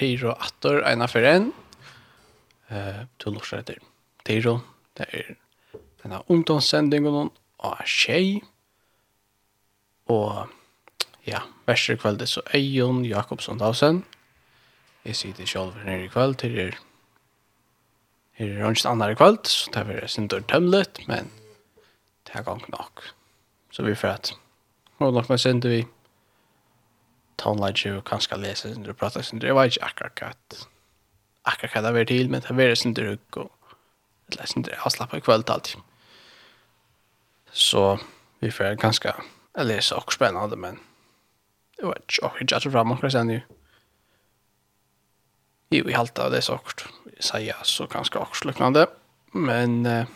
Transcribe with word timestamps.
Tiro 0.00 0.32
Attor, 0.40 0.80
Eina 0.88 1.04
for 1.10 1.26
en. 1.28 1.50
Uh, 2.70 3.02
du 3.20 3.28
lortar 3.28 3.60
etter 3.60 3.82
Tiro. 4.24 4.62
Det 4.96 5.04
er 5.12 5.34
denne 6.00 6.22
ungdomssendingen 6.32 7.28
og 7.60 7.82
tjej. 7.84 8.38
Og 10.08 10.48
ja, 11.28 11.42
verste 11.68 11.98
kveld 12.00 12.24
er 12.24 12.30
så 12.30 12.42
Eion 12.56 13.04
Jakobsson 13.04 13.60
Dausen. 13.60 14.00
Jeg 15.04 15.20
sitter 15.20 15.48
selv 15.48 15.76
nere 15.84 16.06
i 16.06 16.12
kveld 16.12 16.40
til 16.40 16.56
er 16.64 16.80
Her 18.40 18.56
er 18.56 18.72
ikke 18.72 18.88
andre 18.88 19.14
kveld, 19.14 19.44
så 19.44 19.68
det 19.74 19.84
er 20.00 20.06
sin 20.08 20.28
dør 20.28 20.40
tømlet, 20.48 21.02
men 21.08 21.28
det 22.24 22.40
er 22.40 22.42
gang 22.42 22.62
nok. 22.72 23.02
Så 23.70 23.84
vi 23.84 23.94
får 23.94 24.08
at. 24.08 24.32
Og 24.98 25.12
nok 25.12 25.28
med 25.28 25.38
sender 25.38 25.68
vi 25.68 25.82
tonelage 27.40 27.92
og 27.96 28.04
kanskje 28.08 28.38
lese 28.40 28.74
sin 28.74 28.88
og 28.88 28.98
prata 29.00 29.22
sin 29.22 29.40
det 29.42 29.54
var 29.56 29.70
ikke 29.70 29.84
akkurat 29.88 30.16
katt 30.18 30.58
akkurat 31.48 31.74
katt 31.74 31.88
det 31.88 31.94
var 31.94 32.08
til 32.10 32.30
men 32.30 32.44
det 32.46 32.56
var 32.56 32.74
sin 32.74 32.94
druk 32.94 33.36
og 33.36 33.50
det 34.30 34.40
er 34.40 34.52
sin 34.52 34.66
druk 34.66 34.86
avslappet 34.86 35.22
i 35.22 35.26
kveld 35.26 35.50
alltid 35.50 35.80
så 37.52 37.96
vi 38.40 38.50
får 38.50 38.78
ganske 38.80 39.14
jeg 39.56 39.66
leser 39.66 39.96
også 39.96 40.18
spennende 40.18 40.56
men 40.56 40.78
det 41.78 41.88
var 41.88 41.98
ikke 41.98 42.26
akkurat 42.26 42.56
jeg 42.56 42.62
tror 42.62 42.76
frem 42.76 42.92
akkurat 42.92 43.16
sen 43.16 43.34
jo 43.34 43.40
jo 45.70 45.86
i 45.88 45.94
halte 45.94 46.30
det 46.30 46.44
så 46.44 46.58
akkurat 46.58 46.86
sier 47.20 47.50
jeg 47.50 47.68
så 47.68 47.86
ganske 47.86 48.18
akkurat 48.18 48.44
lukkende 48.44 48.86
men 49.32 49.86
eh, 49.86 50.06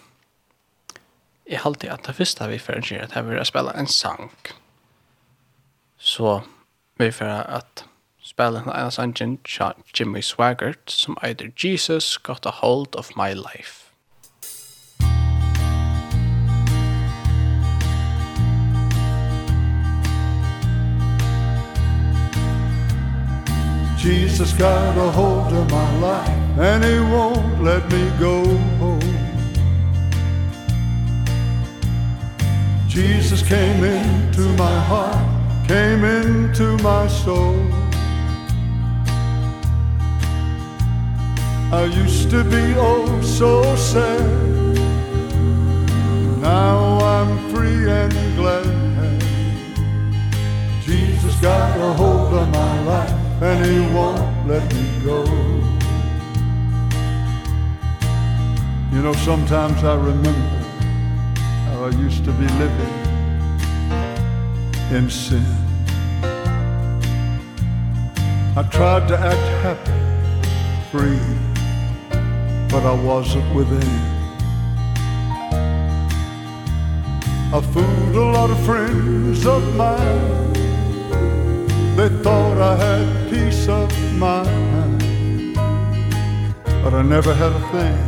jeg 1.46 1.60
halte 1.60 1.90
at 1.92 2.06
det 2.06 2.16
første 2.16 2.48
vi 2.48 2.58
får 2.58 2.80
gjøre 2.88 3.08
det 3.12 3.20
er 3.20 3.40
å 3.40 3.46
spille 3.46 3.74
en 3.76 3.88
sang. 3.90 4.30
Så 5.98 6.40
vi 6.96 7.12
för 7.12 7.24
att 7.26 7.84
spela 8.22 8.60
en 8.60 8.68
annan 8.68 8.92
sangen 8.92 9.38
Jimmy 9.94 10.22
Swaggart 10.22 10.90
som 10.90 11.16
either 11.22 11.52
Jesus 11.56 12.16
got 12.16 12.46
a 12.46 12.50
hold 12.50 12.94
of 12.94 13.16
my 13.16 13.34
life. 13.34 13.80
Jesus 23.98 24.52
got 24.52 24.96
a 24.98 25.10
hold 25.10 25.52
of 25.52 25.70
my 25.70 26.00
life 26.00 26.58
And 26.58 26.84
he 26.84 27.00
won't 27.00 27.62
let 27.62 27.90
me 27.90 28.10
go 28.20 28.44
home 28.78 29.00
Jesus 32.86 33.42
came 33.42 33.82
into 33.82 34.42
my 34.58 34.78
heart 34.80 35.43
came 35.66 36.04
into 36.04 36.76
my 36.82 37.06
soul. 37.06 37.56
I 41.72 41.84
used 41.84 42.30
to 42.30 42.44
be 42.44 42.74
oh 42.76 43.20
so 43.22 43.74
sad. 43.76 44.44
Now 46.40 46.98
I'm 46.98 47.50
free 47.50 47.90
and 47.90 48.12
glad. 48.36 48.84
Jesus 50.82 51.34
got 51.40 51.78
a 51.80 51.92
hold 51.94 52.34
of 52.34 52.48
my 52.50 52.84
life 52.84 53.10
And 53.40 53.64
he 53.64 53.80
won't 53.94 54.46
let 54.46 54.62
me 54.74 54.86
go. 55.02 55.24
You 58.92 59.02
know 59.02 59.14
sometimes 59.14 59.82
I 59.82 59.94
remember 59.96 60.58
How 61.66 61.86
I 61.86 61.90
used 61.90 62.24
to 62.26 62.32
be 62.32 62.46
living 62.46 63.03
in 64.92 65.08
sin. 65.08 65.44
I 68.56 68.62
tried 68.70 69.08
to 69.08 69.18
act 69.18 69.46
happy, 69.64 69.90
free 70.92 71.18
But 72.68 72.84
I 72.86 72.94
wasn't 72.94 73.52
within. 73.54 74.14
I 77.52 77.60
fooled 77.72 78.16
a 78.16 78.26
lot 78.36 78.50
of 78.50 78.64
friends 78.64 79.46
of 79.46 79.62
mine. 79.76 80.52
They 81.96 82.08
thought 82.22 82.58
I 82.58 82.76
had 82.76 83.30
peace 83.30 83.68
of 83.68 83.90
mind. 84.14 85.54
But 86.82 86.94
I 86.94 87.02
never 87.02 87.32
had 87.32 87.52
a 87.52 87.64
thing 87.72 87.98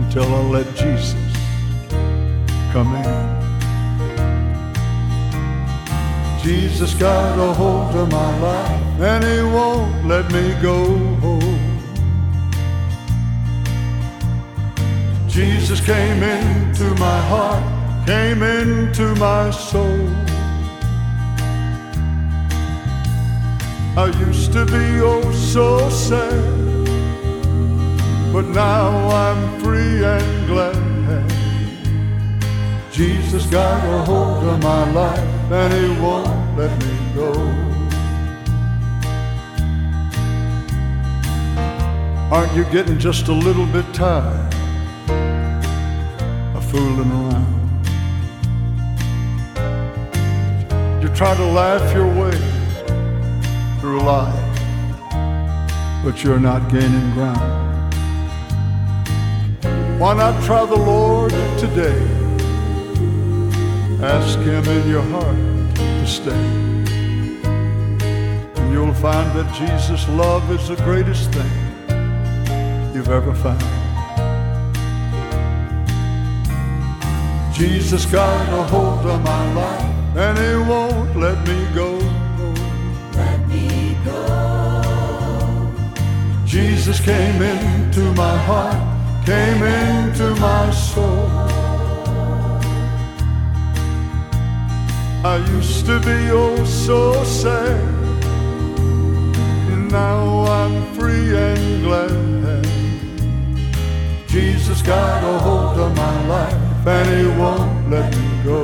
Until 0.00 0.34
I 0.34 0.40
let 0.56 0.66
Jesus 0.76 1.14
come 2.72 2.94
in. 2.96 3.45
Jesus 6.46 6.94
got 6.94 7.36
a 7.40 7.52
hold 7.54 7.92
of 7.96 8.08
my 8.08 8.38
life 8.38 9.00
And 9.00 9.24
he 9.24 9.42
won't 9.42 10.06
let 10.06 10.30
me 10.32 10.54
go. 10.62 10.96
Home 11.24 11.80
Jesus 15.26 15.84
came 15.84 16.22
into 16.22 16.84
my 17.00 17.20
heart 17.32 18.06
Came 18.06 18.44
into 18.44 19.12
my 19.16 19.50
soul. 19.50 20.08
I 23.96 24.06
used 24.28 24.52
to 24.52 24.64
be 24.66 25.00
oh 25.02 25.32
so 25.32 25.90
sad 25.90 26.86
But 28.32 28.44
now 28.54 29.08
I'm 29.08 29.60
free 29.64 30.04
and 30.04 30.46
glad. 30.46 31.26
Jesus 32.92 33.46
got 33.46 33.82
a 33.84 34.04
hold 34.04 34.44
of 34.44 34.62
my 34.62 34.88
life 34.92 35.35
and 35.50 35.72
he 35.72 36.00
won't 36.00 36.56
let 36.56 36.70
me 36.82 36.98
go. 37.14 37.32
Aren't 42.30 42.54
you 42.54 42.64
getting 42.72 42.98
just 42.98 43.28
a 43.28 43.32
little 43.32 43.66
bit 43.66 43.84
tired 43.94 44.54
of 46.56 46.64
fooling 46.70 47.10
around? 47.10 47.54
You 51.02 51.08
try 51.14 51.34
to 51.34 51.44
laugh 51.44 51.94
your 51.94 52.06
way 52.06 52.36
through 53.80 54.00
life 54.00 54.46
but 56.06 56.22
you're 56.22 56.38
not 56.38 56.70
gaining 56.70 57.12
ground. 57.14 57.92
Why 59.98 60.14
not 60.14 60.40
try 60.44 60.64
the 60.64 60.76
Lord 60.76 61.32
today? 61.58 62.15
Ask 64.02 64.38
him 64.40 64.64
in 64.64 64.88
your 64.88 65.02
heart 65.02 65.74
to 65.76 66.06
stay. 66.06 66.46
And 68.56 68.72
you'll 68.72 68.94
find 68.94 69.30
that 69.36 69.52
Jesus' 69.54 70.08
love 70.08 70.50
is 70.50 70.68
the 70.68 70.76
greatest 70.84 71.32
thing 71.32 71.50
you've 72.94 73.08
ever 73.08 73.34
found. 73.34 73.62
Jesus 77.54 78.04
got 78.06 78.48
a 78.52 78.62
hold 78.64 79.06
of 79.06 79.22
my 79.22 79.54
life 79.54 80.16
And 80.16 80.36
he 80.38 80.70
won't 80.70 81.16
let 81.16 81.38
me 81.48 81.66
go. 81.74 81.98
Let 83.14 83.48
me 83.48 83.96
go. 84.04 85.72
Jesus 86.44 87.00
came 87.00 87.40
into 87.40 88.12
my 88.12 88.36
heart 88.48 88.96
Came 89.26 89.60
into 89.60 90.36
my 90.36 90.70
soul. 90.70 91.55
I 95.26 95.38
used 95.56 95.86
to 95.86 95.98
be 95.98 96.30
oh 96.30 96.64
so 96.64 97.24
sad. 97.24 97.80
And 99.72 99.90
now 99.90 100.44
I'm 100.44 100.76
free 100.94 101.36
and 101.36 101.82
glad. 101.82 102.64
Jesus 104.28 104.82
got 104.82 105.24
a 105.24 105.38
hold 105.40 105.78
of 105.80 105.96
my 105.96 106.16
life 106.28 106.86
And 106.86 107.06
he 107.16 107.26
won't 107.40 107.90
let 107.90 108.08
me 108.16 108.28
go. 108.44 108.62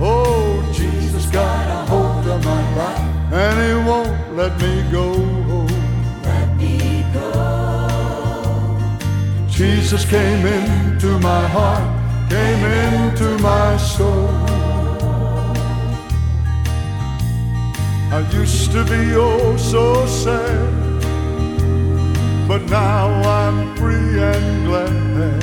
Oh, 0.00 0.72
Jesus 0.72 1.26
got 1.26 1.66
a 1.78 1.82
hold 1.90 2.26
of 2.26 2.42
my 2.46 2.62
life 2.80 3.32
And 3.44 3.56
he 3.64 3.72
won't 3.88 4.36
let 4.40 4.52
me 4.62 4.74
go. 4.90 5.08
Let 6.30 6.48
me 6.56 7.04
go. 7.12 8.78
Jesus 9.50 10.08
came 10.08 10.46
into 10.46 11.18
my 11.18 11.46
heart 11.48 11.95
came 12.28 12.64
into 12.64 13.38
my 13.38 13.76
soul 13.76 14.28
I 18.12 18.20
used 18.32 18.72
to 18.72 18.82
be 18.84 19.14
oh 19.14 19.56
so 19.56 20.06
sad 20.06 20.86
But 22.48 22.62
now 22.70 23.08
I'm 23.22 23.76
free 23.76 24.22
and 24.22 24.66
glad. 24.66 25.42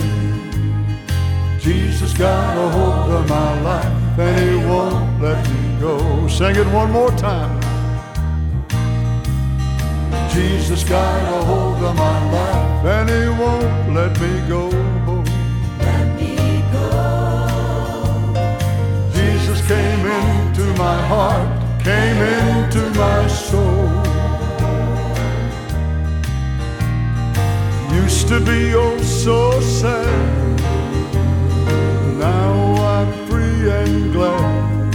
Jesus 1.59 2.17
got 2.17 2.57
a 2.57 2.69
hold 2.69 3.11
of 3.11 3.29
my 3.29 3.61
life 3.61 4.19
And 4.19 4.39
he 4.39 4.55
won't 4.65 5.21
let 5.21 5.47
me 5.49 5.79
go. 5.79 6.27
Sing 6.27 6.55
it 6.55 6.67
one 6.67 6.91
more 6.91 7.11
time. 7.11 7.61
Jesus 10.31 10.83
got 10.83 11.21
a 11.31 11.45
hold 11.45 11.83
of 11.83 11.95
my 11.95 12.31
life 12.31 12.85
And 12.85 13.09
he 13.09 13.29
won't 13.41 13.93
let 13.93 14.19
me 14.19 14.47
go. 14.47 14.92
came 19.67 20.05
into 20.05 20.65
my 20.73 20.99
heart, 21.07 21.47
came 21.81 22.17
into 22.17 22.81
my 22.99 23.27
soul. 23.27 23.87
Used 27.93 28.27
to 28.27 28.39
be 28.41 28.73
oh 28.75 28.97
so 29.01 29.61
sad, 29.61 30.59
now 32.19 32.53
I'm 32.93 33.11
free 33.27 33.71
and 33.71 34.11
glad. 34.11 34.93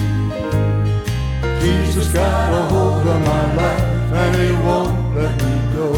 Jesus 1.62 2.12
got 2.12 2.52
a 2.52 2.62
hold 2.74 3.06
of 3.06 3.20
my 3.22 3.54
life 3.54 4.12
and 4.20 4.36
he 4.36 4.52
won't 4.66 5.16
let 5.16 5.34
me 5.44 5.56
go. 5.78 5.88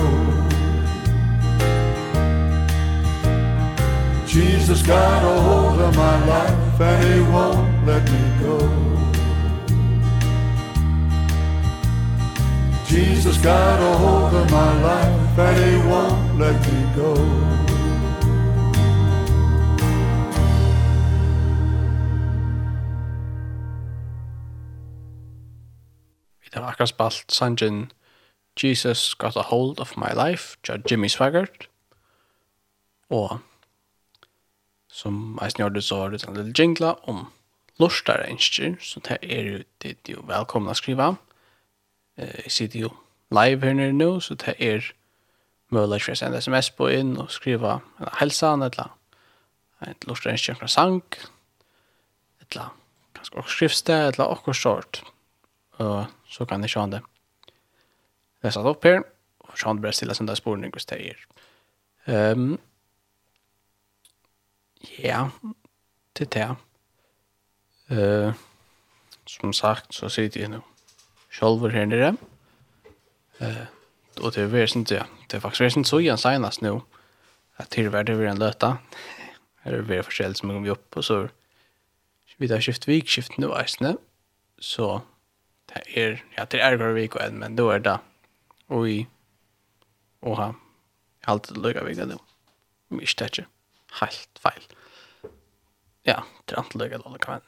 Jesus 4.27 4.81
got 4.83 5.25
a 5.25 5.41
hold 5.41 5.81
of 5.81 5.97
my 5.97 6.25
life 6.27 6.81
and 6.81 6.99
he 7.05 7.21
won't 7.33 7.70
let 7.91 8.05
me 8.15 8.25
go 8.43 8.57
Jesus 12.87 13.37
got 13.43 13.81
a 13.81 13.93
hold 14.03 14.35
of 14.35 14.47
my 14.51 14.73
life 14.91 15.39
and 15.39 15.57
he 15.65 15.77
won't 15.91 16.39
let 16.39 16.59
me 16.69 16.81
go 16.97 17.15
Vi 26.41 26.49
har 26.55 26.63
akkurat 26.63 26.89
spalt 26.89 27.33
sangen 27.33 27.91
Jesus 28.63 29.15
Got 29.15 29.37
a 29.37 29.43
Hold 29.43 29.81
of 29.81 29.97
My 29.97 30.13
Life 30.15 30.57
av 30.69 30.83
Jimmy 30.91 31.09
Swaggart. 31.09 31.69
Og 33.11 33.39
som 34.89 35.39
jeg 35.43 35.51
snjørte 35.53 35.83
så 35.83 35.97
var 35.97 36.09
det 36.11 36.25
en 36.29 36.37
lille 36.37 36.55
jingla 36.59 36.95
om 37.03 37.27
lortar 37.81 38.27
ønsker, 38.29 38.77
så 38.81 39.01
det 39.09 39.19
er 39.23 39.47
jo, 39.49 39.59
det 39.83 39.97
er 39.97 40.15
jo 40.15 40.25
velkomna 40.29 40.75
å 40.75 40.79
skrive. 40.79 41.13
Eh, 42.17 42.43
jeg 42.47 42.57
sitter 42.57 42.87
jo 42.87 42.95
live 43.35 43.67
her 43.67 43.77
nere 43.77 43.97
nå, 43.97 44.13
så 44.21 44.37
det 44.39 44.57
er 44.59 44.93
mulig 45.71 46.03
for 46.03 46.15
å 46.15 46.19
sende 46.19 46.41
sms 46.43 46.73
på 46.77 46.91
inn 46.93 47.15
og 47.21 47.31
skrive 47.33 47.79
en 48.01 48.13
helsan, 48.21 48.65
et 48.67 48.77
eller 48.77 48.93
annet 49.81 50.09
lortar 50.09 50.35
ønsker 50.35 50.59
fra 50.59 50.69
sang, 50.71 51.01
et 52.43 52.51
eller 52.51 52.69
annet 52.69 52.81
kanskje 53.21 53.39
også 53.43 53.57
skriftste, 53.57 53.93
et 53.95 54.19
eller 54.19 54.35
annet 54.35 54.57
sort. 54.57 55.03
Og 55.81 56.07
så 56.29 56.45
kan 56.45 56.63
jeg 56.63 56.75
sjående 56.75 57.03
lese 58.45 58.63
det 58.63 58.73
opp 58.73 58.85
her, 58.85 59.05
og 59.47 59.59
sjående 59.59 59.85
bare 59.85 59.97
stille 59.97 60.17
sende 60.17 60.37
sporene 60.39 60.71
hos 60.75 60.89
det 60.89 61.01
er. 61.13 61.23
Um, 62.11 62.59
ja, 64.99 65.29
til 66.17 66.29
det. 66.33 66.49
Eh, 67.91 68.33
som 69.27 69.53
sagt 69.53 69.95
så 69.95 70.09
sitter 70.09 70.41
jeg 70.41 70.53
nå 70.53 70.61
sjølver 71.31 71.73
her 71.75 71.87
nere. 71.87 72.15
Uh, 73.41 73.67
og 74.21 74.35
det 74.35 74.43
er 74.43 74.51
veldig 74.53 74.77
inte 74.77 74.95
ja. 74.95 75.05
Det 75.29 75.37
är 75.37 75.41
faktiskt 75.41 75.77
inte 75.77 75.89
så 75.89 76.01
igjen 76.01 76.19
senest 76.19 76.61
nå. 76.61 76.77
At 76.77 76.83
nu. 76.83 76.83
Att 77.57 77.71
tillvärde 77.71 78.15
vi 78.15 78.27
en 78.27 78.39
löta. 78.39 78.79
Här 79.63 79.73
er 79.73 79.83
det 79.83 80.03
forskjellig 80.03 80.37
som 80.37 80.49
kommer 80.49 80.71
opp. 80.71 80.97
Og 80.97 81.05
så 81.05 81.29
vi 82.39 82.49
tar 82.49 82.61
skift 82.61 82.89
vik 82.89 83.09
skift 83.09 83.39
nu 83.39 83.47
är 83.47 83.97
Så 84.59 85.01
det 85.69 85.83
er, 85.97 86.23
ja 86.37 86.45
det 86.45 86.61
er 86.61 86.77
går 86.77 86.93
vik 86.93 87.17
og 87.17 87.23
en 87.23 87.39
men 87.39 87.57
då 87.57 87.71
er 87.71 87.79
det 87.79 87.99
Og 88.69 88.85
vi, 88.85 89.07
og 90.23 90.37
ha 90.37 90.45
jeg 90.45 90.55
har 91.27 91.33
alltid 91.33 91.57
lugga 91.57 91.85
vik 91.85 91.97
då. 91.97 92.19
Mist 92.89 93.19
det. 93.19 93.47
Helt 94.01 94.39
feil. 94.39 94.63
Ja, 96.07 96.23
det 96.47 96.57
er 96.57 96.59
antallega 96.59 96.99
dårlig 96.99 97.21
kan 97.21 97.41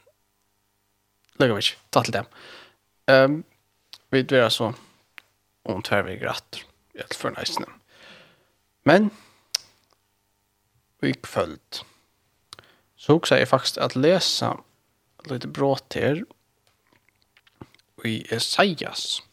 lägger 1.39 1.53
vi 1.53 1.61
inte. 1.61 1.77
Ta 1.89 2.03
til 2.03 2.13
dem. 2.13 2.25
Um, 3.07 3.43
vi 4.09 4.19
är 4.19 4.43
alltså 4.43 4.73
om 5.63 5.81
tvärväg 5.81 6.21
gratt, 6.21 6.63
Helt 6.95 7.15
för 7.15 7.31
nästan. 7.31 7.65
Men 8.83 9.09
vi 10.99 11.13
følt, 11.23 11.85
Så 12.95 13.13
också 13.13 13.35
är 13.35 13.45
faktisk 13.45 13.77
att 13.77 13.95
läsa 13.95 14.57
lite 15.25 15.47
brått 15.47 15.93
her, 15.93 16.25
i 18.03 18.33
Esaias 18.33 19.23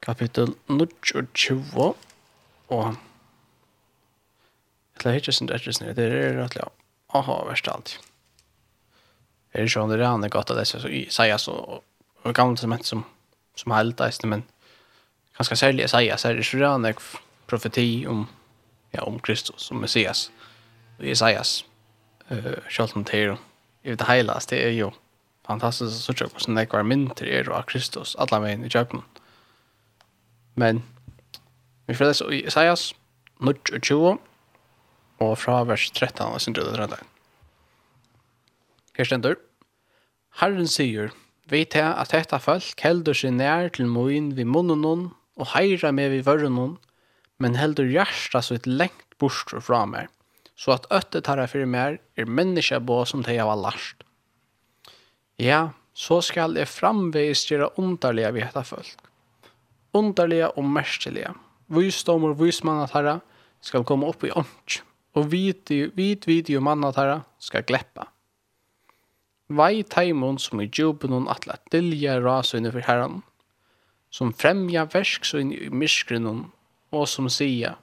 kapitel 0.00 0.54
29 1.02 1.94
og 2.68 2.96
Jeg 5.04 5.14
inte 5.40 5.54
ikke 5.54 5.72
där, 5.72 5.94
det 5.94 6.04
er 6.04 6.42
rettelig. 6.42 6.64
Aha, 7.08 7.44
verst 7.44 7.68
alltid 7.68 8.09
religion 9.52 9.88
det 9.88 10.04
är 10.04 10.28
gott 10.28 10.50
att 10.50 10.56
det 10.56 10.64
så 10.64 10.78
säga 11.10 11.38
så 11.38 11.82
och 12.22 12.34
gamla 12.34 12.56
testament 12.56 12.86
som 12.86 13.04
som 13.54 13.72
helt 13.72 14.00
är 14.00 14.26
men 14.26 14.42
ganska 15.36 15.56
sälja 15.56 15.88
säga 15.88 16.16
så 16.16 16.28
är 16.28 16.34
det 16.34 16.44
så 16.44 16.64
en 16.64 16.94
profeti 17.46 18.06
om 18.06 18.26
ja 18.90 19.02
om 19.02 19.18
Kristus 19.18 19.60
som 19.60 19.80
Messias. 19.80 20.30
Och 20.98 21.04
Jesajas 21.04 21.64
eh 22.28 22.52
själva 22.68 23.04
till 23.04 23.36
i 23.82 23.94
det 23.94 24.04
hela 24.04 24.40
det 24.48 24.64
är 24.64 24.70
ju 24.70 24.90
fantastiskt 25.46 26.04
så 26.04 26.14
tjock 26.14 26.40
som 26.40 26.54
det 26.54 26.72
var 26.72 26.82
min 26.82 27.10
till 27.10 27.28
er 27.28 27.48
och 27.48 27.68
Kristus 27.68 28.16
alla 28.16 28.40
vägen 28.40 28.64
i 28.64 28.68
Japan 28.70 29.02
men 30.54 30.82
vi 31.86 31.94
får 31.94 32.04
läsa 32.04 32.32
Jesajas 32.32 32.94
20 33.82 34.18
och 35.18 35.38
fra 35.38 35.64
vers 35.64 35.90
13 35.90 36.32
og 36.32 36.40
sin 36.40 36.54
13 36.54 36.94
Her 39.00 39.08
stendur. 39.08 39.38
Herren 40.42 40.66
sier, 40.68 41.14
«Vet 41.48 41.72
jeg 41.72 41.88
at 41.88 42.10
dette 42.12 42.36
folk 42.44 42.82
heldur 42.84 43.16
seg 43.16 43.32
nær 43.32 43.70
til 43.72 43.88
moin 43.88 44.26
vi 44.36 44.44
munnen 44.44 45.06
og 45.40 45.48
heira 45.54 45.88
med 45.88 46.12
vi 46.12 46.18
vørren 46.26 46.76
men 47.40 47.56
heldur 47.56 47.88
hjertet 47.88 48.44
så 48.44 48.58
et 48.58 48.68
lengt 48.68 49.16
bort 49.16 49.54
fra 49.64 49.86
meg, 49.88 50.10
så 50.52 50.76
at 50.76 50.90
øttet 50.92 51.32
jeg 51.32 51.52
for 51.54 51.72
meg 51.78 51.96
er 52.20 52.28
menneskebå 52.28 53.00
som 53.08 53.24
det 53.24 53.38
jeg 53.38 53.48
var 53.48 53.62
last. 53.62 54.04
Ja, 55.40 55.72
så 55.96 56.20
skal 56.20 56.60
jeg 56.60 56.68
framveis 56.68 57.46
gjøre 57.48 57.72
underlige 57.80 58.36
vi 58.36 58.44
dette 58.44 58.66
folk. 58.68 59.08
Underlige 59.96 60.52
og 60.52 60.68
merstelige. 60.76 61.32
Visdom 61.72 62.28
og 62.28 62.36
vismann 62.44 62.84
at 62.84 62.92
herre 62.92 63.18
skal 63.64 63.88
komme 63.88 64.12
opp 64.12 64.28
i 64.28 64.36
ånd, 64.36 64.80
og 65.16 65.32
vit, 65.32 65.72
vit, 65.72 65.96
vit, 65.96 66.28
vit, 66.28 66.56
mann 66.60 66.84
at 66.84 67.00
herre 67.00 67.22
skal 67.40 67.64
gleppa. 67.64 68.10
Vei 69.50 69.82
teimon 69.82 70.38
som 70.38 70.60
i 70.62 70.68
djupen 70.70 71.10
hon 71.10 71.26
atla 71.32 71.56
dilja 71.74 72.20
rasøyne 72.22 72.70
for 72.70 72.86
herran, 72.86 73.16
som 74.14 74.30
fremja 74.30 74.84
verksøyne 74.92 75.56
i 75.66 75.70
myskrenon, 75.74 76.44
og 76.94 77.08
som 77.10 77.26
sia, 77.30 77.74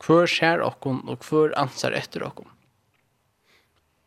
hver 0.00 0.24
skjer 0.28 0.64
okkon 0.64 1.02
og 1.12 1.26
hver 1.28 1.52
ansar 1.60 1.92
etter 1.96 2.24
okkon. 2.24 2.48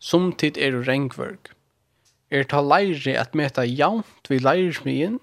Somtid 0.01 0.57
er 0.57 0.81
rengvørg. 0.85 1.53
Er 2.33 2.49
ta 2.49 2.59
leire 2.61 3.13
at 3.21 3.37
meta 3.37 3.63
jaunt 3.65 4.29
vi 4.29 4.41
leirsmien, 4.41 5.19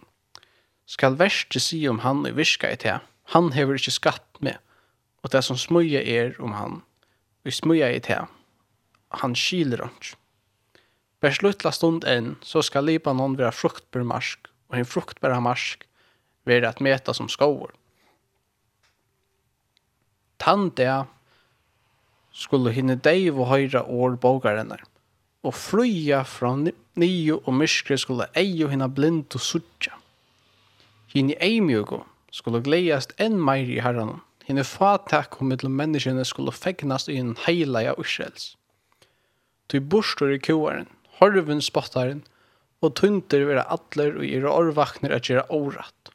skal 0.86 1.18
verste 1.18 1.60
si 1.62 1.82
om 1.90 2.02
han 2.06 2.22
i 2.26 2.32
virka 2.34 2.70
i 2.70 2.78
te. 2.78 3.00
Han 3.34 3.52
hever 3.56 3.78
ikkje 3.78 3.98
skatt 3.98 4.40
med, 4.40 4.58
og 5.22 5.34
det 5.34 5.42
som 5.46 5.58
smuja 5.58 6.02
er 6.02 6.38
om 6.42 6.54
han, 6.54 6.82
vi 7.42 7.54
smuja 7.54 7.90
i 7.90 8.02
te. 8.02 8.22
Han 9.22 9.34
skiler 9.38 9.82
hans. 9.86 10.14
Ber 11.22 11.30
sluttla 11.30 11.70
stund 11.70 12.02
enn, 12.08 12.34
så 12.42 12.64
skal 12.66 12.88
Libanon 12.88 13.36
være 13.38 13.54
fruktbar 13.54 14.02
marsk, 14.02 14.48
og 14.72 14.80
en 14.80 14.88
fruktbar 14.88 15.36
marsk 15.38 15.86
være 16.48 16.72
at 16.72 16.80
meta 16.82 17.14
som 17.14 17.28
skover. 17.30 17.70
Tann 20.42 20.72
det 20.74 21.04
skulle 22.34 22.72
hinne 22.74 22.96
deiv 22.98 23.38
og 23.38 23.52
høyra 23.52 23.84
år 23.86 24.16
bogarennar, 24.18 24.82
og 25.46 25.54
flyja 25.54 26.22
fra 26.26 26.56
nio 26.98 27.38
og 27.44 27.54
myskre 27.54 27.98
skulle 27.98 28.26
eio 28.38 28.70
hinna 28.72 28.88
blind 28.90 29.36
og 29.36 29.44
sutja. 29.44 29.94
Hinne 31.12 31.36
eimjugo 31.44 32.00
skulle 32.32 32.62
gleiast 32.64 33.12
enn 33.20 33.36
meir 33.38 33.68
i 33.70 33.78
herranen, 33.84 34.22
hinne 34.48 34.64
fatak 34.66 35.38
og 35.38 35.46
mittel 35.52 35.70
menneskene 35.70 36.24
skulle 36.26 36.54
fegnast 36.56 37.10
i 37.12 37.20
en 37.20 37.36
heilaja 37.44 37.94
ursels. 38.00 38.56
Ty 39.68 39.78
borstor 39.78 40.32
i 40.34 40.40
kuaren, 40.42 40.88
horven 41.22 41.62
spottaren, 41.62 42.24
og 42.82 42.96
tunter 42.98 43.46
vera 43.46 43.62
atler 43.70 44.16
og 44.18 44.26
era 44.26 44.50
orvakner 44.50 45.14
at 45.14 45.28
gera 45.28 45.46
orat. 45.54 46.10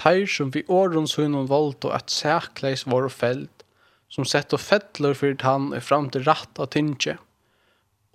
Teir 0.00 0.28
som 0.30 0.52
vi 0.54 0.62
årens 0.72 1.18
hunnen 1.18 1.48
og 1.50 1.92
at 1.92 2.10
sækleis 2.10 2.86
var 2.86 3.08
feld, 3.12 3.50
som 4.08 4.24
sett 4.24 4.54
og 4.56 4.62
fettler 4.64 5.12
fyrt 5.12 5.42
tann 5.44 5.74
er 5.76 5.84
fram 5.84 6.08
til 6.08 6.24
ratt 6.24 6.56
av 6.58 6.70
tynge, 6.72 7.18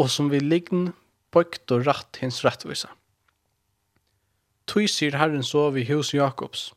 og 0.01 0.09
som 0.09 0.31
vi 0.31 0.39
liggen 0.41 0.93
bøkt 1.33 1.69
og 1.71 1.85
ratt 1.85 2.17
hins 2.21 2.41
rettvisa. 2.45 2.89
Tui 4.65 4.87
sier 4.87 5.19
Herren 5.19 5.43
så 5.43 5.69
vi 5.75 5.85
hos 5.91 6.13
Jakobs, 6.15 6.71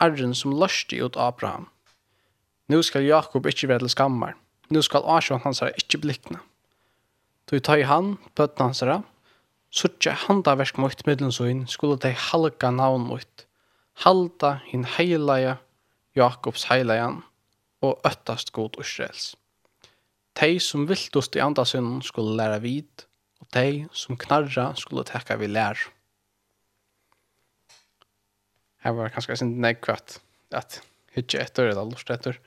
Herren 0.00 0.34
som 0.34 0.52
lørste 0.52 0.98
ut 1.00 1.16
Abraham. 1.16 1.70
Nu 2.68 2.82
skal 2.82 3.06
Jakob 3.06 3.46
ikkje 3.46 3.70
være 3.70 3.86
til 3.86 3.94
skammar, 3.96 4.36
nu 4.68 4.82
skal 4.82 5.06
Asjon 5.06 5.40
hans 5.46 5.62
her 5.64 5.72
ikkje 5.78 6.02
blikna. 6.04 6.42
Du 7.50 7.58
tar 7.58 7.80
i 7.82 7.86
han, 7.88 8.12
bøtten 8.38 8.68
hans 8.68 8.80
herre, 8.84 9.00
suttje 9.74 10.12
handa 10.26 10.54
versk 10.58 10.78
mot 10.78 11.02
middelen 11.08 11.64
skulle 11.66 11.98
de 11.98 12.12
halka 12.14 12.70
navn 12.70 13.08
mot, 13.08 13.46
halda 14.04 14.60
hin 14.68 14.86
heilaja, 14.86 15.56
Jakobs 16.14 16.68
heilajan, 16.70 17.20
og 17.82 17.98
øttast 18.06 18.52
god 18.54 18.78
Israels. 18.78 19.34
De 20.38 20.60
som 20.62 20.86
viltust 20.86 21.34
i 21.34 21.42
andasunnen 21.42 22.02
skulle 22.06 22.36
læra 22.38 22.60
vid, 22.62 23.06
og 23.42 23.50
de 23.54 23.86
som 23.92 24.18
knarra 24.18 24.70
skulle 24.78 25.06
tekka 25.08 25.38
vi 25.40 25.50
lær. 25.50 25.78
Her 28.84 28.94
var 28.96 29.10
kanskje 29.10 29.40
sin 29.42 29.56
nekvært 29.62 30.20
at 30.54 30.80
hytje 31.16 31.42
etter 31.42 31.72
eller 31.72 31.90
lort 31.90 32.14
etter, 32.14 32.38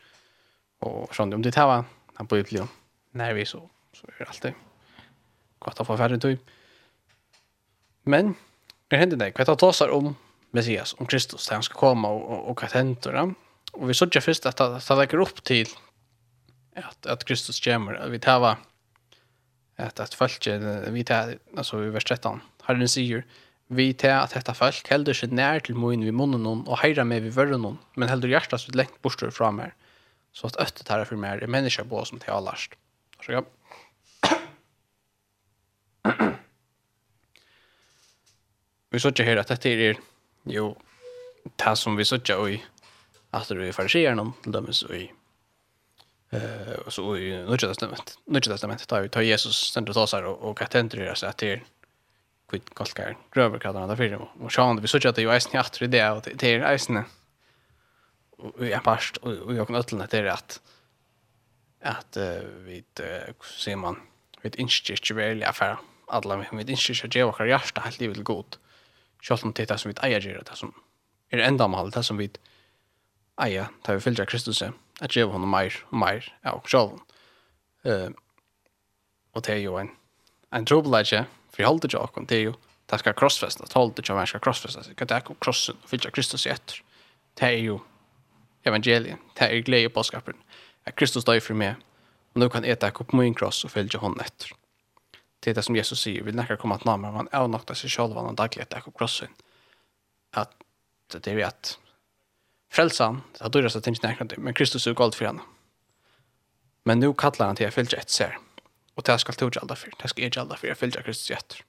og 0.84 1.12
sånn 1.16 1.36
om 1.36 1.44
det 1.44 1.58
her 1.60 1.68
var, 1.68 1.90
han 2.16 2.30
blir 2.30 2.48
jo 2.56 2.70
nærvis 3.20 3.52
så, 3.56 3.68
så 3.96 4.08
er 4.08 4.22
det 4.22 4.32
alltid 4.32 4.70
godt 5.66 5.82
å 5.84 5.88
få 5.88 5.98
færre 6.00 6.20
tøy. 6.22 6.36
Men, 8.10 8.36
det 8.92 9.00
hender 9.00 9.20
det, 9.20 9.32
hva 9.38 9.48
det 9.48 9.58
tåsar 9.62 9.94
om 9.96 10.14
Messias, 10.54 10.94
om 11.00 11.10
Kristus, 11.10 11.48
der 11.48 11.58
han 11.58 11.66
skal 11.66 11.80
komme, 11.80 12.10
og, 12.10 12.28
og, 12.28 12.44
og 12.52 12.60
hva 12.60 12.70
det 12.70 12.80
hender 12.82 13.18
det. 13.18 13.26
Og 13.74 13.88
vi 13.90 13.98
sørger 13.98 14.22
først 14.22 14.46
at 14.50 14.62
det 14.62 15.00
legger 15.00 15.24
opp 15.24 15.40
til 15.48 15.72
at, 16.78 16.98
at 17.10 17.26
Kristus 17.26 17.62
kommer, 17.64 17.98
at 17.98 18.12
vi 18.14 18.22
tar 18.22 18.44
at, 19.78 20.00
at 20.00 20.14
folk, 20.14 20.46
vi 20.94 21.04
tar, 21.08 21.34
altså 21.58 21.82
i 21.82 21.94
vers 21.94 22.06
13, 22.06 22.44
Herren 22.68 22.92
sier, 22.92 23.24
vi 23.74 23.90
tar 23.98 24.20
at 24.22 24.36
dette 24.36 24.54
folk 24.58 24.90
heldur 24.92 25.18
seg 25.18 25.34
nær 25.34 25.64
til 25.66 25.78
moen 25.80 26.04
vi 26.06 26.14
munnen 26.14 26.44
noen, 26.46 26.62
og 26.68 26.82
heirar 26.84 27.08
med 27.10 27.26
vi 27.26 27.34
vørre 27.34 27.58
noen, 27.58 27.80
men 27.98 28.12
heldur 28.12 28.30
hjertet 28.30 28.62
sitt 28.62 28.78
lengt 28.78 29.00
bortstår 29.02 29.34
fra 29.34 29.50
meg, 29.56 29.74
så 30.36 30.50
at 30.50 30.60
øttet 30.62 30.90
her 30.92 31.02
er 31.02 31.10
for 31.10 31.20
meg 31.20 31.42
er 31.42 31.52
mennesker 31.52 31.88
på 31.90 32.04
som 32.06 32.22
til 32.22 32.36
allerst. 32.36 32.78
Så 33.24 33.38
ja. 33.38 33.44
vi 38.92 39.00
så 39.00 39.08
ikke 39.14 39.24
her 39.28 39.40
at 39.42 39.50
dette 39.50 39.70
er 39.70 40.00
jo 40.46 40.76
det 41.60 41.78
som 41.78 41.98
vi 41.98 42.06
så 42.08 42.16
ikke 42.22 42.38
i 42.54 42.62
at 43.34 43.50
det 43.50 43.68
er 43.68 43.76
farsier 43.76 44.16
noen 44.18 44.34
til 44.44 44.54
dem 44.54 44.72
så 44.74 44.90
i 44.94 45.04
eh 46.34 46.74
og 46.86 46.92
så 46.94 47.16
i 47.16 47.30
nya 47.46 47.58
testament. 47.58 48.18
Nya 48.28 48.42
testament 48.42 48.88
tar 48.88 49.06
jo 49.06 49.22
Jesus 49.22 49.56
stendt 49.70 49.90
og 49.90 49.96
tas 49.96 50.14
och 50.14 50.44
och 50.44 50.60
hva 50.60 50.68
tenter 50.68 50.98
det 50.98 51.24
at 51.24 51.38
det 51.38 51.52
er 51.52 51.60
kvitt 52.50 52.76
kalkar 52.76 53.16
grøver 53.32 53.60
kallar 53.60 53.96
det 53.96 54.18
och 54.18 54.52
så 54.52 54.64
han 54.64 54.82
vi 54.82 54.88
så 54.88 54.98
ikke 54.98 55.10
at 55.10 55.16
det 55.16 55.22
är 55.22 55.26
ju 55.26 55.34
eisen 55.34 55.56
i 55.56 55.58
atre 55.58 55.88
det 55.88 56.12
og 56.12 56.24
det 56.24 56.44
är 56.44 56.72
eisen 56.72 57.06
og 58.38 58.54
jeg 58.60 58.84
parst 58.84 59.18
och 59.18 59.56
jag 59.56 59.68
kan 59.68 59.76
øtlen 59.76 60.08
det 60.12 60.20
är 60.20 60.26
att 60.26 60.62
att 61.82 62.18
vi 62.66 62.84
ser 63.42 63.76
man 63.76 64.02
vi 64.42 64.50
ikke 64.50 64.94
ikke 64.94 65.16
veldig 65.16 65.46
affæra 65.48 65.78
alla 66.14 66.38
vi 66.38 66.58
vet 66.58 66.70
inte 66.70 66.94
så 66.94 67.08
jag 67.12 67.32
har 67.32 67.46
hjärta 67.46 67.82
helt 67.82 68.00
livet 68.00 68.24
gott. 68.24 68.60
Själv 69.22 69.40
om 69.44 69.54
det 69.56 69.78
som 69.78 69.92
vi 69.92 70.08
äger 70.08 70.44
det 70.46 70.56
som 70.56 70.74
är 71.30 71.38
ända 71.38 71.68
med 71.68 71.92
det 71.92 72.04
som 72.04 72.18
vi 72.18 72.30
äger 73.42 73.68
tar 73.82 73.94
vi 73.94 74.00
fyllt 74.00 74.30
Kristus 74.30 74.64
att 75.00 75.16
ge 75.16 75.24
honom 75.24 75.52
mer 75.52 75.74
och 75.90 75.98
mer 75.98 76.38
ja 76.42 76.52
och 76.52 76.70
själv. 76.70 76.92
Eh 77.84 78.10
och 79.32 79.42
det 79.42 79.54
är 79.54 79.58
ju 79.58 79.80
en 79.80 79.90
en 80.54 80.66
trubbelage 80.66 81.24
för 81.52 81.64
hållt 81.64 81.82
det 81.82 81.94
jag 81.94 82.12
kom 82.14 82.26
det 82.26 82.36
är 82.36 82.40
ju 82.40 82.54
det 82.86 82.98
ska 82.98 83.14
crossfesta 83.14 83.66
hållt 83.74 83.96
det 83.96 84.10
jag 84.10 84.28
ska 84.28 84.40
crossfesta 84.40 84.84
så 84.84 84.96
kan 84.96 85.08
det 85.08 85.24
gå 85.26 85.34
crossen 85.34 85.76
fyllt 85.86 86.12
Kristus 86.12 86.48
ett. 86.48 86.74
Det 87.34 87.46
är 87.46 87.52
ju 87.52 87.80
evangelien. 88.64 89.18
Det 89.34 89.46
är 89.46 89.60
glädje 89.60 89.90
på 89.90 90.04
skapen. 90.04 90.36
Att 90.84 90.96
Kristus 90.96 91.26
dör 91.26 91.40
för 91.40 91.54
mig. 91.54 91.76
Och 92.34 92.40
nu 92.40 92.50
kan 92.50 92.64
jag 92.64 92.80
ta 92.80 92.90
upp 92.90 93.14
min 93.14 93.34
kross 93.34 93.64
och 93.66 93.72
följa 93.72 94.00
honom 94.00 94.20
efter. 94.20 94.52
Det 95.44 95.50
er 95.50 95.54
det 95.54 95.64
som 95.64 95.76
Jesus 95.76 96.00
säger. 96.00 96.24
Vi 96.24 96.32
näkar 96.32 96.56
komma 96.56 96.76
att 96.76 96.86
namn, 96.86 97.14
man 97.14 97.28
är 97.32 97.48
något 97.48 97.78
sig 97.78 97.90
seg 97.90 98.00
annan 98.00 98.36
dagligt 98.36 98.70
där 98.70 98.82
och 98.86 98.98
krossen. 98.98 99.28
at 100.34 100.50
det 101.08 101.28
er 101.28 101.46
at 101.46 101.78
frelsan, 102.72 103.22
att 103.40 103.54
du 103.54 103.62
röstar 103.62 103.82
tänkt 103.82 104.04
näkar 104.04 104.26
det, 104.26 104.38
men 104.38 104.54
Kristus 104.54 104.88
er 104.88 104.94
galt 104.94 105.16
for 105.16 105.26
henne. 105.26 105.42
Men 106.86 107.00
nu 107.00 107.14
kallar 107.14 107.48
han 107.48 107.56
til 107.56 107.64
jeg 107.64 107.74
fylja 107.74 108.00
ett 108.00 108.12
ser. 108.12 108.38
og 108.96 109.06
det 109.06 109.20
skal 109.20 109.34
tog 109.34 109.58
alla 109.58 109.76
for, 109.76 109.90
Det 110.02 110.10
skal 110.10 110.24
jeg 110.24 110.38
alla 110.38 110.56
for, 110.56 110.68
jeg 110.68 110.78
fylja 110.78 111.02
Kristus 111.02 111.32
etter. 111.32 111.64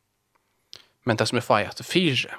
Men 1.04 1.16
det 1.16 1.26
som 1.26 1.38
är 1.38 1.42
fej 1.42 1.66
att 1.66 1.86
fyra 1.86 2.34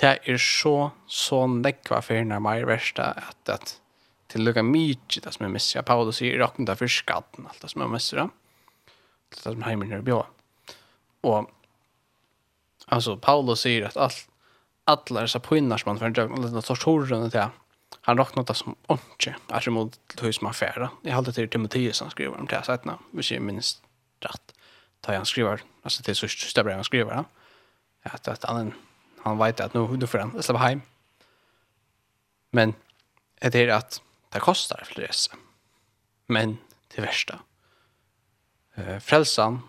det 0.00 0.18
er 0.26 0.36
så 0.36 0.90
så 1.06 1.46
nekva 1.46 2.00
for 2.02 2.14
henne, 2.14 2.40
mig 2.40 2.66
värsta 2.66 3.02
at, 3.02 3.48
at 3.48 3.80
til 4.28 4.40
lukka 4.40 4.62
mykje 4.62 5.22
det 5.22 5.34
som 5.34 5.46
er 5.46 5.52
missar 5.54 5.82
Paulus 5.82 6.22
i 6.22 6.38
rocken 6.38 6.64
där 6.64 6.74
for 6.74 6.86
skatten 6.86 7.46
alt 7.46 7.62
det 7.62 7.70
som 7.70 7.82
er 7.82 7.88
missar 7.88 8.30
det 9.36 9.42
som 9.42 9.62
heimen 9.62 9.92
är 9.92 10.00
bjå. 10.00 10.26
Och 11.20 11.50
alltså 12.86 13.16
Paulus 13.16 13.60
säger 13.60 13.84
att 13.84 13.96
allt 14.84 15.10
alla 15.10 15.20
dessa 15.20 15.40
pinnar 15.40 15.78
som 15.78 15.90
man 15.90 15.98
för 15.98 16.20
en 16.20 16.42
liten 16.42 16.62
torturen 16.62 17.28
det 17.28 17.50
han 18.00 18.18
räknar 18.18 18.44
det 18.44 18.54
som 18.54 18.76
onke 18.86 19.36
alltså 19.48 19.70
mot 19.70 19.98
hus 20.20 20.40
man 20.40 20.54
färda. 20.54 20.90
Jag 21.02 21.12
hade 21.12 21.32
till 21.32 21.48
Timoteus 21.48 22.00
han 22.00 22.10
skriver 22.10 22.40
om 22.40 22.46
det 22.46 22.56
här 22.56 22.62
sättet 22.62 22.92
hvis 23.10 23.26
ser 23.26 23.40
minst 23.40 23.82
rätt. 24.20 24.54
Ta 25.00 25.14
han 25.14 25.26
skriver 25.26 25.62
alltså 25.82 26.02
till 26.02 26.16
så 26.16 26.28
sista 26.28 26.72
han 26.74 26.84
skriver 26.84 27.24
att 28.02 28.28
att 28.28 28.44
han 28.44 28.72
han 29.22 29.38
vet 29.38 29.60
att 29.60 29.74
nu 29.74 29.96
då 29.96 30.06
får 30.06 30.18
han 30.18 30.42
släppa 30.42 30.58
hem. 30.58 30.80
Men 32.50 32.74
är 33.40 33.68
att 33.68 34.02
det 34.28 34.40
kostar 34.40 34.82
för 34.84 34.94
det. 34.94 35.28
Men 36.26 36.58
det 36.94 37.02
värsta 37.02 37.38
eh, 38.74 38.98
frelsan 38.98 39.60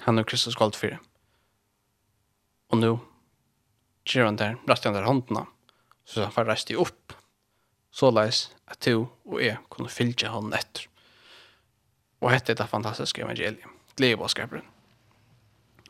han 0.00 0.18
och 0.18 0.28
Kristus 0.28 0.56
kallt 0.56 0.76
för. 0.76 0.98
Och 2.68 2.78
nu 2.78 2.98
ger 4.04 4.24
han 4.24 4.36
där, 4.36 4.56
rätt 4.66 4.84
han 4.84 4.94
der 4.94 5.02
handen 5.02 5.46
så 6.04 6.22
han 6.22 6.32
får 6.32 6.44
resta 6.44 6.74
upp 6.74 7.12
så 7.90 8.10
läs 8.10 8.50
att 8.64 8.80
du 8.80 9.06
och 9.24 9.42
jag 9.42 9.56
kunde 9.70 9.90
fylja 9.90 10.30
han 10.30 10.52
etter. 10.52 10.90
Og 12.20 12.30
hette 12.30 12.54
det 12.54 12.66
fantastiska 12.66 13.22
evangeliet, 13.22 13.64
Glädjebådskapen. 13.96 14.62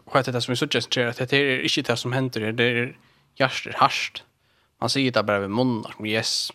Och 0.04 0.16
hette 0.16 0.32
det 0.32 0.42
som 0.42 0.52
vi 0.52 0.56
suggererar 0.56 1.10
att 1.10 1.30
det 1.30 1.36
är 1.36 1.64
ikke 1.64 1.82
det 1.82 1.96
som 1.96 2.12
händer 2.12 2.52
det 2.52 2.64
är 2.64 2.96
hjärtat 3.36 3.74
harsht. 3.74 4.24
Man 4.80 4.90
säger 4.90 5.12
det 5.12 5.22
bara 5.22 5.40
vid 5.40 5.50
munnen 5.50 5.92
som 5.96 6.06
yes. 6.06 6.52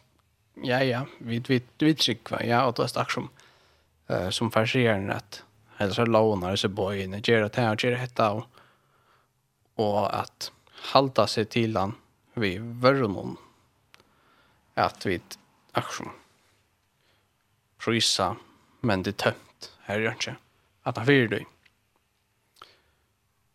Ja, 0.63 0.83
ja, 0.83 1.05
vi, 1.17 1.39
vi, 1.39 1.61
vi 1.77 1.95
trykker, 1.95 2.43
ja, 2.43 2.65
och 2.65 2.73
det 2.73 2.83
er 2.83 2.87
strax 2.87 3.13
som, 3.13 3.29
uh, 4.09 4.29
som 4.29 4.51
färsigaren 4.51 5.11
at, 5.11 5.43
eller 5.77 5.93
så 5.93 6.05
lånar 6.05 6.51
det 6.51 6.57
sig 6.57 6.69
bojen, 6.69 7.21
ger 7.23 7.41
det 7.41 7.55
här 7.55 7.73
och 7.73 7.83
ger 7.83 7.91
det 7.91 7.97
detta 7.97 8.31
och, 8.31 8.45
och 9.75 10.19
att 10.19 10.51
halta 10.71 11.27
sig 11.27 11.45
till 11.45 11.77
han 11.77 11.95
vi 12.33 12.57
världen. 12.57 13.37
Att 14.73 15.05
vi 15.05 15.21
action. 15.71 16.09
Prisa 17.77 18.35
men 18.81 19.03
det 19.03 19.17
tömt. 19.17 19.73
Här 19.79 19.99
gör 19.99 20.11
inte. 20.11 20.35
Att 20.83 20.97
han 20.97 21.05
fyrer 21.05 21.27
dig. 21.27 21.45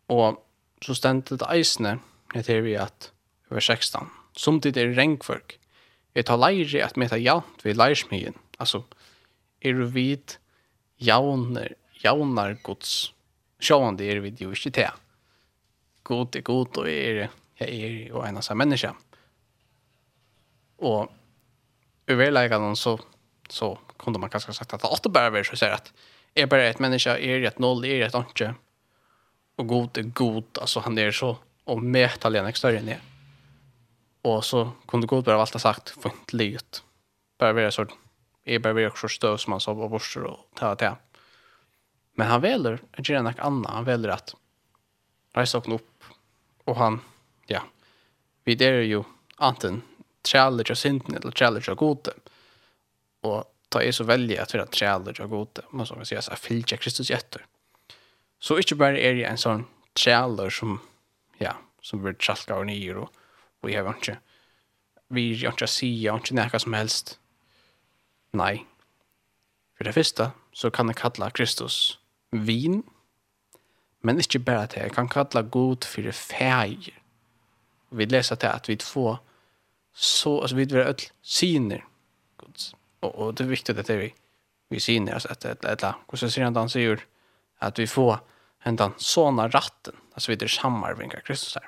Och 0.05 0.47
så 0.81 0.95
ständer 0.95 1.37
det 1.37 1.45
eisne 1.45 1.99
heter 2.33 2.61
vi 2.61 2.77
att 2.77 3.11
över 3.49 3.61
16 3.61 4.09
som 4.33 4.59
det 4.59 4.77
är 4.77 4.87
rengfolk 4.87 5.59
Jeg 6.13 6.25
tar 6.25 6.37
leire 6.37 6.85
att 6.85 6.95
meta 6.95 7.17
jaunt 7.17 7.63
vi 7.63 7.73
leirsmyen. 7.73 8.35
Altså, 8.59 8.83
er 9.61 9.73
du 9.73 9.85
vid 9.85 10.35
jauner 10.99 11.75
jaunar 12.03 12.57
gods. 12.63 13.11
Sjåan 13.61 13.97
det 13.99 14.09
er 14.09 14.21
vi 14.23 14.33
jo 14.39 14.51
ikke 14.55 14.73
til. 14.73 15.01
God 16.07 16.35
er 16.35 16.45
god, 16.45 16.77
og 16.81 16.89
er, 16.89 17.27
jeg 17.61 17.81
er 17.85 17.97
jo 18.09 18.23
en 18.25 18.39
av 18.41 18.45
seg 18.45 18.57
menneske. 18.57 18.91
Og 20.81 21.11
i 22.09 22.17
verleggene 22.17 22.73
så, 22.75 22.95
så 23.49 23.75
kunne 24.01 24.19
man 24.21 24.31
kanskje 24.33 24.55
sagt 24.57 24.73
at 24.73 24.81
det 24.81 24.89
åtte 24.89 25.11
bare 25.13 25.33
vil 25.35 25.45
så 25.45 25.69
at 25.69 25.91
er 26.35 26.49
bare 26.49 26.69
et 26.71 26.81
menneske, 26.81 27.11
er 27.11 27.45
et 27.47 27.59
noll, 27.59 27.85
er 27.85 28.07
et 28.07 28.17
anke. 28.17 28.53
Og 29.59 29.67
god 29.67 29.97
er 29.97 30.09
god, 30.15 30.57
altså 30.61 30.81
han 30.87 30.97
er 30.97 31.11
så, 31.13 31.35
og 31.67 31.83
metal 31.83 32.35
er 32.35 32.51
større 32.57 32.81
enn 32.81 32.93
jeg. 32.95 33.01
Og 34.23 34.43
så 34.45 34.67
kunne 34.87 35.09
god 35.09 35.25
bare 35.25 35.41
valgt 35.41 35.57
å 35.57 35.61
sagt, 35.61 35.93
funnet 36.01 36.33
livet. 36.33 36.81
Bare 37.41 37.57
være 37.57 37.73
sånn, 37.73 37.93
er 38.45 38.61
bare 38.61 38.77
være 38.77 38.97
så 38.97 39.09
støv 39.09 39.37
som 39.41 39.55
han 39.55 39.63
sa 39.63 39.73
på 39.77 39.89
borster 39.89 40.27
og 40.29 40.43
ta 40.57 40.73
og 40.73 40.81
ta. 40.81 40.95
Men 42.13 42.27
han 42.27 42.41
väljer 42.41 42.81
att 42.91 43.09
göra 43.09 43.21
något 43.21 43.39
annat. 43.39 43.71
Han 43.71 43.85
väljer 43.85 44.11
att 44.11 44.35
rejsa 45.33 45.57
upp. 45.57 46.03
Och 46.63 46.75
han, 46.75 47.01
ja, 47.45 47.63
vi 48.43 48.55
där 48.55 48.73
är 48.73 48.81
ju 48.81 49.03
antingen 49.35 49.81
challenge 50.27 50.71
av 50.71 50.75
synden 50.75 51.15
eller 51.15 51.31
challenge 51.31 51.65
av 51.69 51.75
gode. 51.75 52.13
Och 53.21 53.55
ta 53.69 53.83
er 53.83 53.91
så 53.91 54.03
välja 54.03 54.43
att 54.43 54.53
vara 54.53 54.67
challenge 54.71 55.17
av 55.21 55.27
gode. 55.27 55.61
Man 55.69 55.85
ska 55.85 56.05
säga 56.05 56.21
så 56.21 56.31
här, 56.31 56.37
fylja 56.37 56.77
Kristus 56.77 57.09
jätter. 57.09 57.45
Så 58.39 58.57
inte 58.57 58.75
bara 58.75 58.99
är 58.99 59.13
det 59.13 59.23
en 59.23 59.37
sån 59.37 59.65
challenge 59.95 60.51
som, 60.51 60.79
ja, 61.37 61.55
som 61.81 62.03
blir 62.03 62.13
tralka 62.13 62.55
och 62.55 62.65
nyer 62.65 62.97
och, 62.97 63.13
och 63.61 63.71
jag 63.71 63.83
vet 63.83 63.95
inte. 63.95 64.17
Vi 65.07 65.45
har 65.45 65.51
inte 65.51 65.67
säga, 65.67 65.91
jag 65.91 66.13
har 66.13 66.19
inte 66.19 66.33
näka 66.33 66.59
som 66.59 66.73
helst. 66.73 67.19
Nej. 68.31 68.65
För 69.77 69.83
det 69.83 69.93
första 69.93 70.31
så 70.53 70.71
kan 70.71 70.87
jag 70.87 70.95
kalla 70.95 71.29
Kristus 71.29 71.99
vin, 72.31 72.83
men 74.01 74.19
ikke 74.19 74.39
bare 74.39 74.67
det. 74.71 74.81
Jeg 74.81 74.91
kan 74.95 75.09
kalla 75.09 75.41
god 75.41 75.85
for 75.85 76.11
feir. 76.11 76.89
Vi 77.91 78.05
leser 78.05 78.35
til 78.35 78.47
at 78.47 78.67
vi 78.69 78.77
får 78.81 79.19
så, 79.93 80.39
altså 80.39 80.55
vi 80.55 80.65
vil 80.65 80.77
ødel 80.77 81.07
syner. 81.21 81.81
Guds. 82.37 82.73
Og, 83.01 83.19
og 83.19 83.37
det 83.37 83.43
er 83.43 83.49
viktig 83.49 83.77
at 83.77 83.87
det 83.87 83.95
er 83.95 83.99
vi, 83.99 84.13
vi 84.69 84.79
syner, 84.79 85.13
altså 85.13 85.27
at, 85.27 85.45
at, 85.45 85.65
at, 85.65 85.83
at 85.83 85.95
hvordan 86.07 86.31
sier 86.31 86.45
han 86.45 86.55
da 86.55 86.63
han 86.63 86.71
sier 86.71 87.03
at 87.61 87.77
vi 87.77 87.85
får 87.87 88.21
hendan 88.65 88.93
såna 88.97 89.47
ratten, 89.47 89.97
altså 90.13 90.31
vi 90.31 90.37
er 90.41 90.47
samarvinga 90.47 91.21
Kristus 91.25 91.53
her. 91.53 91.67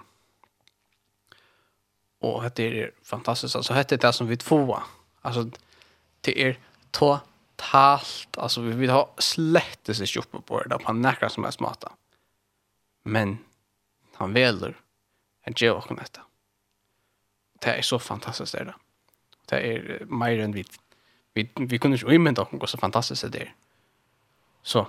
Og 2.24 2.46
det 2.58 2.68
er 2.80 2.90
fantastiskt, 3.04 3.56
altså 3.56 3.74
det 3.74 3.98
er 3.98 4.08
det 4.08 4.16
som 4.16 4.30
vi 4.30 4.38
får. 4.40 4.80
Altså 5.24 5.50
det 6.26 6.34
er 6.40 6.56
ta 6.94 7.18
totalt, 7.64 8.38
alltså 8.38 8.62
vi 8.62 8.72
vill 8.72 8.90
ha 8.90 9.14
slättes 9.18 10.16
i 10.16 10.20
uppe 10.20 10.42
på 10.42 10.64
det 10.64 10.78
på 10.78 10.94
näkra 10.94 11.30
som 11.30 11.46
är 11.46 11.52
smarta. 11.52 11.92
Men 13.04 13.38
han 14.14 14.34
väljer 14.34 14.76
att 15.46 15.62
ge 15.62 15.70
och 15.70 15.96
detta. 15.96 16.22
Det 17.60 17.70
är 17.70 17.82
så 17.82 18.00
fantastiskt 18.00 18.52
det 18.52 18.64
där. 18.64 18.76
Det 19.46 19.56
är 19.56 20.06
mer 20.06 20.40
än 20.40 20.52
vi 20.52 20.66
vi 21.34 21.50
vi 21.56 21.80
kunde 21.80 21.98
ju 21.98 22.16
umynda 22.16 22.42
dock 22.42 22.52
något 22.52 22.70
så 22.70 22.78
fantastiskt 22.78 23.22
det 23.22 23.30
där. 23.30 23.56
Så 24.62 24.88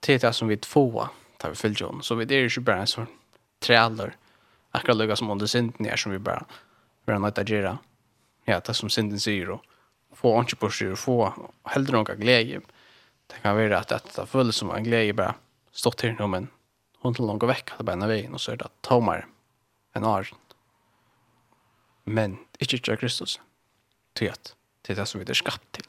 det 0.00 0.14
är 0.14 0.18
det 0.18 0.32
som 0.32 0.48
vi 0.48 0.56
tvåa 0.56 1.10
tar 1.38 1.48
vi 1.48 1.54
följer 1.54 1.80
John. 1.80 2.02
Så 2.02 2.14
vi 2.14 2.24
det 2.24 2.34
är 2.34 2.48
ju 2.48 2.60
bara 2.60 2.80
en 2.80 2.86
sån 2.86 3.06
trailer. 3.58 4.16
Akkurat 4.70 4.96
lugga 4.96 5.16
som 5.16 5.30
under 5.30 5.46
synden 5.46 5.86
är 5.86 5.96
som 5.96 6.12
vi 6.12 6.18
bara 6.18 6.44
bara 7.06 7.18
nöjda 7.18 7.42
göra. 7.42 7.78
Ja, 8.44 8.60
det 8.60 8.74
som 8.74 8.90
synden 8.90 9.20
säger 9.20 9.50
och 9.50 9.64
få 10.24 10.38
inte 10.40 10.56
på 10.56 10.70
styr, 10.72 10.96
få 10.96 11.18
hellre 11.74 11.98
noen 11.98 12.20
glede. 12.20 12.62
Det 13.28 13.40
kan 13.42 13.56
være 13.58 13.82
at 13.82 13.92
det 13.92 14.28
føles 14.30 14.56
som 14.56 14.72
en 14.72 14.86
glede 14.86 15.16
bare 15.16 15.36
stått 15.76 16.06
her 16.06 16.16
nå, 16.16 16.28
men 16.32 16.48
hun 17.04 17.12
til 17.12 17.28
langt 17.28 17.44
vekk, 17.44 17.74
någon 17.74 17.76
vecka 17.76 17.84
bare 17.84 17.98
ena 17.98 18.08
veien, 18.08 18.32
og 18.32 18.40
så 18.40 18.54
er 18.54 18.62
det 18.62 18.70
tomar 18.86 19.26
en 19.94 20.06
år. 20.08 20.30
Men 22.04 22.38
ikke 22.58 22.80
ikke 22.80 22.96
Kristus. 23.02 23.40
til 24.14 24.30
at 24.30 24.54
det 24.86 24.94
er 24.94 25.00
det 25.00 25.08
som 25.08 25.20
vi 25.20 25.26
er 25.26 25.34
skapt 25.34 25.66
til. 25.74 25.84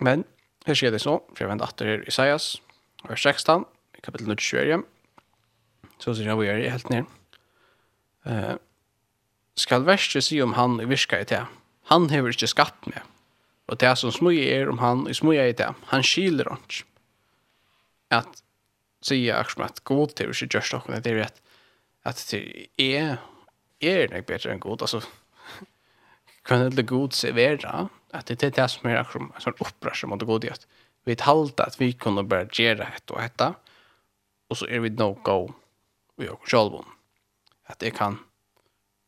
Men 0.00 0.24
her 0.66 0.76
skjer 0.76 0.92
det 0.92 1.00
så, 1.00 1.18
for 1.32 1.44
jeg 1.44 1.48
venter 1.48 1.66
åter 1.66 1.86
här 1.86 2.02
i 2.04 2.08
Isaias, 2.08 2.62
vers 3.08 3.22
16, 3.22 3.64
kapittel 4.02 4.36
24. 4.36 4.82
Så 5.98 6.14
sier 6.14 6.26
jeg 6.26 6.34
hvor 6.34 6.44
jag 6.44 6.60
är 6.60 6.70
helt 6.70 6.88
ned. 6.90 7.04
Eh, 8.26 8.56
skal 9.56 9.86
verste 9.86 10.22
si 10.22 10.40
om 10.42 10.54
han 10.56 10.80
i 10.80 10.88
virka 10.88 11.20
i 11.20 11.28
det. 11.28 11.44
Han 11.90 12.08
hever 12.10 12.34
ikke 12.34 12.50
skatt 12.50 12.88
med. 12.90 13.02
Og 13.66 13.78
det 13.82 13.92
som 13.98 14.12
smøye 14.14 14.46
er 14.52 14.70
om 14.70 14.78
han 14.82 15.06
i 15.10 15.14
smøye 15.16 15.48
i 15.50 15.56
det, 15.56 15.72
han 15.90 16.04
skiler 16.06 16.50
hans. 16.52 16.84
At 18.14 18.42
sier 19.06 19.38
akkurat 19.38 19.78
at 19.78 19.84
god 19.86 20.14
til 20.18 20.32
ikke 20.32 20.50
gjørst 20.56 20.76
dere, 20.76 21.00
det 21.02 21.12
er 21.12 21.24
at, 21.26 21.42
At 22.06 22.20
det 22.30 22.68
er, 22.78 23.16
er 23.82 24.10
nek 24.12 24.26
bedre 24.26 24.52
enn 24.52 24.60
god. 24.62 24.82
Altså, 24.82 25.00
kan 26.46 26.70
det 26.70 26.86
god 26.86 27.12
se 27.12 27.32
vera, 27.34 27.88
at 28.14 28.28
det 28.28 28.42
er 28.42 28.54
det 28.54 28.70
som 28.70 28.86
er 28.86 29.00
akkurat 29.00 29.42
som 29.42 29.56
opprørs 29.58 30.04
mot 30.06 30.22
god 30.22 30.44
i 30.44 30.52
at 30.52 30.66
vi 31.06 31.14
talte 31.18 31.66
at 31.66 31.80
vi 31.80 31.92
kunne 31.92 32.22
bare 32.28 32.46
gjøre 32.46 32.86
et 32.94 33.10
og 33.10 33.22
hette, 33.22 33.54
og 34.50 34.56
så 34.56 34.66
er 34.70 34.84
vi 34.84 34.94
no 34.94 35.12
go 35.24 35.48
i 36.22 36.28
oss 36.30 36.50
selv. 36.50 36.84
At 37.66 37.80
det 37.80 37.94
kan 37.94 38.20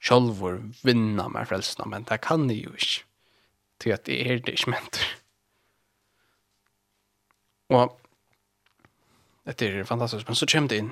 sjálvor 0.02 0.60
vinna 0.86 1.28
med 1.28 1.48
frelsna, 1.50 1.86
men 1.90 2.06
det 2.08 2.20
kan 2.24 2.46
det 2.48 2.58
jo 2.60 2.74
ikke. 2.76 3.04
Til 3.78 3.94
at 3.94 4.06
det 4.08 4.18
er 4.26 4.40
det 4.42 4.56
ikke 4.58 4.72
ment. 4.74 4.98
Og 7.74 7.94
dette 9.48 9.68
er 9.68 9.86
fantastisk, 9.88 10.26
men 10.28 10.38
så 10.38 10.48
kommer 10.50 10.72
det 10.72 10.80
inn. 10.82 10.90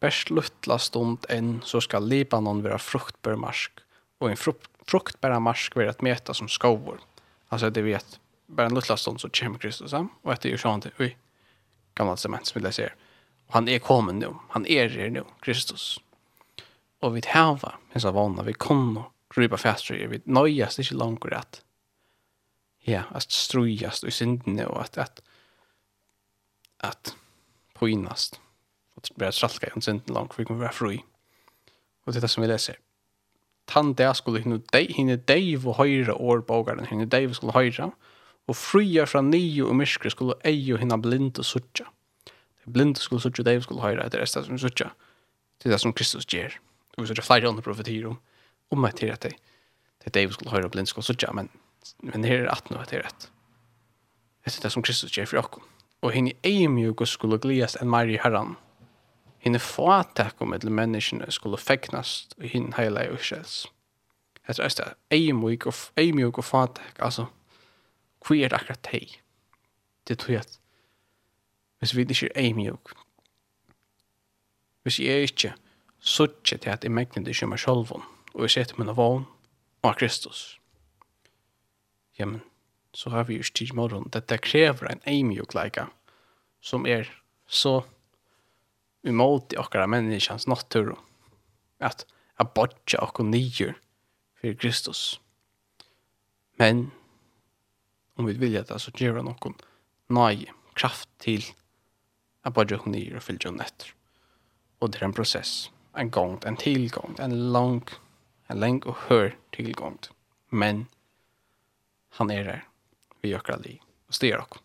Best 0.00 0.30
luttla 0.30 0.78
stund 0.78 1.26
enn, 1.32 1.58
så 1.64 1.80
skal 1.84 2.06
Libanon 2.08 2.62
være 2.64 2.78
fruktbær 2.82 3.38
marsk, 3.40 3.82
og 4.20 4.30
en 4.30 4.40
fruktbæra 4.40 5.40
marsk 5.42 5.76
være 5.76 5.96
et 5.96 6.04
meta 6.04 6.34
som 6.36 6.48
skover. 6.52 7.00
Altså 7.50 7.70
det 7.70 7.84
vet, 7.86 8.18
bare 8.48 8.70
en 8.70 8.76
luttla 8.76 8.96
stund 9.00 9.20
så 9.20 9.32
kommer 9.32 9.60
Kristus 9.62 9.96
ham, 9.96 10.10
og 10.22 10.34
etter 10.34 10.52
jo 10.52 10.60
sjående, 10.60 10.92
ui, 11.00 11.14
gamla 11.96 12.16
sement 12.20 12.48
som 12.48 12.60
vi 12.60 12.66
leser. 12.66 12.96
Og 13.48 13.58
han 13.60 13.70
er 13.72 13.82
kommet 13.82 14.20
nå, 14.20 14.34
han 14.52 14.66
er 14.68 14.92
her 14.92 15.12
nå, 15.12 15.24
Kristus 15.44 15.96
og 17.02 17.14
vi 17.14 17.22
hava 17.28 17.76
hessa 17.92 18.12
vana, 18.14 18.44
vi 18.46 18.52
kunnu 18.52 19.04
gripa 19.32 19.58
fastri, 19.60 20.06
vi 20.06 20.22
nøyast 20.24 20.80
ikkje 20.80 20.98
langt 20.98 21.26
at 21.32 21.62
ja, 22.86 23.04
at 23.10 23.32
strujast 23.32 24.06
i 24.06 24.10
syndene 24.14 24.68
og 24.68 24.84
at 24.84 24.98
at 24.98 25.22
at 26.80 27.14
poinast 27.74 28.40
og 28.96 29.02
at 29.04 29.12
bæra 29.18 29.30
tralka 29.30 29.70
i 29.76 29.80
synden 29.80 30.14
langt 30.14 30.38
vi 30.38 30.44
kunne 30.44 30.60
være 30.60 30.72
fri 30.72 30.98
og 32.04 32.12
det 32.12 32.16
er 32.16 32.26
det 32.26 32.30
som 32.30 32.42
vi 32.42 32.50
leser 32.50 32.78
tann 33.66 33.94
det 33.98 34.10
skulle 34.16 34.42
hinne 34.42 34.60
dei 34.72 34.86
hinne 34.92 35.16
dei 35.16 35.56
og 35.56 35.76
høyre 35.80 36.14
år 36.14 36.44
bogaren 36.46 36.86
hinne 36.86 37.08
dei 37.10 37.26
skulle 37.34 37.56
høyre 37.56 37.90
og 38.46 38.56
fria 38.56 39.04
fra 39.04 39.22
nio 39.22 39.68
og 39.68 39.76
myskre 39.80 40.10
skulle 40.10 40.38
ei 40.44 40.72
og 40.72 40.78
hinna 40.78 41.00
blind 41.02 41.38
og 41.38 41.44
sutja 41.44 41.88
blind 42.66 42.96
skulle 42.96 43.22
sutja 43.22 43.44
dei 43.46 43.58
skulle 43.60 43.82
høyre 43.82 44.06
etter 44.06 44.22
det 44.22 44.28
som 44.28 44.58
sutja 44.58 44.92
det 45.58 45.70
er 45.70 45.76
det 45.76 45.82
som 45.82 45.94
Kristus 45.96 46.28
gjør 46.28 46.54
vi 47.02 47.06
såg 47.06 47.24
flera 47.24 47.48
andra 47.48 47.62
profetier 47.62 48.06
om 48.06 48.18
om 48.68 48.84
att 48.84 48.96
det 48.96 49.20
det 49.20 49.36
det 50.04 50.12
David 50.12 50.32
skulle 50.32 50.50
höra 50.50 50.68
blind 50.68 50.88
skulle 50.88 51.04
sådär 51.04 51.32
men 51.32 51.48
men 52.02 52.22
det 52.22 52.28
är 52.28 52.46
att 52.46 52.70
nu 52.70 52.76
att 52.76 52.88
det 52.88 52.96
är 52.96 53.02
rätt. 53.02 53.30
Det 54.44 54.58
är 54.58 54.62
det 54.62 54.70
som 54.70 54.82
Kristus 54.82 55.18
ger 55.18 55.26
för 55.26 55.36
oss. 55.36 55.62
Och 56.00 56.12
hinne 56.12 56.32
är 56.42 56.68
mjuk 56.68 57.08
skulle 57.08 57.38
glädjas 57.38 57.76
en 57.76 57.88
i 58.08 58.16
Herran. 58.16 58.56
Hinne 59.38 59.58
är 59.58 60.42
om 60.42 60.50
med 60.50 60.64
människorna 60.64 61.30
skulle 61.30 61.56
fäknas 61.56 62.28
och 62.36 62.44
hin 62.44 62.72
hela 62.76 63.04
ursäls. 63.04 63.66
Det 64.46 64.58
är 64.58 64.70
det 65.08 65.16
är 65.16 65.32
mjuk 65.32 65.66
och 65.66 65.74
är 65.94 66.12
mjuk 66.12 66.38
och 66.38 66.44
fat 66.44 66.80
alltså 66.98 67.26
det 68.48 68.56
akkurat 68.56 68.86
hej. 68.86 69.22
Det 70.04 70.16
tror 70.16 70.34
jag 70.34 70.40
att 70.40 70.60
Hvis 71.78 71.96
vi 71.96 72.00
ikke 72.00 72.30
er 72.34 72.54
mjuk. 72.54 72.90
Hvis 74.82 75.00
jeg 75.00 75.22
ikke 75.22 75.54
suttje 76.06 76.58
til 76.62 76.70
at 76.72 76.84
jeg 76.84 76.94
megner 76.94 77.24
det 77.24 77.34
ikke 77.34 77.50
meg 77.50 77.60
selv 77.62 77.92
og 78.36 78.44
jeg 78.44 78.52
setter 78.52 78.78
min 78.78 78.92
vogn 78.94 79.24
av 79.82 79.96
Kristus. 79.98 80.58
Jamen, 82.18 82.42
så 82.96 83.10
har 83.10 83.26
vi 83.28 83.36
jo 83.36 83.44
styrt 83.44 83.74
morgen. 83.76 84.08
Dette 84.12 84.38
krever 84.40 84.88
en 84.90 85.02
eimjuk 85.08 85.54
leika, 85.56 85.88
som 86.60 86.86
er 86.86 87.08
så 87.46 87.82
umot 89.06 89.52
i 89.52 89.60
okkara 89.60 89.86
menneskans 89.90 90.48
natur 90.50 90.96
at 91.80 92.06
jeg 92.38 92.52
bodja 92.56 93.02
okko 93.04 93.24
nyer 93.28 93.76
for 94.40 94.56
Kristus. 94.60 95.20
Men 96.58 96.90
om 98.16 98.26
vi 98.28 98.36
vilja 98.40 98.64
det, 98.64 98.80
så 98.80 98.92
gjør 98.96 99.20
han 99.20 99.30
okko 99.32 99.54
nøye 100.12 100.52
kraft 100.76 101.08
til 101.20 101.44
jeg 101.44 102.54
bodja 102.56 102.80
okko 102.80 102.92
nyer 102.92 103.16
og 103.18 103.24
fylgja 103.24 103.52
hon 103.52 103.64
etter. 103.64 103.92
Og 104.80 104.92
det 104.92 105.00
er 105.00 105.08
en 105.08 105.16
prosess 105.16 105.70
en 105.96 106.10
gång, 106.10 106.40
en 106.44 106.56
tillgång, 106.56 107.16
en 107.18 107.52
lång, 107.52 107.84
en 108.46 108.60
lång 108.60 108.82
och 108.82 108.96
hör 108.96 109.36
tillgång. 109.50 109.98
Men 110.48 110.86
han 112.10 112.30
är 112.30 112.44
där. 112.44 112.64
Vi 113.20 113.28
gör 113.28 113.38
kallade 113.38 113.78
och 114.06 114.14
styr 114.14 114.36
och. 114.36 114.58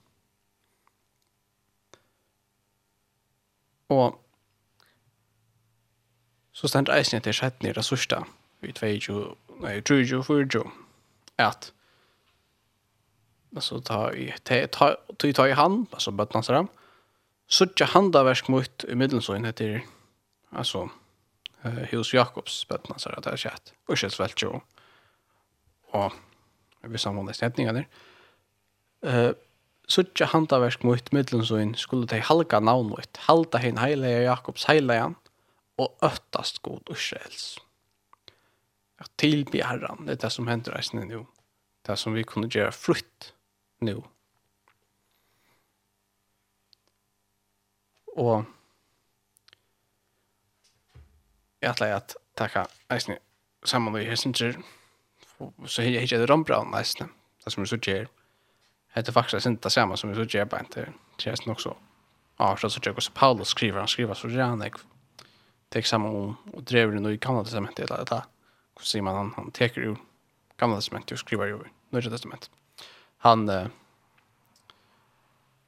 Och 3.88 4.24
så 6.52 6.68
ständ 6.68 6.90
eisen 6.90 7.22
till 7.22 7.34
sjätten 7.34 7.68
det 7.68 7.74
resursta 7.74 8.26
i 8.62 9.00
22, 9.00 9.36
nej, 9.60 9.82
20, 9.88 10.24
40 10.24 10.72
att 11.36 11.74
alltså 13.56 13.82
ta 13.82 14.14
i 14.14 14.34
ta 14.44 14.68
ta 14.68 14.96
ta 15.34 15.48
i 15.48 15.52
hand 15.52 15.88
alltså 15.92 16.12
bötnansram 16.12 16.68
så 17.48 17.68
tja 17.76 17.86
handa 17.86 18.24
versk 18.24 18.48
mot 18.48 18.86
i 18.88 18.96
middelsøyn 18.96 19.46
heter 19.46 19.82
altså 20.50 20.90
hos 21.92 22.14
Jakobs 22.14 22.62
bøttene, 22.70 22.98
så 23.00 23.14
det 23.18 23.32
er 23.32 23.40
kjett. 23.40 23.74
Og 23.88 24.00
kjett 24.00 24.16
svelt 24.16 24.42
jo. 24.42 24.62
Og 25.94 26.16
vi 26.90 27.02
samfunnet 27.02 27.38
stedningene 27.38 27.84
der. 27.84 29.34
Suttje 29.92 30.28
handaversk 30.32 30.86
mot 30.88 31.12
middelsøyen 31.14 31.74
skulle 31.78 32.08
de 32.08 32.22
halga 32.24 32.62
navn 32.64 32.92
mot, 32.94 33.20
halda 33.28 33.60
hin 33.60 33.82
heilige 33.82 34.24
Jakobs 34.24 34.66
heilige 34.70 35.12
og 35.82 36.06
øttast 36.06 36.62
god 36.64 36.94
Israels. 36.94 37.58
Ja, 39.02 39.08
tilby 39.18 39.64
herran, 39.66 40.06
det 40.06 40.18
er 40.18 40.24
det 40.28 40.32
som 40.34 40.48
hender 40.48 40.78
reisende 40.78 41.08
nå. 41.10 41.26
Det 41.86 41.98
som 41.98 42.14
vi 42.14 42.24
kunne 42.28 42.50
gjøre 42.52 42.74
frutt 42.76 43.32
nå. 43.82 43.98
Og 48.22 48.46
jag 51.62 51.72
att 51.72 51.82
jag 51.82 52.02
tacka 52.36 52.68
eisne 52.90 53.18
samman 53.64 53.94
med 53.94 54.06
hesinger 54.06 54.58
så 55.66 55.82
hej 55.82 55.98
hej 55.98 56.08
det 56.08 56.26
rombra 56.26 56.64
nästan 56.64 57.10
det 57.44 57.52
som 57.52 57.66
så 57.66 57.78
tjär. 57.78 58.08
Det 58.94 59.08
är 59.08 59.12
faktiskt 59.12 59.46
inte 59.46 59.70
samma 59.70 59.98
som 59.98 60.16
så 60.16 60.24
ger 60.24 60.46
bara 60.46 60.60
inte 60.60 60.82
Det 61.16 61.22
känns 61.22 61.46
nog 61.46 61.62
så 61.62 61.78
ja 62.38 62.58
så 62.58 62.70
så 62.70 62.80
jag 62.84 62.94
också 62.94 63.12
Paulus 63.14 63.48
skriver 63.48 63.80
han 63.80 63.88
skriver 63.88 64.14
så 64.14 64.30
gärna 64.30 64.66
han 65.70 65.80
är 65.80 65.82
samma 65.82 66.10
om 66.10 66.36
och 66.54 66.64
driver 66.64 66.94
det 66.94 67.00
nu 67.00 67.14
i 67.14 67.18
Kanada 67.18 67.44
testament 67.44 67.80
eller 67.80 68.06
det 68.06 68.24
hur 68.76 68.86
ser 68.86 69.02
man 69.02 69.16
han 69.16 69.34
han 69.36 69.52
tar 69.52 69.82
ju 69.82 69.96
Gamla 70.58 70.76
testament 70.76 71.12
och 71.12 71.20
skriver 71.20 71.46
ju 71.46 71.60
Nya 71.90 72.02
testament. 72.10 72.50
Han 73.18 73.50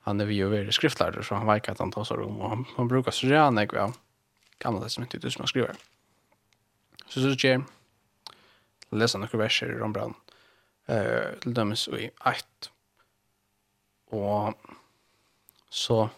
han 0.01 0.21
är 0.21 0.25
ju 0.25 0.45
över 0.45 0.71
skriftlärare 0.71 1.23
så 1.23 1.35
han 1.35 1.47
verkar 1.47 1.71
att 1.71 1.79
han 1.79 1.91
tar 1.91 2.03
så 2.03 2.15
rum 2.15 2.41
och 2.41 2.49
han, 2.49 2.65
han 2.77 2.87
brukar 2.87 3.11
så 3.11 3.27
gärna 3.27 3.61
jag 3.61 3.93
gamla 4.59 4.83
testamentet 4.83 5.21
det 5.21 5.31
som 5.31 5.41
han 5.41 5.47
skriver. 5.47 5.75
Så 7.07 7.21
så 7.21 7.35
ger 7.47 7.63
läsa 8.91 9.17
några 9.17 9.37
verser 9.37 9.71
i 9.71 9.79
Rombrand 9.79 10.13
eh 10.87 11.39
till 11.39 11.53
dömes 11.53 11.87
i 11.87 12.09
1. 12.25 12.71
Och 14.09 14.53
så 15.69 16.09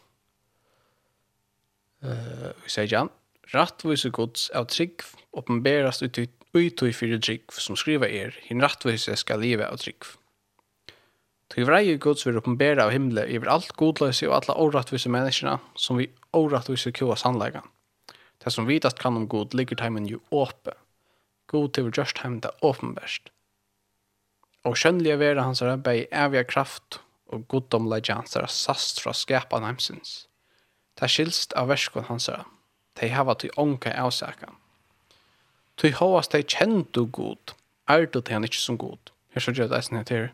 eh 2.01 2.51
vi 2.63 2.69
säger 2.69 2.93
Jan 2.93 3.09
Rattvise 3.53 4.09
gods 4.09 4.49
av 4.49 4.65
trygg 4.65 5.01
oppenberast 5.31 6.01
utui 6.01 6.93
fyrir 6.93 7.19
trygg 7.19 7.51
som 7.51 7.75
skriver 7.75 8.07
er, 8.07 8.37
hin 8.41 8.61
rattvise 8.63 9.15
skal 9.15 9.39
liva 9.39 9.67
av 9.69 9.77
trygg. 9.77 10.07
Tui 11.53 11.63
vrei 11.67 11.97
gods 12.01 12.25
vil 12.25 12.39
oppenbera 12.39 12.87
av 12.87 12.91
himle 12.95 13.27
iver 13.29 13.51
alt 13.51 13.75
godløse 13.77 14.25
og 14.27 14.39
alla 14.39 14.57
orattvise 14.57 15.11
menneskina 15.13 15.59
som 15.75 15.99
vi 16.01 16.09
orattvise 16.33 16.91
kua 16.91 17.15
sannlegan. 17.15 17.67
Det 18.45 18.53
som 18.53 18.67
vidast 18.69 18.99
kan 19.01 19.17
om 19.17 19.27
god 19.27 19.55
ligger 19.57 19.75
timen 19.75 20.05
jo 20.05 20.19
åpe. 20.29 20.75
God 21.49 21.73
til 21.73 21.89
just 21.89 22.17
timen 22.21 22.39
det 22.39 22.51
åpenbæst. 22.61 23.31
Og 24.65 24.77
skjønnelige 24.77 25.17
vera 25.17 25.45
hans 25.45 25.61
er 25.61 25.77
bei 25.77 26.05
evige 26.13 26.45
kraft 26.45 26.99
og 27.33 27.47
goddomleidja 27.49 28.19
hans 28.19 28.35
er 28.35 28.45
sast 28.49 29.01
fra 29.01 29.13
skapa 29.13 29.59
heimsins. 29.65 30.27
Det 30.99 31.09
skilst 31.09 31.53
av 31.57 31.69
verskon 31.73 32.05
hans 32.05 32.29
er. 32.29 32.45
De 33.01 33.09
hava 33.09 33.33
til 33.33 33.53
ånka 33.57 33.91
avsakan. 33.97 34.55
Tui 35.77 35.91
hovast 35.91 36.31
de 36.31 36.43
kjendu 36.43 37.05
god, 37.11 37.53
er 37.89 38.05
du 38.05 38.21
til 38.21 38.37
han 38.37 38.45
ikkje 38.47 38.61
som 38.61 38.77
god. 38.77 39.11
Her 39.33 39.43
så 39.43 39.51
gjør 39.51 39.73
det 39.73 39.81
eisen 39.81 39.97
her 39.97 40.29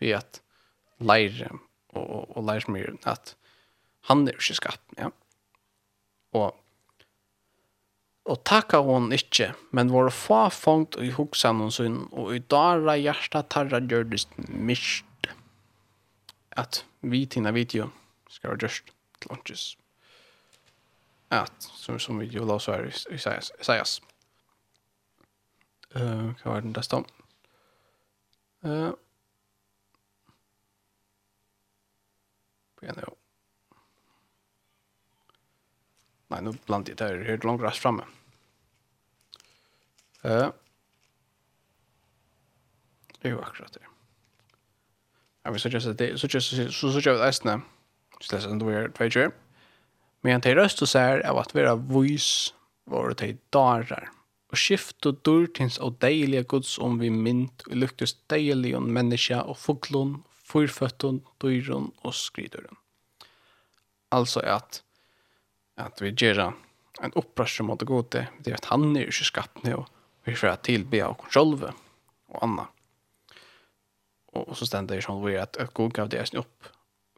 vi 0.00 0.12
at 0.12 0.40
leire 0.98 1.52
og, 1.94 2.02
og, 2.02 2.36
og 2.36 2.44
leire 2.48 2.96
at 3.04 3.36
han 4.08 4.26
er 4.28 4.32
ikke 4.32 4.54
skapt, 4.54 4.82
ja. 4.98 5.10
Og 6.32 6.54
og 8.26 8.42
takka 8.48 8.80
hon 8.82 9.12
ikkje, 9.14 9.52
men 9.76 9.92
var 9.94 10.10
fa 10.10 10.46
fångt 10.50 10.98
i 11.02 11.12
hoksan 11.14 11.62
hon 11.62 11.72
sin, 11.72 11.98
og 12.10 12.34
i 12.34 12.42
dara 12.42 12.96
hjarta 12.98 13.44
tarra 13.46 13.80
gjørdist 13.80 14.34
mist. 14.48 15.04
At 16.56 16.82
vi 17.02 17.26
tina 17.30 17.52
video 17.54 17.90
skal 18.32 18.54
være 18.54 18.64
gjørst 18.64 18.92
til 19.20 19.30
lunches. 19.30 19.64
At, 21.30 21.54
som, 21.60 21.98
som 22.02 22.18
video 22.22 22.46
la 22.48 22.58
så 22.62 22.78
er 22.78 22.88
i 22.88 23.18
Isaias. 23.18 24.00
Uh, 25.96 26.32
hva 26.40 26.56
var 26.56 26.64
den 26.64 26.74
desta 26.76 27.00
om? 27.00 27.06
Uh, 28.66 28.92
Begynner 32.80 33.06
jo. 33.06 33.14
Nei, 36.32 36.42
nå 36.42 36.54
blant 36.66 36.88
jeg 36.90 36.98
der, 36.98 37.22
helt 37.26 37.44
langt 37.46 37.62
rast 37.62 37.82
fremme. 37.82 38.06
Uh, 40.26 40.50
jo, 43.22 43.38
akkurat 43.42 43.74
det. 43.74 43.84
Jeg 45.44 45.54
vil 45.54 45.62
suggest 45.62 45.86
at 45.86 45.98
det, 45.98 46.08
suggest, 46.20 46.50
så 46.50 46.90
suggest 46.90 47.06
just 47.06 47.22
eisene, 47.22 47.60
så 48.20 48.34
leser 48.34 48.50
den 48.50 48.60
du 48.62 48.68
er 48.72 48.90
tvei 48.94 49.06
tjør, 49.14 49.30
men 50.26 50.42
til 50.42 50.58
røst 50.58 50.82
og 50.82 50.90
sær 50.90 51.22
av 51.26 51.38
at 51.38 51.54
vera 51.54 51.76
vois 51.78 52.52
våre 52.90 53.14
til 53.18 53.36
darar, 53.54 54.08
og 54.50 54.58
skift 54.58 55.06
og 55.06 55.20
durtins 55.26 55.78
og 55.82 56.00
deilige 56.02 56.46
gods 56.50 56.76
om 56.82 56.98
vi 56.98 57.12
mynd, 57.14 57.62
og 57.70 57.78
luktes 57.84 58.16
deilige 58.30 58.80
menneska 58.82 59.44
og 59.46 59.58
foglun, 59.62 60.16
fyrføttun, 60.46 61.22
dyron 61.42 61.92
og 62.02 62.14
skrydurun. 62.14 62.82
Altså 64.14 64.42
at 64.42 64.82
att 65.76 66.02
vi 66.02 66.10
gör 66.10 66.52
en 67.00 67.12
upprörs 67.12 67.60
mot 67.60 67.78
det 67.80 67.84
gode. 67.84 68.28
Det 68.38 68.50
är 68.50 68.54
att 68.54 68.64
han 68.64 68.96
är 68.96 69.00
ju 69.00 69.12
skapt 69.12 69.62
nu 69.62 69.74
och 69.74 69.88
vi 70.24 70.34
får 70.34 70.56
tillbe 70.56 71.06
av 71.06 71.20
oss 71.20 71.34
själva 71.34 71.74
och 72.26 72.42
Anna. 72.42 72.68
Och 74.26 74.56
så 74.56 74.66
ständer 74.66 74.96
det 74.96 75.02
som 75.02 75.24
vi 75.24 75.38
att 75.38 75.74
god 75.74 75.92
gav 75.92 76.08
det 76.08 76.34
upp 76.34 76.64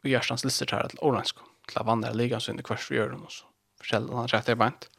och 0.03 0.09
hans 0.29 0.43
lister 0.43 0.67
här 0.71 0.87
till 0.87 0.99
Orlandsk 0.99 1.35
till 1.67 1.77
att 1.77 1.85
vandra 1.85 2.11
ligan 2.11 2.41
så 2.41 2.51
under 2.51 2.63
i 2.63 2.63
kvarts 2.63 2.91
vi 2.91 2.95
gör 2.95 3.09
dem 3.09 3.23
och 3.23 3.31
så 3.31 3.45
han 4.15 4.27
rätt 4.27 4.49
i 4.49 4.55
bant. 4.55 4.89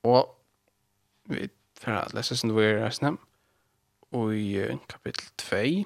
Och 0.00 0.44
vi 1.24 1.48
får 1.80 1.90
att 1.92 2.12
läsa 2.12 2.36
sin 2.36 2.56
vi 2.56 2.66
är 2.66 2.90
snäm 2.90 3.18
och 4.10 4.34
i 4.34 4.78
kapitel 4.86 5.24
2 5.36 5.84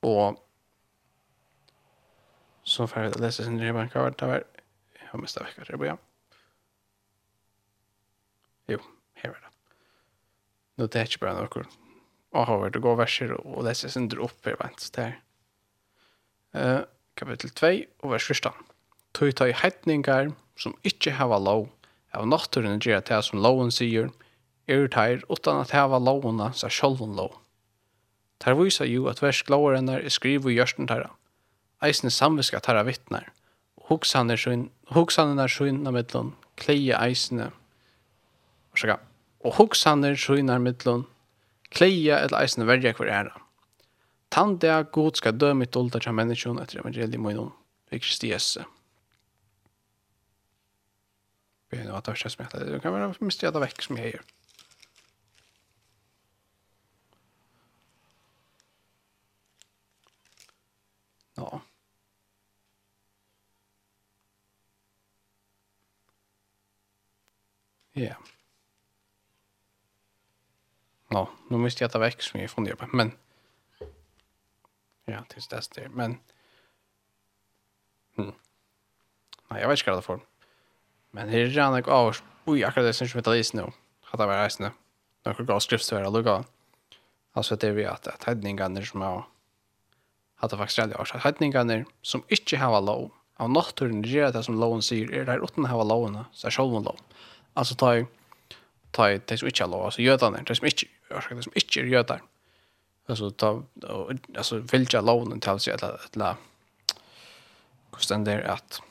och 0.00 0.45
så 2.66 2.86
får 2.86 3.02
jag 3.02 3.20
läsa 3.20 3.44
sin 3.44 3.60
reban 3.60 3.88
kvar 3.88 4.14
där 4.18 4.44
jag 5.00 5.08
har 5.10 5.18
mesta 5.18 5.44
vecka 5.44 5.64
det 5.68 5.76
börjar. 5.76 5.98
Jo, 8.66 8.78
här 9.14 9.30
är 9.30 9.34
det. 9.34 9.50
Nu 10.74 10.86
det 10.86 11.00
är 11.00 11.06
ju 11.06 11.18
bara 11.20 11.34
några. 11.34 11.66
Och 12.30 12.46
har 12.46 12.70
det 12.70 12.78
gå 12.78 12.94
verser 12.94 13.32
och 13.32 13.64
läsa 13.64 13.88
sin 13.88 14.08
dropp 14.08 14.44
här 14.44 14.56
Det 14.58 14.92
där. 14.92 15.20
Eh, 16.52 16.80
kapitel 17.14 17.50
2 17.50 17.66
och 18.00 18.12
vers 18.12 18.30
1. 18.30 18.52
Tog 19.12 19.36
ta 19.36 19.48
i 19.48 19.52
heitningar 19.52 20.32
som 20.56 20.76
ikkje 20.82 21.12
hava 21.12 21.38
lov 21.38 21.68
av 22.10 22.26
naturen 22.28 22.80
gjer 22.80 23.00
det 23.00 23.22
som 23.22 23.42
loven 23.42 23.70
sier, 23.70 24.10
er 24.66 24.88
teir 24.88 25.22
utan 25.30 25.60
at 25.60 25.70
hava 25.70 25.98
lovene 25.98 26.50
seg 26.54 26.72
sjolven 26.72 27.14
lov. 27.16 27.36
Ter 28.40 28.56
visa 28.58 28.84
jo 28.84 29.06
at 29.08 29.22
vers 29.22 29.42
glovarennar 29.46 30.02
er 30.02 30.12
skriv 30.12 30.48
i 30.48 30.56
gjørsten 30.56 30.88
teirra, 30.88 31.12
eisne 31.82 32.10
samviska 32.10 32.60
tarra 32.60 32.84
vittnar. 32.86 33.32
Hugsaner 33.88 34.40
er 34.48 34.68
hugsanerna 34.94 35.48
sjönna 35.48 35.92
mittlon, 35.92 36.34
kleie 36.56 36.96
eisne. 36.98 37.50
Varsåga. 38.72 38.98
Og 39.44 39.54
hugsaner 39.60 40.16
sjönna 40.16 40.58
mittlon, 40.58 41.06
kleie 41.70 42.18
eller 42.18 42.40
eisne 42.42 42.66
verja 42.66 42.92
kvar 42.92 43.06
ära. 43.06 43.42
Tandea 44.28 44.82
god 44.82 45.16
skal 45.16 45.38
dø 45.38 45.52
mitt 45.54 45.76
olda 45.76 46.00
tja 46.02 46.12
menneskjon 46.12 46.58
etter 46.58 46.80
evangelium 46.80 47.26
och 47.26 47.32
inom 47.32 47.52
vid 47.90 48.02
Kristi 48.02 48.28
Jesu. 48.28 48.62
Vi 51.68 51.86
har 51.86 52.00
tagit 52.00 52.18
sig 52.18 52.30
smärta. 52.30 52.58
Det 52.58 52.80
kan 52.80 52.92
være 52.92 53.06
vara 53.06 53.26
mistjata 53.26 53.60
vekk 53.60 53.82
som 53.82 53.96
jag 53.96 54.06
gör. 54.06 54.22
Ja. 61.34 61.60
Ja. 67.96 68.16
Nå, 71.08 71.28
nu 71.48 71.56
måste 71.56 71.84
jag 71.84 71.92
ta 71.92 71.98
väck 71.98 72.22
som 72.22 72.40
jag 72.40 72.50
funderar 72.50 72.76
på, 72.76 72.86
men 72.92 73.12
ja, 75.04 75.22
til 75.30 75.46
dess 75.50 75.68
det, 75.68 75.86
men 75.94 76.18
hmm. 78.16 78.34
Nei, 79.48 79.60
jeg 79.62 79.70
vet 79.70 79.80
ikke 79.80 79.94
hva 79.94 80.00
det 80.00 80.06
får. 80.08 80.22
Men 81.16 81.30
her 81.30 81.46
er 81.46 81.60
han 81.62 81.78
ikke 81.78 81.94
av 81.94 82.10
oss. 82.10 82.22
Ui, 82.44 82.58
akkurat 82.66 82.90
det 82.90 82.96
synes 82.98 83.14
jeg 83.14 83.22
metallis 83.22 83.54
nå. 83.54 83.68
Hadde 84.10 84.26
Hatt 84.26 84.32
vært 84.32 84.42
reisende. 84.42 84.72
Noen 85.24 85.48
gav 85.48 85.62
skriftstøver 85.62 86.08
og 86.10 86.18
lukka. 86.18 86.34
Altså 87.38 87.56
det 87.56 87.70
er 87.70 87.78
vi 87.78 87.86
at, 87.88 88.10
at 88.10 88.26
heidningene 88.28 88.82
som 88.84 89.04
er... 89.06 89.22
Hadde 90.42 90.58
av 90.58 90.66
faktisk 90.66 90.82
redelig 90.82 91.00
årsak. 91.00 91.22
Heidningene 91.24 91.84
som 92.04 92.26
ikke 92.28 92.58
har 92.60 92.76
lov 92.82 93.08
av 93.40 93.52
naturen 93.52 94.02
gjør 94.04 94.34
det 94.34 94.42
som 94.46 94.58
loven 94.60 94.82
sier, 94.84 95.08
er 95.12 95.28
der 95.28 95.44
uten 95.44 95.64
å 95.64 95.70
ha 95.70 95.84
lovene, 95.84 96.24
så 96.36 96.48
er 96.48 96.56
sjølven 96.56 96.86
lov. 96.88 97.00
Alltså 97.56 97.74
ta 97.74 97.96
i 97.96 98.06
ta 98.90 99.10
i 99.10 99.20
det 99.26 99.38
som 99.38 99.48
inte 99.48 99.62
är 99.62 99.68
lov, 99.68 99.84
alltså 99.84 100.02
jötarna, 100.02 100.42
det 100.42 100.54
som 100.54 100.66
inte, 100.66 100.86
det 101.08 101.42
som 101.42 101.52
inte 101.54 101.80
är 101.80 101.84
jötar. 101.84 102.22
Alltså 103.06 103.30
ta, 103.30 103.62
alltså 104.36 104.58
vilja 104.58 105.00
loven 105.00 105.40
till 105.40 105.58
sig 105.58 105.72
eller, 105.72 106.00
eller 106.14 106.34
kostan 107.90 108.24
där 108.24 108.42
att 108.42 108.82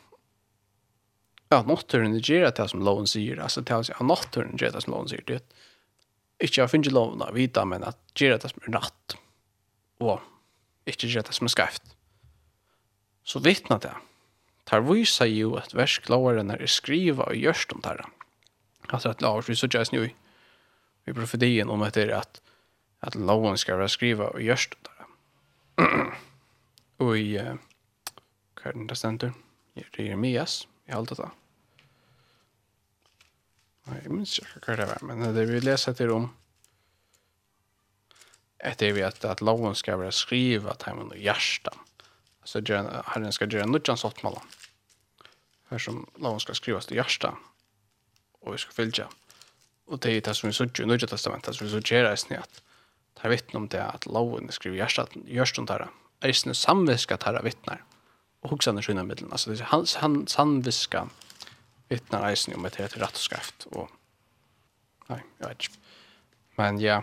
ja, 1.49 1.61
nåtturen 1.61 2.19
ger 2.19 2.51
det 2.55 2.67
som 2.67 2.83
loven 2.83 3.07
säger, 3.07 3.37
alltså 3.37 3.63
till 3.63 3.83
sig 3.83 3.95
att 3.95 4.05
nåtturen 4.05 4.57
ger 4.57 4.71
det 4.71 4.81
som 4.81 4.93
loven 4.93 5.09
säger, 5.09 5.23
det 5.25 5.43
Ikke 6.43 6.65
å 6.65 6.67
finne 6.67 6.91
loven 6.91 7.21
å 7.23 7.31
vite, 7.31 7.63
men 7.63 7.85
at 7.87 7.95
gjør 8.19 8.35
det 8.43 8.49
som 8.51 8.65
er 8.65 8.73
rätt 8.75 9.15
og 10.03 10.89
ikke 10.89 11.07
gjør 11.07 11.23
det 11.29 11.35
som 11.37 11.47
er 11.47 11.53
skreft. 11.53 11.93
Så 13.23 13.39
vittna 13.39 13.77
det. 13.79 13.93
Tar 14.67 14.81
vi 14.81 15.05
sig 15.05 15.31
ju 15.31 15.57
att 15.57 15.73
värsklavaren 15.73 16.51
är 16.51 16.65
skriva 16.65 17.23
och 17.23 17.35
görst 17.35 17.71
om 17.71 17.81
det 17.81 18.03
Alltså 18.89 19.09
att 19.09 19.21
Lars 19.21 19.49
vi 19.49 19.55
så 19.55 19.67
just 19.67 19.91
nu 19.91 20.09
vi 21.03 21.13
profetien 21.13 21.69
om 21.69 21.81
att 21.81 21.93
det 21.93 22.03
är 22.03 22.15
att 22.15 22.41
att 22.99 23.15
lagen 23.15 23.57
ska 23.57 23.75
vara 23.75 23.87
skriva 23.87 24.27
och 24.27 24.41
görs 24.41 24.69
där. 24.81 25.05
och 26.97 27.17
i 27.17 27.39
uh, 27.39 27.55
kärnan 28.63 28.87
där 28.87 28.95
ständer 28.95 29.33
Jeremias 29.73 30.67
i 30.85 30.91
allt 30.91 31.09
detta. 31.09 31.31
Nej, 33.83 34.01
jag 34.03 34.13
minns 34.13 34.39
inte 34.39 34.51
vad 34.67 34.79
det 34.79 34.85
var, 34.85 34.97
men 35.01 35.35
det 35.35 35.45
vi 35.45 35.61
läser 35.61 35.93
till 35.93 36.09
om 36.09 36.29
att 38.63 38.77
det 38.77 38.91
vi 38.91 39.03
att, 39.03 39.25
att 39.25 39.41
lagen 39.41 39.75
ska 39.75 39.97
vara 39.97 40.11
skriva 40.11 40.71
att 40.71 40.81
han 40.81 40.99
under 40.99 41.15
hjärtan. 41.15 41.77
Alltså 42.39 42.59
herren 43.05 43.33
ska 43.33 43.45
göra 43.45 43.65
nudjan 43.65 43.97
sått 43.97 44.23
mellan. 44.23 44.47
Här 45.67 45.77
som 45.77 46.09
lagen 46.15 46.39
ska 46.39 46.53
skrivas 46.53 46.85
till 46.85 46.97
hjärtan 46.97 47.35
og 48.45 48.53
vi 48.53 48.61
skal 48.61 48.77
fylgja. 48.77 49.07
Og 49.85 50.01
det 50.01 50.13
er 50.13 50.23
det 50.25 50.35
som 50.37 50.49
vi 50.49 50.55
sørger 50.55 50.85
i 50.85 50.89
Nødja 50.89 51.09
Testamentet, 51.09 51.57
som 51.57 51.67
vi 51.67 51.73
sørger 51.73 52.11
i 52.11 52.17
snitt, 52.17 52.39
at 52.39 52.61
det 53.15 53.27
er 53.27 53.33
vittne 53.33 53.59
om 53.61 53.67
det 53.71 53.81
at 53.81 54.05
loven 54.05 54.51
skriver 54.51 54.77
gjørstund 55.25 55.69
her, 55.69 55.87
er 56.21 56.31
i 56.31 56.33
snitt 56.33 56.57
samviska 56.57 57.17
tar 57.21 57.41
vittnar, 57.45 57.83
og 58.41 58.53
hugsa 58.53 58.71
han 58.71 58.81
er 58.81 58.85
skyna 58.85 59.05
middelen. 59.05 59.31
Altså 59.31 59.51
det 59.51 59.61
er 59.61 59.71
hans 59.71 59.97
han, 60.01 60.25
samviska 60.27 61.07
vittnar 61.89 62.29
i 62.31 62.53
om 62.55 62.65
et 62.65 62.77
det 62.77 62.85
er 62.85 63.01
rett 63.01 63.17
og 63.17 63.23
skreft, 63.23 63.67
og 63.71 63.89
nei, 65.09 65.21
jeg 65.39 65.47
vet 65.47 65.67
ikke. 65.67 65.81
Men 66.57 66.81
ja, 66.81 67.01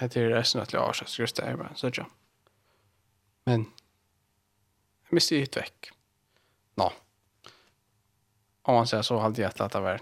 det 0.00 0.16
er 0.16 0.30
i 0.30 0.60
at 0.60 0.72
jeg 0.72 0.80
har 0.80 1.02
skrivet 1.06 1.36
det 1.36 1.44
her, 1.44 1.56
men 1.56 1.76
sørger. 1.76 2.06
Men, 3.46 3.68
jeg 5.06 5.14
mister 5.14 5.38
hitt 5.38 5.56
vekk. 5.56 5.92
Nå. 6.76 6.88
No. 6.90 6.94
Om 8.66 8.74
man 8.74 8.86
säger 8.86 9.02
så 9.02 9.18
hade 9.18 9.42
jag 9.42 9.52
att 9.60 9.72
det 9.72 9.80
var 9.80 10.00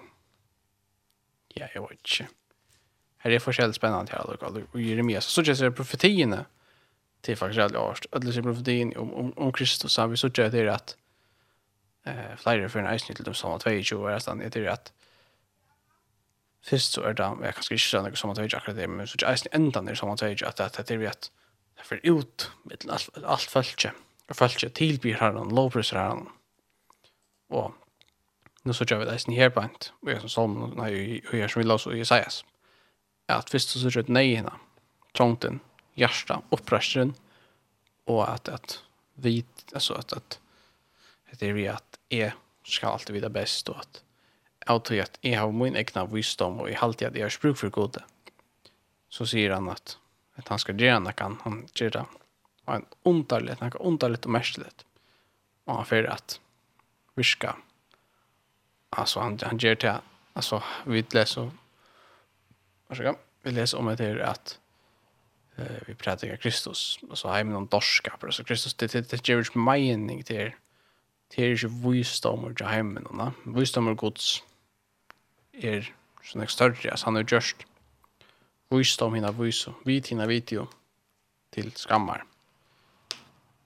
ja, 1.56 1.68
jeg 1.74 1.82
vet 1.82 2.00
ikke. 2.00 2.26
Her 3.24 3.34
er 3.34 3.40
forskjellig 3.40 3.76
spennende 3.76 4.12
her, 4.12 4.20
og, 4.20 4.58
og 4.72 4.80
Jeremias. 4.80 5.24
Så 5.24 5.42
synes 5.42 5.60
jeg 5.60 5.74
profetiene 5.74 6.44
til 7.24 7.36
faktisk 7.36 7.60
alle 7.64 7.80
årst. 7.80 8.06
Alle 8.12 8.32
sier 8.32 8.44
profetien 8.44 8.92
om, 9.00 9.14
om, 9.14 9.32
om 9.36 9.52
Kristus, 9.52 9.92
så 9.92 10.06
vi 10.06 10.20
synes 10.20 10.38
jeg 10.38 10.52
er 10.60 10.72
at 10.74 10.96
eh, 12.06 12.34
flere 12.40 12.68
for 12.68 12.82
en 12.82 12.90
eisen 12.92 13.16
til 13.16 13.24
dem 13.24 13.34
som 13.34 13.54
var 13.54 13.64
22 13.64 14.00
år, 14.00 14.18
det 14.18 14.66
er 14.66 14.72
at 14.72 14.92
først 16.64 16.92
så 16.92 17.02
er 17.02 17.12
det, 17.12 17.30
jeg 17.44 17.54
kan 17.54 17.64
ikke 17.70 17.84
si 17.84 18.02
noe 18.02 18.16
som 18.16 18.32
var 18.32 18.40
22 18.40 18.58
akkurat 18.58 18.76
det, 18.76 18.90
men 18.90 19.06
så 19.06 19.20
er 19.22 19.30
eisen 19.32 19.56
enda 19.56 19.80
nere 19.80 19.96
som 19.96 20.12
var 20.12 20.20
22, 20.20 20.46
at 20.48 20.60
det 20.76 20.96
er 20.96 21.00
vi 21.00 21.08
at 21.10 21.30
det 21.84 22.00
er 22.04 22.12
ut 22.12 22.50
med 22.64 22.84
alt, 22.90 23.10
alt 23.24 23.50
følge. 23.50 23.92
Og 24.28 24.36
følge 24.36 24.70
tilbyr 24.72 25.18
herren, 25.20 25.50
lovpriser 25.52 25.98
herren. 26.00 26.28
Og 27.52 27.74
nu 28.64 28.72
så 28.72 28.84
gör 28.84 28.98
vi 28.98 29.04
det 29.04 29.40
här 29.40 29.50
på 29.50 29.60
en 29.60 29.68
Vi 30.00 30.12
är 30.12 30.18
som 30.18 30.28
som 30.28 30.74
när 30.76 30.90
vi 30.90 31.22
gör 31.32 31.48
som 31.48 31.62
vi 31.62 31.68
låser 31.68 31.94
i 31.94 32.00
Isaias. 32.00 32.44
Att 33.26 33.50
först 33.50 33.68
så 33.68 33.78
gör 33.78 34.02
det 34.02 34.12
nej 34.12 34.34
henne. 34.34 34.52
Trångten, 35.16 35.60
hjärsta, 35.94 36.42
uppröstaren. 36.50 37.14
Och 38.04 38.32
att, 38.32 38.48
att 38.48 38.82
vi, 39.14 39.44
alltså 39.72 39.94
att, 39.94 40.12
att 40.12 40.40
det 41.30 41.46
är 41.46 41.70
att 41.70 41.98
jag 42.08 42.32
ska 42.64 42.86
alltid 42.86 43.20
vara 43.20 43.28
bäst 43.28 43.68
och 43.68 43.78
att 43.78 44.02
jag 44.66 44.84
tror 44.84 45.00
att 45.00 45.18
jag 45.20 45.40
har 45.40 45.52
min 45.52 45.76
egna 45.76 46.06
visdom 46.06 46.60
och 46.60 46.70
jag 46.70 46.78
har 46.78 46.88
alltid 46.88 47.08
att 47.08 47.16
jag 47.16 47.24
har 47.24 47.30
språk 47.30 47.58
för 47.58 47.70
god. 47.70 47.96
Så 49.08 49.26
säger 49.26 49.50
han 49.50 49.68
att, 49.68 49.98
att 50.34 50.48
han 50.48 50.58
ska 50.58 50.72
göra 50.72 50.98
när 50.98 51.14
han, 51.16 51.38
han 51.42 51.66
gör 51.74 51.90
det. 51.90 52.04
Och 52.64 52.72
han 52.72 52.84
ontar 53.02 53.40
lite, 53.40 53.56
han 53.60 53.70
kan 53.70 53.80
ontar 53.80 54.08
lite 54.08 54.24
och 54.24 54.32
märkligt. 54.32 54.84
Och 55.64 55.74
han 55.74 55.84
får 55.84 56.06
att 56.06 56.40
virka 57.14 57.56
alltså 58.94 59.20
han 59.20 59.38
han 59.42 59.58
ger 59.58 59.74
till 59.74 59.92
alltså 60.32 60.62
vi 60.84 61.04
läser 61.10 61.50
varsågod. 62.86 63.16
Vi 63.42 63.50
läser 63.50 63.78
om 63.78 63.86
det 63.86 64.04
här 64.04 64.18
att 64.18 64.58
eh 65.56 65.80
vi 65.86 65.94
pratar 65.94 66.30
om 66.30 66.36
Kristus. 66.36 66.98
Och 67.10 67.18
så 67.18 67.28
har 67.28 67.44
någon 67.44 67.66
dorskapare 67.66 68.32
så 68.32 68.44
Kristus 68.44 68.74
det 68.74 68.92
det, 68.92 69.10
det 69.10 69.28
ger 69.28 69.58
mening 69.58 70.22
till 70.22 70.52
till 71.28 71.62
ju 71.62 71.68
visdom 71.68 72.44
och 72.44 72.60
geheimen 72.60 73.06
va? 73.10 73.32
Visdom 73.44 73.88
och 73.88 73.98
Guds 73.98 74.42
är 75.52 75.94
sån 76.22 76.42
extra 76.42 76.96
så 76.96 77.04
han 77.04 77.16
är 77.16 77.26
just 77.34 77.56
visdom 78.68 79.14
hina 79.14 79.32
viso 79.32 79.72
vit 79.84 80.08
hina 80.08 80.26
video 80.26 80.68
till 81.50 81.72
skammar. 81.72 82.24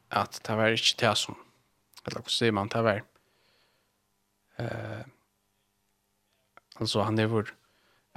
Att 0.08 0.44
det 0.44 0.56
var 0.56 0.68
inte 0.68 1.06
det 1.06 1.16
som 1.16 1.34
eller 2.04 2.20
hur 2.20 2.28
säger 2.28 2.52
man 2.52 2.68
det 2.68 2.82
var 2.82 3.02
eh 4.56 5.00
Altså, 6.78 7.02
han 7.02 7.18
er 7.18 7.30
vår 7.30 7.50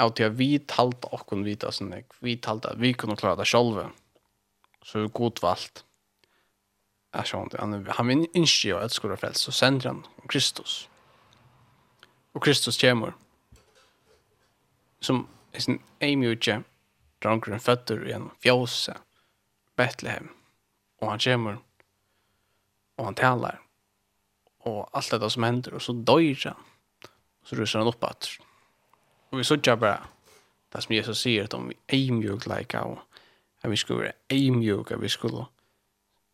av 0.01 0.13
til 0.15 0.29
at 0.29 0.37
vi 0.37 0.59
talte 0.59 1.09
och 1.11 1.25
kon 1.29 1.45
vita 1.45 1.71
sånn 1.71 1.93
ek, 1.93 2.13
vi 2.25 2.37
talte 2.37 2.71
at 2.71 2.81
vi 2.81 2.93
kunne 2.93 3.17
klare 3.19 3.39
det 3.41 3.49
själva. 3.49 3.91
Så 4.83 5.03
er 5.03 5.07
gott 5.13 5.41
valt. 5.41 5.83
Är 7.13 7.23
så 7.23 7.43
inte 7.43 7.57
han 7.59 7.85
han 7.85 8.07
vil 8.07 8.27
inte 8.33 8.73
og 8.73 8.83
att 8.83 8.91
skulle 8.91 9.17
frälsa 9.17 9.51
så 9.51 9.51
sender 9.51 9.87
han 9.87 10.05
Kristus. 10.29 10.89
Og 12.33 12.43
Kristus 12.43 12.77
kommer. 12.77 13.13
Som 15.01 15.27
er 15.53 15.59
sin 15.59 15.81
emjuche 15.99 16.63
drunkren 17.23 17.59
føtter 17.59 18.07
i 18.07 18.11
en 18.11 18.29
fjåse, 18.39 18.93
Bethlehem, 19.75 20.29
og 21.01 21.09
han 21.09 21.19
kommer 21.19 21.57
og 22.97 23.05
han 23.05 23.15
taler, 23.15 23.57
og 24.59 24.89
alt 24.93 25.11
det 25.11 25.31
som 25.31 25.43
hender, 25.43 25.73
og 25.73 25.81
så 25.81 25.93
døyr 25.93 26.37
han. 26.43 26.57
Så 27.43 27.55
rusar 27.55 27.79
han 27.79 27.87
upp 27.87 28.03
att 28.03 28.29
Og 29.31 29.37
vi 29.37 29.43
såg 29.43 29.79
bara 29.79 30.07
det 30.73 30.81
som 30.83 30.95
Jesus 30.95 31.21
sier 31.23 31.43
at 31.43 31.53
om 31.53 31.69
vi 31.69 31.77
är 31.87 32.11
mjuka 32.11 32.57
lika 32.57 32.83
och 32.83 32.99
att 33.61 33.71
vi 33.71 33.77
skulle 33.77 33.99
vara 33.99 34.11
är 34.27 34.93
at 34.93 35.01
vi 35.01 35.09
skulle 35.09 35.45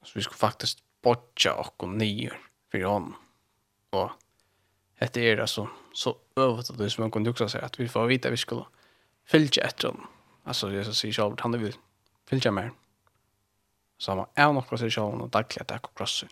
så 0.04 0.12
vi 0.16 0.22
skulle 0.22 0.38
faktisk 0.38 0.80
botcha 1.02 1.54
och 1.54 1.90
ner 1.90 2.40
for 2.72 2.84
honom. 2.84 3.16
og 3.92 4.12
det 5.00 5.18
er 5.18 5.42
altså 5.42 5.68
så 5.94 6.18
övrigt 6.36 6.70
at 6.70 6.78
det 6.78 6.92
som 6.92 7.02
man 7.02 7.12
kunne 7.12 7.30
också 7.30 7.48
seg 7.48 7.64
at 7.64 7.80
vi 7.80 7.88
får 7.88 8.08
vite 8.08 8.28
at 8.28 8.32
vi 8.32 8.38
skulle 8.38 8.66
följa 9.26 9.68
etter 9.68 9.88
honom. 9.88 10.10
altså 10.46 10.70
Jesus 10.70 10.98
sier 10.98 11.14
själv 11.14 11.40
han 11.40 11.62
vil 11.62 11.76
följa 12.30 12.52
mer. 12.52 12.70
Så 13.98 14.12
han 14.12 14.26
är 14.36 14.54
nog 14.54 14.70
krossar 14.70 14.90
själv 14.90 15.22
och 15.22 15.30
dagliga 15.30 15.62
att 15.62 15.72
jag 15.72 15.96
krossar. 15.96 16.30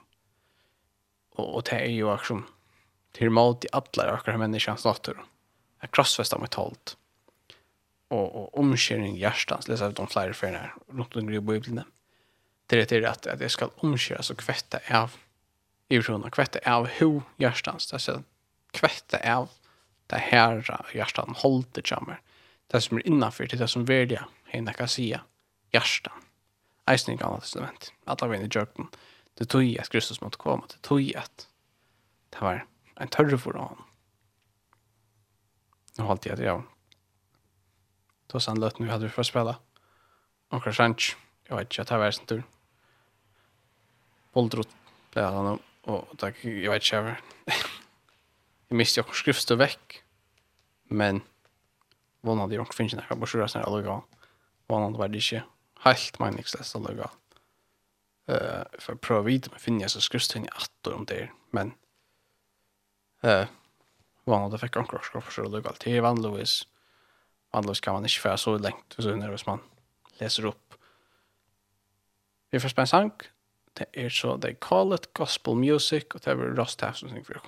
Och, 1.32 1.56
og 1.56 1.63
det 1.65 1.73
er 1.73 1.89
jo 1.89 2.10
akkur 2.10 2.43
til 3.13 3.32
mat 3.32 3.65
i 3.65 3.67
alla 3.73 4.13
akkur 4.13 4.38
människans 4.38 4.86
natur. 4.86 5.13
Mm 5.13 5.35
jag 5.86 5.91
krossfästar 5.91 6.38
Og, 8.10 8.36
og 8.36 8.58
omkjøring 8.58 8.58
och 8.58 8.60
omkärning 8.60 9.17
leser 9.19 9.69
läser 9.69 9.91
de 9.91 10.08
flere 10.08 10.34
färgerna 10.34 10.58
här, 10.58 10.74
runt 10.88 11.15
omkring 11.15 11.36
i 11.36 11.39
Bibelen. 11.39 11.84
Det 12.69 12.80
er 12.80 12.86
til 12.86 13.06
at, 13.06 13.28
at 13.28 13.41
jeg 13.41 13.52
skal 13.52 13.69
omkjøre, 13.78 14.24
så 14.24 14.36
kvette 14.36 14.80
av 14.89 15.12
i 15.89 16.02
förhållande, 16.02 16.32
kvätta 16.32 16.60
av 16.65 16.88
hur 16.88 17.21
hjärtans, 17.38 17.93
alltså 17.93 18.24
kvette 18.71 19.34
av 19.36 19.50
det 20.08 20.17
her 20.17 20.63
hjärtan 20.93 21.36
holdt 21.38 21.74
det 21.74 21.89
kommer. 21.89 22.21
Det 22.71 22.82
som 22.82 22.98
er 22.98 23.08
innanför, 23.08 23.48
det 23.48 23.54
är 23.54 23.58
det 23.58 23.67
som 23.67 23.86
värdiga, 23.86 24.26
henne 24.45 24.74
kan 24.74 24.88
säga 24.88 25.21
hjärtan. 25.71 26.13
Eisen 26.88 27.13
i 27.13 27.17
gamla 27.17 27.39
testament, 27.39 27.93
alla 28.06 28.28
vägen 28.28 28.45
i 28.45 28.50
djökten. 28.50 28.88
Det 29.34 29.45
tog 29.45 29.63
i 29.63 29.80
at 29.80 29.89
Kristus 29.89 30.21
måtte 30.21 30.38
komme, 30.38 30.63
det 30.67 30.82
tog 30.82 31.02
i 31.02 31.15
at 31.15 31.48
det 32.30 32.41
var 32.41 32.65
en 32.95 33.08
tørre 33.08 33.38
for 33.38 33.54
honom 33.54 33.85
Nu 35.97 36.03
har 36.03 36.12
alltid 36.12 36.39
jag. 36.39 36.63
Då 38.27 38.39
sen 38.39 38.60
lät 38.60 38.79
nu 38.79 38.88
hade 38.88 39.03
vi 39.03 39.10
för 39.10 39.23
spela. 39.23 39.60
Och 40.49 40.63
kanske 40.63 40.86
inte. 40.86 41.03
Jag 41.43 41.55
vet 41.55 41.65
inte, 41.65 41.79
jag 41.79 41.88
tar 41.88 41.97
världen 41.97 42.25
tur. 42.25 42.43
Boldrot 44.34 44.69
blev 45.12 45.25
han 45.25 45.60
och 45.81 46.17
tack, 46.17 46.45
jag 46.45 46.71
vet 46.71 46.93
inte. 46.93 47.15
Jag 48.67 48.75
miste 48.77 48.99
jag 48.99 49.15
skrivst 49.15 49.51
och 49.51 49.60
väck. 49.60 50.03
Men 50.84 51.21
vånade 52.21 52.55
jag 52.55 52.62
också 52.62 52.77
finns 52.77 52.93
inte. 52.93 53.05
Jag 53.10 53.17
bara 53.17 53.27
skjuter 53.27 53.47
sen 53.47 53.63
alla 53.63 53.81
gång. 53.81 54.03
Vånade 54.67 54.97
var 54.97 55.08
det 55.08 55.17
inte 55.17 55.43
helt 55.86 56.19
meningslöst 56.19 56.75
alla 56.75 56.93
gång. 56.93 57.10
Uh, 58.29 58.63
för 58.79 58.93
att 58.93 59.01
pröva 59.01 59.21
vidare 59.21 59.51
med 59.51 59.62
finna 59.62 59.89
så 59.89 60.01
skrivst 60.01 60.34
henne 60.34 60.47
attor 60.51 60.93
om 60.93 61.05
det. 61.05 61.29
Men 61.51 61.73
uh, 63.23 63.45
Och 64.26 64.34
han 64.34 64.44
hade 64.44 64.58
fick 64.58 64.76
en 64.76 64.86
krock 64.86 65.06
för 65.06 65.44
det 65.44 65.50
lugg 65.50 65.68
alltid 65.68 66.02
Van 66.02 66.22
Lewis. 66.22 66.68
Van 67.52 67.64
Lewis 67.64 67.80
kan 67.80 67.94
man 67.94 68.04
inte 68.04 68.20
få 68.20 68.38
så 68.38 68.58
länge 68.58 68.78
så 68.98 69.16
nervös 69.16 69.46
man 69.46 69.60
läser 70.18 70.46
upp. 70.46 70.74
Vi 72.50 72.60
får 72.60 72.70
spela 72.70 72.86
sang. 72.86 73.12
Det 73.74 73.86
är 74.06 74.10
så 74.10 74.38
they 74.38 74.56
call 74.56 74.94
it 74.94 75.14
gospel 75.14 75.56
music 75.56 76.04
och 76.14 76.22
det 76.24 76.32
är 76.32 76.36
Ross 76.36 76.76
Tafson 76.76 77.10
som 77.10 77.24
för. 77.24 77.42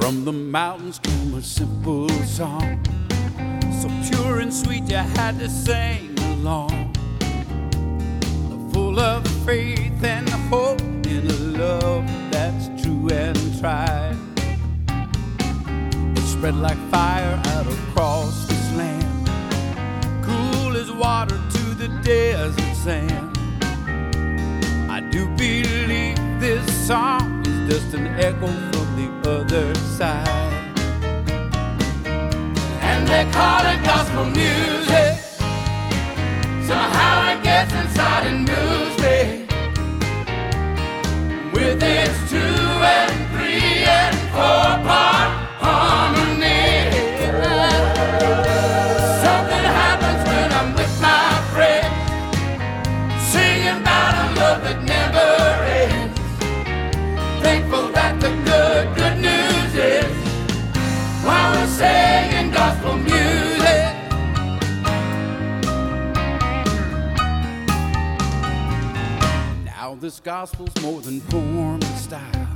From 0.00 0.24
the 0.24 0.32
mountains 0.32 0.98
to 0.98 1.23
a 1.36 1.42
simple 1.42 2.08
song. 2.24 2.78
So 3.80 3.88
pure 4.08 4.38
and 4.38 4.54
sweet 4.54 4.84
you 4.88 4.96
had 4.96 5.38
to 5.40 5.48
sing 5.48 6.16
along. 6.18 6.92
Full 8.72 9.00
of 9.00 9.26
faith 9.44 10.04
and 10.04 10.28
hope 10.50 10.80
in 10.80 11.26
a 11.26 11.38
love 11.58 12.06
that's 12.30 12.68
true 12.80 13.08
and 13.10 13.36
tried. 13.58 14.16
It 16.16 16.26
spread 16.26 16.54
like 16.56 16.78
fire 16.90 17.40
out 17.46 17.66
across 17.66 18.46
this 18.46 18.72
land. 18.76 19.28
Cool 20.22 20.76
as 20.76 20.92
water 20.92 21.36
to 21.36 21.64
the 21.74 21.88
desert 22.04 22.76
sand. 22.76 23.36
I 24.88 25.00
do 25.10 25.26
believe 25.36 26.16
this 26.40 26.86
song 26.86 27.44
is 27.46 27.72
just 27.72 27.94
an 27.94 28.06
echo 28.06 28.46
from 28.46 28.88
the 28.96 29.30
other 29.30 29.74
side 29.96 30.43
they 33.14 33.30
call 33.30 33.64
it 33.72 33.80
gospel 33.84 34.24
music. 34.24 35.12
Somehow 36.70 37.14
it 37.32 37.44
gets 37.44 37.72
inside 37.72 38.26
and 38.30 38.40
moves 38.50 38.96
me 39.04 39.18
With 41.52 41.80
its 41.82 42.23
this 70.04 70.20
gospel's 70.20 70.82
more 70.82 71.00
than 71.00 71.18
form 71.18 71.80
and 71.80 71.84
style. 71.96 72.46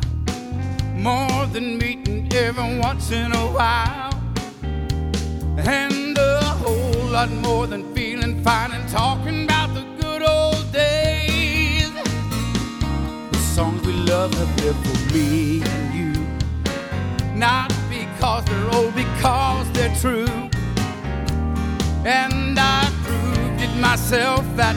More 0.93 1.47
than 1.47 1.79
meeting 1.79 2.31
every 2.35 2.79
once 2.79 3.11
in 3.11 3.33
a 3.33 3.47
while. 3.57 4.13
And 5.57 6.19
a 6.19 6.41
whole 6.63 7.07
lot 7.07 7.31
more 7.31 7.67
than 7.67 7.95
feeling 7.95 8.45
fine 8.45 8.73
And 8.73 8.87
talking 8.91 9.45
about 9.45 9.73
the 9.73 9.87
good 9.99 10.21
old 10.29 10.71
days. 10.75 11.91
The 13.33 13.39
songs 13.39 13.81
we 13.87 13.95
love 13.95 14.35
have 14.35 14.63
lived 14.63 14.87
for 14.87 15.15
me 15.15 15.63
and 15.63 15.95
you. 15.99 16.13
Not 17.35 17.73
because 17.89 18.45
they're 18.45 18.75
old, 18.75 18.95
because 18.95 19.73
they're 19.73 19.97
true. 19.97 20.51
And 22.05 22.59
I 22.59 22.93
proved 23.05 23.63
it 23.63 23.75
myself 23.81 24.45
that 24.57 24.77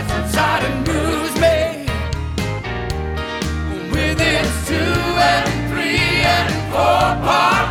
that's 0.00 0.26
inside 0.26 0.62
and 0.64 0.86
moves 0.86 1.34
me. 1.34 1.86
With 3.92 4.20
its 4.20 4.68
two 4.68 4.74
and 4.74 5.70
three 5.70 6.22
and 6.24 6.72
four 6.72 7.26
parts. 7.26 7.69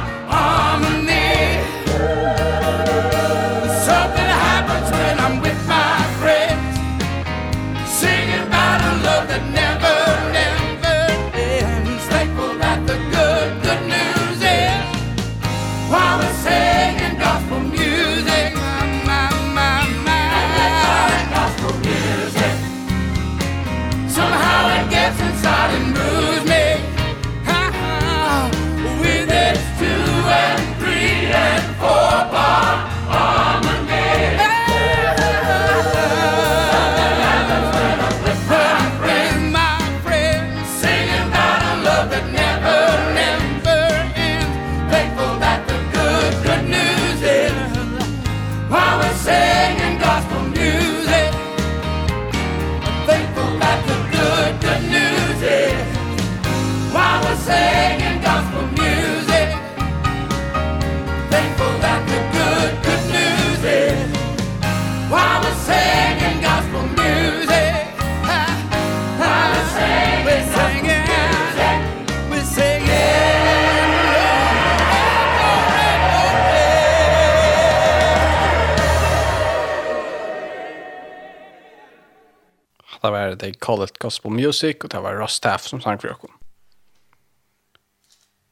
det 83.10 83.16
var 83.18 83.36
They 83.42 83.54
Call 83.58 83.84
It 83.84 83.98
Gospel 84.00 84.32
Music, 84.32 84.84
og 84.84 84.92
det 84.94 85.02
var 85.02 85.18
Ross 85.18 85.40
Staff 85.42 85.66
som 85.66 85.82
sang 85.82 85.98
for 86.02 86.12
dere. 86.12 86.36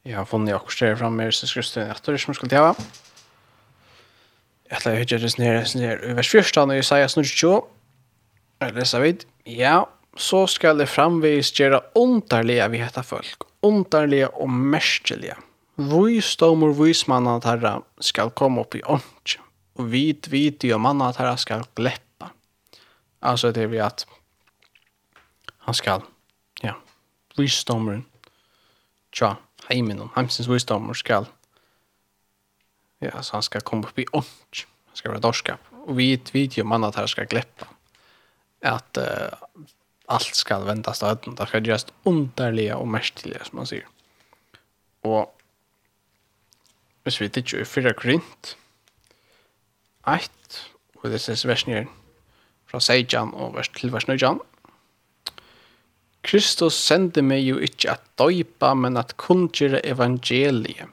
Jeg 0.08 0.16
har 0.16 0.26
funnet 0.26 0.50
dere 0.50 0.72
stedet 0.72 0.98
frem 0.98 1.14
med 1.14 1.30
Jesus 1.30 1.52
Kristus 1.54 1.78
etter, 1.78 2.16
som 2.18 2.32
jeg 2.32 2.38
skulle 2.40 2.50
tjeva. 2.50 2.72
Jeg 4.68 4.80
ætla 4.80 4.94
hygge 4.98 5.18
det 5.22 5.30
nere, 5.38 5.62
nere, 5.78 6.10
i 6.10 6.16
vers 6.18 6.34
1, 6.34 6.50
når 6.58 6.80
jeg 6.80 6.88
sier 6.88 7.12
snurr 7.12 7.30
20, 7.30 7.60
jeg 8.58 8.74
leser 8.74 9.04
vid, 9.04 9.24
ja, 9.46 9.76
så 10.18 10.42
skal 10.50 10.82
det 10.82 10.88
framvis 10.90 11.52
gjøre 11.54 11.80
underlige 11.96 12.66
vi 12.72 12.82
heter 12.82 13.06
folk, 13.06 13.46
underlige 13.62 14.32
og 14.34 14.50
merkelige. 14.50 15.38
Vois 15.78 16.34
domor 16.36 16.74
vois 16.74 17.04
manna 17.06 17.38
tarra 17.38 17.78
skal 18.02 18.34
komme 18.34 18.64
opp 18.64 18.74
i 18.74 18.82
ånd, 18.82 19.38
og 19.78 19.92
vit 19.92 20.26
vit 20.32 20.66
jo 20.66 20.80
manna 20.82 21.12
tarra 21.14 21.36
skal 21.38 21.62
gleppa. 21.78 22.32
Alltså 23.20 23.52
det 23.52 23.66
vi 23.66 23.78
att 23.78 24.06
han 25.68 25.76
skal, 25.76 26.04
ja, 26.64 26.72
visdomeren, 27.36 28.06
tja, 29.12 29.34
heimen, 29.68 30.00
og 30.00 30.14
heimsens 30.14 30.48
visdommer 30.48 30.96
skal, 30.96 31.28
ja, 33.04 33.12
så 33.20 33.36
han 33.36 33.44
skal 33.44 33.66
komme 33.68 33.84
opp 33.84 34.00
i 34.00 34.06
ånk, 34.16 34.62
han 34.88 34.96
skal 34.96 35.12
være 35.12 35.24
dorskap. 35.26 35.68
Og 35.84 35.98
vi 35.98 36.10
vet 36.14 36.32
video 36.32 36.64
om 36.64 36.72
annat 36.78 36.96
her 36.96 37.10
skal 37.12 37.28
gleppa, 37.28 37.68
at 38.64 39.02
uh, 39.02 39.60
allt 40.08 40.40
skal 40.40 40.64
vendas 40.64 41.02
til 41.02 41.12
høyden, 41.12 41.36
det 41.36 41.50
skal 41.50 41.68
gjøres 41.68 41.86
underlige 42.08 42.80
og 42.80 42.88
merstelige, 42.88 43.44
som 43.44 43.60
man 43.60 43.68
sier. 43.68 43.84
Og 45.04 45.28
hvis 47.04 47.20
vi 47.20 47.28
ikke 47.28 47.60
er 47.60 47.68
fyra 47.68 47.92
grint, 47.96 48.56
eit, 50.08 50.62
og 51.02 51.12
det 51.12 51.20
ses 51.20 51.44
versen 51.44 51.76
her, 51.76 51.90
fra 52.68 52.80
Seijan 52.84 53.36
og 53.36 53.54
vers 53.56 53.68
til 53.76 53.92
vers 53.92 54.08
nøyjan, 54.08 54.40
Kristus 56.26 56.76
sendte 56.76 57.22
meg 57.22 57.44
jo 57.46 57.58
ikke 57.62 57.94
at 57.94 58.02
døypa, 58.18 58.74
men 58.74 58.98
at 59.00 59.16
kundgjøre 59.20 59.80
evangeliet. 59.86 60.90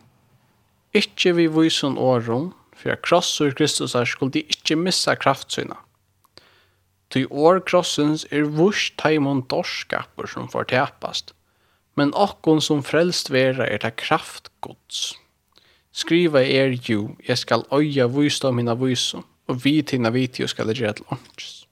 Ikke 0.95 1.34
vi 1.36 1.47
vysen 1.51 1.97
åren, 1.97 2.53
for 2.76 2.93
at 2.93 3.01
krossur 3.03 3.51
Kristus 3.57 3.95
er 3.95 4.07
skulle 4.07 4.32
de 4.32 4.45
ikke 4.45 4.78
missa 4.80 5.15
kraftsyna. 5.15 5.76
Ty 7.09 7.26
år 7.30 7.61
krossens 7.67 8.26
er 8.32 8.47
vurs 8.57 8.89
taimon 8.99 9.43
dorskaper 9.51 10.30
som 10.30 10.47
får 10.51 10.69
tepast, 10.71 11.34
men 11.95 12.13
okkon 12.15 12.61
som 12.61 12.84
frelst 12.84 13.32
vera 13.32 13.67
er 13.67 13.84
ta 13.84 13.91
kraftgods. 13.91 15.15
Skriva 15.95 16.41
er 16.43 16.76
jo, 16.89 17.15
jeg 17.23 17.39
skal 17.39 17.63
øya 17.71 18.09
vysdom 18.11 18.57
mina 18.59 18.76
vysum, 18.76 19.23
og 19.47 19.61
vi 19.63 19.82
tina 19.82 20.11
vitio 20.11 20.47
skal 20.47 20.67
det 20.67 20.80
gjøre 20.82 20.97
til 20.99 21.15
ånds. 21.15 21.64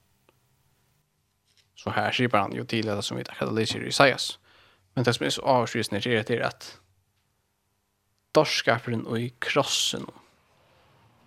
Så 1.84 1.90
här 1.90 2.12
skipar 2.12 2.38
han 2.38 2.52
ju 2.52 2.64
till 2.64 2.86
det 2.86 3.02
som 3.02 3.16
vi 3.16 3.24
kallar 3.24 3.52
det 3.52 3.74
i 3.74 3.88
Isaias. 3.88 4.38
Men 4.94 5.04
det 5.04 5.14
som 5.14 5.26
är 5.26 5.30
så 5.30 5.42
avskrivet 5.42 5.92
är 5.92 6.24
det 6.24 6.30
är 6.30 6.40
att 6.40 6.80
dorskaperen 8.32 9.06
och 9.06 9.20
i 9.20 9.34
krossen. 9.38 10.06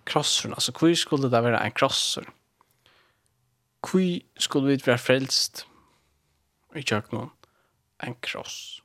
Krossen, 0.04 0.54
alltså 0.54 0.72
hur 0.80 0.94
skulle 0.94 1.28
det 1.28 1.40
vara 1.40 1.60
en 1.60 1.70
krosser? 1.70 2.28
Hur 3.92 4.20
skulle 4.36 4.66
vi 4.66 4.76
vara 4.76 4.98
frälst 4.98 5.66
i 6.74 6.82
köknen? 6.82 7.30
En 7.98 8.14
kross. 8.14 8.82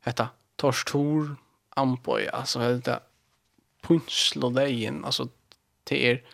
Hetta 0.00 0.28
torstor 0.56 1.36
amboy, 1.70 2.28
alltså 2.28 2.58
hetta 2.60 3.00
punslo 3.82 4.58
alltså 5.04 5.28
det 5.84 6.10
är 6.10 6.24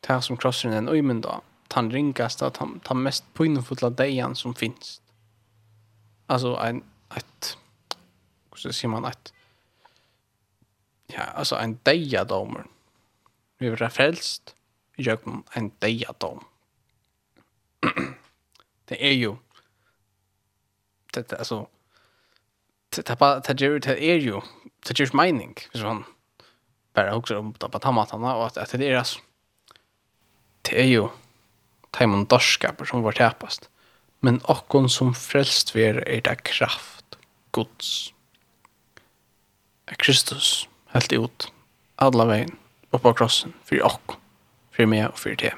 det 0.00 0.22
som 0.22 0.36
krossen 0.36 0.72
är 0.72 0.78
en 0.78 0.88
öjmen 0.88 1.20
då 1.20 1.42
den 1.74 1.90
ringaste, 1.90 2.50
den, 2.58 2.80
den 2.88 3.02
mest 3.02 3.24
pinnefulla 3.34 3.90
dejan 3.90 4.36
som 4.36 4.54
finns. 4.54 5.02
Alltså 6.26 6.56
en, 6.56 6.84
ett, 7.16 7.58
hur 8.50 8.72
säger 8.72 8.88
man, 8.88 9.04
ett, 9.04 9.32
ja, 11.06 11.22
alltså 11.22 11.56
en 11.56 11.78
dejadomer. 11.82 12.66
Vi 13.58 13.70
blir 13.70 13.88
frälst 13.88 14.54
i 14.96 15.02
gör 15.02 15.18
en 15.52 15.70
dejadom. 15.78 16.44
det 18.84 19.04
är 19.06 19.12
ju, 19.12 19.36
det, 21.12 21.32
alltså, 21.32 21.68
det, 22.88 23.06
det, 23.06 23.14
det, 23.14 23.54
det, 23.54 23.78
det 23.78 24.04
är 24.04 24.16
ju, 24.16 24.40
det 24.80 25.00
är 25.00 25.06
ju 25.06 25.10
mening, 25.12 25.54
så 25.74 25.86
han, 25.86 26.04
bara 26.92 27.14
också 27.14 27.38
om 27.38 27.54
det 27.58 27.68
på 27.68 27.78
tamatana, 27.78 28.36
och 28.36 28.46
att, 28.46 28.56
att 28.56 28.70
det 28.70 28.88
är 28.88 28.96
alltså, 28.96 29.20
det 30.62 30.80
är 30.80 30.86
ju, 30.86 31.08
taimon 31.92 32.26
dorskaper 32.28 32.88
som 32.88 33.04
var 33.04 33.16
tapast, 33.18 33.68
men 34.22 34.40
okkon 34.50 34.88
som 34.90 35.14
frelst 35.14 35.74
ver 35.74 36.00
er 36.06 36.22
det 36.24 36.38
kraft, 36.48 37.18
gods. 37.52 38.12
Er 39.86 39.98
Kristus 40.00 40.68
helt 40.94 41.12
ut, 41.12 41.48
alla 41.98 42.26
veien, 42.28 42.54
oppa 42.94 43.12
krossen, 43.16 43.54
fyrir 43.68 43.86
okkon, 43.88 44.20
fyrir 44.72 44.90
meg 44.92 45.06
og 45.10 45.18
fyrir 45.20 45.40
det. 45.42 45.54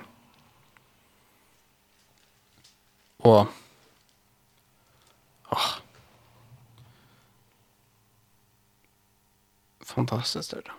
Og, 3.25 3.49
åh, 5.55 5.69
fantastiskt 9.95 10.57
det. 10.57 10.73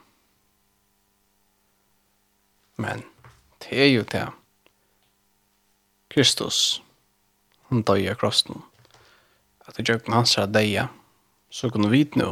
Men, 2.77 3.05
det 3.63 3.79
er 3.85 3.93
jo 3.93 4.03
det. 4.11 4.27
Kristus, 6.15 6.81
han 7.67 7.81
døg 7.83 8.05
av 8.07 8.15
krossen. 8.21 8.61
At 9.67 9.75
det 9.75 9.83
gjør 9.89 10.05
hans 10.13 10.37
er 10.39 10.47
døg, 10.47 10.85
så 11.51 11.67
kunne 11.69 11.89
vi 11.91 12.05
nå 12.15 12.29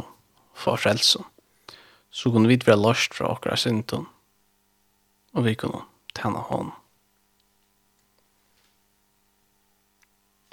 få 0.56 0.76
frelse. 0.80 1.20
Så 2.08 2.32
kunne 2.32 2.48
vi 2.48 2.56
være 2.64 2.80
løst 2.80 3.12
fra 3.12 3.28
åkere 3.34 3.58
synden, 3.60 4.06
og 5.34 5.44
vi 5.44 5.54
kunne 5.60 5.82
tjene 6.16 6.46
hånden. 6.48 6.72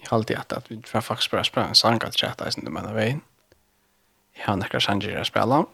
Jeg 0.02 0.10
har 0.10 0.18
alltid 0.18 0.36
hatt 0.42 0.58
at 0.58 0.70
vi 0.70 0.82
får 0.84 1.08
faktisk 1.08 1.32
bare 1.32 1.48
spela 1.48 1.68
en 1.70 1.76
sang 1.76 2.04
at 2.04 2.20
tjata 2.20 2.50
i 2.50 2.52
sin 2.52 2.66
du 2.68 2.72
mener 2.74 2.92
veien. 2.92 3.22
Jeg 4.36 4.44
har 4.50 4.60
nekker 4.60 4.84
sanger 4.84 5.16
jeg 5.16 5.32
spiller. 5.32 5.70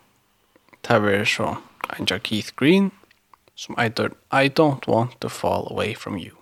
Det 0.86 1.02
er 1.02 1.26
så 1.26 1.56
Angel 1.90 2.20
Keith 2.20 2.54
Green 2.56 2.92
som 3.56 3.76
I 3.80 3.90
don't, 3.90 4.14
I 4.32 4.50
don't 4.50 4.86
want 4.88 5.22
to 5.22 5.30
fall 5.30 5.66
away 5.72 5.96
from 5.96 6.18
you. 6.18 6.37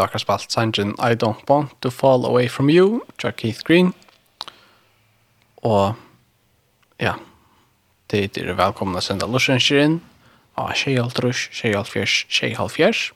vi 0.00 0.06
akkurat 0.06 0.24
spalt 0.24 0.52
sangen 0.52 0.94
I 0.98 1.14
Don't 1.14 1.44
Want 1.48 1.76
to 1.80 1.90
Fall 1.90 2.24
Away 2.24 2.48
From 2.48 2.70
You, 2.70 3.00
Jack 3.22 3.36
Keith 3.36 3.64
Green. 3.64 3.92
Og 5.62 5.94
ja, 7.00 7.14
det 8.10 8.38
er 8.38 8.54
velkomna 8.56 9.00
å 9.00 9.04
sende 9.04 9.28
inn 9.76 10.00
av 10.56 10.72
Tjejhaltrus, 10.74 11.48
Tjejhalfjers, 11.52 12.26
Tjejhalfjers. 12.28 13.12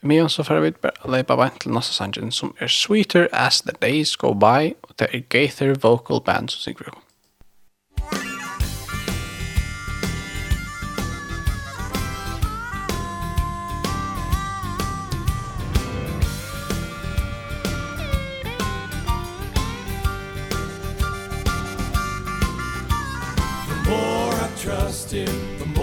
Med 0.00 0.24
oss 0.24 0.38
så 0.38 0.44
får 0.44 0.62
vi 0.64 0.72
bare 0.80 1.12
leipa 1.12 1.36
vant 1.36 1.60
til 1.60 1.74
nasta 1.76 1.92
sangen 1.92 2.32
som 2.32 2.54
er 2.60 2.72
Sweeter 2.72 3.28
As 3.32 3.60
The 3.60 3.76
Days 3.82 4.16
Go 4.16 4.32
By, 4.32 4.72
og 4.88 4.96
det 4.98 5.10
er 5.12 5.26
Gaither 5.28 5.76
Vocal 5.76 6.24
Band 6.24 6.48
som 6.48 6.64
synger 6.64 6.88
vi 6.88 6.94
om. 6.94 7.02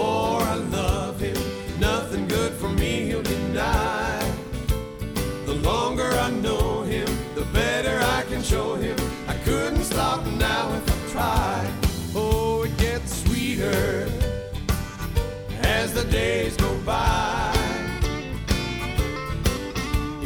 more 0.08 0.42
I 0.42 0.58
love 0.82 1.20
him. 1.20 1.40
Nothing 1.80 2.26
good 2.28 2.54
for 2.62 2.70
me 2.82 2.92
he'll 3.08 3.28
deny. 3.36 4.20
The 5.50 5.58
longer 5.72 6.10
I 6.28 6.30
know 6.46 6.66
him 6.94 7.10
The 7.40 7.46
better 7.62 7.96
I 8.18 8.22
can 8.30 8.42
show 8.52 8.70
him. 8.86 8.98
I 9.34 9.36
couldn't 9.48 9.86
stop 9.94 10.20
now 10.48 10.64
if 10.80 10.86
I 10.96 10.98
tried. 11.14 11.72
Oh, 12.16 12.64
it 12.68 12.76
gets 12.88 13.10
sweeter 13.24 14.10
As 15.80 15.88
the 15.98 16.06
days 16.22 16.54
go 16.66 16.72
by. 16.94 17.54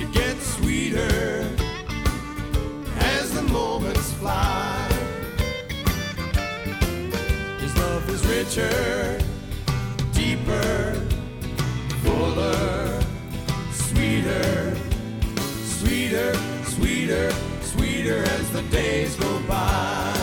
It 0.02 0.10
gets 0.20 0.44
sweeter 0.56 1.10
As 3.14 3.26
the 3.38 3.46
moments 3.60 4.08
fly. 4.22 4.88
His 7.64 7.74
love 7.84 8.04
is 8.16 8.22
richer. 8.34 9.01
sweeter 16.12 16.34
sweeter 16.66 17.32
sweeter 17.62 18.24
as 18.36 18.52
the 18.52 18.62
days 18.64 19.16
go 19.16 19.40
by. 19.48 20.14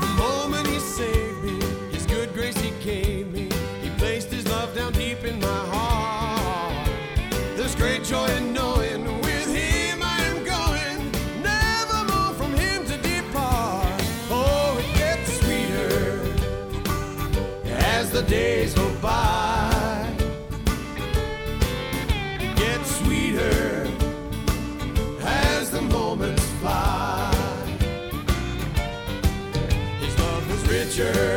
The 0.00 0.06
moment 0.16 0.66
he 0.66 0.78
saved 0.78 1.44
me 1.44 1.60
his 1.92 2.06
good 2.06 2.32
grace 2.32 2.58
he 2.58 2.70
gave 2.82 3.30
me. 3.34 3.50
He 3.82 3.90
placed 3.98 4.30
his 4.30 4.48
love 4.48 4.74
down 4.74 4.92
deep 4.92 5.24
in 5.24 5.38
my 5.40 5.62
heart. 5.74 6.88
There's 7.54 7.74
great 7.74 8.02
joy 8.02 8.28
in 8.38 8.54
knowing 8.54 9.04
with 9.04 9.54
him 9.54 10.00
I 10.02 10.18
am 10.30 10.42
going. 10.42 11.12
Never 11.42 11.98
more 12.10 12.32
from 12.32 12.52
him 12.54 12.86
to 12.86 12.96
depart. 12.96 14.00
Oh 14.30 14.78
it 14.82 14.96
gets 14.96 15.38
sweeter 15.40 16.22
as 17.92 18.10
the 18.10 18.22
days 18.22 18.74
future. 31.00 31.29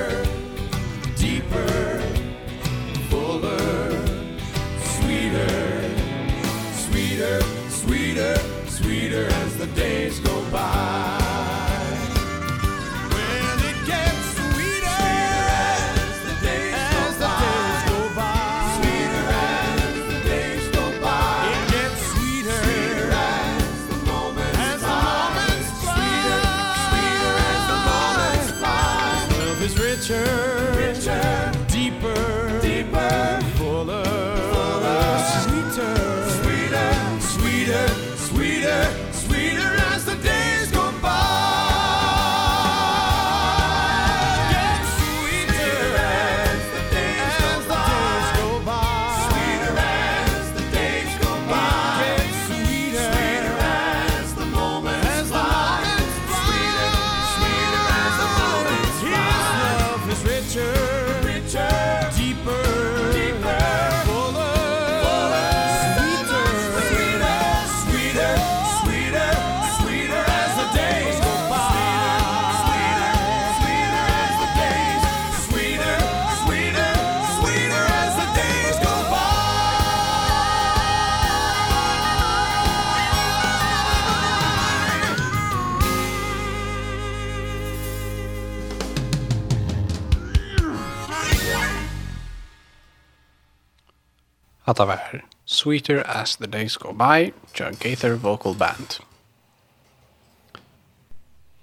Sweeter 95.64 96.03
As 96.05 96.36
the 96.36 96.47
Days 96.47 96.76
Go 96.76 96.91
By, 96.91 97.32
John 97.55 97.76
Gaither 97.80 98.16
Vocal 98.16 98.53
Band. 98.53 98.99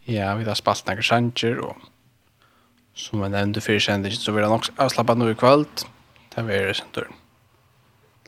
Ja, 0.06 0.34
vi 0.34 0.46
har 0.48 0.56
spalt 0.56 0.86
nekker 0.88 1.04
sanger, 1.04 1.58
og 1.60 1.82
som 2.96 3.20
jeg 3.20 3.34
nevnte 3.34 3.60
fyrir 3.60 3.82
sendingen, 3.84 4.16
så 4.16 4.32
vil 4.32 4.46
jeg 4.46 4.54
nok 4.54 4.70
avslappa 4.80 5.18
nå 5.18 5.28
i 5.28 5.36
kvöld. 5.36 5.84
Det 6.32 6.46
vil 6.46 6.56
jeg 6.56 6.78
sendur. 6.78 7.10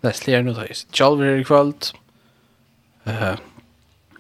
Leslie 0.05 0.37
er 0.37 0.45
nå 0.45 0.53
da 0.59 0.67
i 0.69 0.77
sitt 0.77 0.93
kjálver 0.93 1.31
her 1.31 1.41
i 1.41 1.49
kvöld. 1.49 1.89
Uh, 3.09 3.41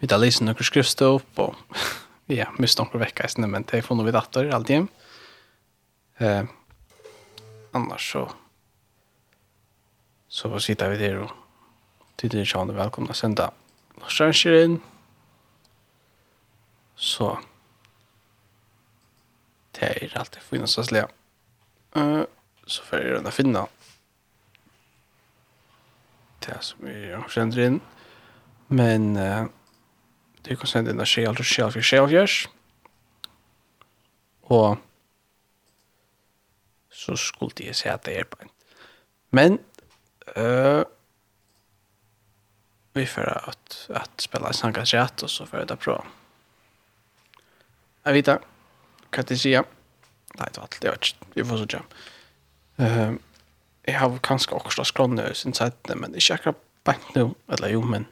vi 0.00 0.08
har 0.08 0.22
lyst 0.24 0.40
noen 0.40 0.56
skrifstå 0.56 1.10
opp, 1.18 1.44
og 1.50 1.84
ja, 2.40 2.48
mist 2.56 2.80
noen 2.80 3.04
vekka 3.04 3.28
i 3.28 3.34
sinne, 3.34 3.52
men 3.52 3.68
det 3.68 3.82
er 3.82 3.84
funnet 3.90 4.08
vi 4.08 4.16
datter, 4.16 4.48
alt 4.56 4.72
hjem. 4.72 4.88
Uh, 6.16 6.48
annars 7.76 8.08
så 8.14 8.24
så 10.32 10.48
sitter 10.64 10.88
vi 10.88 10.96
der 10.96 11.18
og 11.26 11.41
Tid 12.22 12.36
er 12.38 12.44
velkommen 12.76 13.10
å 13.10 13.14
sende 13.18 13.48
Norskjønsker 13.98 14.54
inn. 14.54 14.76
Så 16.94 17.32
det 19.74 19.88
er 19.88 20.14
alltid 20.20 20.44
finnes 20.46 20.76
å 20.78 20.84
slia. 20.86 21.08
Uh, 21.98 22.22
så 22.62 22.86
får 22.86 23.02
jeg 23.02 23.10
gjerne 23.10 23.32
finne 23.34 23.64
det 26.46 26.60
som 26.62 26.86
vi 26.86 26.94
sender 27.34 27.64
inn. 27.66 27.82
Men 28.70 29.10
uh, 29.18 29.50
det 30.46 30.60
kan 30.62 30.70
sende 30.76 30.94
inn 30.94 31.02
av 31.02 31.10
skje 31.10 31.26
til 31.26 31.42
og 31.42 31.50
skje 31.56 31.66
alt 31.66 31.80
for 31.80 31.90
skje. 31.90 32.38
Og 34.54 34.78
så 37.02 37.18
skulle 37.18 37.66
jeg 37.66 37.82
si 37.82 37.90
at 37.90 38.06
det 38.06 38.20
er 38.22 38.30
på 38.30 38.46
en. 38.46 38.58
Men 39.34 39.62
uh, 40.38 40.86
vi 42.92 43.06
får 43.06 43.48
att, 43.48 43.90
att 43.94 44.20
spela 44.20 44.52
Sanka 44.52 44.84
Chat 44.84 45.22
och 45.22 45.30
så 45.30 45.46
för 45.46 45.64
det 45.64 45.76
bra. 45.76 46.04
Jag 48.02 48.12
vet 48.12 48.28
inte. 48.28 48.38
Kan 49.10 49.24
det 49.28 49.36
säga? 49.36 49.64
Nej, 50.34 50.48
det 50.52 50.58
var 50.58 50.64
allt. 50.64 50.80
Det 50.80 50.88
var 50.88 50.94
inte. 50.94 51.26
Vi 51.34 51.44
får 51.44 51.56
så 51.56 51.66
jam. 51.68 51.84
Uh, 52.80 53.18
jag 53.82 54.00
har 54.00 54.18
kanske 54.18 54.54
också 54.54 54.84
skrånat 54.84 55.36
sin 55.36 55.54
sajt, 55.54 55.90
men 55.96 56.14
inte 56.14 56.34
akkurat 56.34 56.56
bank 56.84 57.14
nu. 57.14 57.30
Eller 57.48 57.68
jo, 57.68 57.82
men 57.82 58.06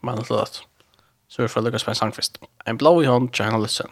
man 0.00 0.18
har 0.18 0.24
slått. 0.24 0.66
Så 1.28 1.42
vi 1.42 1.48
får 1.48 1.62
lyckas 1.62 1.86
med 1.86 1.96
en. 1.96 2.38
En 2.64 2.76
blå 2.76 3.02
i 3.02 3.06
hånd, 3.06 3.34
China 3.34 3.58
Listen. 3.58 3.90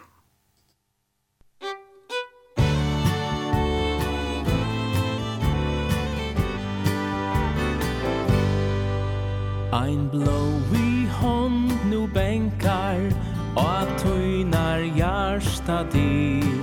Ein 9.77 10.09
blåi 10.09 11.05
hånd 11.19 11.71
nu 11.89 12.07
bänkar 12.07 13.13
Og 13.55 13.87
tøynar 14.01 14.79
hjärsta 14.97 15.83
dir 15.93 16.61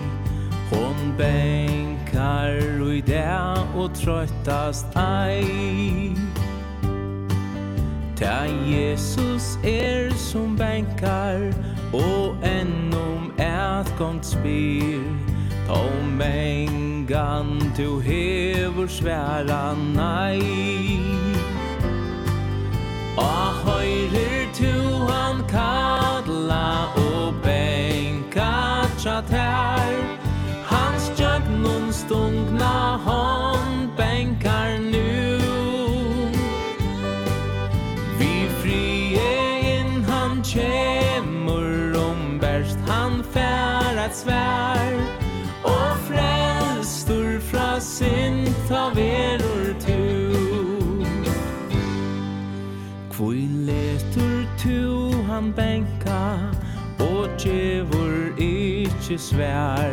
Hon 0.71 1.15
bänkar 1.19 2.59
ui 2.83 3.01
det 3.01 3.31
og 3.77 3.95
trøttast 3.95 4.87
ei. 4.99 6.11
Ta 8.17 8.47
Jesus 8.67 9.59
er 9.63 10.11
som 10.11 10.59
bänkar 10.59 11.55
Og 11.93 12.35
ennum 12.43 13.31
ät 13.39 13.99
gong 13.99 14.23
spyr. 14.23 15.07
Ta 15.67 15.83
mengan 16.19 17.63
du 17.77 18.01
hevur 18.01 18.89
sværa 18.89 19.75
nei. 19.95 21.24
Og 23.17 23.55
høyrer 23.65 24.49
tu 24.55 25.07
han 25.07 25.45
kadla 25.47 26.91
og 26.99 27.35
benka 27.45 28.87
tja 28.99 29.21
tær? 29.29 29.93
Hans 30.67 31.07
tjøgnon 31.15 31.93
stungna 31.95 32.99
hon 33.07 33.87
benkar 33.97 34.79
nu 34.83 35.39
Vi 38.19 38.33
frie 38.63 39.31
inn 39.77 40.03
han 40.11 40.43
kjemur 40.43 41.95
om 42.03 42.41
berst 42.43 42.83
han 42.91 43.23
fær 43.37 44.03
et 44.09 44.19
svær. 44.25 44.99
Og 45.63 45.91
frelstur 46.11 47.39
fra 47.53 47.79
sin 47.79 48.45
ta 48.67 48.89
vera 48.99 49.44
han 55.45 55.53
benka 55.53 56.25
Og 57.01 57.29
djevor 57.39 58.39
ikkje 58.39 59.19
svær 59.19 59.93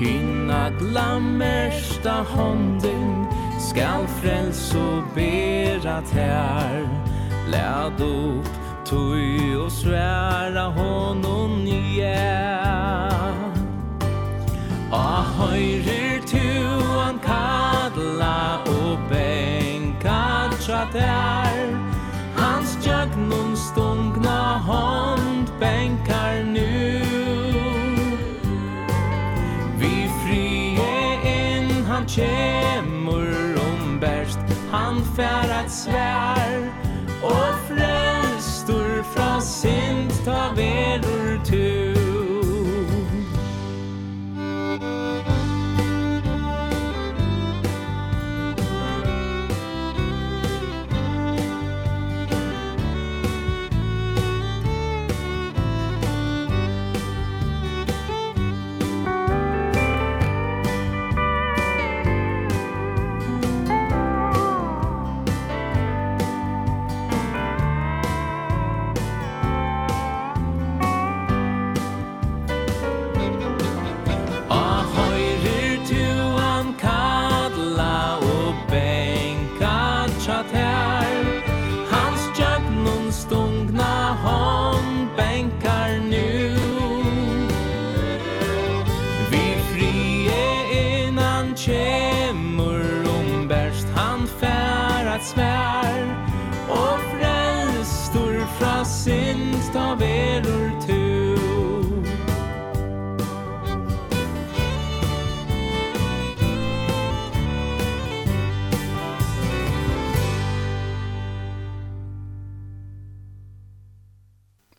hinna 0.00 0.70
glammersta 0.78 2.22
hånden 2.32 3.26
Skal 3.60 4.06
frels 4.08 4.74
og 4.74 5.04
bera 5.14 6.00
tær. 6.12 6.88
Læd 7.52 8.00
upp 8.00 8.48
tui 8.84 9.56
og 9.56 9.70
sværa 9.70 10.70
honom 10.72 11.60
nye 11.64 12.16
Ah, 14.92 15.22
høyre 15.38 16.09
hava 20.80 20.92
tær 20.92 21.78
Hans 22.36 22.76
jögnum 22.86 23.56
stungna 23.56 24.58
hånd 24.58 25.50
bänkar 25.60 26.44
nu. 26.44 27.00
Vi 29.76 30.10
frie 30.24 31.20
in 31.24 31.84
han 31.84 32.06
kemur 32.06 33.58
om 33.70 34.00
bärst. 34.00 34.38
Han 34.70 35.02
fær 35.16 35.50
at 35.50 35.70
svær 35.70 36.70
Og 37.22 37.54
frelstur 37.68 39.02
fra 39.14 39.40
sint 39.40 40.24
ta 40.24 40.52
verur 40.56 41.29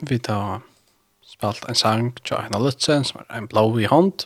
vi 0.02 0.20
tar 0.20 0.62
spalt 1.26 1.66
en 1.70 1.76
sang 1.76 2.12
til 2.24 2.38
Aina 2.38 2.60
Lutzen, 2.60 3.06
som 3.08 3.22
er 3.22 3.38
en 3.38 3.48
blå 3.48 3.66
i 3.80 3.90
hånd. 3.90 4.26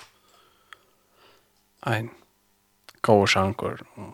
En 1.85 2.09
god 3.05 3.27
sang 3.29 3.55
om 3.61 4.13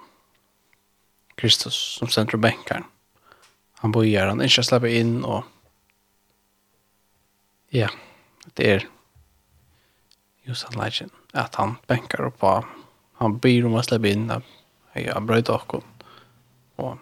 Kristus 1.37 1.75
som 1.99 2.07
sender 2.07 2.37
bänkaren. 2.37 2.83
Han 3.81 3.91
börjar, 3.91 4.27
han 4.27 4.41
inte 4.41 4.63
slipper 4.63 4.87
inn, 4.87 5.23
og 5.25 5.43
ja, 7.69 7.87
det 8.53 8.67
er 8.67 8.87
just 10.43 10.63
han 10.63 10.83
lägger 10.83 11.09
at 11.33 11.55
han 11.55 11.77
bänkar 11.87 12.25
upp 12.25 12.39
på 12.39 12.65
han 13.13 13.37
byr 13.37 13.65
om 13.65 13.77
å 13.77 13.83
slippe 13.85 14.09
inn, 14.09 14.31
at 14.31 14.43
jeg 14.93 15.13
har 15.13 15.21
bröjt 15.21 15.49
och 15.49 15.83
og 16.75 16.97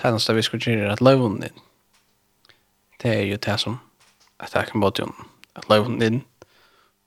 tjänster 0.00 0.34
vi 0.34 0.42
skulle 0.42 0.72
gjøre 0.72 0.92
at 0.92 1.00
løven 1.00 1.40
din, 1.40 1.60
det 3.02 3.14
er 3.14 3.24
jo 3.28 3.38
det 3.40 3.56
som 3.60 3.78
at 4.40 4.54
jeg 4.56 4.70
kan 4.70 4.80
både 4.80 5.04
om 5.04 5.14
at 5.58 5.68
løven 5.68 6.02
inn, 6.02 6.20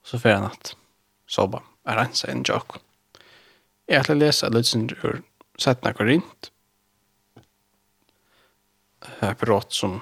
og 0.04 0.10
så 0.10 0.20
får 0.20 0.38
han 0.38 0.50
at 0.52 0.74
Soba 1.30 1.64
er 1.90 2.00
en 2.02 2.16
seg 2.16 2.32
en 2.32 2.44
jok 2.48 2.78
Jeg 3.88 4.02
ætla 4.02 4.16
å 4.16 4.22
lese 4.22 4.50
sin 4.64 4.90
ur 5.04 5.22
Sætna 5.60 5.94
Korint, 5.94 6.50
er 9.22 9.36
brått 9.38 9.76
som 9.76 10.00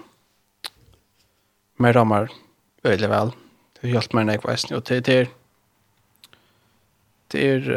mer 1.82 1.94
rammer 1.98 2.30
veldig 2.86 3.10
vel. 3.12 3.34
Det 3.74 3.84
har 3.84 3.96
hjulpet 3.96 4.16
meg 4.16 4.28
når 4.28 4.38
jeg 4.38 4.44
var 4.46 4.60
snill, 4.62 4.78
og 4.80 4.88
det 4.88 4.98
er 5.18 5.32
det 7.32 7.44
er 7.50 7.68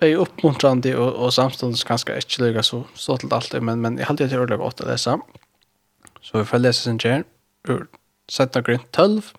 det 0.00 0.08
er 0.08 0.22
oppmuntrande 0.22 0.94
og, 0.96 1.10
og 1.12 1.32
samståndes 1.36 1.84
ganske 1.84 2.14
ikke 2.16 2.44
lykke 2.44 2.62
så, 2.64 2.84
så 2.96 3.18
til 3.20 3.32
alt 3.36 3.52
det, 3.52 3.60
men, 3.64 3.82
men 3.84 3.98
jeg 3.98 4.08
halte 4.08 4.24
det 4.24 4.32
til 4.32 4.44
å 4.44 4.48
lage 4.48 4.64
åtte 4.64 4.86
å 4.86 4.88
lese. 4.88 5.16
Så 6.20 6.38
vi 6.38 6.48
får 6.48 6.62
lese 6.62 6.84
sin 6.84 7.00
kjær, 7.00 7.24
ur 7.68 7.86
17 8.30 8.64
grunn 8.66 8.84
12, 8.92 9.30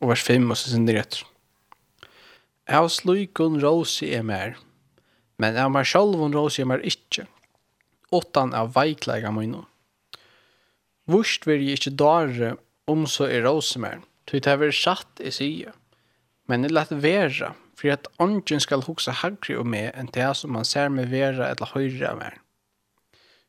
og 0.00 0.12
vers 0.12 0.24
5, 0.24 0.50
og 0.50 0.58
sin 0.60 0.88
rett. 0.88 1.20
Av 2.68 2.88
slukun 2.92 3.60
råsi 3.62 4.10
er 4.16 4.24
mer, 4.26 4.56
men 5.40 5.56
av 5.56 5.70
meg 5.72 5.88
sjálvun 5.88 6.34
råsi 6.36 6.64
er 6.64 6.70
mer 6.72 6.84
ikkje, 6.84 7.26
åttan 8.12 8.54
av 8.56 8.74
veiklega 8.76 9.32
møyno. 9.32 9.66
Vurst 11.08 11.46
vil 11.48 11.64
jeg 11.64 11.78
ikkje 11.78 11.96
dare 12.00 12.54
om 12.88 13.06
så 13.08 13.28
er 13.28 13.46
råsi 13.46 13.80
mer, 13.80 14.02
tog 14.28 14.44
det 14.44 14.56
er 14.68 14.76
satt 14.76 15.24
i 15.24 15.32
sige, 15.32 15.72
men 16.48 16.64
det 16.64 16.72
lett 16.72 16.92
vera, 16.92 17.54
for 17.78 17.94
at 17.94 18.08
ånden 18.18 18.60
skal 18.60 18.82
hoksa 18.88 19.14
hagri 19.20 19.54
om 19.56 19.70
meg 19.70 19.92
enn 19.94 20.10
det 20.12 20.28
som 20.36 20.52
man 20.56 20.66
ser 20.66 20.90
med 20.92 21.12
vera 21.12 21.52
eller 21.52 21.72
høyre 21.76 22.10
av 22.10 22.20
meg. 22.20 22.38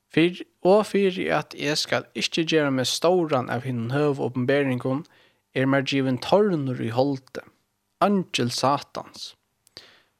Fyr, 0.10 0.42
og 0.66 0.88
fyrir 0.90 1.30
at 1.38 1.54
jeg 1.54 1.78
skal 1.78 2.08
ikkje 2.18 2.48
gjøre 2.50 2.74
meg 2.74 2.90
stauran 2.90 3.50
av 3.54 3.66
hinn 3.68 3.92
høv 3.94 4.22
åpenberingon, 4.26 5.04
er 5.54 5.70
meg 5.70 5.90
given 5.90 6.18
tornur 6.22 6.82
i 6.82 6.90
holde, 6.94 7.44
angel 8.02 8.50
satans, 8.54 9.34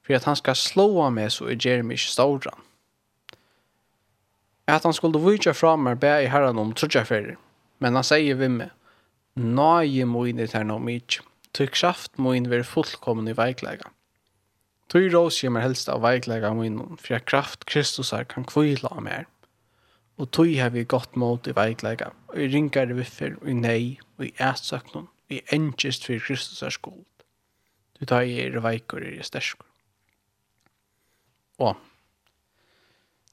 for 0.02 0.14
at 0.14 0.26
han 0.28 0.38
skal 0.38 0.58
slåa 0.58 1.10
meg 1.14 1.32
så 1.34 1.48
jeg 1.50 1.62
gjør 1.64 1.86
meg 1.86 1.98
ikkje 1.98 2.14
stauran. 2.14 2.66
At 4.70 4.86
han 4.86 4.94
skulle 4.94 5.22
vujtja 5.22 5.54
fra 5.56 5.74
meg 5.74 5.98
bæ 6.02 6.20
i 6.22 6.30
herran 6.30 6.60
om 6.62 6.74
trudja 6.74 7.02
fyrir, 7.06 7.38
men 7.82 7.98
han 7.98 8.06
sier 8.06 8.38
vi 8.38 8.50
meg, 8.60 8.70
Nage 9.40 10.04
moin 10.10 10.40
i 10.42 10.46
terna 10.50 10.74
om 10.76 10.88
ikkje, 10.90 11.22
tykk 11.56 11.74
kraft 11.78 12.18
moin 12.18 12.48
ver 12.50 12.64
fullkommen 12.66 13.30
i 13.30 13.34
veiklega. 13.38 13.88
Tøy 14.90 15.06
rås 15.14 15.38
gjemmer 15.38 15.62
helst 15.62 15.88
av 15.88 16.02
veiklega 16.02 16.50
moin, 16.54 16.80
for 16.98 17.14
at 17.16 17.28
kraft 17.30 17.64
Kristus 17.70 18.10
kan 18.28 18.44
kvila 18.44 18.90
av 18.90 19.04
meg. 19.06 19.28
Og 20.20 20.28
tog 20.36 20.50
har 20.60 20.72
vi 20.74 20.84
gått 20.84 21.14
mot 21.16 21.46
i 21.48 21.54
veikleika, 21.56 22.10
og 22.28 22.36
i 22.36 22.48
ringare 22.52 22.96
viffer, 22.98 23.38
og 23.40 23.48
i 23.48 23.56
nei, 23.56 23.82
og 24.18 24.26
i 24.26 24.34
ætsøknum, 24.36 25.06
og 25.08 25.32
i 25.32 25.40
engest 25.56 26.04
for 26.04 26.20
Kristus 26.20 26.60
er 26.66 26.74
skuld. 26.74 27.06
Du 27.96 28.04
tar 28.08 28.28
i 28.28 28.36
er 28.42 28.58
veikur, 28.60 29.00
er 29.00 29.16
i 29.16 29.24
sterskur. 29.24 29.64
Og, 31.60 31.76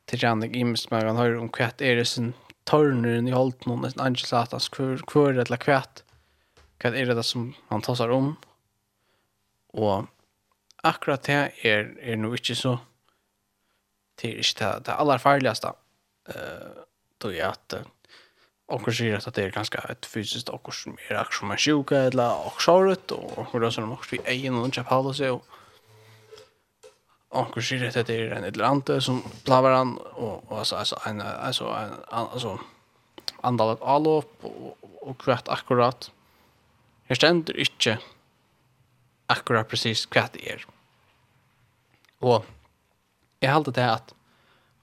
til 0.08 0.24
rannig 0.24 0.54
imens 0.56 0.86
man 0.92 1.04
kan 1.04 1.20
høre 1.20 1.40
om 1.42 1.52
kvett 1.52 1.84
er 1.84 2.00
det 2.00 2.08
sin 2.08 2.34
tørneren 2.68 3.28
i 3.28 3.36
holdt 3.36 3.68
noen, 3.68 3.88
sin 3.92 4.04
angel 4.04 4.28
satans 4.28 4.70
kvør, 4.72 5.04
kvør 5.08 5.42
eller 5.44 5.60
kvett, 5.60 6.04
kvæt 6.80 6.96
er 6.96 7.12
det 7.12 7.26
som 7.28 7.50
han 7.72 7.84
tassar 7.84 8.12
om, 8.16 8.36
og 9.76 10.08
akkurat 10.88 11.28
det 11.28 11.40
er, 11.68 11.92
er 12.00 12.20
noe 12.20 12.40
ikke 12.40 12.56
så, 12.56 12.78
det 14.20 14.32
er 14.32 14.40
ikke 14.44 14.60
det, 14.62 14.72
det 14.88 14.96
aller 14.96 15.24
farligste, 15.24 15.74
eh 16.28 16.68
då 17.18 17.34
är 17.34 17.46
att 17.46 17.74
och 18.66 18.94
säger 18.94 19.28
att 19.28 19.34
det 19.34 19.44
är 19.44 19.52
ganska 19.52 19.78
ett 19.78 20.06
fysiskt 20.06 20.50
och 20.50 20.74
som 20.74 20.98
är 21.10 21.28
som 21.32 21.48
man 21.48 21.58
sjuka 21.58 21.98
eller 21.98 22.46
och 22.48 22.62
såret 22.62 23.12
och 23.12 23.48
hur 23.52 23.60
då 23.60 23.72
som 23.72 23.92
också 23.92 24.16
vi 24.16 24.46
är 24.46 24.52
någon 24.52 24.72
chef 24.72 24.88
håller 24.88 25.14
så 25.14 25.42
och 27.30 27.64
säger 27.64 28.00
att 28.00 28.08
det 28.08 28.16
är 28.16 28.32
en 28.32 28.44
Atlante 28.44 29.02
som 29.02 29.24
plavar 29.44 29.72
han 29.72 29.98
och 29.98 30.58
alltså 30.58 30.76
alltså 30.76 31.00
en 31.06 31.22
alltså 31.22 31.66
en 31.66 31.92
alltså 32.10 32.60
andalet 33.42 33.82
allop 33.82 34.32
och 34.42 34.78
och 35.08 35.18
kvart 35.18 35.48
akkurat. 35.48 36.12
her 37.08 37.16
ständer 37.16 37.60
inte 37.60 37.98
akkurat 39.26 39.68
precis 39.68 40.06
kvart 40.06 40.34
det 40.34 40.50
är. 40.52 40.66
Och 42.20 42.46
jag 43.40 43.52
halte 43.52 43.72
det 43.72 43.92
att 43.92 44.14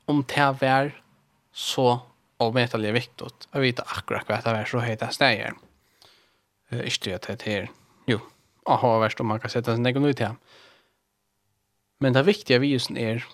om 0.04 0.24
det 0.28 0.56
var 0.60 1.03
så 1.54 2.00
avmätelig 2.36 2.92
viktig 2.92 3.24
att 3.24 3.48
vite 3.52 3.82
akkurat 3.82 4.28
vad 4.28 4.44
det 4.44 4.50
är 4.50 4.64
så 4.64 4.80
heter 4.80 5.12
det 5.18 5.54
Eh 6.70 6.84
inte 6.84 7.10
Ikke 7.10 7.18
det 7.18 7.42
här. 7.42 7.70
Jo, 8.06 8.18
aha, 8.66 8.88
har 8.88 9.00
värst 9.00 9.20
om 9.20 9.26
man 9.26 9.40
kan 9.40 9.50
sätta 9.50 9.74
sin 9.74 9.86
egen 9.86 10.04
ut 10.04 10.20
här. 10.20 10.36
Men 12.00 12.12
det 12.12 12.22
viktiga 12.22 12.58
visen 12.58 12.96
er, 12.96 13.24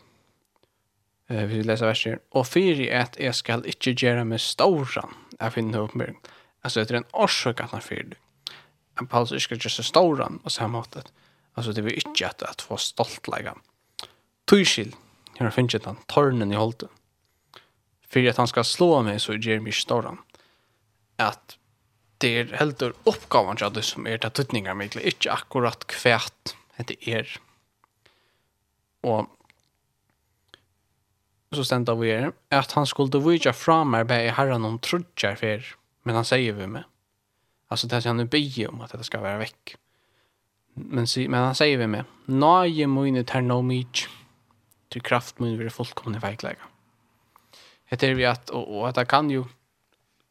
är 1.26 1.42
eh 1.42 1.46
vi 1.46 1.62
läser 1.62 1.86
verser 1.86 2.18
och 2.30 2.46
för 2.46 2.92
at 2.92 3.16
jeg 3.18 3.34
skall 3.34 3.66
ikke 3.66 3.94
gjøre 3.94 4.24
meg 4.24 4.40
stora. 4.40 5.08
Jag 5.40 5.52
finner 5.52 5.78
upp 5.78 5.94
mig. 5.94 6.14
Alltså 6.62 6.84
det 6.84 6.90
är 6.90 6.96
en 6.96 7.04
årsøk 7.12 7.60
att 7.60 7.70
han 7.70 7.80
fyrir. 7.80 8.18
En 9.00 9.06
Paulus 9.06 9.42
ska 9.42 9.54
just 9.54 9.76
seg 9.76 9.84
stora 9.84 10.30
och 10.44 10.52
samme 10.52 10.72
måte. 10.72 10.98
Altså, 10.98 11.12
Alltså 11.54 11.72
det 11.72 11.82
vill 11.82 11.94
inte 12.06 12.26
att, 12.26 12.42
att 12.42 12.62
få 12.62 12.76
stoltlega. 12.76 13.54
Tyskil. 14.44 14.94
Jag 15.38 15.46
har 15.46 15.50
finnet 15.50 15.84
den 15.84 15.96
tornen 16.06 16.52
i 16.52 16.54
holdet 16.54 16.90
för 18.10 18.28
att 18.28 18.36
han 18.36 18.48
ska 18.48 18.64
slå 18.64 19.02
mig 19.02 19.20
så 19.20 19.34
ger 19.34 19.60
mig 19.60 19.72
storran. 19.72 20.18
Att 21.16 21.58
det 22.18 22.38
är 22.38 22.44
helt 22.44 22.82
ur 22.82 22.92
uppgavan 23.04 23.56
jag 23.60 23.72
det 23.72 23.82
som 23.82 24.06
är 24.06 24.18
det 24.18 24.30
tutningar 24.30 24.74
mig 24.74 24.90
inte 24.94 25.32
akkurat 25.32 25.86
kvärt 25.86 26.56
det 26.76 27.08
er. 27.08 27.40
Och 29.00 29.26
så 31.54 31.64
ständer 31.64 31.94
vi 31.94 32.10
er 32.10 32.32
att 32.48 32.72
han 32.72 32.86
skulle 32.86 33.18
vita 33.18 33.52
fram 33.52 33.90
mig 33.90 34.04
bäi 34.04 34.28
herran 34.28 34.64
om 34.64 34.78
trudjar 34.78 35.34
för 35.34 35.76
men 36.02 36.14
han 36.14 36.24
säger 36.24 36.52
vi 36.52 36.66
med. 36.66 36.84
Alltså 37.68 37.86
det 37.86 38.04
han 38.04 38.16
nu 38.16 38.24
be 38.24 38.66
om 38.66 38.80
att 38.80 38.92
det 38.92 39.04
ska 39.04 39.20
vara 39.20 39.38
veck. 39.38 39.76
Men, 40.74 41.06
men 41.16 41.44
han 41.44 41.54
säger 41.54 41.78
vi 41.78 41.86
med. 41.86 42.04
Nage 42.24 42.86
mine 42.86 43.24
ternomich 43.24 44.08
till 44.88 45.02
kraft 45.02 45.38
min 45.38 45.58
vid 45.58 45.72
fullkomna 45.72 46.18
verkliga 46.18 46.69
heter 47.90 48.14
vi 48.14 48.24
att 48.24 48.50
och, 48.50 48.78
och 48.78 48.88
att 48.88 48.94
det 48.94 49.04
kan 49.04 49.30
ju 49.30 49.44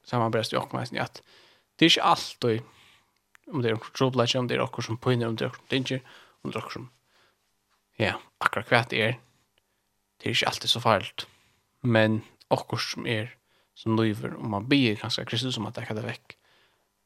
samma 0.04 0.30
bäst 0.30 0.52
jag 0.52 0.70
kommer 0.70 1.02
att, 1.02 1.24
det 1.76 1.86
är 1.86 1.90
inte 1.90 2.04
allt 2.04 2.44
och 2.44 2.52
om 3.48 3.62
det 3.62 3.70
är 3.70 3.74
något 3.74 3.94
trouble 3.94 4.28
om 4.40 4.48
det 4.48 4.54
är 4.54 4.60
något 4.60 4.84
som 4.86 4.98
påminner 4.98 5.28
om 5.28 5.36
det 5.36 5.46
är 5.46 5.50
något 5.50 5.70
danger 5.70 6.02
om 6.42 6.52
det 6.52 6.58
är 6.58 6.62
något 6.62 6.72
som 6.72 6.90
ja 7.96 8.14
akkurat 8.38 8.68
kvätt 8.68 8.94
är 8.94 9.20
det 10.18 10.30
är 10.30 10.34
inte 10.34 10.48
alltid 10.48 10.70
så 10.70 10.82
farligt. 10.82 11.28
Men 11.82 12.22
något 12.50 12.82
som 12.82 13.08
är 13.08 13.36
som 13.74 13.96
lever 13.96 14.36
om 14.36 14.50
man 14.50 14.68
ber 14.68 14.96
ganska 14.96 15.26
Kristus 15.26 15.58
om 15.58 15.66
att 15.66 15.76
det 15.76 15.86
kan 15.86 15.96
det 15.96 16.02
väck 16.02 16.38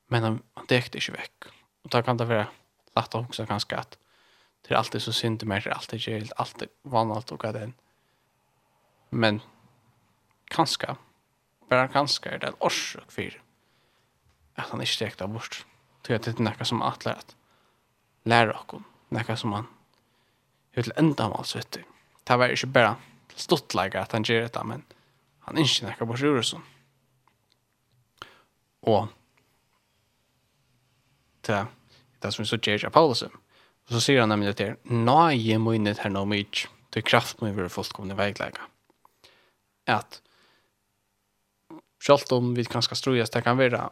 men 0.08 0.24
han, 0.24 0.41
han 0.54 0.66
dekte 0.66 0.97
inte 0.97 1.12
väck 1.12 1.43
och 1.84 1.89
då 1.89 2.04
kan 2.04 2.18
det 2.18 2.26
vara 2.26 2.47
lätt 2.95 3.16
också 3.16 3.45
ganska 3.45 3.78
att 3.78 3.97
det 4.62 4.74
är 4.74 4.78
alltid 4.78 5.01
så 5.01 5.14
synd 5.14 5.45
mer, 5.45 5.62
det 5.62 5.70
är 5.70 5.74
alltid 5.74 6.01
helt 6.08 6.34
alltid 6.36 6.70
vanligt 6.82 7.32
och 7.32 7.45
att 7.45 7.54
den 7.54 7.74
men 9.10 9.41
kanska, 10.54 10.97
bara 11.70 11.88
kanska 11.88 12.32
er 12.32 12.39
det 12.39 12.47
en 12.47 12.62
orsak 12.62 13.12
fyr 13.12 13.39
at 14.56 14.70
han 14.70 14.82
ikke 14.82 15.06
räknar 15.06 15.28
bort. 15.28 15.66
Till 16.04 16.16
at 16.16 16.26
det 16.26 16.39
er 16.39 16.43
något 16.43 16.68
som 16.68 16.82
atler 16.82 17.14
att 17.14 17.36
lära 18.26 18.54
honom, 18.54 18.84
något 19.10 19.39
som 19.39 19.54
han 19.54 19.68
hur 20.72 20.84
till 20.84 20.93
enda 20.95 21.30
mal 21.30 21.45
så 21.45 21.58
vet. 21.58 21.78
Det 22.24 22.38
var 22.38 22.49
inte 22.49 22.68
bara 22.68 22.95
stått 23.36 23.74
läge 23.74 24.01
att 24.01 24.12
han 24.12 24.24
gör 24.24 24.41
detta, 24.41 24.64
men 24.64 24.84
han 25.39 25.58
inte 25.58 25.88
räknar 25.88 26.08
bort 26.08 26.22
ur 26.22 26.41
sån. 26.41 26.64
Och 28.80 29.08
det 31.41 31.68
det 32.20 32.32
som 32.32 32.45
så 32.45 32.56
gör 32.56 32.89
Paulus. 32.89 33.24
Så 33.89 34.01
säger 34.01 34.20
han 34.20 34.30
nämligen 34.30 34.54
det 34.58 34.64
där, 34.64 34.78
nej, 34.84 35.51
jag 35.51 35.62
minnet 35.62 35.97
här 35.97 36.10
nog 36.10 36.28
mycket. 36.28 36.70
Det 36.89 37.01
kraft 37.01 37.41
mig 37.41 37.56
för 37.56 38.12
i 38.12 38.14
väglägga. 38.14 38.62
Att 39.86 40.22
Sjalt 42.04 42.32
om 42.36 42.51
vi 42.58 42.66
kanskje 42.68 42.97
strujas, 42.99 43.32
det 43.32 43.45
kan 43.45 43.56
være 43.60 43.86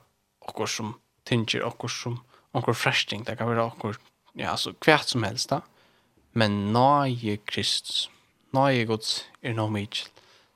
okkur 0.43 0.67
som 0.67 0.95
tynger, 1.27 1.63
okkur 1.63 1.91
som 1.91 2.17
okkur 2.57 2.75
freshting, 2.75 3.23
det 3.23 3.37
kan 3.39 3.47
være 3.47 3.69
okkur, 3.69 3.99
ja, 4.35 4.51
altså 4.51 4.73
kvært 4.83 5.13
som 5.13 5.23
helst 5.23 5.53
da. 5.53 5.61
Men 6.35 6.73
nøye 6.75 7.37
Kristus, 7.47 8.09
nøye 8.55 8.83
Guds 8.89 9.21
er 9.41 9.55
no 9.55 9.69
mykjel. 9.71 10.09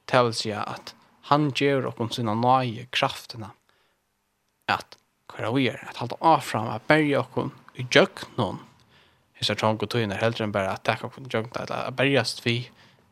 Det 0.06 0.22
vil 0.28 0.36
si 0.36 0.52
at 0.52 0.92
han 1.32 1.48
gjør 1.56 1.90
okkur 1.94 2.12
sina 2.14 2.36
nøye 2.38 2.90
kraftina 2.92 3.54
at 4.68 4.98
hver 5.32 5.52
vi 5.56 5.70
er, 5.70 5.80
at 5.90 5.98
halda 6.02 6.18
avfram, 6.22 6.68
at 6.74 6.84
berge 6.90 7.18
okkur 7.20 7.50
i 7.76 7.86
djøknon, 7.92 8.60
hissa 9.40 9.56
trong 9.56 9.80
og 9.80 9.90
tøyner 9.92 10.20
heldre 10.22 10.46
enn 10.46 10.54
bare 10.56 10.76
at 10.76 10.84
takk 10.88 11.08
okkur 11.08 11.26
i 11.26 11.32
djøknon, 11.32 11.72
at 11.72 11.96
bergast 11.98 12.44
vi, 12.46 12.58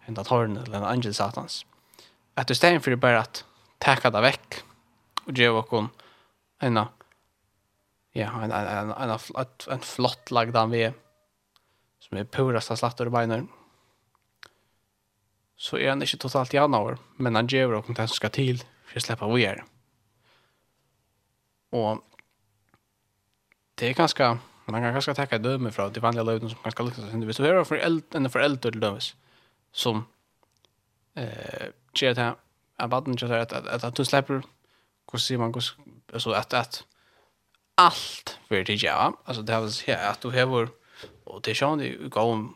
enn 0.08 0.20
at 0.20 0.32
hårene, 0.32 0.64
eller 0.66 0.82
en 0.82 0.92
angel 0.92 1.16
satans. 1.16 1.64
At 2.38 2.50
du 2.50 2.56
stein 2.58 2.82
fyrir 2.82 3.00
bare 3.02 3.24
at 3.24 3.44
täcka 3.84 4.10
det 4.10 4.22
veck 4.22 4.64
och 5.26 5.38
ge 5.38 5.50
och 5.50 5.68
kon 5.68 5.90
en 6.60 6.76
ja 8.12 8.44
en 8.44 8.52
en 8.52 8.92
en 8.92 9.20
en 9.70 9.80
flott 9.80 10.32
lag 10.32 10.54
där 10.54 10.68
vi 10.68 10.92
som 12.00 12.18
är 12.18 12.24
purasta 12.24 12.76
slattor 12.76 13.08
i 13.08 13.10
benen 13.10 13.48
så 15.56 15.78
är 15.78 15.90
han 15.90 16.02
inte 16.02 16.18
totalt 16.18 16.54
i 16.54 16.58
januar 16.58 16.98
men 17.18 17.36
han 17.36 17.48
ger 17.48 17.74
och 17.74 17.86
den 17.88 18.08
som 18.08 18.16
ska 18.16 18.30
till 18.30 18.64
för 18.86 18.98
att 18.98 19.04
släppa 19.04 19.28
VR 19.28 19.64
och 21.70 22.02
det 23.76 23.90
är 23.90 23.94
ganska 23.94 24.40
man 24.66 24.82
kan 24.82 24.94
ganska 24.94 25.14
tacka 25.14 25.38
döme 25.38 25.72
från 25.72 25.94
de 25.94 26.00
vanliga 26.00 26.24
löven 26.24 26.50
som 26.50 26.60
ganska 26.64 26.84
luktar 26.84 27.14
inte 27.14 27.28
visst 27.28 27.38
så 27.38 27.44
är 27.44 27.54
det 27.54 27.66
för 27.66 27.76
eld 27.76 28.04
en 28.16 28.30
förälder 28.30 28.72
till 28.72 28.80
dömes 28.80 29.16
som 29.72 30.06
eh 31.14 31.68
ger 31.94 32.16
det 32.16 32.36
att 32.84 32.90
baden 32.90 33.14
just 33.14 33.34
att 33.34 33.54
att 33.54 33.84
att 33.84 33.96
du 33.96 34.06
släpper 34.06 34.44
hur 35.12 35.20
ser 35.20 35.38
man 35.38 35.54
hur 36.12 36.20
så 36.20 36.32
att 36.32 36.54
att 36.54 36.84
allt 37.76 38.40
för 38.48 38.64
det 38.64 38.84
ja 38.84 39.14
alltså 39.26 39.42
det 39.42 39.54
har 39.54 39.68
så 39.68 39.92
här 39.92 40.12
att 40.12 40.22
du 40.22 40.30
har 40.30 40.70
och 41.24 41.42
det 41.42 41.56
sjön 41.56 41.78
det 41.78 42.10
går 42.10 42.22
om 42.22 42.56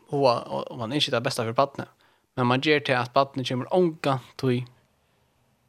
och 0.68 0.78
man 0.78 0.92
inte 0.92 1.10
det 1.10 1.20
bästa 1.20 1.44
för 1.44 1.52
baden 1.52 1.86
men 2.34 2.46
man 2.46 2.60
ger 2.60 2.80
till 2.80 2.96
att 2.96 3.12
baden 3.12 3.44
kommer 3.44 3.74
onka 3.74 4.20
till 4.36 4.64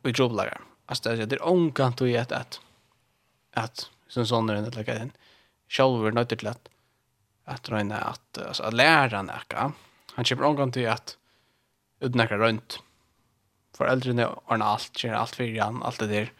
vi 0.01 0.12
jobbar 0.12 0.62
alltså 0.86 1.16
det 1.16 1.36
är 1.36 1.47
onka 1.47 1.91
till 1.91 2.20
att 2.20 2.32
att 2.32 2.62
att 3.53 3.89
som 4.07 4.26
sån 4.26 4.49
är 4.49 4.62
det 4.62 4.78
lika 4.78 4.93
den 4.93 5.12
själva 5.68 6.10
nötter 6.10 6.36
till 6.36 6.47
att 6.47 6.70
att 7.45 7.70
röna 7.70 7.97
att 7.97 8.38
alltså 8.38 8.64
att 8.64 8.74
lära 8.74 9.22
näka 9.22 9.72
han 10.16 10.26
kommer 10.26 10.45
onka 10.45 10.68
till 10.72 10.89
att 10.89 11.18
utnäka 11.99 12.38
runt 12.38 12.80
foreldrene 13.80 14.27
ordner 14.30 14.75
alt, 14.75 14.91
gjør 14.99 15.17
alt 15.21 15.38
for 15.38 15.47
igjen, 15.47 15.82
alt 15.88 16.01
det 16.03 16.09
der. 16.11 16.32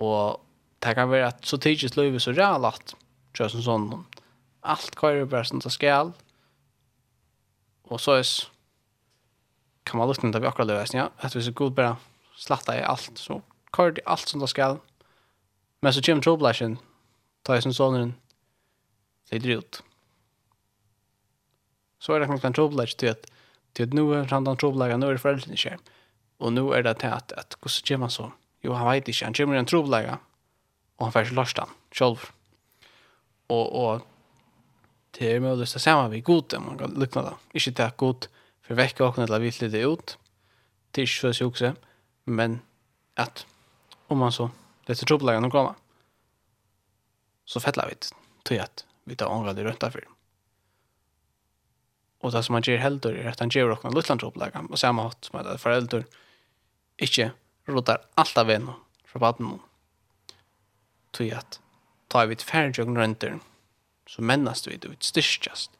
Og 0.00 0.40
det 0.82 0.94
kan 0.96 1.10
være 1.10 1.32
at 1.32 1.46
så 1.46 1.58
tidlig 1.60 1.92
løyve 1.96 2.22
så 2.22 2.32
reallt, 2.36 2.94
tror 3.34 3.46
jeg 3.46 3.56
som 3.56 3.66
sånn, 3.66 3.88
alt 4.62 4.96
kører 4.98 5.28
bare 5.28 5.46
som 5.48 5.62
det 5.62 5.72
skal, 5.74 6.14
og 7.88 8.00
så 8.02 8.18
er 8.20 8.28
kan 9.88 9.96
man 9.96 10.10
lukne 10.10 10.28
det 10.34 10.42
vi 10.42 10.48
akkurat 10.48 10.68
løyve, 10.68 10.86
ja, 10.92 11.08
at 11.24 11.32
hvis 11.32 11.48
god 11.56 11.72
bare 11.76 11.96
slatta 12.36 12.76
i 12.76 12.84
alt, 12.84 13.16
så 13.16 13.40
kører 13.72 13.96
det 13.96 14.06
alt 14.06 14.28
som 14.28 14.40
det 14.40 14.50
skal, 14.52 14.80
men 15.82 15.92
så 15.92 16.02
kommer 16.04 16.22
troblasjen, 16.22 16.78
tar 17.44 17.56
jeg 17.56 17.68
som 17.68 17.76
sånn, 17.76 18.14
lider 19.32 19.60
ut. 19.62 19.82
Så 21.98 22.14
är 22.14 22.20
det 22.20 22.26
kanske 22.26 22.46
en 22.46 22.52
troblasj 22.52 22.96
till 22.96 23.10
att 23.10 23.26
til 23.74 23.82
at 23.82 23.94
nå 23.94 24.12
er 24.12 24.30
han 24.30 24.44
den 24.44 24.56
troblasjen, 24.56 25.00
nu 25.00 25.06
är 25.06 25.12
det 25.12 25.18
föräldrarna 25.18 25.54
i 25.54 25.70
men 25.70 25.80
Og 26.38 26.52
nu 26.54 26.70
er 26.70 26.84
det 26.86 26.98
til 27.02 27.14
at, 27.14 27.32
at 27.36 27.56
hvordan 27.60 27.88
gjør 27.88 28.02
man 28.04 28.14
så? 28.14 28.30
Jo, 28.64 28.74
han 28.74 28.86
vet 28.90 29.08
ikke. 29.08 29.24
Han 29.24 29.34
kommer 29.34 29.56
i 29.56 29.58
en 29.62 29.66
trobelega, 29.66 30.18
og 30.98 31.06
han 31.06 31.12
får 31.12 31.28
ikke 31.30 31.60
han 31.60 31.74
selv. 31.94 32.30
Og, 33.48 33.72
og 33.72 34.06
det 35.18 35.32
er 35.32 35.42
mulig 35.42 35.66
å 35.66 35.70
se 35.70 35.80
sammen 35.82 36.10
med 36.12 36.24
god, 36.24 36.58
man 36.62 36.78
kan 36.78 36.94
lukne 36.94 37.24
det. 37.26 37.34
Ikke 37.54 37.72
til 37.72 37.86
at 37.86 37.96
god, 37.96 38.28
for 38.62 38.78
vekker 38.78 39.06
åkne 39.06 39.26
til 39.26 39.38
å 39.38 39.42
vite 39.42 39.70
det 39.72 39.84
ut. 39.86 40.16
til 40.92 41.02
er 41.02 41.08
ikke 41.08 41.32
så 41.32 41.32
sjukse, 41.32 41.74
men 42.26 42.60
at 43.16 43.44
om 44.08 44.18
man 44.18 44.32
så 44.32 44.50
leter 44.88 45.08
trobelega 45.08 45.40
noen 45.40 45.52
kommer, 45.52 45.74
så 47.48 47.60
fettler 47.60 47.88
vi 47.90 47.98
til 48.48 48.62
at 48.62 48.84
vi 49.08 49.16
tar 49.16 49.32
ångra 49.32 49.54
det 49.56 49.64
rønta 49.66 49.90
for. 49.92 50.04
Og 52.24 52.32
det 52.34 52.42
som 52.44 52.56
han 52.56 52.66
gjør 52.66 52.82
heldur 52.82 53.16
er 53.16 53.30
at 53.30 53.40
han 53.40 53.52
gjør 53.52 53.76
åkne 53.76 53.94
luttland 53.94 54.20
trobelega, 54.20 54.64
og 54.68 54.80
samme 54.80 55.06
hatt 55.06 55.28
som 55.28 55.38
at 55.40 55.60
foreldre, 55.62 56.02
ikke 56.98 57.32
rotar 57.68 58.04
alt 58.18 58.38
av 58.38 58.48
vennom 58.50 58.78
fra 59.08 59.22
baden. 59.22 59.58
Tog 61.16 61.32
at 61.34 61.58
ta 62.12 62.24
vi 62.26 62.36
et 62.36 62.44
færgjøkken 62.44 62.98
rønter, 62.98 63.38
så 64.08 64.24
mennast 64.24 64.68
vi 64.68 64.76
det, 64.76 64.90
vi 64.90 64.98
styrkjast. 65.04 65.74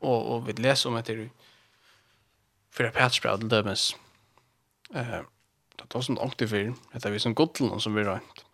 Og, 0.00 0.18
og 0.32 0.46
vi 0.46 0.56
leser 0.56 0.88
om 0.88 0.96
etter 0.96 1.26
fyrir 2.72 2.94
pætsbra 2.96 3.36
til 3.40 3.50
dømes. 3.52 3.90
Eh, 4.96 5.20
det 5.76 5.88
var 5.94 6.04
som 6.04 6.20
ångte 6.20 6.48
fyrir, 6.48 6.72
etter 6.96 7.12
vi 7.12 7.20
som 7.20 7.36
godtelen 7.36 7.80
som 7.80 7.96
vi 7.96 8.06
rønt. 8.06 8.44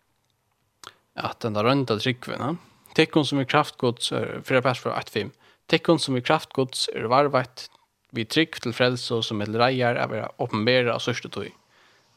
At 1.17 1.39
den 1.43 1.55
der 1.55 1.65
rønta 1.65 1.97
tryggvinna, 1.97 2.55
tekkon 2.97 3.25
som 3.25 3.39
er 3.41 3.49
kraftgods, 3.49 4.11
er 4.11 4.41
fyrir 4.47 4.65
pætsbra 4.65 4.97
1-5, 4.99 5.31
tekkon 5.71 6.01
som 6.01 6.17
er 6.17 6.25
kraftgods 6.25 6.87
er 6.95 7.07
varvett 7.11 7.67
vi 8.15 8.25
trygg 8.25 8.59
til 8.63 8.75
frelse 8.75 9.17
og 9.17 9.25
som 9.27 9.41
er 9.43 9.51
reier 9.59 9.95
er 9.95 10.05
å 10.05 10.11
være 10.11 10.29
åpenbæra 10.43 10.95
av 10.95 11.03
sørste 11.03 11.31
tog. 11.31 11.49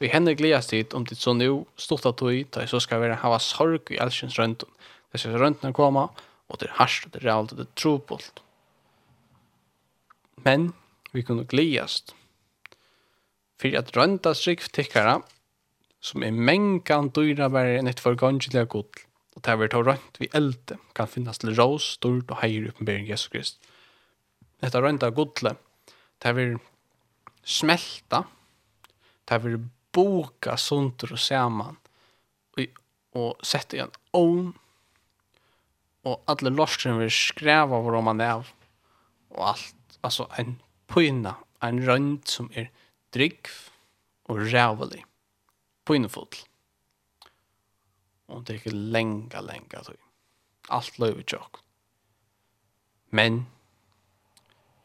Vi 0.01 0.09
henne 0.09 0.35
gledas 0.35 0.71
tid 0.71 0.95
om 0.95 1.05
det 1.05 1.19
så 1.21 1.35
nu 1.37 1.67
stort 1.77 2.07
at 2.07 2.17
tog 2.17 2.51
ta 2.51 2.67
så 2.67 2.81
skal 2.81 3.03
vi 3.03 3.15
hava 3.15 3.39
sorg 3.39 3.91
i 3.91 4.01
elskjens 4.01 4.39
röntgen. 4.39 4.71
Det 5.13 5.21
skal 5.21 5.37
röntgen 5.37 5.77
komma 5.77 6.09
og 6.49 6.59
det 6.59 6.71
er 6.71 6.79
harsht, 6.79 7.13
det 7.13 7.21
er 7.21 7.29
realt 7.29 7.53
og 7.53 7.59
det 7.59 7.67
er 7.67 7.77
trobult. 7.77 8.41
Men 10.45 10.73
vi 11.13 11.23
kunde 11.23 11.45
gledas 11.45 12.05
at 13.65 13.75
att 13.75 13.97
rönta 13.97 14.35
stricktickare 14.35 15.23
som 16.01 16.23
er 16.23 16.31
mänkan 16.31 17.11
dyra 17.13 17.49
bare 17.49 17.79
enn 17.79 17.89
et 17.89 18.01
forgangelig 18.01 18.69
god 18.69 19.03
och 19.35 19.43
där 19.43 19.57
vi 19.57 19.69
tar 19.69 19.85
rönt 19.85 20.17
vi 20.19 20.29
elde 20.33 20.79
kan 20.95 21.09
finnes 21.09 21.39
til 21.39 21.55
rås, 21.55 21.83
stort 21.83 22.31
og 22.31 22.41
hejr 22.41 22.69
uppenbering 22.69 23.07
Jesus 23.09 23.29
Krist. 23.29 23.59
Dette 24.63 24.81
rönta 24.81 25.11
godle 25.11 25.57
där 26.19 26.33
vi 26.33 26.57
smälta 27.45 28.25
där 29.25 29.39
vi 29.39 29.59
boka 29.95 30.57
sunter 30.61 31.15
og 31.15 31.21
saman 31.23 31.79
og, 32.57 32.81
og 33.19 33.47
sette 33.47 33.79
igjen 33.79 33.95
ovn 34.17 34.51
og 36.09 36.31
alle 36.33 36.53
lorskene 36.55 37.03
vil 37.03 37.13
skreva 37.13 37.81
hvor 37.83 37.99
man 38.05 38.23
er 38.25 38.39
av 38.39 38.53
og 39.31 39.43
alt, 39.53 39.99
altså 40.03 40.27
en 40.41 40.57
pyna, 40.91 41.37
en 41.63 41.83
rønd 41.87 42.25
som 42.27 42.49
er 42.59 42.71
drygg 43.15 43.51
og 44.31 44.41
rævelig 44.51 45.05
pynefull 45.87 46.43
og 48.31 48.45
det 48.47 48.55
er 48.55 48.61
ikke 48.61 48.77
lenga, 48.95 49.43
lenga 49.43 49.83
tog 49.87 49.99
alt 50.71 51.01
løyver 51.03 51.27
tjokk 51.27 51.65
men 53.15 53.45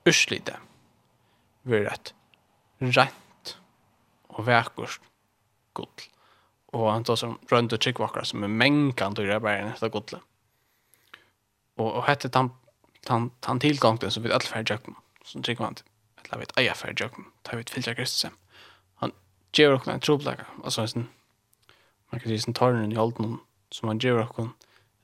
Urslite, 0.06 0.60
vi 1.66 1.80
er 1.80 1.88
rett, 1.88 2.12
rett 2.93 3.24
og 4.36 4.45
vekkurs 4.47 4.99
gull. 5.75 6.05
Og 6.75 6.89
han 6.91 7.05
tar 7.07 7.19
som 7.19 7.38
rønt 7.51 7.73
og 7.73 7.81
tryggvakker 7.81 8.27
som 8.27 8.43
er 8.43 8.51
mengan 8.51 9.15
til 9.15 9.29
det 9.29 9.41
bare 9.43 9.69
neste 9.69 9.89
gullet. 9.91 10.23
Og, 11.79 11.88
og 11.88 12.05
hette 12.07 12.31
tan, 12.31 12.51
tan, 13.07 13.29
den 13.47 13.61
tilgangten 13.63 14.11
som 14.11 14.23
vi 14.23 14.31
alle 14.31 14.47
færre 14.47 14.67
djøkken, 14.67 14.95
som 15.27 15.43
tryggvant, 15.43 15.83
eller 16.23 16.43
vi 16.43 16.49
eier 16.61 16.77
færre 16.77 16.95
djøkken, 16.95 17.27
tar 17.43 17.59
vi 17.59 17.65
et 17.65 17.71
filtra 17.71 17.95
Kristus. 17.97 18.31
Han 19.03 19.11
gjør 19.55 19.77
okken 19.79 19.95
en 19.95 20.03
troblegger, 20.03 20.47
altså 20.63 20.86
en 20.86 20.91
sånn, 20.93 21.09
man 22.11 22.23
kan 22.23 22.31
si 22.31 22.39
sånn 22.43 22.57
tårnen 22.57 22.95
i 22.95 22.99
holden, 22.99 23.39
som 23.75 23.91
han 23.91 23.99
gjør 24.03 24.23
okken, 24.25 24.51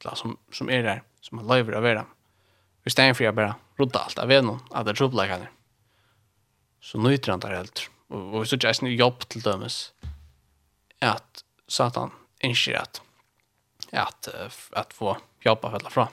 eller 0.01 0.19
som, 0.19 0.37
som 0.55 0.71
er 0.71 0.85
der, 0.87 1.03
som 1.23 1.41
han 1.41 1.49
løyver 1.51 1.77
av 1.79 1.87
verden. 1.87 2.11
Vi 2.83 2.93
stenger 2.93 3.17
for 3.17 3.27
jeg 3.27 3.37
bare 3.37 3.57
rodda 3.79 4.05
alt 4.07 4.21
av 4.21 4.31
vennom, 4.31 4.61
av 4.71 4.87
det 4.87 4.95
trobleggerne. 4.97 5.51
Så 6.81 6.97
nøyter 6.97 7.35
han 7.35 7.43
der 7.43 7.59
helt, 7.59 7.83
og 8.11 8.41
vi 8.41 8.47
så 8.49 8.59
ikke 8.59 8.73
en 8.85 8.91
jobb 8.91 9.23
til 9.29 9.43
dømes, 9.45 9.77
at 11.01 11.43
satan 11.71 12.11
innskjer 12.43 12.81
at, 12.81 13.01
at, 13.91 14.29
at 14.77 14.93
få 14.93 15.15
jobba 15.45 15.71
fella 15.71 15.91
fra. 15.93 16.07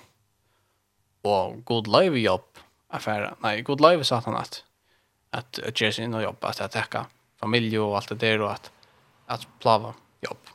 Og 1.26 1.58
god 1.66 1.90
live 1.90 2.22
jobb 2.22 2.62
affæra, 2.94 3.34
nei, 3.42 3.60
god 3.66 3.82
live 3.82 4.06
satan 4.06 4.38
at, 4.38 4.62
at 5.34 5.60
gjøre 5.74 5.92
sin 5.92 6.14
og 6.14 6.22
jobb, 6.22 6.44
at 6.48 6.62
jeg 6.62 6.74
tekka 6.76 7.04
familie 7.40 7.82
og 7.82 7.98
alt 7.98 8.14
det 8.14 8.20
der, 8.22 8.42
og 8.46 8.54
at, 8.54 8.70
at 9.28 9.46
plava 9.60 9.92
jobb. 10.24 10.54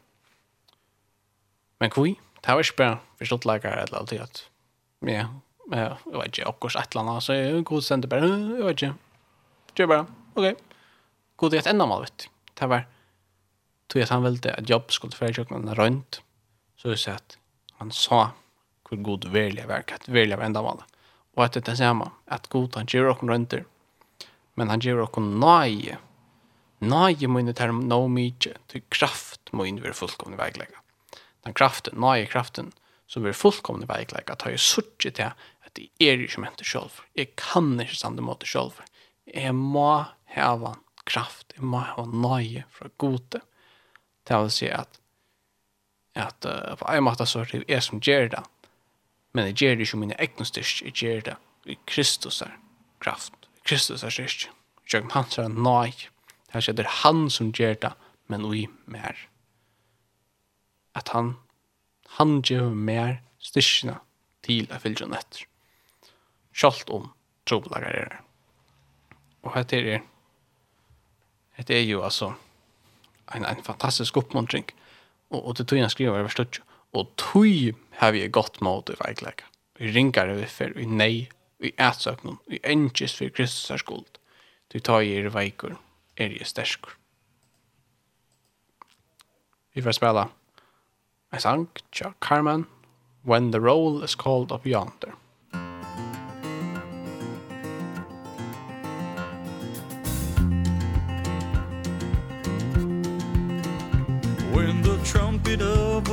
Men 1.83 1.91
kui, 1.91 2.15
det 2.39 2.55
var 2.55 2.63
ikke 2.63 2.79
bare 2.79 2.99
forståttleikere 3.19 3.83
eller 3.83 3.99
alt 3.99 4.11
det 4.15 4.23
at, 4.23 4.45
ja, 5.07 5.27
jeg 5.71 5.89
vet 6.07 6.31
ikke, 6.31 6.47
okkurs 6.47 6.79
et 6.79 6.95
eller 6.95 7.03
annet, 7.03 7.23
så 7.23 7.35
jeg 7.35 7.65
god 7.67 7.83
sender 7.83 8.11
bare, 8.11 8.29
jeg 8.31 8.67
vet 8.67 8.81
ikke, 8.81 8.93
gjør 9.75 9.91
bare, 9.91 10.07
ok, 10.35 10.72
god 11.35 11.53
i 11.53 11.57
ett 11.57 11.67
enda 11.67 11.99
vet 11.99 12.29
Det 12.53 12.67
var 12.67 12.87
tog 13.87 14.01
att 14.01 14.09
han 14.09 14.23
välte 14.23 14.53
att 14.53 14.69
jobb 14.69 14.91
skulle 14.91 15.11
för 15.11 15.33
jag 15.35 15.47
kunde 15.47 15.73
runt. 15.75 16.21
Så 16.77 16.87
det 16.87 16.97
sett 16.97 17.37
han 17.73 17.91
sa 17.91 18.31
hur 18.89 18.97
god 18.97 19.25
välja 19.25 19.67
verkat 19.67 20.07
välja 20.07 20.41
enda 20.41 20.61
mal. 20.61 20.83
Och 21.35 21.45
att 21.45 21.53
det 21.53 21.67
är 21.67 21.75
samma 21.75 22.11
att 22.25 22.47
god 22.47 22.75
han 22.75 22.85
ger 22.85 23.05
och 23.05 23.23
runt 23.23 23.53
Men 24.53 24.69
han 24.69 24.79
ger 24.79 24.99
och 24.99 25.21
nej. 25.21 25.97
Nej 26.79 27.27
men 27.27 27.45
det 27.45 27.61
är 27.61 27.71
no 27.71 28.07
meat 28.07 28.47
till 28.67 28.81
kraft 28.89 29.41
men 29.51 29.81
vi 29.81 29.87
är 29.87 29.93
fullkomligt 29.93 30.39
väglägga. 30.39 30.77
Den 31.43 31.53
kraften, 31.53 31.93
nej 31.97 32.27
kraften 32.27 32.71
som 33.07 33.23
vi 33.23 33.33
fullkomligt 33.33 33.89
väglägga 33.89 34.35
tar 34.35 34.49
ju 34.49 34.57
sutt 34.57 34.99
till 34.99 35.31
at 35.73 35.75
det 35.75 35.89
er 35.99 36.21
ikke 36.21 36.41
mente 36.41 36.65
selv. 36.65 37.01
Jeg 37.15 37.35
kan 37.35 37.79
ikke 37.79 37.95
stande 37.95 38.21
mot 38.21 38.39
det 38.39 38.49
selv. 38.49 38.81
Jeg 39.27 39.55
må 39.55 40.03
heva 40.25 40.75
kraft, 41.09 41.53
jeg 41.55 41.65
må 41.67 41.81
ha 41.83 42.05
nøye 42.07 42.63
fra 42.71 42.89
gode. 42.97 43.41
Det 44.27 44.39
vil 44.39 44.51
si 44.53 44.69
at, 44.71 44.99
at 46.15 46.47
uh, 46.47 46.75
på 46.79 46.87
en 46.89 47.03
måte 47.03 47.27
så 47.27 47.43
er 47.43 47.51
det 47.51 47.63
jeg 47.67 47.83
som 47.83 48.01
gjør 48.03 48.29
det, 48.35 48.43
men 49.33 49.49
jeg 49.49 49.55
gjør 49.61 49.75
det 49.75 49.87
ikke 49.87 50.01
mine 50.03 50.19
egne 50.21 50.45
styrke, 50.45 50.85
jeg 50.85 50.93
gjør 50.93 51.21
det 51.29 51.37
i 51.65 51.77
Kristus 51.87 52.41
er 52.41 52.55
kraft, 53.03 53.33
Kristus 53.63 54.03
er 54.03 54.13
styrke. 54.13 54.51
Kjøkken 54.87 55.13
hans 55.15 55.37
er 55.39 55.47
nøye. 55.47 56.09
Det 56.51 56.59
er 56.59 56.69
ikke 56.69 56.97
han 57.01 57.29
som 57.31 57.51
gjør 57.55 57.77
det, 57.81 57.93
men 58.27 58.45
vi 58.51 58.67
mer. 58.85 59.17
At 60.95 61.09
han, 61.15 61.35
han 62.19 62.41
gjør 62.45 62.75
mer 62.75 63.21
styrkene 63.41 63.97
til 64.45 64.67
å 64.69 64.79
fylle 64.83 65.07
etter. 65.17 65.47
Kjalt 66.53 66.91
om 66.93 67.09
trobelager 67.49 67.95
er 68.03 68.11
det. 68.11 68.19
Og 69.43 69.55
hette 69.57 69.79
er 69.79 70.03
Det 71.55 71.75
är 71.75 71.81
ju 71.81 72.03
alltså 72.03 72.33
en, 73.25 73.45
en 73.45 73.63
fantastisk 73.63 74.17
uppmuntring. 74.17 74.65
Och, 75.27 75.45
och 75.45 75.55
det 75.55 75.65
tog 75.65 75.79
jag 75.79 75.91
skriva 75.91 76.17
över 76.17 76.29
stött. 76.29 76.61
Och 76.91 77.15
tog 77.15 77.73
har 77.91 78.11
vi 78.11 78.27
gott 78.27 78.61
mot 78.61 78.89
i 78.89 78.93
verkligheten. 78.93 79.45
Vi 79.77 79.91
rinkar 79.91 80.27
över 80.27 80.45
för 80.45 80.73
vi 80.75 80.85
nej, 80.85 81.29
vi 81.57 81.71
ätsöknum, 81.77 82.37
vi 82.45 82.59
ängis 82.63 83.13
för 83.13 83.29
Kristus 83.29 83.79
skuld. 83.79 84.05
Du 84.67 84.79
tar 84.79 85.01
i 85.01 85.15
er 85.15 85.29
veikor, 85.29 85.77
er 86.15 86.29
i 86.29 86.43
stärskor. 86.43 86.97
Vi 89.73 89.81
får 89.81 89.91
spela 89.91 90.29
en 91.31 91.41
sang, 91.41 91.67
Chuck 91.91 92.19
Carmen 92.19 92.65
When 93.21 93.51
the 93.51 93.59
Roll 93.59 94.03
is 94.03 94.15
Called 94.15 94.51
Up 94.51 94.65
Yonder. 94.67 95.13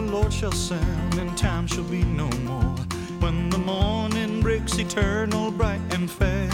the 0.07 0.12
Lord 0.12 0.32
shall 0.32 0.53
sound 0.53 1.14
and 1.18 1.36
time 1.36 1.66
shall 1.66 1.84
be 1.84 2.03
no 2.03 2.28
more. 2.44 2.76
When 3.20 3.51
the 3.51 3.59
morning 3.59 4.40
breaks 4.40 4.78
eternal 4.78 5.51
bright 5.51 5.80
and 5.90 6.11
fair. 6.11 6.48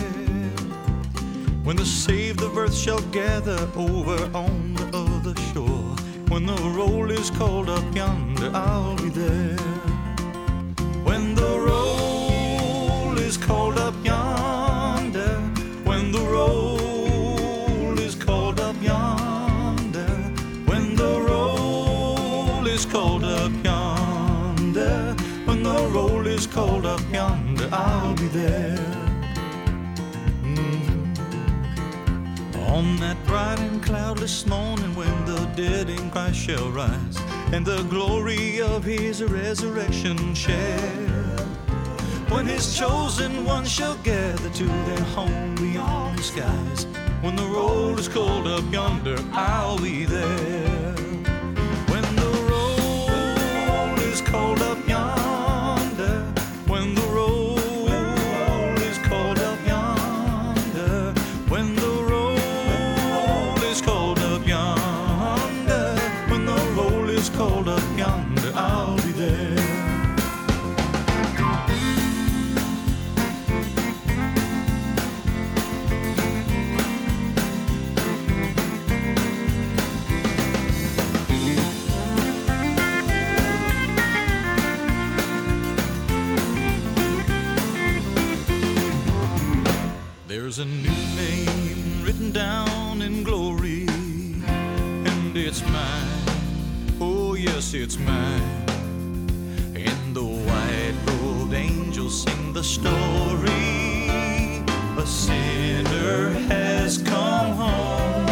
When 1.62 1.76
the 1.76 1.86
saved 1.86 2.42
of 2.42 2.59
earth 2.59 2.76
shall 2.76 3.01
gather 3.12 3.68
over 3.76 4.18
on 4.34 4.74
the 4.74 4.86
other 4.97 5.34
shore. 5.53 5.94
When 6.28 6.47
the 6.47 6.61
roll 6.76 7.11
is 7.11 7.30
called 7.30 7.68
up 7.68 7.94
yonder 7.94 8.51
I'll 8.53 8.97
be 8.97 9.11
there. 9.11 9.59
When 11.05 11.34
the 11.34 11.53
roll 11.68 13.16
is 13.18 13.36
called 13.36 13.78
up 13.78 13.94
yonder 14.05 14.36
is 26.37 26.47
cold 26.47 26.84
up 26.84 27.01
yonder 27.11 27.68
I'll 27.72 28.14
be 28.14 28.28
there. 28.28 28.78
On 32.76 32.97
that 32.97 33.16
bright 33.24 33.59
and 33.59 33.82
cloudless 33.82 34.45
morning 34.45 34.95
When 34.95 35.24
the 35.24 35.47
dead 35.57 35.89
in 35.89 36.11
Christ 36.11 36.37
shall 36.37 36.70
rise 36.70 37.16
And 37.53 37.64
the 37.64 37.82
glory 37.84 38.61
of 38.61 38.84
his 38.84 39.24
resurrection 39.24 40.34
share. 40.34 41.39
When 42.28 42.45
his 42.45 42.76
chosen 42.76 43.47
ones 43.47 43.70
shall 43.70 43.97
gather 44.03 44.51
To 44.51 44.64
their 44.64 45.05
home 45.16 45.55
beyond 45.55 46.18
the 46.18 46.22
skies 46.22 46.84
When 47.22 47.37
the 47.37 47.47
road 47.47 47.99
is 47.99 48.09
cold 48.09 48.47
up 48.47 48.64
yonder 48.70 49.16
I'll 49.32 49.78
be 49.78 50.05
there. 50.05 50.95
When 51.93 52.07
the 52.16 52.32
road 52.51 53.99
is 54.01 54.20
cold 54.20 54.61
up 54.61 54.87
yonder 54.87 55.05
There's 90.47 90.61
a 90.61 90.64
new 90.64 91.03
name 91.16 92.05
written 92.05 92.30
down 92.30 93.03
in 93.03 93.24
glory 93.24 93.84
And 94.47 95.36
it's 95.36 95.61
mine, 95.70 96.22
oh 97.01 97.34
yes 97.34 97.74
it's 97.74 97.99
mine. 97.99 98.64
And 99.74 100.14
the 100.14 100.22
white-robed 100.22 101.53
angels 101.53 102.22
sing 102.22 102.53
the 102.53 102.62
story. 102.62 103.51
A 104.97 105.05
sinner 105.05 106.30
has 106.47 106.99
come 106.99 107.51
home. 107.57 108.26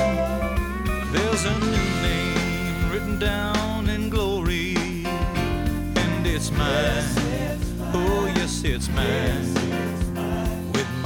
There's 1.10 1.44
a 1.44 1.58
new 1.58 1.90
name 2.10 2.92
written 2.92 3.18
down 3.18 3.88
in 3.88 4.08
glory 4.08 4.76
And 5.96 6.24
it's 6.24 6.52
mine, 6.52 7.58
oh 7.92 8.32
yes 8.36 8.62
it's 8.62 8.88
mine 8.90 9.53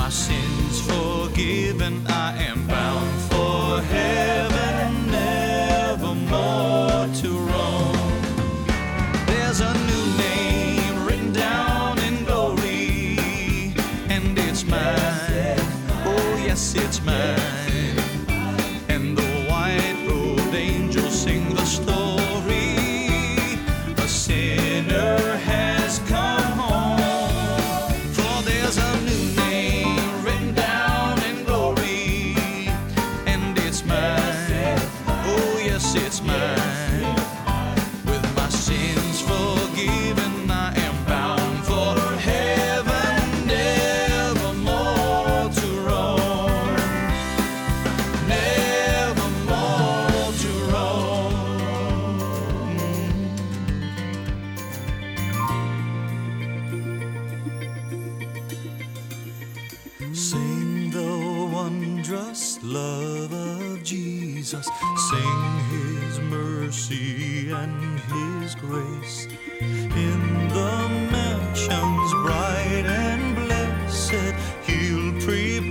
my 0.08 0.12
sins 0.12 0.80
forgiven 0.80 2.06
I 2.06 2.34
am 2.48 2.57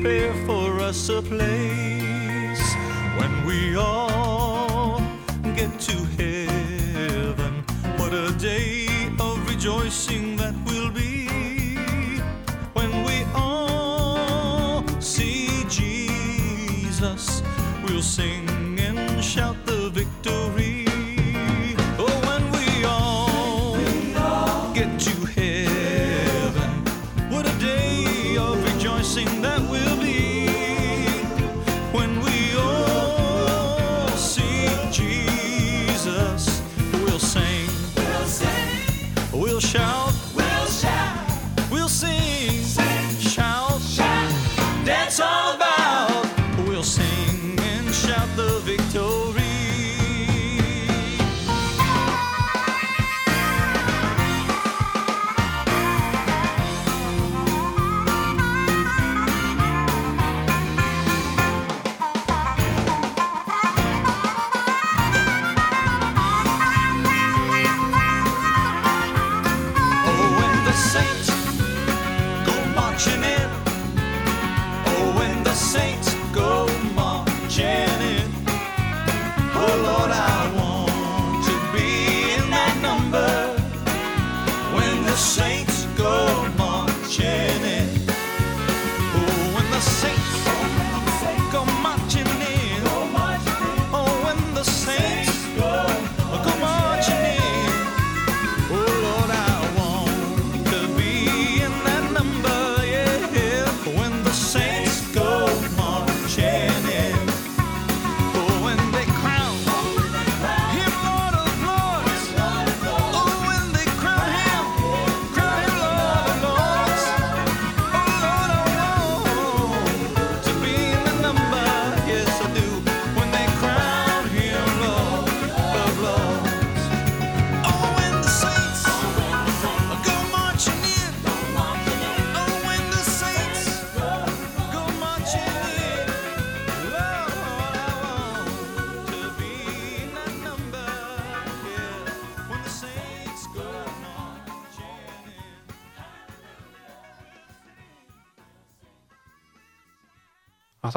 prepare 0.07 0.33
for 0.45 0.79
us 0.79 1.09
a 1.09 1.21
place 1.21 2.73
when 3.19 3.45
we 3.45 3.75
all 3.75 5.01
get 5.53 5.77
to 5.81 5.97
heaven. 6.17 7.53
What 7.97 8.13
a 8.13 8.31
day 8.37 8.87
of 9.19 9.45
rejoicing 9.49 10.37
that 10.37 10.55
will 10.65 10.91
be 10.91 11.27
when 12.73 13.03
we 13.03 13.25
all 13.35 14.85
see 15.01 15.65
Jesus. 15.67 17.43
We'll 17.83 18.01
sing 18.01 18.46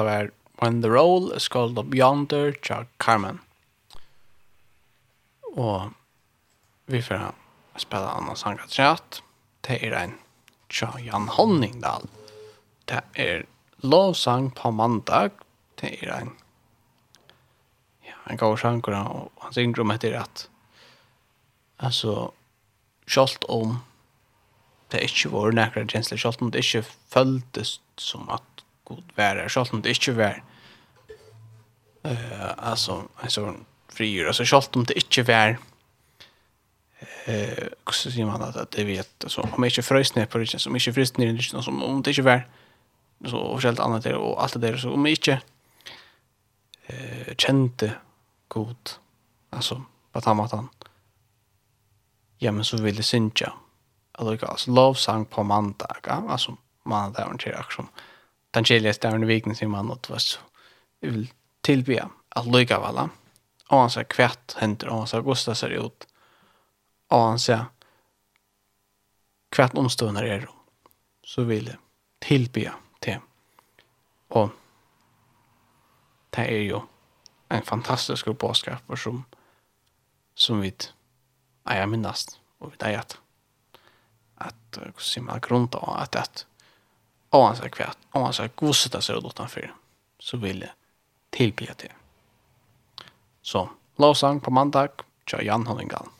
hatta 0.00 0.04
var 0.04 0.30
When 0.60 0.82
the 0.82 0.90
Roll 0.90 1.32
is 1.32 1.48
Called 1.48 1.78
Up 1.78 1.94
Yonder, 1.94 2.52
Chuck 2.52 2.86
Carmen. 2.98 3.40
Og 5.56 5.90
vi 6.86 7.02
får 7.02 7.32
spela 7.76 8.10
Anna 8.10 8.34
Sanga 8.34 8.66
Trat. 8.68 9.22
Det 9.60 9.80
er 9.82 9.96
en 9.96 10.14
Tja 10.68 10.98
Jan 11.00 11.28
Honningdal. 11.28 12.08
Det 12.84 13.02
er 13.14 13.46
lovsang 13.82 14.50
på 14.54 14.70
mandag. 14.70 15.30
Det 15.80 15.96
er 16.02 16.12
en 16.20 16.36
ja, 18.04 18.16
en 18.30 18.36
god 18.36 18.58
sjankor 18.58 18.94
og 18.94 19.30
hans 19.40 19.58
yngrom 19.58 19.90
heter 19.90 20.20
at 20.20 20.48
altså 21.78 22.32
kjolt 23.08 23.44
om 23.48 23.80
det 24.90 25.00
er 25.00 25.06
ikke 25.06 25.30
var 25.32 25.54
nekra 25.54 25.84
kjensler, 25.86 26.18
kjolt 26.18 26.42
om 26.42 26.50
det 26.50 26.64
ikke 26.64 26.82
føltes 26.84 27.78
som 27.98 28.28
at 28.30 28.49
god 28.90 29.16
vær 29.16 29.48
så 29.48 29.60
att 29.60 29.82
det 29.82 29.94
inte 29.94 30.16
var 30.18 30.40
Eh 32.04 32.70
altså 32.70 32.92
en 32.92 33.08
alltså 33.22 33.54
frigjør 33.92 34.26
alltså 34.26 34.44
så 34.44 34.62
om 34.74 34.84
det 34.84 34.94
inte 34.94 35.22
var 35.22 35.58
eh 37.26 37.68
så 37.90 38.10
ser 38.10 38.24
man 38.24 38.42
att 38.42 38.70
det 38.70 38.84
vet 38.84 39.24
så 39.26 39.42
om 39.42 39.64
inte 39.64 39.82
frös 39.82 40.14
ner 40.14 40.26
på 40.26 40.38
det 40.38 40.60
som 40.60 40.76
inte 40.76 40.92
frös 40.92 41.18
ner 41.18 41.26
i 41.26 41.32
det 41.32 41.62
som 41.62 41.82
om 41.82 42.02
det 42.02 42.10
inte 42.10 42.22
var 42.22 42.48
så 43.26 43.36
och 43.36 43.62
helt 43.62 43.80
annat 43.80 44.02
det 44.02 44.16
och 44.16 44.42
allt 44.42 44.52
det 44.52 44.58
där 44.58 44.76
så 44.76 44.92
om 44.92 45.06
inte 45.06 45.40
eh 46.86 47.34
kände 47.36 47.92
god 48.48 48.90
alltså 49.50 49.82
på 50.12 50.20
tamatan 50.20 50.68
ja 52.38 52.52
men 52.52 52.64
så 52.64 52.76
vill 52.76 52.96
det 52.96 53.02
synja 53.02 53.52
alltså 54.12 54.70
lovsang 54.70 55.24
på 55.24 55.42
mandag 55.42 55.96
alltså 56.28 56.56
mandag 56.84 57.24
orienterar 57.24 57.66
som 57.70 57.88
den 58.54 58.64
kjellige 58.64 58.92
stæren 58.92 59.22
i 59.22 59.26
viken 59.26 59.54
sin 59.54 59.70
mann, 59.70 59.90
og 59.90 60.00
det 60.02 60.10
var 60.10 60.18
så, 60.18 60.38
jeg 61.02 61.12
vil 61.12 61.32
tilbyr 61.62 62.08
at 62.36 62.46
lykke 62.46 62.76
av 62.76 62.86
alle, 62.88 63.08
og 63.70 63.84
han 63.84 63.92
sa 63.92 64.02
kvært 64.02 64.56
henter, 64.60 64.90
og 64.90 65.04
han 65.04 65.10
sa 65.10 65.20
Gustav 65.24 65.54
ser 65.58 65.76
ut, 65.78 66.06
og 67.10 67.26
han 67.28 67.38
sa 67.38 67.58
kvært 69.54 69.78
omstående 69.78 70.24
er, 70.26 70.46
så 71.26 71.44
vil 71.46 71.70
jeg 71.70 71.78
tilbyr 72.26 72.74
til, 73.02 73.22
og 74.30 74.50
det 76.34 76.46
er 76.46 76.66
jo 76.66 76.84
en 77.50 77.66
fantastisk 77.66 78.28
påskap 78.38 78.98
som, 78.98 79.24
som 80.34 80.60
vi 80.62 80.70
eier 81.70 81.86
minnast, 81.90 82.38
og 82.60 82.72
vi 82.72 82.86
eier 82.86 83.02
at, 83.02 83.18
at, 84.40 84.78
at, 84.78 84.78
at, 84.78 85.44
at, 85.44 85.44
at, 85.44 86.14
at, 86.14 86.16
at, 86.16 86.46
Og 87.30 87.46
han 87.46 87.56
sier 87.56 87.70
kvätt, 87.70 87.98
og 88.12 88.24
han 88.26 88.34
sier 88.34 88.50
gosset 88.58 88.96
seg 88.96 89.02
sig 89.06 89.16
ut 89.16 89.24
utanför, 89.30 89.72
så 90.18 90.36
vil 90.36 90.64
jeg 90.66 90.72
tillbya 91.30 91.74
til. 91.74 91.92
Så, 93.42 93.68
lovsang 93.96 94.40
på 94.40 94.50
mandag, 94.50 94.90
kör 95.26 95.42
Jan 95.42 95.66
Hollingan. 95.66 96.10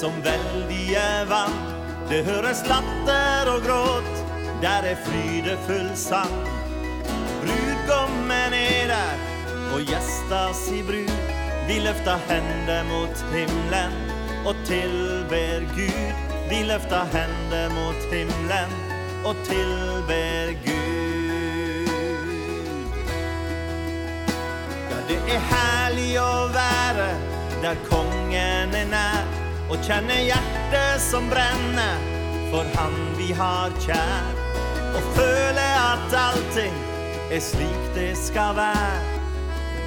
som 0.00 0.12
veldige 0.22 1.24
vann. 1.28 1.56
Det 2.08 2.24
høres 2.24 2.62
latter 2.68 3.48
og 3.52 3.60
gråt 3.66 4.12
Der 4.62 4.86
er 4.88 4.96
frydefull 5.04 5.90
sang. 5.94 6.36
Brudgommen 7.42 8.54
er 8.56 8.88
der 8.88 9.18
Og 9.74 9.84
gjesta 9.84 10.40
si 10.56 10.80
brud 10.82 11.12
Vi 11.68 11.76
løfta 11.84 12.16
hende 12.30 12.78
mot 12.88 13.24
himlen 13.34 13.98
Og 14.48 14.56
tilber 14.64 15.66
Gud. 15.76 16.22
Vi 16.48 16.62
løfta 16.70 17.02
hende 17.12 17.60
mot 17.74 18.08
himlen 18.12 18.72
Og 19.24 19.36
tilber 19.50 20.54
Gud. 20.64 21.92
Ja, 24.90 25.04
det 25.12 25.20
er 25.36 25.44
herlig 25.52 26.08
å 26.24 26.32
være 26.56 27.12
Der 27.60 27.84
kongen 27.92 28.74
er 28.80 28.88
nær. 28.96 29.39
Og 29.70 29.78
kjenne 29.86 30.16
hjertet 30.26 30.98
som 30.98 31.28
brenner 31.30 31.98
For 32.50 32.66
han 32.74 32.96
vi 33.14 33.30
har 33.38 33.70
kjær 33.78 34.32
Og 34.98 35.12
føler 35.14 35.76
at 35.78 36.16
allting 36.18 36.74
Er 37.30 37.42
slik 37.44 37.84
det 37.94 38.16
skal 38.18 38.56
være 38.58 38.98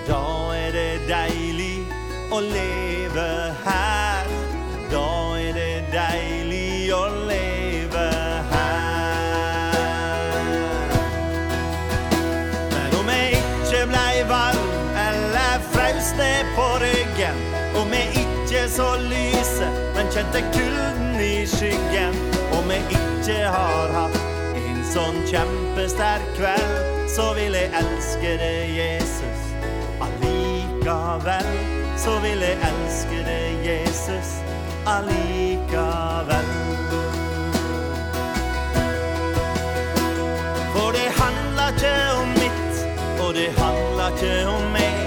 Da 0.08 0.22
er 0.56 0.72
det 0.78 1.04
deilig 1.10 1.84
Å 2.32 2.40
leve 2.46 3.28
her 3.66 4.32
Da 4.94 5.06
er 5.42 5.52
det 5.60 5.76
deilig 5.92 6.88
Å 6.96 7.04
leve 7.28 8.08
her 8.54 9.04
Men 12.72 13.00
om 13.02 13.12
jeg 13.18 13.44
ikke 13.44 13.84
blei 13.92 14.24
varm 14.32 14.64
Eller 15.08 15.60
frälst 15.74 16.16
det 16.18 16.46
på 16.56 16.68
ryggen. 16.80 17.38
Om 17.76 17.94
jeg 17.94 18.08
ikke 18.24 18.70
så 18.70 18.96
kjente 20.14 20.44
kulden 20.54 21.22
i 21.22 21.46
skyggen 21.50 22.16
Om 22.60 22.72
jeg 22.72 22.84
ikke 23.00 23.40
har 23.58 23.96
hatt 23.98 24.20
en 24.60 24.84
sånn 24.94 25.24
kjempesterk 25.30 26.28
kveld 26.38 27.10
Så 27.10 27.32
vil 27.38 27.58
jeg 27.58 27.74
elske 27.82 28.38
deg, 28.42 28.78
Jesus 28.78 29.34
allikevel. 30.84 31.46
Så 31.98 32.20
vil 32.20 32.42
jeg 32.42 32.58
elske 32.68 33.20
deg, 33.28 33.66
Jesus 33.66 34.32
allikevel. 34.86 36.50
For 40.74 40.92
det 40.92 41.10
handlar 41.22 41.70
ikke 41.76 41.96
om 42.22 42.28
mitt 42.42 42.86
Og 43.24 43.34
det 43.34 43.50
handlar 43.58 44.12
ikke 44.18 44.36
om 44.52 44.68
meg. 44.74 45.00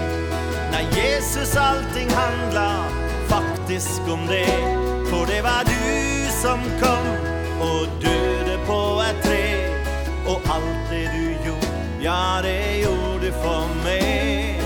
Nei, 0.72 0.84
Jesus, 0.96 1.56
allting 1.56 2.10
handlar 2.10 2.88
faktisk 3.28 4.00
om 4.08 4.26
det. 4.30 4.85
For 5.10 5.26
det 5.26 5.42
var 5.42 5.62
du 5.64 5.82
som 6.42 6.60
kom 6.82 7.06
og 7.60 7.88
døde 8.02 8.58
på 8.66 8.80
et 9.08 9.22
tre. 9.24 9.46
Og 10.26 10.40
alt 10.50 10.90
det 10.90 11.06
du 11.14 11.26
gjorde, 11.44 11.78
ja 12.02 12.42
det 12.42 12.82
gjorde 12.82 13.26
du 13.26 13.32
for 13.42 13.68
meg. 13.84 14.60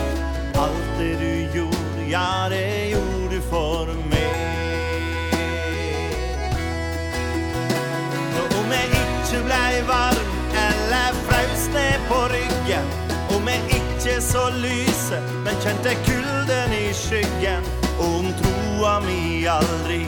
Alt 0.54 0.88
det 0.98 1.14
du 1.20 1.58
gjorde, 1.58 2.08
ja 2.08 2.48
det 2.48 2.90
gjorde 2.90 3.34
du 3.34 3.40
for 3.50 3.92
meg. 4.12 4.40
Og 8.40 8.56
om 8.60 8.72
jeg 8.78 8.88
ikke 9.02 9.44
blei 9.44 9.84
varm 9.92 10.32
eller 10.68 11.20
fraus 11.28 11.68
ned 11.76 12.08
på 12.08 12.24
ryggen. 12.32 12.88
Om 13.36 13.48
jeg 13.48 13.62
ikke 13.80 14.16
så 14.24 14.48
lyse, 14.56 15.20
men 15.44 15.54
kjente 15.62 15.94
kulden 16.08 16.72
i 16.72 16.88
skyggen. 16.96 17.70
Og 18.00 18.18
om 18.18 18.28
troa 18.40 18.98
mi 19.04 19.44
aldri 19.44 20.04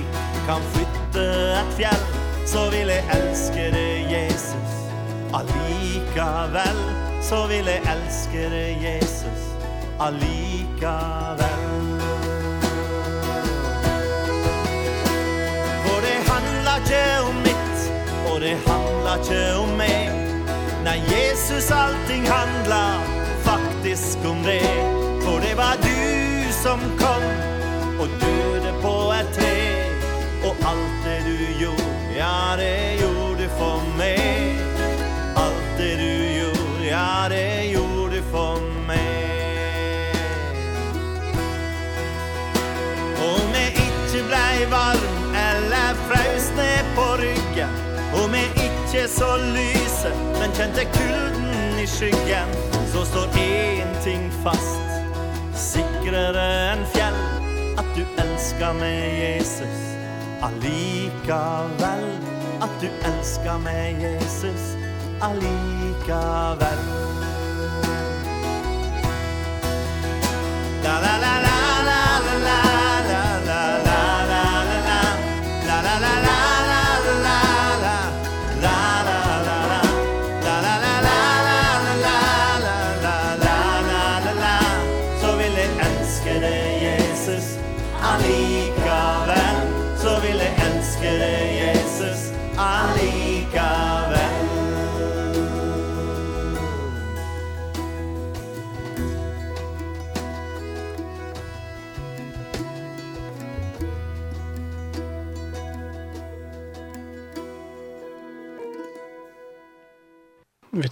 kan 0.46 0.62
flytte 0.74 1.24
et 1.60 1.74
fjell 1.76 2.04
Så 2.46 2.70
vil 2.70 2.90
jeg 2.90 3.04
elske 3.14 3.68
deg, 3.74 4.10
Jesus. 4.10 4.72
Allikevel 5.34 6.80
Så 7.22 7.46
vil 7.50 7.68
jeg 7.70 7.82
elske 7.94 8.48
deg, 8.50 8.82
Jesus. 8.82 9.44
Allikevel. 10.02 11.68
For 15.84 15.98
det 16.06 16.18
handler 16.30 16.82
ikke 16.82 17.04
om 17.28 17.38
mitt 17.46 17.86
Og 18.32 18.40
det 18.40 18.56
handler 18.66 19.22
ikke 19.22 19.42
om 19.62 19.76
meg. 19.78 20.10
Nei, 20.82 20.98
Jesus, 21.06 21.70
allting 21.70 22.26
handlar 22.26 22.98
faktisk 23.46 24.18
om 24.26 24.42
det. 24.42 24.66
For 25.22 25.38
det 25.38 25.54
var 25.56 25.78
du 25.82 25.94
som 26.62 26.82
kom 26.98 27.28
Og 28.02 28.08
døde 28.20 28.74
på 28.82 28.96
et 29.20 29.38
tre 29.38 29.71
Och 30.44 30.56
allt 30.64 31.04
det 31.04 31.22
du 31.24 31.64
gjorde, 31.64 32.16
ja 32.18 32.56
det 32.56 32.94
gjorde 32.94 33.48
för 33.48 33.96
mig 33.98 34.56
Allt 35.34 35.78
det 35.78 35.96
du 35.96 36.38
gjorde, 36.38 36.86
ja 36.90 37.26
det 37.28 37.64
gjorde 37.64 38.22
för 38.22 38.60
mig 38.86 40.12
Om 43.16 43.54
jag 43.54 43.68
inte 43.68 44.28
blev 44.28 44.70
varm 44.70 45.34
eller 45.34 45.94
frös 45.94 46.52
ner 46.56 46.84
på 46.96 47.22
ryggen 47.22 47.70
Om 48.24 48.34
jag 48.34 48.64
inte 48.64 49.08
så 49.08 49.36
lyser 49.36 50.14
men 50.40 50.52
kände 50.54 50.84
kulden 50.84 51.78
i 51.78 51.86
skyggen 51.86 52.48
Så 52.92 53.04
står 53.04 53.28
en 53.38 54.02
ting 54.04 54.30
fast, 54.44 54.80
sikrare 55.54 56.70
än 56.70 56.86
fjäll 56.86 57.14
Att 57.76 57.96
du 57.96 58.22
älskar 58.22 58.72
mig 58.72 59.20
Jesus. 59.20 60.01
Allikevel 60.42 62.04
At 62.60 62.74
du 62.80 62.88
elskar 63.06 63.58
meg, 63.58 64.02
Jesus. 64.02 64.74
Allikevel 65.20 66.82
La 70.82 70.98
la 71.00 71.16
la 71.22 71.40
la. 71.42 71.51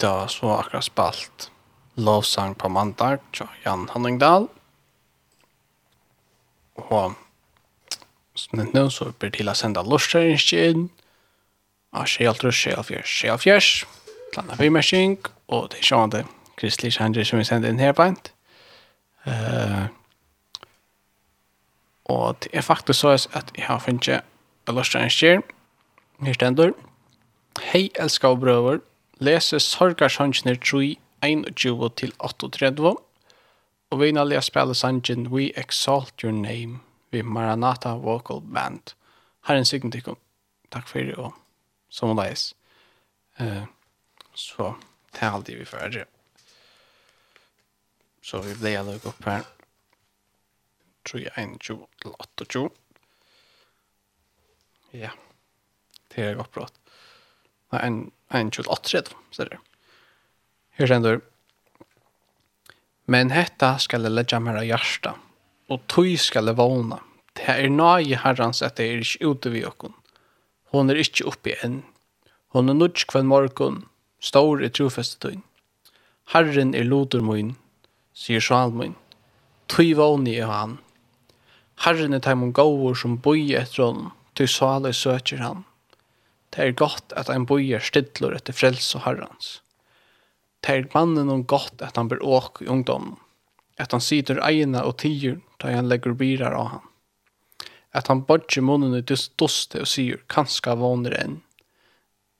Vi 0.01 0.07
har 0.07 0.29
så 0.29 0.49
akkurat 0.57 0.85
spalt 0.85 1.51
lovsang 1.95 2.55
på 2.57 2.69
mandag 2.69 3.19
til 3.37 3.49
Jan 3.65 3.89
Hanningdal. 3.93 4.47
Og 6.77 7.13
som 8.35 8.59
det 8.59 8.73
nå 8.73 8.87
så 8.89 9.11
blir 9.13 9.35
til 9.35 9.53
å 9.53 9.55
sende 9.59 9.85
lortstøringskinn 9.85 10.89
av 11.93 12.09
Sjeltrus, 12.09 12.57
Sjelfjers, 12.57 13.13
Sjelfjers, 13.13 13.71
Klanda 14.33 14.57
Vimersing, 14.57 15.19
og 15.53 15.69
det 15.75 15.83
er 15.83 15.91
sånn 15.93 16.17
det 16.17 16.25
Kristelig 16.57 16.97
Kjendri 16.97 17.29
som 17.29 17.43
vi 17.43 17.49
sender 17.51 17.69
inn 17.69 17.85
her 17.85 17.93
på 17.93 18.09
en. 18.09 18.21
Uh, 19.29 19.87
og 22.09 22.41
det 22.41 22.55
er 22.57 22.65
faktisk 22.65 23.03
så 23.03 23.19
at 23.19 23.53
jeg 23.53 23.69
har 23.69 23.85
funnet 23.85 24.25
lortstøringskinn. 24.65 25.45
Her 26.25 26.41
stender. 26.41 26.73
Hei, 27.61 27.91
elsker 28.01 28.33
og 28.33 28.47
brøver 28.47 28.87
lese 29.21 29.61
sorgarshansjene 29.61 30.57
3, 30.57 30.97
21 31.23 31.91
til 31.97 32.13
38, 32.19 32.97
og 33.91 34.01
vi 34.01 34.13
nå 34.13 34.25
lese 34.25 34.49
spille 34.49 34.75
sangen 34.75 35.29
We 35.29 35.51
Exalt 35.61 36.25
Your 36.25 36.33
Name 36.33 36.81
ved 37.13 37.23
Maranatha 37.23 37.95
Vocal 38.01 38.41
Band. 38.41 38.95
Her 39.47 39.55
er 39.55 39.59
en 39.59 39.69
sikken 39.69 39.93
til 39.93 40.17
Takk 40.71 40.87
for 40.89 41.03
det, 41.03 41.17
og 41.19 41.35
som 41.91 42.13
og 42.13 42.21
leis. 42.21 42.55
Uh, 43.41 43.67
så, 44.35 44.75
det 45.13 45.23
er 45.23 45.33
alltid 45.35 45.59
vi 45.59 45.65
fører. 45.67 46.05
Så 48.23 48.39
vi 48.45 48.55
ble 48.55 48.77
alle 48.79 48.95
opp 49.03 49.25
her. 49.27 49.43
3, 51.11 51.25
21 51.37 51.81
til 52.03 52.15
28. 52.21 52.69
Ja, 54.93 55.11
det 56.15 56.25
er 56.25 56.39
godt 56.39 56.55
bra. 56.55 56.69
Nei, 57.73 57.83
en 57.87 58.01
en 58.31 58.51
28-30, 58.51 59.15
så 59.31 59.45
det. 59.45 59.59
Här 60.71 60.87
sänder 60.87 61.21
Men 63.05 63.31
hetta 63.31 63.79
skal 63.79 64.07
jeg 64.07 64.15
legge 64.15 64.39
meg 64.39 64.57
av 64.57 64.67
hjertet, 64.69 65.17
og 65.69 65.87
tog 65.91 66.13
skal 66.19 66.47
jeg 66.47 66.59
vågne. 66.61 67.01
Det 67.35 67.49
er 67.51 67.73
nøye 67.73 68.21
herrens 68.23 68.63
at 68.63 68.77
det 68.79 68.87
er 68.87 69.03
ikke 69.03 69.33
ute 69.33 69.51
ved 69.51 69.67
oss. 69.67 69.95
Hon 70.71 70.91
er 70.91 71.01
ikke 71.03 71.27
oppe 71.27 71.57
enn. 71.67 71.83
Hon 72.55 72.71
er 72.71 72.79
nødt 72.79 73.03
kvann 73.11 73.27
morgen, 73.27 73.85
stor 74.23 74.63
i 74.63 74.71
trofestetøyen. 74.71 75.43
Herren 76.31 76.75
er 76.75 76.87
loder 76.87 77.23
min, 77.27 77.57
sier 78.15 78.41
Salmin. 78.41 78.95
Tøy 79.67 79.97
vågne 79.99 80.31
i 80.31 80.47
han. 80.47 80.79
Herren 81.83 82.15
er 82.15 82.23
teimon 82.23 82.55
gåvor 82.55 82.95
som 82.95 83.19
bøy 83.19 83.51
etter 83.59 83.89
honom, 83.89 84.13
tøy 84.39 84.47
sale 84.47 84.95
søker 84.95 85.43
han. 85.43 85.65
Det 86.51 86.63
er 86.65 86.79
godt 86.79 87.13
at 87.17 87.31
ein 87.31 87.47
bojer 87.47 87.83
stidler 87.83 88.35
etter 88.35 88.57
frels 88.57 88.89
og 88.99 89.05
herrens. 89.07 89.61
Det 90.61 90.75
er 90.77 90.89
mannen 90.95 91.31
om 91.33 91.45
godt 91.49 91.83
at 91.85 91.97
han 91.97 92.11
blir 92.11 92.23
åk 92.27 92.63
i 92.63 92.69
ungdommen. 92.69 93.17
At 93.81 93.95
han 93.95 94.03
sitter 94.05 94.43
eina 94.45 94.83
og 94.85 94.99
tiger 95.01 95.39
da 95.63 95.71
han 95.73 95.89
legger 95.89 96.17
birar 96.19 96.57
av 96.57 96.67
han. 96.75 96.87
At 97.97 98.11
han 98.11 98.25
bodger 98.27 98.63
munnen 98.63 98.97
i 98.99 99.03
duste 99.03 99.81
og 99.81 99.89
sier 99.89 100.21
kanska 100.31 100.77
våner 100.79 101.17
enn. 101.17 101.39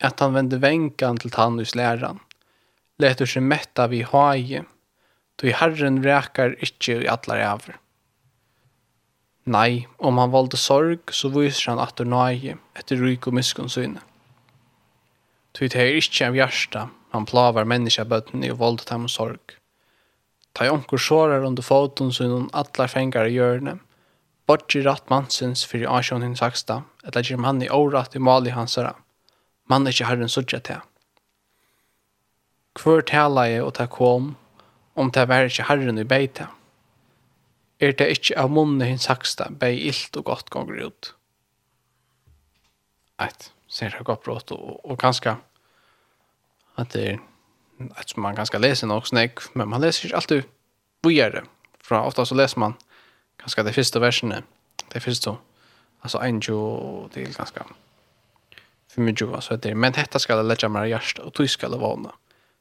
At 0.03 0.21
han 0.21 0.35
vender 0.37 0.61
venkan 0.63 1.19
til 1.21 1.33
tannus 1.35 1.75
læran. 1.75 2.21
Leter 3.01 3.29
seg 3.29 3.47
metta 3.47 3.89
vi 3.89 4.03
haie. 4.03 4.65
i 5.43 5.53
herren 5.57 6.03
räkar 6.05 6.57
ikkje 6.61 7.03
i 7.03 7.09
alla 7.09 7.37
æver. 7.55 7.79
Nei, 9.49 9.87
om 9.99 10.19
han 10.19 10.33
valde 10.33 10.59
sorg, 10.61 11.11
så 11.17 11.31
viser 11.33 11.73
han 11.73 11.81
at 11.81 11.97
det 11.97 12.07
nøye 12.09 12.59
etter 12.77 13.01
ryk 13.01 13.31
og 13.31 13.39
miskunn 13.39 13.71
Tui 15.53 15.67
det 15.67 15.81
er 15.81 15.97
ikke 15.99 16.29
av 16.29 16.37
hjärsta, 16.37 16.89
han 17.11 17.27
plavar 17.27 17.67
menneskabøtten 17.67 18.45
i 18.45 18.51
og 18.53 18.61
valde 18.61 18.85
dem 18.87 19.09
sorg. 19.09 19.57
Ta 20.55 20.67
i 20.67 20.71
omkor 20.71 20.99
sårar 20.99 21.47
under 21.47 21.63
foton 21.63 22.13
så 22.13 22.25
innan 22.25 22.51
atlar 22.53 22.91
fengar 22.91 23.27
i 23.27 23.35
hjørne, 23.35 23.79
bortsi 24.47 24.83
ratt 24.83 25.11
mansins 25.11 25.65
fyrir 25.67 25.91
asjon 25.91 26.23
hinn 26.23 26.39
saksta, 26.39 26.83
etla 27.07 27.23
gjerm 27.23 27.49
han 27.49 27.63
i 27.63 27.71
årat 27.71 28.15
i 28.15 28.23
mali 28.23 28.55
hansara. 28.55 28.95
Man 29.71 29.87
er 29.87 29.95
ikke 29.95 30.09
herren 30.11 30.31
sudja 30.31 30.61
til. 30.67 30.81
Hvor 32.79 33.03
tala 33.03 33.49
jeg 33.51 33.67
og 33.67 33.75
ta 33.79 33.87
kom, 33.91 34.35
om 34.95 35.11
ta 35.11 35.27
var 35.27 35.51
ikkje 35.51 35.67
herren 35.69 35.99
i 35.99 36.07
beita 36.07 36.49
er 37.81 37.97
det 37.97 38.11
ikke 38.13 38.37
av 38.39 38.53
munnen 38.53 38.85
hins 38.85 39.07
saksta, 39.09 39.49
bei 39.51 39.73
illt 39.89 40.17
og 40.21 40.29
godt 40.29 40.53
gonger 40.53 40.91
ut. 40.91 41.15
Eit, 43.21 43.51
ser 43.69 43.95
det 43.95 44.05
godt 44.05 44.25
brått, 44.27 44.53
og, 44.53 44.81
og 44.85 44.99
ganske, 45.01 45.37
at 46.81 46.95
det 46.95 47.07
er, 47.15 47.19
et 47.81 48.13
som 48.13 48.21
man 48.25 48.37
ganske 48.37 48.61
leser 48.61 48.91
nok 48.91 49.09
snakk, 49.09 49.47
men 49.57 49.71
man 49.73 49.81
leser 49.81 50.09
ikke 50.09 50.21
alltid 50.21 50.49
vujere. 51.05 51.47
for 51.81 51.97
ofta 51.97 52.25
så 52.25 52.35
leser 52.35 52.59
man 52.61 52.77
ganske 53.41 53.63
de 53.65 53.73
første 53.73 54.01
versene, 54.01 54.43
de 54.93 55.01
første, 55.01 55.33
altså 56.03 56.19
en 56.19 56.41
jo 56.41 57.09
til 57.13 57.35
ganske, 57.35 57.65
for 58.93 59.01
mye 59.01 59.17
jo, 59.21 59.35
altså 59.35 59.57
det 59.57 59.71
er, 59.71 59.75
men 59.75 59.93
dette 59.93 60.19
skal 60.19 60.37
jeg 60.37 60.47
legge 60.47 60.69
meg 60.69 60.87
i 60.87 60.93
hjertet, 60.93 61.25
og 61.25 61.33
du 61.35 61.47
skal 61.47 61.73
jeg 61.73 61.81
vana. 61.81 62.13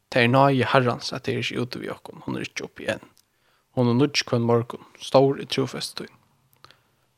Det 0.09 0.23
er 0.23 0.31
nøye 0.31 0.65
herrens 0.65 1.13
at 1.13 1.25
det 1.25 1.33
er 1.33 1.43
ikke 1.43 1.61
ute 1.61 1.79
vi 1.79 1.89
okken, 1.89 2.23
hun 2.25 2.37
er 2.37 2.47
ikke 2.47 2.63
oppe 2.63 2.85
igjen 2.85 3.03
hon 3.77 3.89
er 3.89 3.97
nudj 3.97 4.23
kvann 4.25 4.47
morgon, 4.47 4.85
stor 4.99 5.39
i 5.41 5.45
trofest 5.45 6.01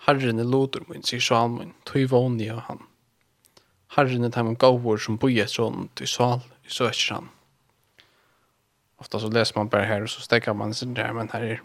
Herren 0.07 0.40
er 0.41 0.48
lodur 0.49 0.86
min, 0.90 1.03
sier 1.06 1.22
Salmin, 1.22 1.76
tøy 1.86 2.07
våni 2.10 2.48
av 2.49 2.64
han. 2.65 2.80
Herren 3.95 4.26
er 4.26 4.32
teimen 4.34 4.57
gavur 4.57 4.98
som 4.98 5.19
boje 5.22 5.45
sånn, 5.48 5.90
tøy 5.94 6.07
sal, 6.10 6.41
i 6.65 6.73
søkjer 6.73 7.19
han. 7.19 7.30
Ofta 9.02 9.19
så 9.19 9.30
läser 9.30 9.57
man 9.57 9.69
bara 9.69 9.86
her, 9.86 10.02
och 10.02 10.10
så 10.10 10.22
stäcker 10.22 10.53
man 10.53 10.73
sig 10.73 10.88
der, 10.95 11.14
men 11.14 11.30
her 11.34 11.44
er... 11.44 11.61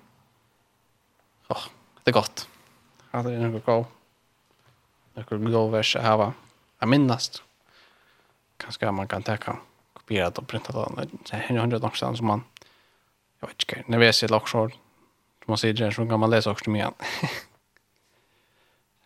Ja, 1.48 1.56
det 2.04 2.10
er 2.10 2.12
godt. 2.12 2.48
Ja, 3.12 3.22
det 3.22 3.32
är 3.32 3.48
något 3.48 3.64
bra. 3.64 3.84
Något 5.14 5.40
bra 5.40 5.66
vers 5.66 5.96
att 5.96 6.02
häva. 6.02 6.32
Jag 6.78 6.88
minnast. 6.88 7.42
Kanskje 8.56 8.92
man 8.92 9.08
kan 9.08 9.22
täcka 9.22 9.56
kopierat 9.92 10.38
och 10.38 10.46
printat 10.46 10.76
av 10.76 10.96
den. 10.96 11.18
Det 11.30 11.36
är 11.36 11.58
hundre 11.58 11.78
någonstans 11.78 12.18
som 12.18 12.26
man 12.26 12.44
jag 13.40 13.48
vet 13.48 13.72
inte, 13.72 13.90
nervös 13.90 14.22
i 14.22 14.28
som 14.28 14.72
Man 15.46 15.58
säger 15.58 15.90
så 15.90 16.06
kan 16.06 16.20
man 16.20 16.30
läsa 16.30 16.50
också 16.50 16.70
med 16.70 16.78
igen. 16.78 16.94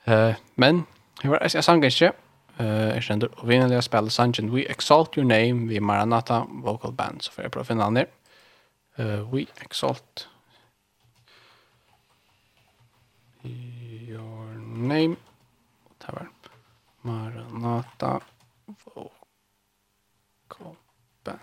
uh, 0.09 0.35
men, 0.55 0.85
jag 1.23 1.31
var 1.31 1.48
jag 1.55 1.65
sang 1.65 1.81
inte. 1.81 2.12
Eh, 2.61 2.66
jag 2.66 3.02
kände 3.02 3.27
och 3.27 3.51
vi 3.51 3.59
när 3.59 3.74
spela 3.85 4.11
Sanchen 4.11 4.55
We 4.55 4.62
Exalt 4.62 5.19
Your 5.19 5.28
Name 5.28 5.69
vi 5.69 5.81
Maranatha 5.81 6.47
Vocal 6.48 6.93
Band 6.93 7.23
så 7.23 7.32
får 7.32 7.44
jag 7.44 7.52
prova 7.52 7.65
finna 7.65 7.90
ner. 7.90 8.07
uh, 8.98 9.35
We 9.35 9.47
Exalt 9.61 10.28
Your 13.43 14.55
Name. 14.77 15.16
Det 15.98 16.12
var 16.12 16.31
Maranatha 17.01 18.20
Vocal 18.66 19.11
Band. 21.24 21.39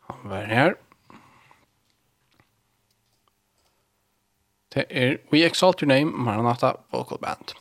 Han 0.00 0.28
var 0.28 0.42
här. 0.42 0.76
Det 4.76 4.84
er 4.90 5.16
We 5.32 5.44
Exalt 5.46 5.80
Your 5.80 5.88
Name, 5.88 6.12
Maranatha 6.12 6.72
Vocal 6.92 7.18
Band. 7.22 7.56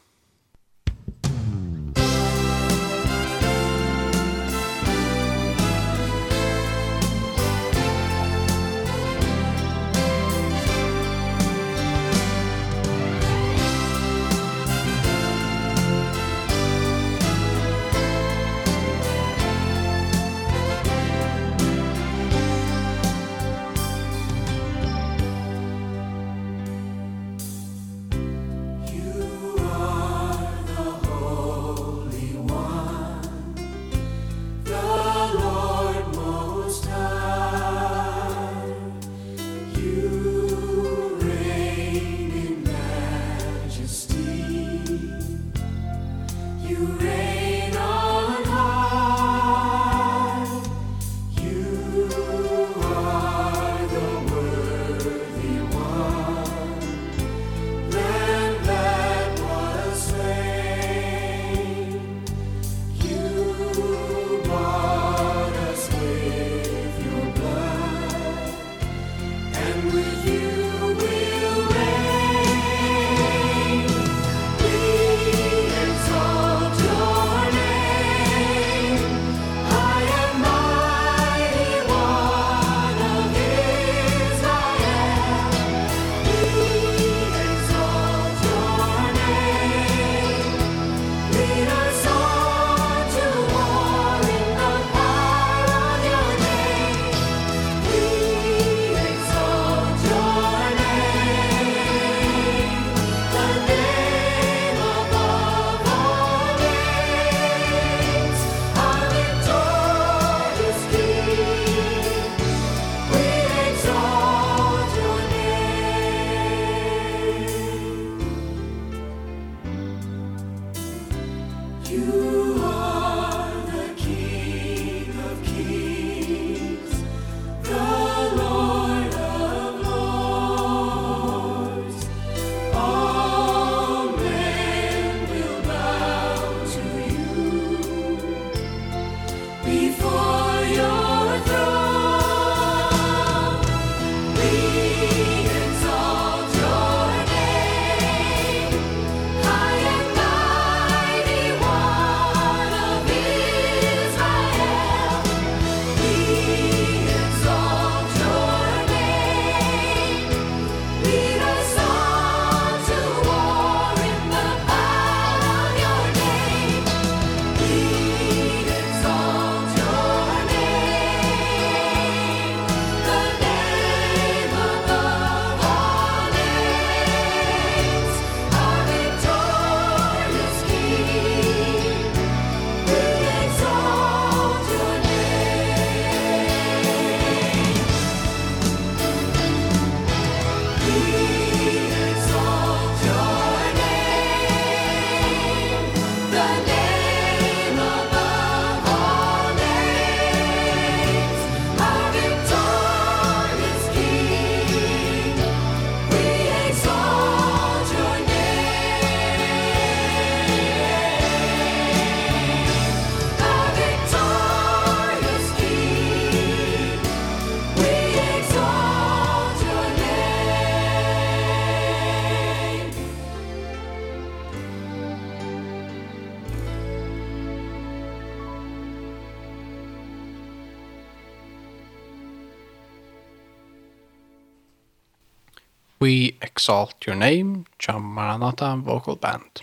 Exalt 236.65 237.05
Your 237.05 237.15
Name, 237.15 237.65
John 237.77 238.01
Maranatha 238.01 238.75
Vocal 238.75 239.19
Band. 239.21 239.61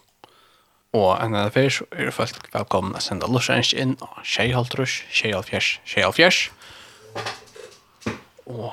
Og 0.94 1.16
enn 1.18 1.34
enn 1.34 1.50
fyrir 1.50 1.72
så 1.74 1.86
er 1.98 2.12
folk 2.14 2.44
velkomna 2.52 3.00
að 3.00 3.06
senda 3.08 3.26
lusjens 3.26 3.72
inn 3.74 3.96
og 4.04 4.20
tjeihaltrus, 4.22 5.00
tjeihalfjers, 5.10 5.70
tjeihalfjers. 5.82 6.38
Og 8.46 8.70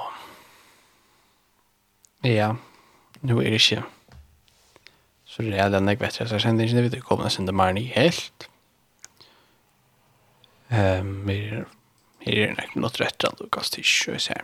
ja, 2.28 2.52
nu 3.26 3.40
er 3.40 3.50
det 3.50 3.64
ikke 3.64 3.82
så 5.26 5.46
det 5.48 5.58
er 5.58 5.74
den 5.74 5.90
jeg 5.90 6.02
vet 6.02 6.20
jeg 6.20 6.30
sender 6.30 6.70
ikke 6.70 6.84
det 6.84 6.94
vi 7.00 7.02
kommer 7.10 7.32
å 7.32 7.34
sende 7.34 7.56
mer 7.56 7.74
ny 7.74 7.88
helt. 7.96 8.46
Um, 10.70 11.26
vi 11.26 11.40
er, 11.48 11.66
her 12.28 12.44
er 12.44 12.54
nok 12.54 12.62
nek 12.62 12.78
minutter 12.78 13.08
etter 13.10 13.34
at 13.34 13.42
du 13.42 13.50
kastir 13.50 13.82
ikke, 13.82 14.44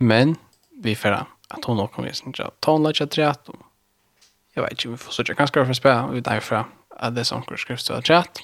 Men 0.00 0.38
vi 0.80 0.96
fyrir 0.96 1.26
att 1.52 1.64
hon 1.64 1.80
också 1.80 1.94
kommer 1.94 2.12
sen 2.12 2.34
jag 2.38 2.60
tar 2.60 2.78
lägga 2.78 3.06
trätt 3.06 3.48
och 3.48 3.56
jag 4.52 4.62
vet 4.62 4.72
inte 4.72 4.88
vi 4.88 4.96
får 4.96 5.12
söka 5.12 5.34
kanske 5.34 5.66
för 5.66 5.72
spä 5.72 6.00
och 6.00 6.22
därför 6.22 6.64
att 6.90 7.14
det 7.14 7.20
är 7.20 7.24
som 7.24 7.42
skrivs 7.56 7.84
så 7.84 8.00
trätt 8.02 8.38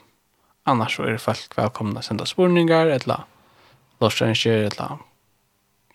annars 0.62 0.96
så 0.96 1.02
är 1.02 1.12
det 1.12 1.18
folk 1.18 1.58
välkomna 1.58 1.98
att 1.98 2.04
sända 2.04 2.26
spårningar 2.26 2.86
eller 2.86 3.20
låtsänker 3.98 4.52
eller 4.52 4.98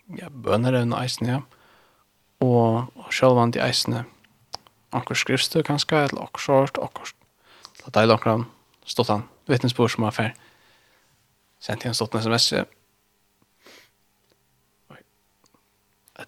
ja 0.04 0.28
böner 0.30 0.72
eller 0.72 1.02
eisen, 1.02 1.28
ja. 1.28 1.42
Och 2.38 2.76
och 2.96 3.12
själva 3.14 3.46
de 3.46 3.70
isen 3.70 4.04
anker 4.90 5.14
skrivs 5.14 5.48
det 5.48 5.62
kanske 5.62 5.96
eller 5.96 6.22
och 6.22 6.40
short 6.40 6.76
och 6.76 6.98
så 7.84 7.90
där 7.90 8.06
långt 8.06 8.46
stått 8.84 9.08
han 9.08 9.22
Vittnesbord 9.46 9.94
som 9.94 10.04
affär 10.04 10.34
sent 11.60 11.84
en 11.84 11.94
stått 11.94 12.14
en 12.14 12.20
sms 12.20 12.54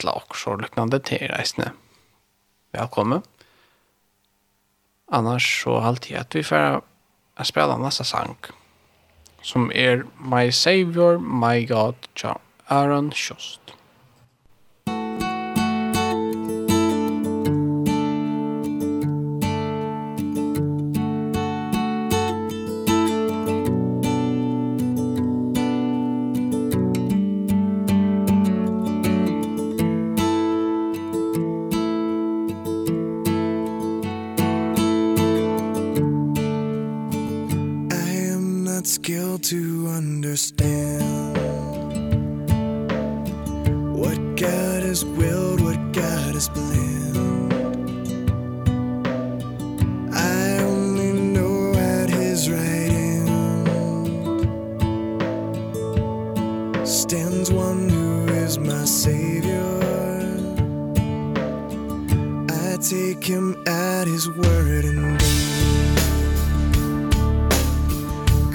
eller 0.01 0.16
också 0.16 0.56
liknande 0.56 0.98
til 0.98 1.28
reisne. 1.31 1.70
Velkommen. 2.73 3.23
Annars 5.12 5.62
så 5.62 5.78
alltid 5.78 6.16
at 6.16 6.35
vi 6.35 6.43
får 6.43 6.82
att 7.36 7.47
spela 7.47 7.77
nästa 7.78 8.05
sang 8.05 8.36
som 9.43 9.70
er 9.74 10.05
My 10.18 10.52
Savior, 10.52 11.18
My 11.18 11.66
God, 11.66 11.94
John 12.14 12.39
Aaron 12.66 13.12
Schuster. 13.12 13.65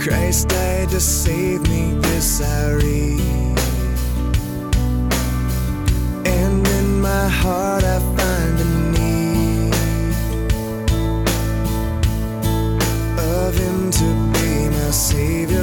Christ 0.02 0.48
died 0.48 0.90
to 0.90 1.00
save 1.00 1.62
me 1.70 1.94
this 2.02 2.42
I 2.42 2.72
read. 2.72 3.60
And 6.26 6.68
in 6.68 7.02
my 7.02 7.28
heart 7.30 7.84
I 7.84 8.00
find 8.18 8.60
a 8.60 8.70
need 8.96 9.74
Of 13.20 13.56
Him 13.56 13.92
to 13.92 14.08
be 14.34 14.70
my 14.76 14.90
Savior. 14.90 15.61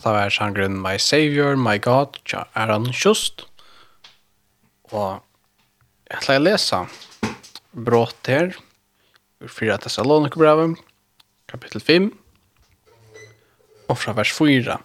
at 0.00 0.06
det 0.06 0.12
var 0.16 0.32
sangren 0.32 0.78
My 0.80 0.96
Savior, 0.96 1.56
My 1.60 1.76
God, 1.78 2.16
ja, 2.32 2.46
er 2.56 2.72
han 2.72 2.88
kjøst. 2.88 3.44
Og 4.94 5.20
jeg 6.08 6.16
ætla 6.16 6.36
å 6.38 6.44
lese 6.46 6.80
brått 7.76 8.30
her, 8.32 8.54
ur 9.44 9.52
4 9.52 9.76
Thessalonikerbrevet, 9.84 10.80
kapittel 11.52 11.84
5, 11.84 12.08
og 13.90 14.00
fra 14.00 14.16
vers 14.16 14.32
4. 14.32 14.80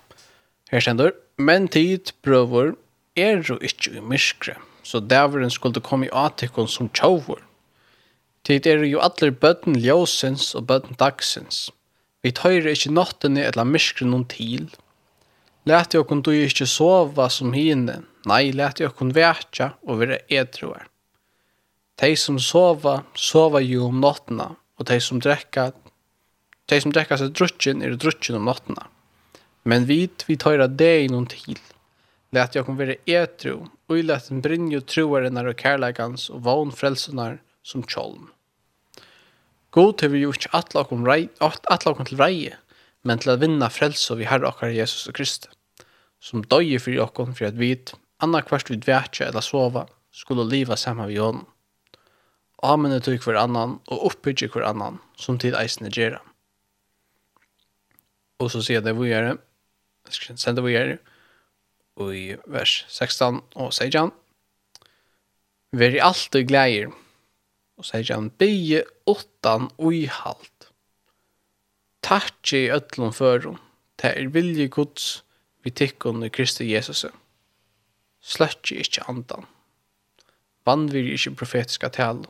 Her 0.74 0.84
stender, 0.84 1.16
Men 1.38 1.68
tid 1.68 2.12
prøver 2.24 2.76
er 3.16 3.42
jo 3.44 3.58
ikke 3.60 3.98
i 3.98 4.04
myskre, 4.04 4.56
så 4.84 5.00
dæveren 5.00 5.52
skulle 5.52 5.84
komme 5.84 6.08
i 6.08 6.14
atikon 6.14 6.68
som 6.68 6.90
tjovor. 6.92 7.42
Tid 8.44 8.68
er 8.68 8.84
jo 8.84 9.02
atler 9.04 9.32
bøtten 9.32 9.76
ljøsens 9.80 10.54
og 10.56 10.68
bøtten 10.68 10.96
dagsens. 11.00 11.70
Vi 12.24 12.32
tøyre 12.32 12.72
ikke 12.72 12.94
nottene 12.94 13.44
eller 13.48 13.68
myskre 13.68 14.08
noen 14.08 14.28
til, 14.32 14.70
Lät 15.66 15.94
jag 15.94 16.08
kun 16.08 16.22
du 16.22 16.44
inte 16.44 16.68
sova 16.68 17.30
som 17.30 17.54
hinne. 17.54 18.02
Nej, 18.26 18.54
lät 18.54 18.80
jag 18.80 18.96
kun 18.96 19.10
vätja 19.10 19.72
och 19.82 19.98
vara 19.98 20.18
edruar. 20.28 20.88
De 21.96 22.16
som 22.18 22.40
sova, 22.40 23.04
sova 23.16 23.60
ju 23.62 23.80
om 23.80 24.02
nottena. 24.02 24.56
och 24.78 24.86
de 24.86 25.02
som 25.02 25.20
drekka, 25.20 25.72
de 26.66 26.82
som 26.82 26.92
drekka 26.92 27.18
sig 27.18 27.30
drutjen 27.30 27.82
är 27.82 27.90
drutjen 27.90 28.38
om 28.38 28.46
nottena. 28.46 28.88
Men 29.64 29.86
vit, 29.86 30.24
vi 30.28 30.38
tar 30.38 30.68
det 30.68 31.02
i 31.02 31.08
någon 31.08 31.26
till. 31.26 31.60
Lät 32.30 32.56
jag 32.56 32.66
kun 32.66 32.78
vara 32.78 32.96
edru, 33.06 33.58
och 33.88 34.00
i 34.00 34.04
lät 34.04 34.30
en 34.32 34.42
brinjo 34.42 34.82
troarenar 34.82 35.46
och 35.46 35.60
kärlekans 35.60 36.30
och 36.30 36.44
van 36.44 36.72
frälsunar 36.72 37.42
som 37.64 37.84
tjolm. 37.84 38.28
God 39.70 40.02
har 40.02 40.10
vi 40.10 40.20
gjort 40.20 40.48
atla 40.52 40.82
okkom 40.82 42.06
til 42.06 42.18
reie, 42.18 42.58
men 43.04 43.20
til 43.20 43.34
å 43.34 43.40
vinna 43.40 43.70
frelse 43.70 44.16
vi 44.16 44.28
herre 44.30 44.48
okkar 44.48 44.72
Jesus 44.72 45.08
og 45.08 45.18
Kristus 45.18 45.55
som 46.20 46.44
døye 46.44 46.80
for 46.80 46.96
jokken 46.96 47.36
for 47.36 47.50
at 47.50 47.60
vit, 47.60 47.94
anna 48.24 48.42
kvart 48.42 48.70
vi 48.72 48.80
dvætja 48.82 49.30
eller 49.30 49.44
sova, 49.46 49.86
skulle 50.12 50.48
liva 50.48 50.78
saman 50.80 51.10
vi 51.12 51.20
hånden. 51.20 51.46
er 52.64 53.00
tog 53.00 53.20
hver 53.20 53.38
annan 53.38 53.80
og 53.88 54.06
oppbygge 54.10 54.48
hver 54.48 54.66
annan, 54.66 55.00
som 55.18 55.38
tid 55.38 55.54
eisene 55.54 55.92
gjerra. 55.92 56.22
Og 58.40 58.52
så 58.52 58.62
sier 58.64 58.82
det 58.82 58.96
vi 58.98 59.12
gjør, 59.12 59.38
jeg 60.06 60.14
skal 60.14 60.38
sende 60.38 60.64
vi 60.64 60.74
gjør, 60.74 60.98
og 61.96 62.16
i 62.16 62.36
vers 62.48 62.86
16 62.90 63.42
og 63.56 63.74
16, 63.74 64.12
Veri 65.76 66.00
alltid 66.00 66.48
gleier, 66.48 66.92
og 67.76 67.84
sier 67.84 68.08
han, 68.16 68.30
bygge 68.40 68.86
åttan 69.12 69.68
uihalt. 69.76 70.70
Takk 72.06 72.54
i 72.56 72.70
ødlom 72.72 73.12
førum, 73.16 73.58
det 74.00 74.14
er 74.14 74.30
vilje 74.32 74.70
gods, 74.72 75.25
vi 75.66 75.72
tikkun 75.74 76.24
i 76.24 76.30
Kristi 76.30 76.68
Jesus. 76.70 77.06
Sløtje 78.22 78.84
ikkje 78.84 79.06
andan. 79.10 79.48
Vann 80.66 80.88
vi 80.94 81.02
ikkje 81.14 81.34
profetiska 81.38 81.90
tal. 81.94 82.24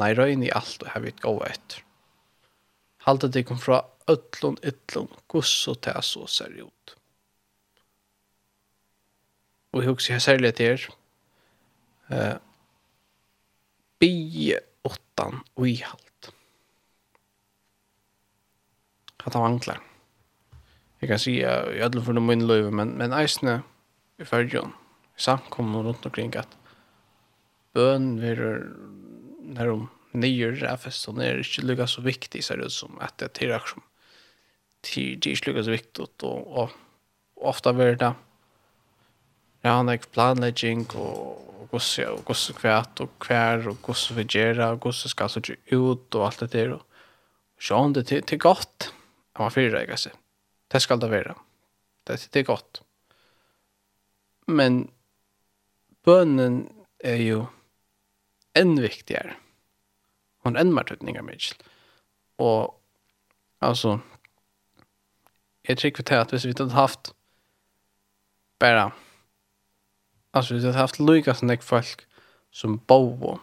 Nei, 0.00 0.12
røyn 0.16 0.44
i 0.44 0.52
alt 0.52 0.80
og 0.84 0.92
hevit 0.94 1.20
gåa 1.24 1.50
etter. 1.52 1.82
Halte 3.06 3.28
tikkum 3.32 3.60
fra 3.60 3.82
öllun 4.10 4.56
yllun, 4.66 5.08
guss 5.30 5.52
og 5.70 5.82
ta 5.84 5.94
så 6.02 6.24
ser 6.30 6.56
ut. 6.58 6.94
Og 9.76 9.82
jeg 9.82 9.92
husker 9.92 10.14
jeg 10.14 10.24
særlig 10.24 10.54
til 10.56 10.72
her. 10.72 10.86
Uh, 12.08 12.36
Bie 14.00 14.58
åttan 14.84 15.42
og 15.56 15.68
ihalt. 15.68 16.32
Hatt 19.24 19.36
av 19.36 19.44
anklar 19.44 19.80
jeg 21.00 21.08
kan 21.08 21.18
säga 21.18 21.72
i 21.76 21.82
alla 21.82 22.02
fall 22.02 22.20
min 22.20 22.46
løyve, 22.46 22.70
men 22.70 22.96
men 22.98 23.12
eisne 23.12 23.62
i 24.18 24.24
förjon 24.24 24.72
samkommer 25.16 25.82
rundt 25.82 26.06
omkring 26.06 26.36
at 26.36 26.48
bøn 27.74 28.20
vil 28.20 28.72
när 29.42 29.66
de 29.66 29.88
nyer 30.12 30.52
rafes 30.52 31.08
och 31.08 31.14
när 31.14 31.34
det 31.34 31.38
inte 31.38 31.62
lukar 31.62 31.86
så 31.86 32.00
viktigt 32.00 32.44
ser 32.44 32.56
det 32.56 32.70
som 32.70 32.98
att 33.00 33.18
det 33.18 33.42
är 33.42 33.46
reaktion 33.46 33.82
som 34.82 35.02
det 35.20 35.46
lukar 35.46 35.62
så 35.62 35.70
viktigt 35.70 36.22
och, 36.22 36.62
och 36.62 36.70
ofta 37.34 37.72
ver 37.72 37.96
det 37.96 38.14
ja 39.62 39.70
han 39.70 39.88
är 39.88 39.98
planläggning 39.98 40.86
och 40.94 41.46
gosse 41.70 42.06
og 42.08 42.24
gosse 42.26 42.54
kvært 42.56 43.00
og 43.02 43.14
kvær 43.22 43.66
og 43.70 43.80
gosse 43.84 44.14
vegera 44.16 44.70
og 44.74 44.84
gosse 44.86 45.10
skal 45.12 45.30
så 45.32 45.42
ut 45.42 46.14
og 46.14 46.26
alt 46.26 46.44
det 46.44 46.52
der 46.54 46.76
og 46.76 46.84
sjón 47.58 47.94
det 47.96 48.06
til 48.06 48.38
godt. 48.38 48.92
Han 49.36 49.48
var 49.48 49.54
fyrir 49.54 49.96
seg. 49.96 50.14
Det 50.72 50.82
skal 50.82 51.00
det 51.00 51.10
være. 51.10 51.34
Det, 52.06 52.18
det 52.34 52.40
er 52.40 52.48
godt. 52.48 52.82
Men 54.46 54.86
bønnen 56.06 56.66
er 57.00 57.20
jo 57.22 57.46
enn 58.56 58.76
viktigere. 58.80 59.36
Hon 60.46 60.58
enn 60.58 60.72
mer 60.74 60.86
tøtninger, 60.86 61.24
Mitchell. 61.26 61.58
Og, 62.38 62.76
altså, 63.60 63.98
jeg 65.68 65.78
trykker 65.78 66.06
til 66.06 66.22
at 66.22 66.30
hvis 66.30 66.46
vi 66.46 66.54
hadde 66.54 66.70
haft 66.76 67.12
bare, 68.58 68.90
altså 70.32 70.54
hvis 70.54 70.62
vi 70.62 70.68
hadde 70.70 70.84
haft 70.84 71.00
lyga 71.00 71.34
som 71.34 71.50
ikke 71.50 71.64
folk 71.64 72.06
som 72.50 72.78
bo 72.78 73.38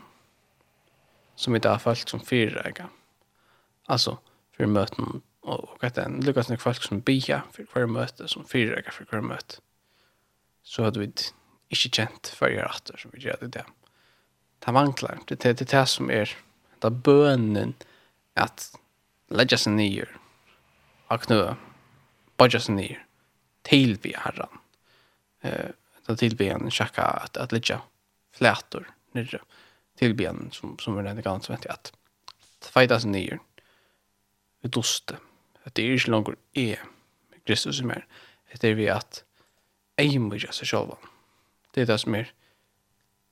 som 1.35 1.55
ikke 1.55 1.69
har 1.69 1.81
folk 1.81 2.09
som 2.09 2.21
fyrer, 2.21 2.67
ikke? 2.67 2.87
Altså, 3.89 4.15
for 4.55 4.69
møten 4.69 5.23
og 5.43 5.83
at 5.83 5.97
en 5.99 6.21
lukkast 6.23 6.51
nok 6.51 6.63
folk 6.63 6.83
som 6.85 7.01
bia 7.03 7.41
for 7.51 7.67
hver 7.73 7.89
møte, 7.91 8.27
som 8.31 8.47
fyrrega 8.47 8.93
for 8.95 9.09
hver 9.09 9.23
møte, 9.25 9.59
så 10.63 10.85
hadde 10.87 11.03
vi 11.03 11.09
ikke 11.73 11.91
kjent 11.99 12.31
fyrir 12.37 12.63
atter 12.67 12.99
som 12.99 13.11
vi 13.13 13.25
gjør 13.25 13.41
det 13.43 13.53
det. 13.57 13.65
Det 14.63 14.73
vanklar, 14.73 15.19
det 15.27 15.43
er 15.43 15.57
det, 15.59 15.67
det 15.71 15.85
som 15.91 16.11
er, 16.11 16.31
det 16.79 16.91
bönen 17.03 17.03
bønnen 17.03 17.75
at 18.39 18.69
ledja 19.29 19.59
seg 19.59 19.75
nyer, 19.75 20.09
aknø, 21.11 21.55
bodja 22.39 22.61
seg 22.63 22.77
nyer, 22.79 23.03
vi 23.69 24.15
herran, 24.15 24.63
Eh, 25.43 25.69
ta 26.05 26.15
tilby 26.15 26.47
han 26.47 26.71
sjakka 26.71 27.03
at, 27.25 27.37
at 27.37 27.51
ledja 27.51 27.81
flætor 28.35 28.85
nyrre, 29.15 29.41
tilby 29.99 30.29
som, 30.55 30.77
som 30.79 30.97
er 30.97 31.09
den 31.09 31.19
ganske 31.23 31.51
vet 31.51 31.67
jag 31.67 31.75
at 31.75 31.91
feita 32.71 32.99
nyer, 33.03 33.41
vi 34.63 34.71
duste, 34.71 35.19
at 35.63 35.75
det 35.75 35.85
er 35.85 35.97
ikke 35.97 36.11
langer 36.11 36.35
er 36.59 36.83
Kristus 37.47 37.79
som 37.79 37.91
er. 37.91 38.05
Det 38.61 38.69
er 38.69 38.77
vi 38.77 38.87
at 38.91 39.23
jeg 39.97 40.21
må 40.21 40.37
gjøre 40.37 40.55
seg 40.55 40.69
selv. 40.69 40.95
Det 41.73 41.83
er 41.83 41.89
det 41.89 41.99
som 42.01 42.15
er 42.15 42.31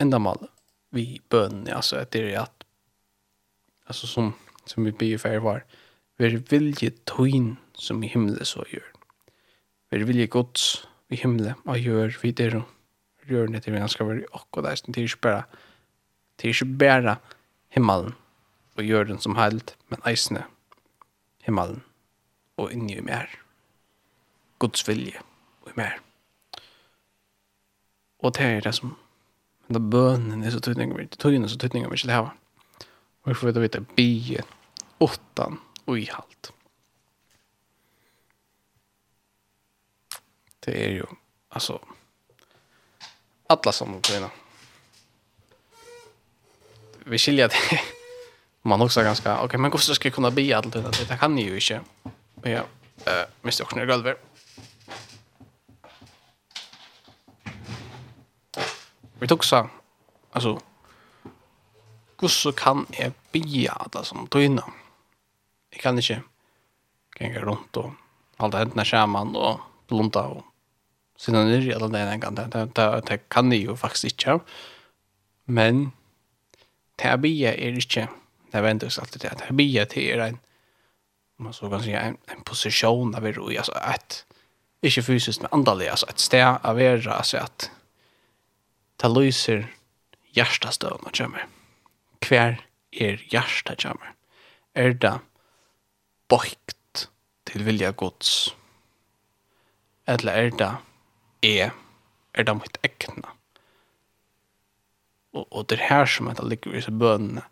enda 0.02 0.20
mal 0.22 0.49
vi 0.91 1.22
bønene, 1.32 1.72
altså 1.76 2.02
at 2.02 2.12
det 2.14 2.34
er 2.34 2.41
at 2.44 2.66
altså 3.88 4.08
som, 4.08 4.34
som 4.66 4.86
vi 4.86 4.91
blir 4.91 5.20
ferdig 5.22 5.44
var, 5.44 5.62
vi 6.20 6.28
er 6.28 6.41
vilje 6.52 6.91
tøyn 7.08 7.56
som 7.74 8.03
i 8.03 8.10
himmelen 8.12 8.45
så 8.45 8.66
gjør. 8.72 8.88
Vi 9.91 9.99
er 9.99 10.08
vilje 10.08 10.28
gods 10.32 10.66
i 11.12 11.20
himmelen 11.20 11.56
og 11.66 11.80
gjør 11.80 12.18
vi 12.22 12.32
det 12.32 12.53
og 12.56 13.28
gjør 13.28 13.53
det 13.53 13.64
til 13.64 13.76
vi 13.76 13.84
skal 13.88 14.10
være 14.10 14.34
akkurat 14.34 14.72
der, 14.72 14.91
det 14.91 14.98
er 14.98 15.08
ikke 15.10 15.24
bare 15.28 15.44
det 16.40 16.49
er 16.49 16.56
ikke 16.56 16.78
bare 16.80 17.16
himmelen 17.70 18.16
og 18.78 18.84
gjør 18.84 19.03
den 19.03 19.20
som 19.20 19.36
helt, 19.36 19.76
men 19.90 20.03
eisene 20.08 20.44
himmelen 21.45 21.84
og 22.62 22.74
inni 22.74 22.98
i 23.00 23.06
mer. 23.06 23.30
Guds 24.62 24.86
vilje 24.88 25.22
og 25.64 25.74
i 25.74 25.78
mer. 25.80 26.00
Og 28.22 28.36
det 28.38 28.46
er 28.46 28.62
det 28.62 28.76
som 28.78 28.96
da 29.72 29.80
bønnen 29.80 30.44
er 30.44 30.52
så 30.52 30.60
tydninger 30.60 30.98
vi, 30.98 31.08
tydninger 31.16 31.48
så 31.48 31.58
tydning 31.58 31.86
vi 31.88 31.96
ikke 31.96 32.10
det 32.10 32.18
her. 32.18 32.34
Og 33.24 33.30
vi 33.30 33.38
får 33.40 33.60
vite 33.62 33.80
at 33.80 33.94
bie, 33.96 34.44
åttan 35.00 35.60
og 35.86 36.00
i 36.00 36.10
halt. 36.12 36.52
Det 40.66 40.76
er 40.76 40.92
jo, 41.00 41.08
altså, 41.56 41.80
alla 43.50 43.72
som 43.72 44.02
på 44.02 44.30
Vi 47.06 47.18
skiljer 47.18 47.48
det. 47.48 47.80
Man 48.64 48.82
också 48.82 49.02
ganska, 49.02 49.36
okej, 49.36 49.46
okay, 49.46 49.60
men 49.60 49.72
hur 49.72 49.78
ska 49.78 50.08
jag 50.08 50.14
kunna 50.14 50.32
bia 50.32 50.58
allt 50.58 50.74
det? 50.74 50.82
Det 51.10 51.18
kan 51.18 51.36
ni 51.36 51.44
ju 51.44 51.56
inte. 51.56 51.82
Ja, 52.44 52.66
eh 53.06 53.26
mest 53.42 53.62
också 53.62 53.76
när. 53.76 54.16
Vi 59.20 59.28
tog 59.28 59.46
så 59.46 59.70
alltså 60.32 60.62
hur 62.22 62.52
kan 62.52 62.86
jag 62.90 63.12
be 63.32 63.72
alla 63.72 64.04
som 64.04 64.28
tog 64.28 64.42
innan? 64.42 64.72
Jag 65.70 65.82
kan 65.82 65.96
inte 65.96 66.22
gänga 67.20 67.40
runt 67.40 67.78
och 67.78 67.92
hålla 68.38 68.58
händerna 68.58 68.86
samman 68.86 69.36
och 69.36 69.60
blunda 69.88 70.22
och 70.22 70.44
sina 71.18 71.44
ner 71.44 71.62
i 71.62 71.74
alla 71.74 71.88
den 71.88 72.08
en 72.08 72.20
gång. 72.20 72.36
Det, 72.36 72.70
det, 72.74 73.02
det 73.06 73.18
kan 73.30 73.50
ni 73.50 73.56
ju 73.56 73.76
faktiskt 73.76 74.04
inte. 74.04 74.40
Men 75.44 75.92
det 76.96 77.04
här 77.04 77.18
bia 77.18 77.54
är 77.54 77.72
inte 77.72 78.08
det 78.52 78.62
vänder 78.62 78.88
oss 78.88 79.00
alltid 79.00 79.22
till. 79.22 79.30
Det 79.38 79.44
här 79.44 79.52
bia 79.52 79.86
är 79.96 80.18
en 80.18 80.38
man 81.42 81.54
så 81.54 81.70
kan 81.70 81.84
säga 81.84 82.02
en, 82.02 82.18
en 82.26 82.42
position 82.42 83.16
av 83.16 83.28
er 83.28 83.34
då 83.34 83.48
alltså 83.58 83.72
ett 83.72 84.26
inte 84.82 85.02
fysiskt 85.02 85.42
men 85.42 85.50
andligt 85.52 85.92
alltså 85.92 86.10
ett 86.10 86.20
stä 86.20 86.58
av 86.64 86.82
er 86.82 87.08
alltså 87.08 87.38
att 87.38 87.72
ta 88.98 89.08
lyser 89.08 89.68
hjärtastöden 90.34 91.00
och 91.06 91.16
kommer. 91.16 91.48
Kvär 92.20 92.66
er 92.92 93.28
hjärta 93.30 93.76
kommer. 93.76 94.14
Er 94.74 94.94
det 94.94 95.20
bort 96.28 97.08
till 97.44 97.64
vilja 97.64 97.92
gods? 97.92 98.56
Eller 100.06 100.38
er 100.38 100.52
det 100.52 100.78
är 101.42 101.72
er 102.34 102.44
det 102.44 102.54
mitt 102.54 102.78
äckna? 102.82 103.30
Och, 105.34 105.54
och 105.54 105.66
det 105.66 105.80
här 105.80 106.06
som 106.06 106.28
att 106.28 106.38
det 106.38 106.46
ligger 106.46 106.76
i 106.76 106.82
så 106.82 106.92
bönerna. 106.92 107.44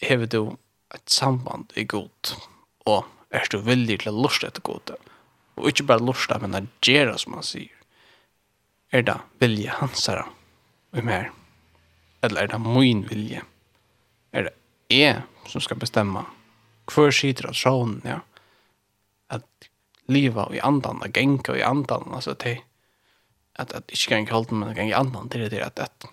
Hever 0.00 0.26
du 0.26 0.56
et 0.94 1.10
samband 1.10 1.72
i 1.78 1.84
god, 1.84 2.34
og 2.90 3.06
er 3.30 3.46
du 3.50 3.60
villig 3.62 4.00
til 4.02 4.12
å 4.12 4.22
lusta 4.24 4.48
etter 4.50 4.64
gode, 4.66 4.96
og 5.60 5.68
ikke 5.70 5.86
bare 5.90 6.04
lusta, 6.04 6.38
men 6.42 6.56
å 6.56 6.64
gjøre 6.86 7.18
som 7.20 7.36
han 7.38 7.46
sier, 7.46 7.76
er 8.90 9.04
det 9.06 9.18
vilje 9.42 9.76
hans 9.78 10.08
her, 10.10 10.24
og 10.90 11.06
mer, 11.06 11.30
eller 12.26 12.42
er 12.42 12.52
det 12.52 12.60
min 12.64 13.04
vilje, 13.08 13.44
er 14.34 14.48
det 14.48 14.56
jeg 14.90 15.22
som 15.50 15.62
skal 15.62 15.78
bestemme, 15.78 16.24
hver 16.90 17.14
sider 17.14 17.50
av 17.50 17.54
tråden, 17.54 18.00
ja, 18.02 18.18
at 19.30 19.70
liva 20.10 20.48
i 20.50 20.58
andan, 20.66 21.04
at 21.06 21.14
genka 21.14 21.54
i 21.54 21.62
andan, 21.62 22.08
altså 22.10 22.34
til, 22.34 22.58
at, 23.54 23.70
at 23.76 23.94
ikke 23.94 24.16
gang 24.16 24.26
holden, 24.32 24.58
men 24.58 24.74
gang 24.74 24.90
i 24.90 24.96
andan, 24.96 25.30
til 25.30 25.46
det 25.46 25.60
er 25.60 25.68
at, 25.68 25.78
at, 25.78 26.10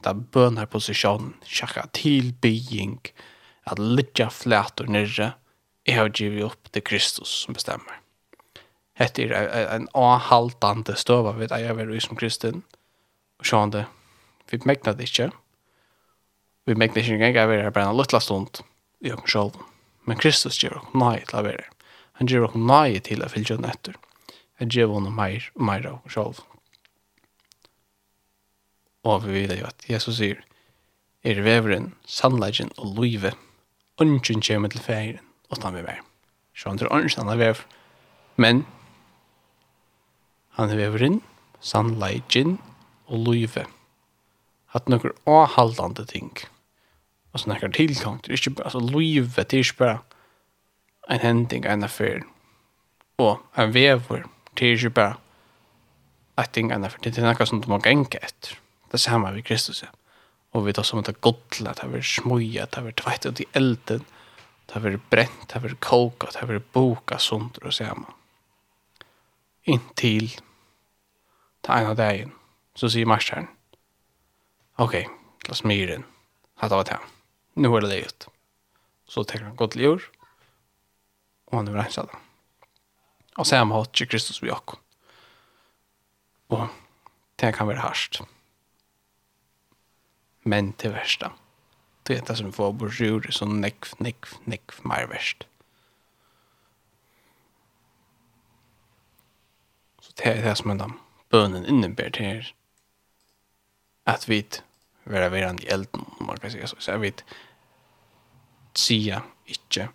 at, 0.00 0.10
på 0.10 0.16
bønherposisjonen, 0.34 1.36
sjakka 1.46 1.86
tilbygging, 1.94 2.98
at, 3.06 3.32
at 3.66 3.82
lytja 3.82 4.28
flætur 4.30 4.88
nirre, 4.90 5.34
jeg 5.86 5.98
har 5.98 6.10
givet 6.10 6.46
opp 6.46 6.70
til 6.74 6.82
Kristus 6.82 7.30
som 7.44 7.54
bestemmer. 7.54 8.00
Hette 8.96 9.26
er 9.28 9.68
en 9.74 9.88
avhaltande 9.94 10.96
støva 10.96 11.34
vid 11.36 11.52
at 11.52 11.62
jeg 11.62 11.76
er 11.76 12.00
som 12.00 12.16
kristen, 12.18 12.62
og 13.38 13.46
sånn 13.46 13.74
det, 13.74 13.84
vi 14.50 14.58
megna 14.64 14.94
det 14.96 15.10
ikke, 15.10 15.30
vi 16.66 16.74
megna 16.74 17.02
ikke 17.02 17.18
engang, 17.18 17.36
jeg 17.36 17.66
er 17.66 17.74
bare 17.74 17.92
en 17.92 17.98
luttla 17.98 18.22
stund 18.22 18.62
i 19.04 19.12
oss 19.12 19.28
sjål, 19.30 19.52
men 20.08 20.18
Kristus 20.18 20.58
gjør 20.62 20.80
oss 20.80 20.94
nei 20.96 21.20
til 21.26 21.38
å 21.38 21.46
være. 21.46 21.68
Han 22.18 22.30
gjør 22.30 22.48
oss 22.48 22.58
nei 22.58 22.98
til 23.04 23.22
å 23.22 23.30
fylle 23.30 23.58
henne 23.58 23.70
etter. 23.74 23.96
Han 24.62 24.72
gjør 24.72 24.94
henne 24.96 25.12
meir 25.12 25.50
og 25.54 25.66
meir 25.68 25.88
av 25.90 26.10
sjål. 26.10 26.38
Og 29.06 29.26
vi 29.26 29.44
vet 29.44 29.60
jo 29.60 29.68
at 29.68 29.84
Jesus 29.86 30.18
sier, 30.18 30.40
er 31.26 31.42
veveren, 31.44 31.92
sannleggen 32.08 32.72
og 32.80 32.96
livet, 33.02 33.36
ungen 34.00 34.42
kommer 34.42 34.68
til 34.68 34.80
ferien, 34.80 35.20
og 35.50 35.62
han 35.62 35.74
vil 35.74 35.86
være. 35.86 36.04
Så 36.56 36.68
han 36.68 36.78
tror 36.78 36.92
ungen 36.92 37.10
han 37.16 37.28
er 37.28 37.36
vev. 37.36 37.62
Men, 38.36 38.66
han 40.56 40.70
er 40.70 40.76
veveren, 40.76 41.22
sannlei, 41.60 42.22
gin 42.28 42.58
og 43.06 43.26
løyve. 43.26 43.66
Hatt 44.72 44.88
noen 44.88 45.12
avhaldande 45.26 46.04
ting. 46.08 46.32
Og 47.32 47.40
så 47.40 47.50
nekker 47.50 47.72
tilgang, 47.76 48.22
det 48.24 48.32
er 48.32 48.40
ikke 48.40 48.56
bare, 48.56 48.70
altså 48.70 48.80
løyve, 48.80 49.44
det 49.44 49.52
er 49.52 49.64
ikke 49.64 49.82
bare 49.82 49.98
en 51.10 51.20
hending, 51.20 51.66
en 51.66 51.84
affær. 51.84 52.24
Og 53.18 53.40
en 53.58 53.74
vever, 53.74 54.24
det 54.58 54.66
er 54.66 54.72
ikke 54.72 54.90
bare 54.90 55.16
et 56.38 56.50
ting, 56.52 56.72
en 56.72 56.84
affær. 56.84 57.00
Det 57.04 57.18
er 57.18 57.28
noe 57.28 57.46
som 57.48 57.60
du 57.60 57.68
må 57.68 57.78
genge 57.84 58.20
etter. 58.20 58.56
Det 58.92 59.00
samme 59.00 59.32
vi 59.34 59.44
Kristus 59.44 59.82
er. 59.82 59.92
Og 60.56 60.64
vi 60.64 60.72
tar 60.72 60.86
som 60.88 61.02
at 61.02 61.08
det 61.10 61.18
er 61.18 61.24
godla, 61.26 61.74
det 61.76 61.84
er 61.84 62.06
smuja, 62.06 62.64
det 62.72 62.80
er 62.80 62.94
tveit 62.96 63.26
ut 63.28 63.42
i 63.44 63.48
elden, 63.58 64.04
det 64.66 64.74
har 64.74 64.84
vært 64.86 65.08
brent, 65.12 65.42
det 65.44 65.58
har 65.58 65.64
vært 65.66 65.82
koka, 65.84 66.30
det 66.32 66.40
har 66.40 66.48
vært 66.48 66.70
boka 66.72 67.18
sundr 67.20 67.68
og 67.68 67.74
sema. 67.76 68.14
Inntil 69.68 70.30
det 71.66 71.74
ene 71.74 71.92
dagen, 71.98 72.32
så 72.78 72.88
sier 72.92 73.08
marsjeren, 73.10 73.50
ok, 74.80 74.96
la 75.46 75.52
oss 75.52 75.64
myren, 75.66 76.06
hatt 76.62 76.72
av 76.72 76.86
et 76.86 76.94
hem, 76.94 77.04
nå 77.60 77.72
er 77.76 77.84
det 77.84 77.90
det 77.92 78.00
ut. 78.06 78.28
Så 79.12 79.26
tenker 79.26 79.50
han 79.50 79.58
godla 79.60 79.84
jord, 79.84 80.06
og 81.50 81.58
han 81.60 81.68
er 81.70 81.76
rensa 81.82 82.06
det. 82.06 82.22
Og 83.36 83.46
sema 83.46 83.76
hatt 83.76 83.92
ikke 83.92 84.14
Kristus 84.14 84.40
vi 84.40 84.54
okko. 84.54 84.80
Og 86.56 86.64
det 87.42 87.52
kan 87.54 87.68
være 87.68 87.84
harsht 87.84 88.22
men 90.46 90.72
til 90.78 90.94
versta. 90.94 91.32
Det 92.06 92.16
er 92.16 92.24
det 92.28 92.38
som 92.38 92.52
får 92.52 92.72
bort 92.72 93.00
jord 93.00 93.26
som 93.34 93.58
nekv, 93.60 93.96
nekv, 93.98 94.36
nekv 94.46 94.80
mer 94.86 95.08
verst. 95.10 95.46
Så 100.00 100.14
det 100.22 100.30
er 100.36 100.42
det 100.44 100.54
som 100.58 100.70
er 100.70 100.78
den 100.84 100.94
bønnen 101.30 101.66
innebär 101.66 102.08
til 102.14 102.24
her. 102.24 102.52
At 104.06 104.28
vi 104.28 104.44
vera 105.04 105.28
verand 105.28 105.60
i 105.60 105.66
elden, 105.66 106.06
om 106.20 106.26
man 106.26 106.36
kan 106.36 106.50
säga 106.50 106.66
så. 106.66 106.76
Så 106.78 106.90
jeg 106.90 107.00
vet, 107.00 107.24
sia 108.74 109.20
ikke, 109.46 109.88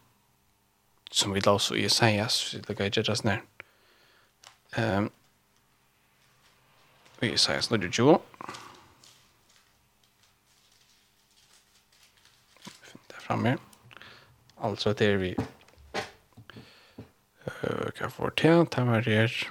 som 1.12 1.34
vi 1.34 1.40
la 1.40 1.52
oss 1.52 1.72
i 1.72 1.86
Isaias, 1.86 2.34
så 2.34 2.58
vi 2.58 2.64
la 2.68 2.86
ikke 2.86 3.04
det 3.04 3.18
sånn 3.18 3.32
her. 3.32 3.42
Um, 4.78 5.12
I 7.22 7.34
Isaias 7.36 7.68
22, 7.68 8.18
framme. 13.32 13.58
Alltså 14.56 14.94
det 14.94 15.06
är 15.06 15.18
vi 15.18 15.36
kan 17.98 18.12
få 18.12 18.30
till 18.30 18.52
att 18.52 18.74
här 18.74 19.10
är 19.10 19.48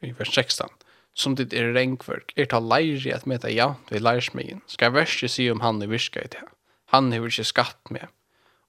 i 0.00 0.12
vers 0.12 0.34
16. 0.34 0.68
Som 1.14 1.34
det 1.34 1.52
är 1.52 1.72
regnverk, 1.72 2.32
er 2.36 2.44
ta 2.44 2.60
leir 2.60 3.08
att 3.08 3.14
at 3.14 3.26
meta 3.26 3.50
ja, 3.50 3.74
vi 3.90 3.98
leir 3.98 4.20
smegen. 4.20 4.60
Ska 4.66 4.90
verset 4.90 5.30
si 5.30 5.50
om 5.50 5.60
han 5.60 5.82
er 5.82 5.86
virka 5.86 6.20
i 6.20 6.28
det. 6.30 6.42
Han 6.86 7.12
er 7.12 7.26
ikke 7.26 7.44
skatt 7.44 7.90
med. 7.90 8.06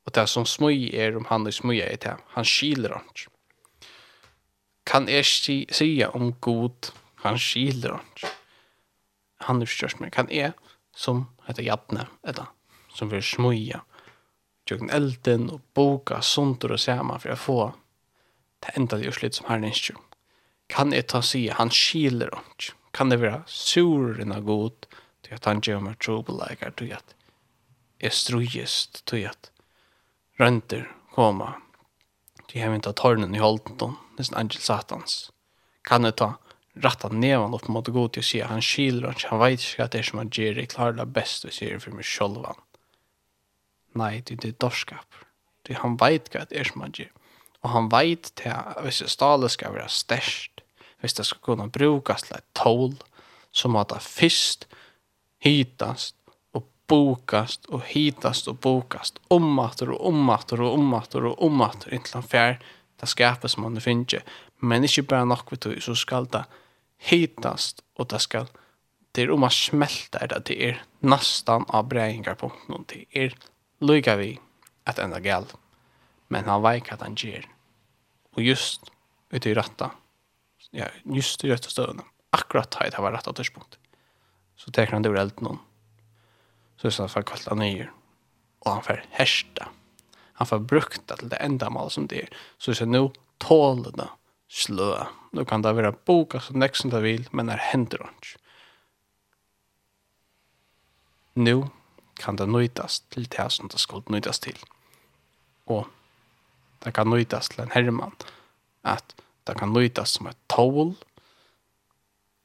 Og 0.05 0.13
det 0.13 0.27
som 0.29 0.45
smøy 0.45 0.89
er 0.93 1.17
om 1.17 1.25
han 1.25 1.47
er 1.47 1.51
smøy 1.51 1.81
i 1.81 1.97
det. 1.97 2.17
Han 2.35 2.45
skiler 2.45 2.93
han 2.93 3.05
ikke. 3.09 3.29
Kan 4.85 5.09
jeg 5.09 5.25
si, 5.25 5.67
sige 5.71 6.09
om 6.09 6.33
god, 6.33 6.91
han 7.15 7.37
skiler 7.37 7.91
han 7.91 8.05
ikke. 8.15 8.33
Han 9.41 9.61
er 9.61 9.65
størst 9.65 9.99
med. 9.99 10.11
Kan 10.11 10.29
jeg, 10.31 10.53
som 10.95 11.27
heter 11.47 11.63
Jadne, 11.63 12.07
eller 12.23 12.53
som 12.99 13.11
vil 13.13 13.23
smuja. 13.23 13.83
Tjøkken 14.67 14.91
elden 14.93 15.47
og 15.53 15.63
boka 15.73 16.19
sundur 16.21 16.75
og 16.75 16.81
sama 16.83 17.17
for 17.21 17.33
å 17.33 17.39
få 17.39 17.61
det 18.65 18.75
enda 18.77 18.99
det 18.99 19.13
slitt 19.15 19.39
som 19.39 19.47
herren 19.49 19.71
ikke. 19.71 19.95
Kan 20.69 20.93
jeg 20.93 21.07
ta 21.09 21.23
si, 21.25 21.47
han 21.49 21.71
skiler 21.73 22.33
ikke. 22.35 22.75
Kan 22.93 23.11
det 23.13 23.19
være 23.21 23.43
suren 23.47 24.33
av 24.33 24.45
god, 24.47 24.87
til 25.25 25.37
at 25.37 25.45
han 25.45 25.61
gjør 25.65 25.81
meg 25.85 25.99
trobeleikar, 26.01 26.73
til 26.77 26.93
at 26.97 27.13
jeg 28.01 28.15
strujest, 28.17 29.03
til 29.09 29.27
at 29.29 29.51
rønter 30.41 30.87
koma, 31.13 31.55
til 32.47 32.63
jeg 32.63 32.73
vil 32.73 32.85
ta 32.85 32.95
tårnen 32.97 33.35
i 33.37 33.41
holden, 33.41 33.97
nesten 34.17 34.39
angel 34.41 34.61
satans. 34.63 35.29
Kan 35.85 36.07
jeg 36.07 36.17
ta 36.21 36.31
ratta 36.81 37.11
nevan 37.13 37.53
opp 37.53 37.69
mot 37.69 37.85
god 37.93 38.15
til 38.15 38.25
å 38.25 38.29
si, 38.29 38.41
han 38.41 38.65
skiler 38.65 39.13
ikke, 39.13 39.29
han 39.33 39.43
vet 39.43 39.65
ikke 39.65 39.85
at 39.85 39.95
det 39.97 40.05
som 40.09 40.21
han 40.21 40.33
gjør, 40.33 40.63
jeg 40.63 40.73
klarer 40.73 40.97
det 40.97 41.09
best, 41.13 41.45
og 41.45 41.55
sier 41.55 41.81
for 41.83 41.95
meg 41.95 42.07
sjolvan 42.07 42.57
Nei, 43.97 44.19
det 44.25 44.43
er 44.45 44.57
dorskap. 44.61 45.23
Det 45.65 45.79
han 45.81 45.97
veit 46.01 46.29
hva 46.33 46.45
det 46.49 46.59
er 46.59 46.69
som 46.69 46.85
han 46.85 46.93
gjør. 46.95 47.11
Og 47.63 47.73
han 47.73 47.89
veit 47.91 48.31
til 48.39 48.53
at 48.53 48.79
hvis 48.85 49.01
det 49.03 49.11
stalet 49.11 49.51
skal 49.51 49.75
være 49.75 49.89
størst, 49.91 50.61
hvis 50.99 51.15
det 51.17 51.25
skal 51.27 51.41
kunne 51.43 51.69
brukes 51.71 52.27
til 52.27 52.37
et 52.37 52.47
tål, 52.55 52.95
så 53.51 53.71
må 53.71 53.83
det 53.89 54.01
først 54.03 54.67
hitast 55.43 56.15
og 56.53 56.67
bokast 56.87 57.67
og 57.69 57.83
hitast 57.87 58.47
og 58.51 58.59
bokast 58.63 59.19
omater 59.29 59.91
og 59.95 60.05
omater 60.11 60.61
og 60.63 60.77
omater 60.77 61.27
og 61.31 61.43
omater 61.43 61.95
inntil 61.95 62.19
han 62.19 62.29
fjær 62.31 62.57
det 62.99 63.09
skapet 63.09 63.51
som 63.51 63.67
han 63.67 63.79
finner. 63.83 64.23
Men 64.59 64.83
ikke 64.83 65.07
bare 65.07 65.27
nok 65.27 65.51
ved 65.51 65.63
det, 65.65 65.83
så 65.83 65.95
skal 65.95 66.27
det 66.31 66.45
hitast 67.09 67.83
og 67.95 68.09
det 68.11 68.21
skal 68.21 68.49
det 69.15 69.25
er 69.25 69.31
om 69.33 69.45
å 69.47 69.49
smelte 69.49 70.21
det, 70.29 70.43
det 70.45 70.57
er 70.67 70.81
nesten 71.01 71.65
av 71.73 71.87
breiingar 71.89 72.37
på 72.37 72.51
noen, 72.69 72.85
det 72.91 73.07
er 73.17 73.33
lyga 73.83 74.15
vi 74.19 74.33
at 74.89 74.99
enda 74.99 75.19
gal, 75.23 75.47
men 76.29 76.47
han 76.49 76.63
veik 76.63 76.91
at 76.93 77.03
han 77.05 77.17
gjer. 77.17 77.47
Og 78.35 78.43
just 78.43 78.91
ut 79.33 79.45
i 79.45 79.53
ratta, 79.57 79.91
ja, 80.75 80.89
just 81.05 81.43
i 81.45 81.51
rette 81.51 81.71
støvende, 81.71 82.05
akkurat 82.35 82.71
tid 82.73 82.93
det 82.93 83.03
var 83.03 83.15
ratta 83.15 83.33
tørspunkt. 83.33 83.79
Så 84.59 84.71
teker 84.75 84.97
han 84.97 85.05
det 85.05 85.13
ur 85.13 85.19
elden 85.19 85.45
noen. 85.47 85.61
Så 86.79 86.89
er 86.89 86.95
det 86.95 87.11
for 87.13 87.27
kvalt 87.27 87.49
han 87.51 87.61
nyer, 87.61 87.89
og 88.65 88.71
han 88.73 88.85
får 88.85 89.03
hersta. 89.17 89.69
Han 90.39 90.47
får 90.47 90.67
brukta 90.71 91.17
til 91.19 91.31
det 91.31 91.39
enda 91.43 91.69
mal 91.71 91.91
som 91.91 92.07
det 92.07 92.25
er. 92.25 92.37
Så 92.59 92.71
er 92.71 92.83
det 92.83 92.93
no 92.93 93.09
tåler 93.43 93.95
det 93.95 94.07
slø. 94.49 94.93
Nå 95.35 95.45
kan 95.45 95.63
det 95.63 95.75
være 95.77 95.97
boka 96.07 96.39
som 96.41 96.59
nekst 96.59 96.85
som 96.85 96.93
det 96.93 97.01
vil, 97.03 97.25
men 97.35 97.51
det 97.51 97.59
hender 97.69 98.05
ikke. 98.07 98.39
Nå 101.39 101.57
kan 102.19 102.37
det 102.39 102.49
nøytas 102.49 103.01
til 103.13 103.27
det 103.31 103.47
som 103.55 103.69
det 103.71 103.79
skal 103.81 104.03
nøytas 104.11 104.41
til. 104.43 104.57
Og 105.69 105.87
det 106.83 106.93
kan 106.95 107.09
nøytas 107.09 107.49
til 107.51 107.63
en 107.63 107.73
herremann, 107.73 108.15
at 108.83 109.15
det 109.47 109.57
kan 109.59 109.73
nøytas 109.73 110.17
som 110.17 110.29
et 110.29 110.37
tål 110.51 110.93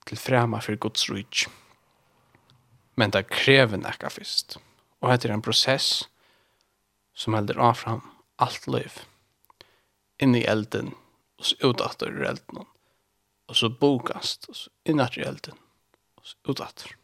til 0.08 0.20
frema 0.20 0.60
for 0.64 0.76
Guds 0.80 1.08
rujt. 1.10 1.46
Men 2.96 3.10
det 3.10 3.26
krever 3.30 3.80
nekka 3.80 4.10
først. 4.12 4.58
Og 5.00 5.10
det 5.10 5.30
er 5.30 5.34
en 5.34 5.44
prosess 5.44 6.04
som 7.14 7.34
helder 7.34 7.60
av 7.60 7.78
fram 7.78 8.02
alt 8.42 8.66
liv. 8.70 9.00
Inn 10.22 10.34
i 10.38 10.44
elden, 10.48 10.92
og 11.38 11.50
så 11.50 11.70
utdatter 11.70 12.12
ur 12.14 12.26
elden. 12.28 12.66
Og 13.48 13.58
så 13.58 13.68
bokast, 13.68 14.48
og 14.48 14.56
så 14.56 14.70
innatter 14.88 15.22
i 15.22 15.28
elden, 15.28 15.58
og 16.16 16.30
så 16.30 16.36
utatter. 16.48 16.94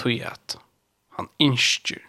tog 0.00 0.20
at 0.26 0.56
han 1.18 1.28
innskjer 1.42 2.02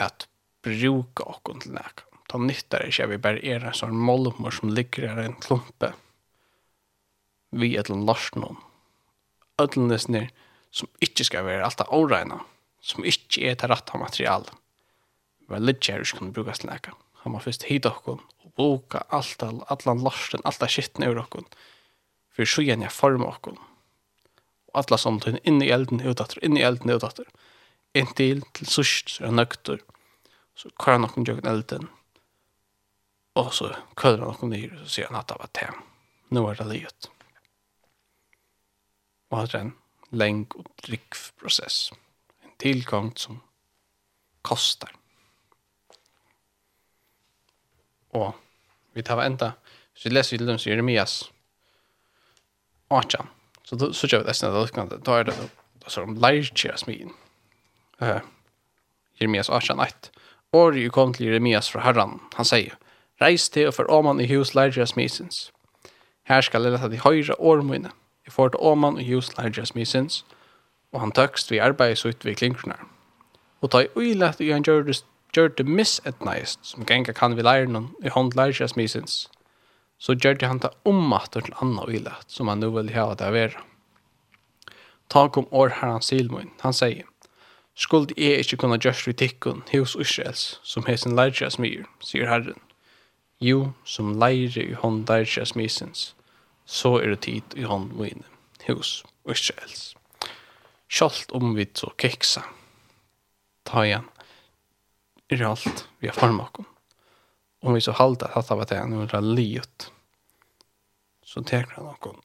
at 0.00 0.26
bruka 0.64 1.26
okkon 1.28 1.62
til 1.64 1.76
nek. 1.76 2.04
Ta 2.30 2.40
nyttar 2.40 2.86
ikkje 2.86 3.10
vi 3.10 3.20
bare 3.20 3.42
er 3.44 3.66
en 3.68 3.76
sånn 3.76 3.96
molmor 3.96 4.54
som 4.54 4.72
ligger 4.72 5.10
her 5.10 5.20
en 5.24 5.38
klumpe 5.42 5.92
vi 7.52 7.74
et 7.76 7.90
eller 7.90 8.06
larsnån. 8.08 8.56
Ødlenesner 9.60 10.30
som 10.72 10.88
ikkje 11.04 11.26
skal 11.28 11.44
være 11.44 11.66
alt 11.66 11.82
av 11.84 11.92
åreina, 11.92 12.38
som 12.80 13.04
ikkje 13.04 13.50
er 13.50 13.58
til 13.60 13.68
rett 13.68 13.92
av 13.92 14.00
material. 14.00 14.46
Vi 15.44 15.58
er 15.58 15.66
litt 15.66 15.82
kjære 15.84 16.06
som 16.08 16.22
kunne 16.22 16.32
brukas 16.32 16.62
til 16.62 16.70
nek. 16.72 16.88
Han 17.22 17.34
må 17.34 17.42
først 17.44 17.68
hit 17.68 17.84
okkon 17.86 18.22
og 18.42 18.54
boka 18.56 19.04
alt 19.12 19.44
av 19.44 19.60
allan 19.68 20.00
larsen, 20.00 20.40
alt 20.48 20.64
av 20.64 20.72
skitten 20.72 21.04
ur 21.04 21.20
okkon, 21.20 21.44
for 22.32 22.48
så 22.48 22.64
gjerne 22.64 22.88
jeg 22.88 22.96
forma 22.96 23.28
okkon 23.28 23.60
alla 24.72 24.98
som 24.98 25.18
samtiden, 25.18 25.40
inn 25.44 25.62
i 25.62 25.70
elden, 25.70 26.00
utdatter, 26.00 26.40
inn 26.44 26.56
i 26.56 26.64
elden, 26.64 26.90
utdatter. 26.90 27.28
Inntil 27.94 28.42
til 28.56 28.68
sørst, 28.70 29.16
så 29.16 29.24
er 29.24 29.32
han 29.32 29.40
nøkter. 29.40 29.82
Så 30.56 30.70
kvar 30.80 30.96
han 30.96 31.04
noen 31.06 31.26
jøkken 31.28 31.48
elden. 31.50 31.88
Og 33.36 33.52
så 33.56 33.72
kødder 33.96 34.24
han 34.24 34.38
noen 34.40 34.54
nyr, 34.54 34.78
så 34.82 34.94
sier 34.94 35.10
han 35.10 35.20
at 35.20 35.28
det 35.28 35.38
var 35.40 35.52
tem. 35.56 35.82
Nå 36.32 36.44
er 36.48 36.60
det 36.60 36.68
livet. 36.70 37.10
Og 39.32 39.44
det 39.44 39.58
er 39.58 39.66
en 39.66 39.76
leng 40.12 40.44
og 40.56 40.68
drikk 40.84 41.16
prosess. 41.40 41.90
En 42.44 42.56
tilgang 42.60 43.12
som 43.16 43.40
kostar. 44.44 44.92
Og 48.12 48.32
vi 48.92 49.04
tar 49.04 49.22
enda, 49.24 49.54
så 49.96 50.12
leser 50.12 50.34
vi 50.34 50.42
til 50.42 50.50
dem 50.52 50.58
som 50.60 50.72
Jeremias 50.72 51.14
18. 52.92 53.28
Så 53.72 53.76
då 53.76 53.92
så 53.92 54.06
jag 54.10 54.26
nästan 54.26 54.54
då 54.54 54.66
kan 54.66 55.00
ta 55.00 55.24
det 55.24 55.32
då 55.74 55.90
så 55.90 56.00
de 56.00 56.16
lägger 56.16 56.76
smin. 56.76 57.10
Eh 58.00 58.20
Jeremias 59.14 59.50
Asha 59.50 59.74
natt. 59.74 60.10
Or 60.52 60.76
ju 60.76 60.90
kom 60.90 61.14
till 61.14 61.26
Jeremias 61.26 61.68
för 61.68 61.78
Herren. 61.78 62.20
Han 62.34 62.44
säger: 62.44 62.74
Reis 63.20 63.50
till 63.50 63.68
och 63.68 63.74
för 63.74 63.90
Oman 63.90 64.20
i 64.20 64.26
hus 64.26 64.54
lägger 64.54 64.86
smisens. 64.86 65.52
Här 66.24 66.42
ska 66.42 66.58
leda 66.58 66.88
till 66.88 67.00
högra 67.00 67.34
ormune. 67.38 67.90
I 68.26 68.30
får 68.30 68.48
till 68.48 68.60
Oman 68.60 69.00
i 69.00 69.04
hus 69.04 69.36
lägger 69.38 69.64
smisens. 69.64 70.24
Och 70.90 71.00
han 71.00 71.12
tökst 71.12 71.52
vid 71.52 71.62
arbetsutvecklingarna. 71.62 72.76
Och 73.60 73.70
ta 73.70 73.82
i 73.82 73.88
oilat 73.94 74.40
i 74.40 74.52
han 74.52 74.62
gjorde 74.62 74.92
gjør 75.36 75.48
det 75.48 75.66
missetnæst, 75.66 76.58
som 76.62 76.84
genga 76.84 77.12
kan 77.12 77.36
vi 77.36 77.42
lære 77.42 77.66
noen 77.66 77.94
i 78.04 78.08
hånd 78.08 78.34
lærer 78.36 78.52
seg 78.52 78.68
smisens 78.68 79.30
så 80.02 80.16
gjør 80.18 80.40
det 80.40 80.50
han 80.50 80.60
ta 80.62 80.72
ommatt 80.88 81.36
til 81.36 81.54
anna 81.62 81.84
ilet, 81.86 82.26
som 82.26 82.50
han 82.50 82.62
nu 82.62 82.72
vil 82.74 82.90
ha 82.96 83.12
det 83.14 83.30
være. 83.34 83.62
Ta 85.12 85.28
kom 85.28 85.46
år 85.54 85.76
herran 85.78 86.02
Silmoin, 86.02 86.50
han 86.64 86.74
sier, 86.74 87.06
Skuld 87.78 88.10
jeg 88.18 88.42
ikke 88.42 88.58
kunne 88.60 88.76
gjørs 88.76 89.06
vi 89.06 89.14
tikkun 89.16 89.62
hos 89.70 89.94
Israels, 89.96 90.58
som 90.62 90.84
hesen 90.84 91.14
leirja 91.16 91.48
smyr, 91.54 91.86
sier 92.04 92.28
Herren. 92.28 92.58
Jo, 93.40 93.72
som 93.88 94.12
leire 94.20 94.66
i 94.66 94.74
hånd 94.76 95.06
leirja 95.08 95.46
smysens, 95.48 96.10
så 96.66 96.98
er 97.00 97.14
det 97.14 97.22
tid 97.24 97.56
i 97.56 97.64
hånd 97.64 97.94
mine, 97.96 98.26
hos 98.66 99.00
Israels. 99.24 99.94
Kjolt 100.92 101.32
om 101.32 101.54
vi 101.56 101.64
så 101.72 101.88
keksa. 101.96 102.44
Ta 103.64 103.86
igjen, 103.86 104.04
er 105.32 105.48
alt 105.48 105.86
vi 106.02 106.12
har 106.12 106.18
formakken 106.18 106.68
om 107.62 107.74
vi 107.74 107.80
så 107.80 107.92
halda 107.92 108.26
at 108.34 108.48
han 108.48 108.58
var 108.58 108.66
det 108.66 108.84
nu 108.86 109.02
är 109.02 109.20
liot 109.20 109.92
Så 111.24 111.42
tar 111.42 111.66
han 111.76 111.84
någon 111.84 112.20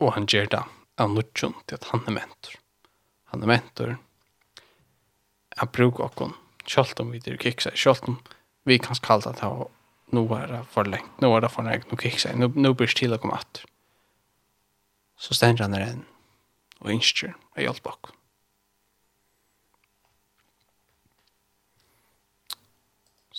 og 0.00 0.12
han 0.12 0.26
ger 0.26 0.46
det 0.46 0.62
av 1.00 1.12
nutjon 1.12 1.54
til 1.66 1.78
at 1.78 1.88
han 1.92 2.02
er 2.08 2.16
mentor. 2.18 2.58
Han 3.32 3.44
er 3.44 3.52
mentor. 3.52 3.94
Han 5.56 5.68
brukar 5.72 6.10
någon 6.16 6.34
kjalt 6.66 7.00
om 7.00 7.12
vi 7.14 7.22
dyr 7.24 7.38
kiksa, 7.40 7.70
kjalt 7.74 8.08
om 8.08 8.18
vi 8.64 8.78
kan 8.78 8.96
skallta 8.96 9.32
det 9.32 9.40
här 9.40 9.68
nu 10.12 10.20
er 10.34 10.46
det 10.46 10.64
for 10.70 10.84
lengt 10.84 11.20
nu 11.20 11.28
er 11.36 11.40
det 11.40 11.50
for 11.50 11.62
lengt 11.62 11.90
nu 11.90 11.96
kiksa, 11.96 12.32
nu, 12.34 12.48
nu 12.48 12.74
blir 12.74 12.86
det 12.86 12.96
till 12.96 13.12
att 13.12 13.20
komma 13.20 13.34
att. 13.34 13.64
Så 15.18 15.34
ständer 15.34 15.62
han 15.62 15.70
där 15.70 15.80
en 15.80 16.04
og 16.80 16.92
innskjer 16.92 17.34
og 17.56 17.62
hjelp 17.62 17.86
oss. 17.86 18.15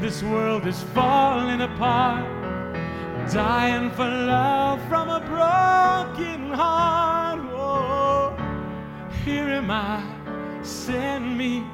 this 0.00 0.22
world 0.22 0.66
is 0.66 0.82
falling 0.94 1.60
apart. 1.60 2.24
Dying 3.32 3.90
for 3.90 4.08
love 4.08 4.80
from 4.88 5.08
a 5.08 5.20
broken 5.20 6.52
heart. 6.52 7.40
Oh, 7.52 8.36
Here 9.24 9.48
am 9.48 9.70
I, 9.70 10.02
send 10.62 11.36
me. 11.36 11.66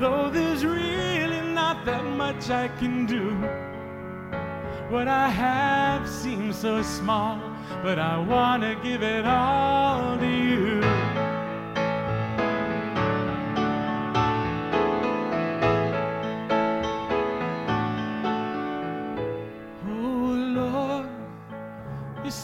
Though 0.00 0.30
there's 0.30 0.64
really 0.64 1.40
not 1.52 1.84
that 1.84 2.04
much 2.04 2.50
I 2.50 2.68
can 2.78 3.06
do. 3.06 3.30
What 4.90 5.08
I 5.08 5.28
have 5.28 6.08
seems 6.08 6.58
so 6.58 6.82
small 6.82 7.40
But 7.82 7.98
I 7.98 8.18
want 8.18 8.62
to 8.62 8.74
give 8.82 9.02
it 9.02 9.24
all 9.24 10.18
to 10.18 10.26
you. 10.26 10.93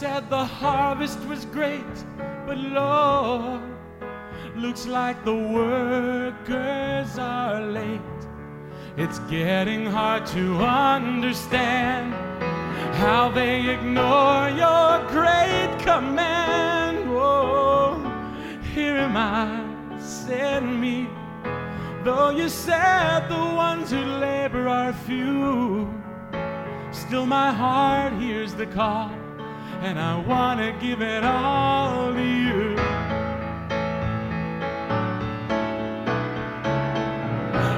said 0.01 0.31
the 0.31 0.45
harvest 0.47 1.19
was 1.27 1.45
great 1.45 1.95
but 2.47 2.57
Lord 2.57 3.61
looks 4.57 4.87
like 4.87 5.23
the 5.27 5.35
workers 5.35 7.19
are 7.19 7.61
late. 7.61 8.21
It's 8.97 9.19
getting 9.31 9.85
hard 9.85 10.25
to 10.29 10.57
understand 10.57 12.15
how 12.95 13.31
they 13.31 13.69
ignore 13.69 14.49
your 14.65 15.07
great 15.09 15.71
command. 15.81 17.05
Oh 17.11 18.01
here 18.73 18.97
am 18.97 19.19
I 19.19 19.99
send 20.01 20.81
me. 20.81 21.09
Though 22.05 22.31
you 22.31 22.49
said 22.49 23.29
the 23.29 23.45
ones 23.67 23.91
who 23.91 24.01
labor 24.01 24.67
are 24.67 24.95
few 24.95 25.93
still 26.91 27.27
my 27.27 27.53
heart 27.53 28.15
hears 28.15 28.55
the 28.55 28.65
call. 28.65 29.20
And 29.83 29.99
I 29.99 30.19
want 30.19 30.61
to 30.61 30.73
give 30.87 31.01
it 31.01 31.25
all 31.25 32.13
to 32.13 32.23
you. 32.23 32.77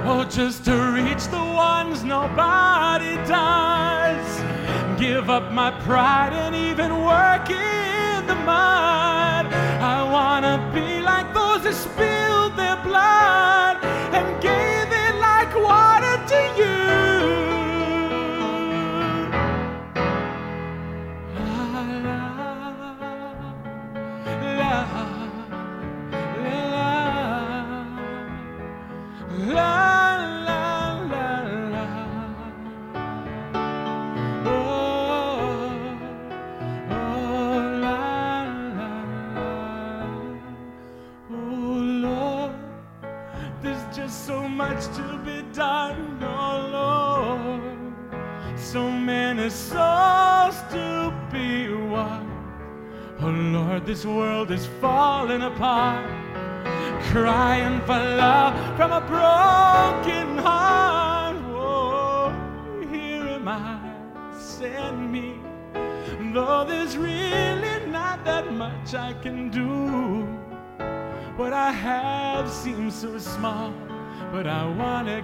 Oh, 0.04 0.26
just 0.28 0.64
to 0.64 0.74
reach 0.92 1.28
the 1.28 1.38
ones 1.38 2.02
nobody 2.02 3.14
does. 3.28 4.42
Give 5.00 5.30
up 5.30 5.52
my 5.52 5.70
pride 5.82 6.32
and 6.32 6.56
even 6.56 6.90
work 7.04 7.48
in 7.48 8.26
the 8.26 8.34
mud. 8.34 9.46
I 9.80 10.02
want 10.02 10.44
to 10.44 10.58
be 10.74 11.00
like 11.00 11.32
those 11.32 11.62
that 11.62 11.74
spilled 11.74 12.56
their 12.56 12.82
blood 12.82 13.78
And 14.12 14.42
gave 14.42 14.61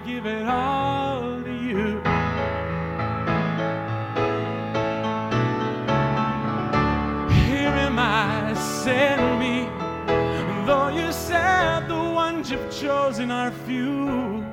Give 0.05 0.25
it 0.25 0.47
all 0.47 1.43
to 1.43 1.51
you 1.51 2.01
Here 7.45 7.73
am 7.85 7.99
I, 7.99 8.53
send 8.55 9.39
me. 9.39 9.67
Though 10.65 10.89
you 10.89 11.11
said 11.11 11.87
the 11.87 11.95
ones 11.95 12.49
you've 12.49 12.71
chosen 12.71 13.29
are 13.29 13.51
few 13.51 14.45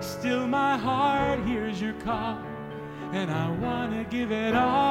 Still 0.00 0.46
my 0.46 0.76
heart 0.76 1.40
hears 1.46 1.80
your 1.80 1.94
call 1.94 2.38
And 3.12 3.30
I 3.30 3.50
want 3.50 3.92
to 3.94 4.04
give 4.04 4.30
it 4.30 4.54
all. 4.54 4.89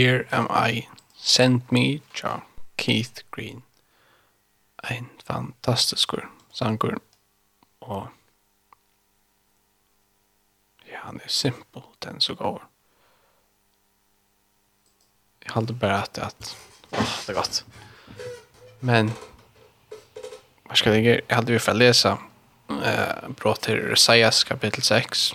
Here 0.00 0.26
am 0.32 0.46
I, 0.48 0.88
send 1.14 1.70
me, 1.70 2.00
John 2.14 2.40
Keith 2.78 3.22
Green. 3.30 3.62
Ein 4.82 5.10
fantastiskur 5.26 6.22
sangur, 6.52 7.02
og 7.80 8.08
ja, 10.88 11.02
han 11.02 11.20
er 11.24 11.28
simpel, 11.28 11.82
den 12.04 12.20
så 12.20 12.34
går. 12.34 12.64
Jeg 15.44 15.52
halde 15.52 15.74
bare 15.74 16.02
at, 16.02 16.18
at 16.18 16.56
åh, 16.92 17.12
det 17.26 17.28
er 17.28 17.38
godt. 17.42 17.60
Men, 18.80 19.12
hva 20.64 20.80
skal 20.80 20.96
jeg 20.96 21.04
gjøre? 21.04 21.20
Jeg 21.28 21.36
hadde 21.42 21.52
jo 21.58 21.60
for 21.66 21.76
å 21.76 21.82
lese 21.82 22.14
eh, 22.72 23.28
brått 23.36 23.66
til 23.68 23.84
Isaias 23.92 24.40
kapittel 24.48 24.82
6. 24.82 25.28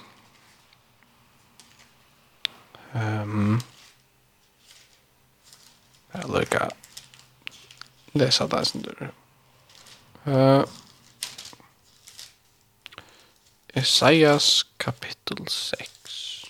Um, 2.98 3.62
Jeg 6.16 6.32
lukker 6.32 6.70
lese 8.16 8.50
det 8.52 8.68
som 8.68 8.82
du 8.82 8.92
Uh, 10.26 10.64
Esaias 13.78 14.64
kapittel 14.80 15.48
6 15.48 16.46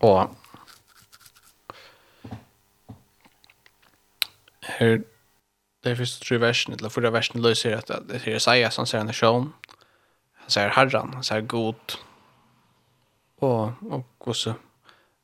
Og 0.00 0.36
her 4.62 4.98
det 5.84 5.92
er 5.92 5.94
første 5.94 6.24
tre 6.24 6.40
versen, 6.40 6.72
eller 6.72 6.88
forrige 6.88 7.12
versen 7.12 7.42
løser 7.42 7.76
at 7.76 7.88
det 8.08 8.22
er 8.26 8.36
Isaias, 8.36 8.76
han 8.76 8.86
ser 8.86 9.00
en 9.00 9.12
sjån, 9.12 9.54
han 10.34 10.50
ser 10.50 10.74
herren, 10.74 11.14
han 11.14 11.24
ser 11.24 11.40
god, 11.40 11.98
og, 13.40 13.74
og 13.90 14.04
hvordan 14.24 14.58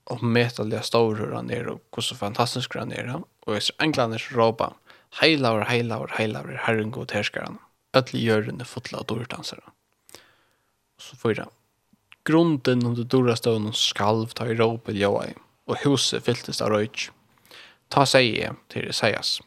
oppmätaliga 0.04 0.82
stor 0.82 1.16
hur 1.16 1.32
han 1.32 1.50
er, 1.50 1.66
och 1.66 1.80
hvor 1.90 2.02
så 2.02 2.16
fantastisk 2.16 2.74
han 2.74 2.92
är. 2.92 3.22
Och 3.40 3.60
Englanders 3.78 4.32
råpa 4.32 4.72
heilaver, 5.20 5.64
heilaver, 5.64 6.08
heilaver, 6.08 6.54
herren 6.54 6.90
god 6.90 7.12
härskaren. 7.12 7.58
Ötli 7.92 8.24
görande 8.24 8.64
fotla 8.64 8.98
och 8.98 9.26
danser 9.28 9.60
Och 10.96 11.02
så 11.02 11.16
fyra. 11.16 11.48
Grunden 12.24 12.86
under 12.86 13.04
dora 13.04 13.36
stövnen 13.36 13.72
skalv 13.72 14.26
tar 14.26 14.46
i 14.46 14.54
råpa 14.54 14.92
i 14.92 15.04
och 15.64 15.76
huset 15.84 16.24
fylltes 16.24 16.62
av 16.62 16.70
röjt. 16.70 17.10
Ta 17.88 18.06
sig 18.06 18.38
i 18.38 18.48
till 18.68 18.86
det 18.86 18.92
sägas. 18.92 19.40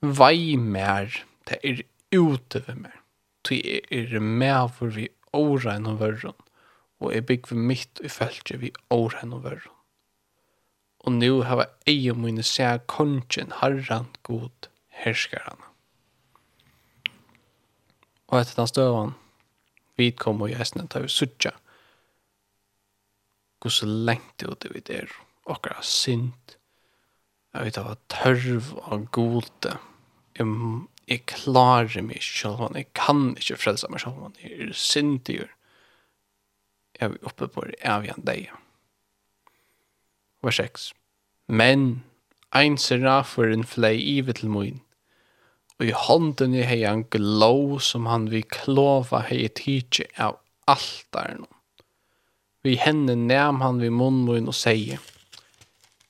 Vai 0.00 0.56
mer, 0.56 1.24
det 1.44 1.58
är 1.62 1.82
ute 2.10 2.58
ved 2.66 2.76
mer. 2.76 3.00
Det 3.48 3.80
är 3.90 4.20
mer 4.20 4.68
för 4.68 4.86
vi 4.86 5.08
åra 5.32 5.76
og 5.76 5.86
av 5.86 6.02
og 6.98 7.14
jeg 7.14 7.26
bygg 7.26 7.50
vi 7.52 7.58
mitt 7.70 8.00
i 8.02 8.10
feltet 8.10 8.60
vi 8.62 8.72
år 8.90 9.20
og 9.22 9.42
verre. 9.44 9.70
Og 11.06 11.14
nu 11.14 11.42
hava 11.46 11.68
og 11.86 12.18
mine 12.18 12.42
seg 12.42 12.86
kongen 12.90 13.54
harran 13.60 14.10
god 14.26 14.68
herskaran. 15.04 15.62
Og 18.28 18.40
etter 18.40 18.58
den 18.58 18.68
støvan, 18.68 19.14
vi 19.96 20.10
kom 20.10 20.42
og 20.42 20.50
jæsne 20.52 20.88
tar 20.88 21.06
vi 21.06 21.08
suttja, 21.08 21.54
Hvor 23.58 23.70
så 23.74 23.86
lengt 23.86 24.42
ut 24.46 24.62
det 24.62 24.70
vi 24.70 24.80
der, 24.80 25.10
okkara 25.44 25.82
synd, 25.82 26.54
jeg 27.54 27.64
vet 27.64 27.78
av 27.80 27.96
tørv 28.06 28.68
og 28.86 29.08
gode, 29.10 29.72
jeg, 30.38 30.46
jeg 31.08 31.24
klarer 31.26 32.04
meg 32.06 32.22
selv, 32.22 32.68
jeg 32.76 32.86
kan 32.94 33.32
ikke 33.34 33.58
frelse 33.58 33.90
meg 33.90 34.04
selv, 34.04 34.28
jeg 34.38 34.68
er 34.68 34.72
syndigur, 34.72 35.50
er 36.98 37.08
vi 37.08 37.18
uppe 37.22 37.48
på 37.48 37.64
det 37.64 37.78
avgörande 37.84 38.26
dig. 38.26 38.52
Vers 40.42 40.56
6. 40.56 40.92
Men 41.46 42.02
ein 42.54 42.78
seraferen 42.78 43.64
flei 43.64 43.96
ive 44.18 44.32
til 44.32 44.50
moin, 44.50 44.80
og 45.78 45.86
i 45.86 45.94
hånden 45.94 46.54
i 46.54 46.64
hei 46.66 46.82
han 46.84 47.04
glå 47.12 47.78
som 47.78 48.06
han 48.10 48.28
vi 48.32 48.42
klova 48.42 49.22
hei 49.28 49.46
tidsi 49.48 50.08
av 50.18 50.40
altaren. 50.66 51.46
Vi 52.66 52.74
henne 52.76 53.14
nem 53.14 53.60
han 53.62 53.78
vi 53.80 53.90
munnmoin 53.90 54.50
og 54.50 54.56
seie, 54.58 54.98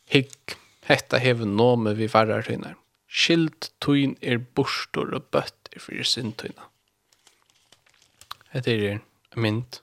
Hikk, 0.08 0.54
hetta 0.88 1.18
heve 1.20 1.44
nome 1.44 1.92
vi 1.98 2.06
varrar 2.08 2.46
tøynar. 2.46 2.78
Skilt 3.08 3.68
tøyn 3.84 4.14
er 4.24 4.40
borstor 4.40 5.12
og 5.16 5.26
bøtt 5.34 5.68
er 5.74 5.84
fyrir 5.84 6.08
sin 6.08 6.32
tøyna. 6.32 6.64
Hetta 8.54 8.72
er 8.72 9.02
mynd 9.36 9.82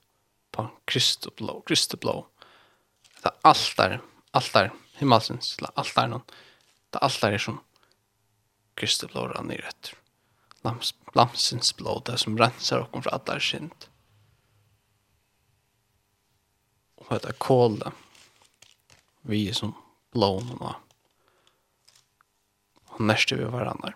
på 0.55 0.67
Kristi 0.87 1.29
blå, 1.37 1.59
Kristi 1.67 1.99
blå. 1.99 2.21
Det 3.19 3.31
er 3.31 3.37
altar, 3.49 3.97
altar, 4.37 4.71
himmelsens, 4.99 5.55
altar 5.75 6.09
noen. 6.11 6.23
Det 6.89 7.01
er 7.01 7.07
altar 7.09 7.35
er 7.35 7.43
som 7.43 7.59
Kristi 8.79 9.09
blå 9.11 9.27
rann 9.31 9.51
i 9.51 9.59
rett. 9.59 9.93
Lams, 10.63 10.93
lamsens 11.15 11.73
blå, 11.77 11.99
det 12.07 12.17
som 12.23 12.37
renser 12.39 12.85
oss 12.85 13.05
fra 13.05 13.17
allar 13.19 13.43
synd. 13.43 13.87
Og 17.03 17.11
det 17.13 17.29
er 17.29 17.39
kålet. 17.41 18.01
Vi 19.29 19.45
er 19.49 19.57
som 19.57 19.75
blå 20.15 20.39
noen 20.47 20.81
Og 22.95 23.01
nærste 23.03 23.35
vi 23.35 23.43
hverandre. 23.51 23.91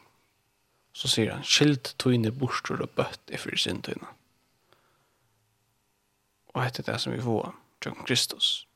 Så 0.92 1.08
sier 1.08 1.32
han, 1.32 1.46
skilt 1.48 1.94
tøyne 2.02 2.34
bostor 2.36 2.82
og 2.84 2.92
bøtt 2.98 3.32
i 3.32 3.40
fyrir 3.40 3.62
sin 3.62 3.80
tøyne 3.86 4.10
og 6.54 6.66
etter 6.66 6.84
det 6.84 6.98
som 7.02 7.14
vi 7.14 7.22
får 7.22 7.54
John 7.86 8.06
Kristus. 8.06 8.68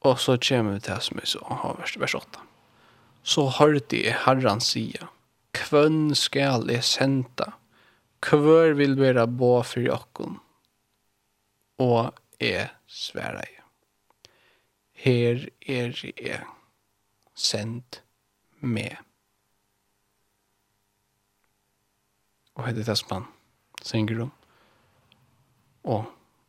Og 0.00 0.20
så 0.20 0.38
kommer 0.48 0.76
vi 0.76 0.80
til 0.80 0.94
det 0.94 1.02
som 1.02 1.20
vi 1.20 1.26
så 1.26 1.42
har 1.62 1.78
vers 1.78 1.98
vers 2.00 2.14
8. 2.14 2.44
Så 3.22 3.48
hørte 3.58 4.02
jeg 4.04 4.16
Herren 4.24 4.60
sige, 4.60 5.08
«Kvønn 5.52 6.14
skal 6.14 6.68
jeg 6.70 6.84
sende, 6.84 7.52
kvør 8.20 8.74
vil 8.74 8.98
være 9.00 9.26
bå 9.28 9.62
for 9.62 9.80
jokken, 9.80 10.38
og 11.78 12.14
jeg 12.40 12.68
sværer 12.86 13.42
jeg. 13.42 13.64
Her 14.92 15.46
er 15.66 16.12
jeg 16.22 16.44
sendt 17.34 18.02
med. 18.60 18.96
Og 22.54 22.66
hette 22.66 22.84
det 22.84 22.98
som 22.98 23.12
han 23.12 23.26
synger 23.82 24.22
om. 24.22 24.32
Og 25.84 26.04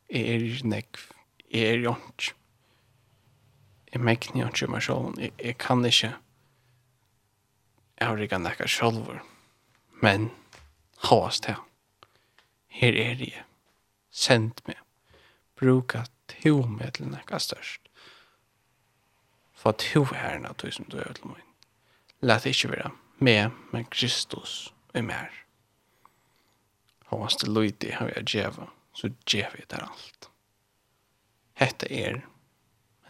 Jeg 0.09 0.21
er 0.21 0.43
ikke 0.45 0.67
nekv. 0.67 0.99
Jeg 1.53 1.61
er 1.61 1.81
ikke. 1.83 2.33
Jeg 3.93 4.01
mekner 4.01 4.47
ikke 4.47 4.67
meg 4.67 4.83
selv. 4.83 5.19
Jeg, 5.19 5.31
jeg 5.43 5.57
kan 5.57 5.85
ikke 5.85 6.15
Jeg 7.99 8.07
har 8.07 8.17
ikke 8.17 8.37
nekka 8.37 8.67
selv, 8.67 9.19
Men 10.01 10.31
hos 11.03 11.39
det. 11.39 11.55
Her 12.67 12.93
er 12.93 13.15
jeg. 13.19 13.43
Send 14.11 14.61
meg. 14.67 14.77
Bruka 15.59 16.03
to 16.27 16.61
med 16.61 16.91
til 16.91 17.07
nekka 17.07 17.37
størst. 17.37 17.81
For 19.53 19.71
to 19.71 20.05
herren 20.05 20.45
av 20.45 20.55
som 20.71 20.85
du 20.85 20.97
er 20.97 21.13
til 21.13 21.27
min. 21.27 21.47
Læt 22.21 22.45
ikke 22.45 22.71
være 22.71 22.91
med, 23.19 23.51
men 23.71 23.85
Kristus 23.85 24.73
er 24.93 25.01
mer. 25.01 25.29
Hos 27.05 27.35
det 27.35 27.49
lydig 27.49 27.95
har 27.95 28.11
jeg 28.15 28.27
djeva 28.27 28.69
så 28.99 29.09
gjør 29.25 29.55
vi 29.55 29.65
det 29.71 29.79
alt. 29.79 30.29
Hette 31.59 31.87
er 31.91 32.21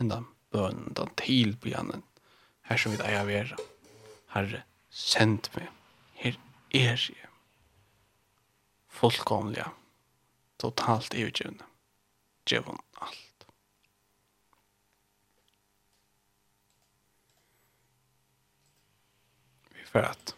enda 0.01 0.21
bønnen, 0.53 0.93
den 0.97 1.09
tilbyanen, 1.19 2.03
her 2.69 2.81
som 2.81 2.93
vi 2.93 3.01
eier 3.05 3.25
vera. 3.25 3.57
Herre, 4.33 4.63
send 4.89 5.49
meg, 5.55 5.71
her 6.21 6.37
er 6.77 7.01
jeg. 7.09 7.31
Fullkomlige, 8.99 9.69
totalt 10.61 11.17
eviggjøvende, 11.17 11.65
gjøvende 12.49 12.85
alt. 13.01 13.25
får 19.89 19.99
att 19.99 20.35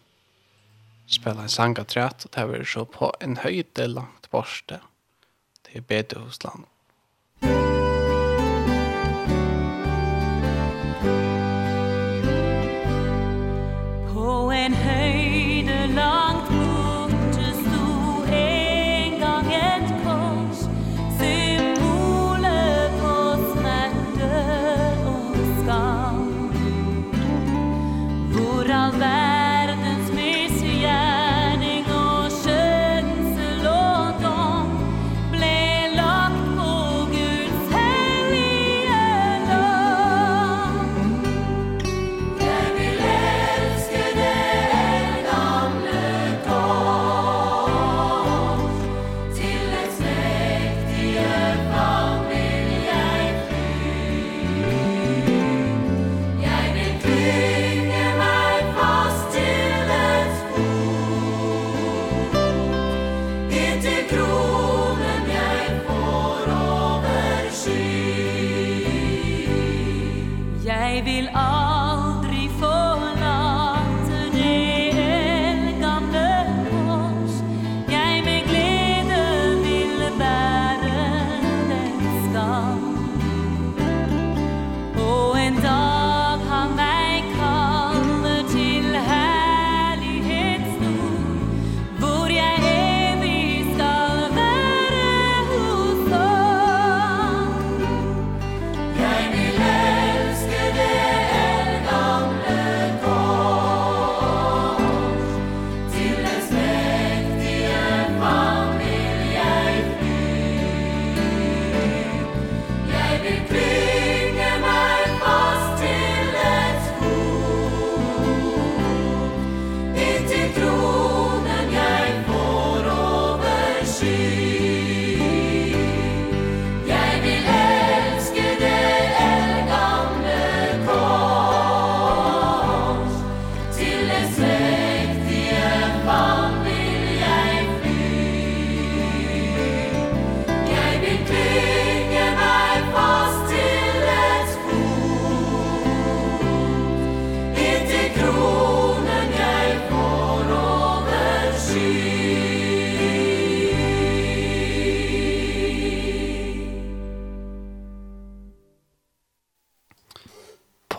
spela 1.06 1.42
en 1.42 1.50
sangaträtt 1.50 2.24
och 2.24 2.32
det 2.34 2.40
här 2.40 2.64
så 2.64 2.86
på 2.86 3.16
en 3.20 3.38
höjd 3.38 3.80
langt 3.90 4.32
borste 4.32 4.80
Det 5.74 5.78
i 5.78 5.82
bedehusland. 5.82 6.66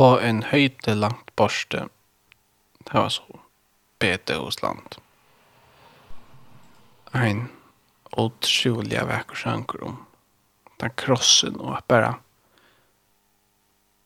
på 0.03 0.17
en 0.19 0.41
høyde 0.43 0.97
langt 0.99 1.29
borste. 1.39 1.85
Det 2.83 2.95
var 2.95 3.09
så 3.15 3.39
Bedeusland. 4.03 4.97
Ein 7.15 7.45
otroliga 8.11 9.05
vacker 9.07 9.39
sjanker 9.45 9.85
om 9.87 10.01
den 10.83 10.91
krossen 10.99 11.61
och 11.61 11.77
att 11.79 11.87
bara 11.87 12.15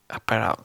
att 0.07 0.25
bara 0.25 0.55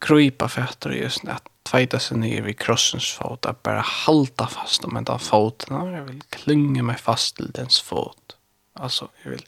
krypa 0.00 0.48
fötter 0.48 0.90
just 0.90 1.28
att 1.28 1.48
tvejta 1.62 1.98
sig 1.98 2.18
ner 2.18 2.42
vid 2.42 2.58
krossens 2.58 3.12
fot 3.12 3.46
att 3.46 3.62
bara 3.62 3.80
halta 3.80 4.46
fast 4.46 4.84
om 4.84 4.96
en 4.96 5.06
av 5.06 5.18
foten 5.18 5.92
jag 5.92 6.04
vill 6.04 6.22
klunga 6.22 6.82
mig 6.82 6.96
fast 6.96 7.36
till 7.36 7.50
dens 7.50 7.80
fot 7.80 8.36
alltså 8.72 9.08
jag 9.22 9.30
vill 9.30 9.46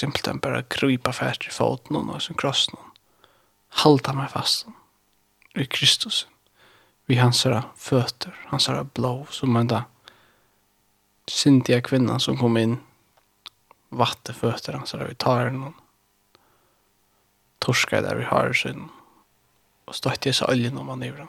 simpelthen 0.00 0.40
bare 0.40 0.64
krypa 0.72 1.12
fært 1.12 1.46
i 1.48 1.54
foten 1.54 1.98
og 2.00 2.22
sin 2.24 2.38
krossen. 2.40 2.78
Halta 3.82 4.14
meg 4.16 4.32
fast 4.32 4.68
i 5.54 5.66
Kristus. 5.66 6.26
Vi 7.10 7.18
hans 7.18 7.44
herra 7.44 7.64
fötter, 7.76 8.34
hans 8.52 8.68
herra 8.68 8.84
blå, 8.84 9.26
som 9.30 9.56
enda 9.56 9.84
syndiga 11.26 11.82
kvinnan 11.82 12.20
som 12.20 12.38
kom 12.38 12.56
in 12.56 12.78
vatte 13.88 14.34
fötter 14.34 14.72
hans 14.72 14.92
herra 14.92 15.08
vi 15.08 15.14
tar 15.14 15.44
henne. 15.44 15.72
Torska 17.58 18.00
där 18.00 18.16
vi 18.16 18.24
har 18.24 18.52
sin 18.52 18.88
och 19.84 19.94
stött 19.94 20.26
i 20.26 20.32
sig 20.32 20.48
oljen 20.48 20.78
om 20.78 20.86
man 20.86 21.02
ivrar. 21.02 21.28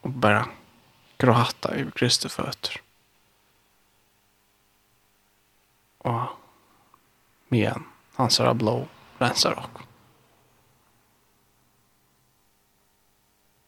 Och 0.00 0.10
bara 0.10 0.48
gråta 1.18 1.68
över 1.68 1.90
Kristi 1.90 2.28
fötter. 2.28 2.80
og 6.04 6.28
myen 7.48 7.84
han 8.16 8.30
er 8.40 8.54
blå 8.54 8.88
rensar 9.20 9.52
och 9.52 9.80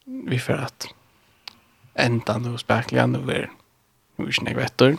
vi 0.05 0.39
för 0.39 0.53
att 0.53 0.95
ända 1.95 2.39
nu 2.39 2.59
spärkliga 2.59 3.07
nu 3.07 3.33
är 3.33 3.51
nu 4.17 4.27
är 4.27 4.33
snägg 4.33 4.57
vettor 4.57 4.97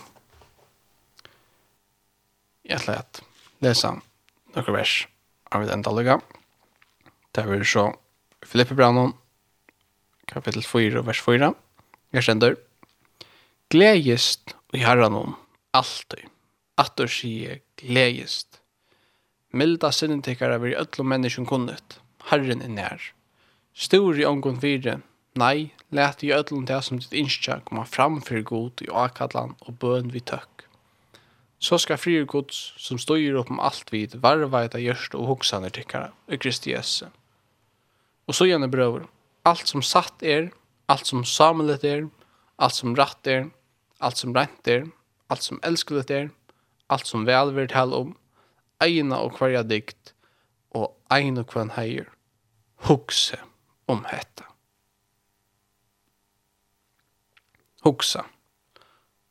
jag 2.62 2.76
ätla 2.76 2.96
att 2.96 3.24
läsa 3.60 4.02
några 4.54 4.74
vers 4.74 5.08
av 5.44 5.66
den 5.66 5.82
dagliga 5.82 6.22
där 7.32 7.48
vi 7.48 7.66
så 7.66 7.96
Filippe 8.42 8.74
Brannon 8.74 9.14
kapitel 10.26 10.64
4 10.64 11.02
vers 11.02 11.22
4 11.22 11.54
jag 12.10 12.24
känner 12.24 12.56
Glädjest 13.70 14.56
i 14.72 14.78
herran 14.78 15.14
om 15.14 15.36
alltid 15.72 16.33
attor 16.78 17.08
sige 17.08 17.62
gledjist. 17.78 18.60
Milda 19.54 19.92
sinnen 19.94 20.24
tikkara 20.26 20.58
vir 20.62 20.78
öllum 20.82 21.12
menneskjum 21.14 21.46
kunnet, 21.50 22.00
herren 22.30 22.64
er 22.66 22.72
nær. 22.74 23.10
Stor 23.74 24.18
i 24.18 24.26
ongon 24.26 24.60
fire. 24.62 25.02
nei, 25.36 25.74
let 25.90 26.24
i 26.24 26.30
öllum 26.30 26.66
det 26.70 26.78
som 26.86 27.00
ditt 27.02 27.14
innskja 27.14 27.60
komme 27.66 27.86
fram 27.90 28.20
fyrir 28.22 28.44
god 28.46 28.82
i 28.86 28.90
akadlan 28.90 29.56
og 29.66 29.80
bøn 29.82 30.12
vi 30.14 30.22
tøkk. 30.22 30.68
Så 31.60 31.80
skal 31.82 31.98
frier 31.98 32.26
gods 32.30 32.74
som 32.78 33.00
støyer 33.02 33.40
opp 33.40 33.50
om 33.50 33.60
alt 33.60 33.90
vid 33.90 34.14
varvaita 34.22 34.78
gjørst 34.78 35.16
og 35.18 35.26
hoksane 35.32 35.72
tykkara 35.74 36.12
i 36.30 36.38
Kristi 36.38 36.74
Jesu. 36.74 37.08
Og 38.28 38.36
så 38.36 38.46
gjerne 38.46 38.70
brøver, 38.70 39.08
alt 39.46 39.68
som 39.68 39.82
satt 39.82 40.22
er, 40.22 40.52
alt 40.88 41.08
som 41.08 41.24
samlet 41.26 41.84
er, 41.84 42.06
alt 42.60 42.78
som 42.78 42.94
ratt 42.96 43.28
er, 43.28 43.50
alt 44.00 44.20
som 44.20 44.36
rent 44.36 44.68
er, 44.68 44.86
alt 45.30 45.44
som 45.44 45.60
älskligt 45.64 46.12
er, 46.12 46.30
alt 46.94 47.10
som 47.10 47.26
vel 47.28 47.54
vil 47.56 47.70
tale 47.72 48.00
om, 48.06 48.14
eina 48.84 49.22
og 49.24 49.38
hverja 49.40 49.64
dikt, 49.66 50.14
og 50.74 50.94
eina 51.14 51.44
og 51.44 51.54
hverja 51.54 51.76
heier, 51.78 52.12
hukse 52.88 53.40
om 53.88 54.04
hetta. 54.10 54.48
Huxa 57.84 58.24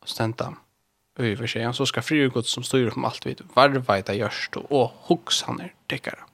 og 0.03 0.09
stenta, 0.09 0.51
og 1.17 1.25
i 1.25 1.47
seg, 1.49 1.65
så 1.73 1.87
skal 1.89 2.05
frigod 2.05 2.45
som 2.49 2.65
styr 2.65 2.91
om 2.93 3.07
alt 3.07 3.25
vid, 3.25 3.41
varvaita 3.55 4.13
gjørst, 4.17 4.59
og 4.69 4.93
huksaner 5.07 5.73
tekkara, 5.89 6.27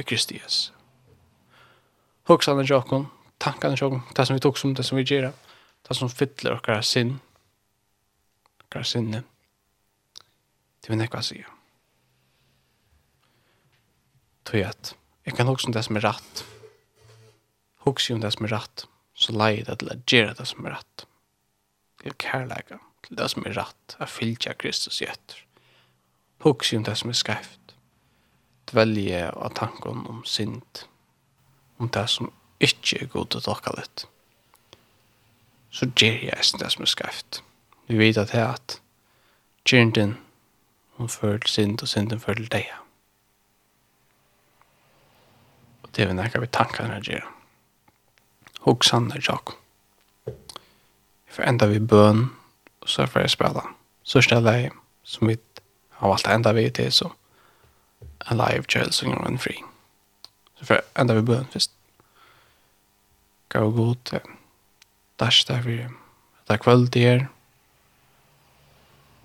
i 0.00 0.06
Kristi 0.06 0.38
Jesu. 0.38 0.72
er 2.28 2.64
tjokkon, 2.64 3.10
tankarna 3.38 3.76
tjokkon, 3.76 4.02
det 4.16 4.26
som 4.26 4.34
vi 4.34 4.40
tog 4.40 4.58
som, 4.58 4.74
det 4.74 4.84
som 4.84 4.96
vi 4.96 5.04
gjerra, 5.04 5.32
det 5.84 5.96
som 5.96 6.08
fyller 6.08 6.56
okkara 6.56 6.82
sinn, 6.82 7.18
okkara 8.64 8.88
sinne, 8.88 9.24
Det 10.84 10.92
vil 10.92 11.00
nekva 11.00 11.22
sige. 11.24 11.46
Tøy 14.44 14.60
at, 14.68 14.90
jeg 15.24 15.34
kan 15.34 15.48
hukse 15.48 15.70
om 15.70 15.72
det 15.72 15.80
som 15.86 15.96
er 15.96 16.04
rett. 16.04 16.42
Hukse 17.86 18.12
om 18.12 18.20
det 18.20 18.34
som 18.34 18.44
er 18.44 18.52
rett, 18.52 18.84
så 19.16 19.32
leie 19.32 19.64
det 19.64 19.78
til 19.80 19.92
å 19.94 19.96
gjøre 20.12 20.34
det 20.36 20.44
som 20.50 20.66
er 20.66 20.74
rett. 20.76 21.04
Til 22.02 22.16
kærleika, 22.20 22.76
til 23.06 23.16
det 23.16 23.30
som 23.32 23.46
er 23.48 23.56
rett, 23.56 23.94
er 23.96 24.10
fylgja 24.12 24.52
Kristus 24.60 25.00
i 25.00 25.08
etter. 25.08 25.38
Hukse 26.44 26.76
om 26.76 26.84
det 26.84 26.98
som 27.00 27.14
er 27.14 27.16
skreft. 27.16 27.72
Dvelje 28.68 29.22
av 29.32 29.54
tanken 29.56 30.04
om 30.10 30.20
synd. 30.28 30.84
Om 31.80 31.88
det 31.96 32.04
som 32.12 32.28
ikke 32.60 33.06
er 33.06 33.08
god 33.14 33.38
å 33.40 33.56
å 33.56 33.76
litt. 33.78 34.04
Så 35.72 35.88
gjør 35.96 36.20
jeg 36.28 36.60
det 36.60 36.70
som 36.76 36.84
er 36.84 36.92
skreft. 36.92 37.40
Vi 37.88 37.96
vet 37.96 38.20
at 38.20 38.36
det 38.36 38.44
er 38.44 38.52
at 38.52 38.78
kjernten 39.64 40.18
Hun 40.96 41.08
fører 41.08 41.38
til 41.38 41.50
synd, 41.50 41.82
og 41.82 41.88
synden 41.88 42.20
fører 42.20 42.34
til 42.34 42.50
deg. 42.52 42.70
Og 45.82 45.90
det 45.96 46.04
er 46.04 46.12
vi 46.12 46.18
nekker 46.18 46.40
vi 46.40 46.46
tankene 46.46 46.94
her 46.94 47.06
gjør. 47.08 47.26
Hog 48.64 48.84
sanner 48.84 49.20
tjokk. 49.20 49.56
For 51.26 51.42
enda 51.42 51.66
vi 51.66 51.80
bøn, 51.82 52.28
og 52.80 52.88
så 52.88 53.06
får 53.06 53.26
jeg 53.26 53.34
spela. 53.34 53.66
Så 54.02 54.22
stelle 54.22 54.50
jeg, 54.50 54.70
som 55.02 55.28
vi 55.28 55.36
har 55.98 56.08
valgt 56.08 56.30
enda 56.30 56.52
vi 56.52 56.70
til, 56.70 56.92
så 56.92 57.10
en 58.30 58.36
live 58.36 58.64
child 58.68 58.92
singer 58.92 59.26
on 59.26 59.38
free. 59.38 59.60
Så 60.58 60.64
for 60.64 61.00
enda 61.00 61.14
vi 61.14 61.26
bøn 61.26 61.50
først. 61.52 61.70
Gå 63.48 63.70
god, 63.70 63.96
det 64.10 64.22
er 64.22 65.44
der 65.48 65.60
vi, 65.62 65.76
det 65.76 66.50
er 66.50 66.56
kveld 66.56 66.88
det 66.92 67.06
er, 67.06 67.26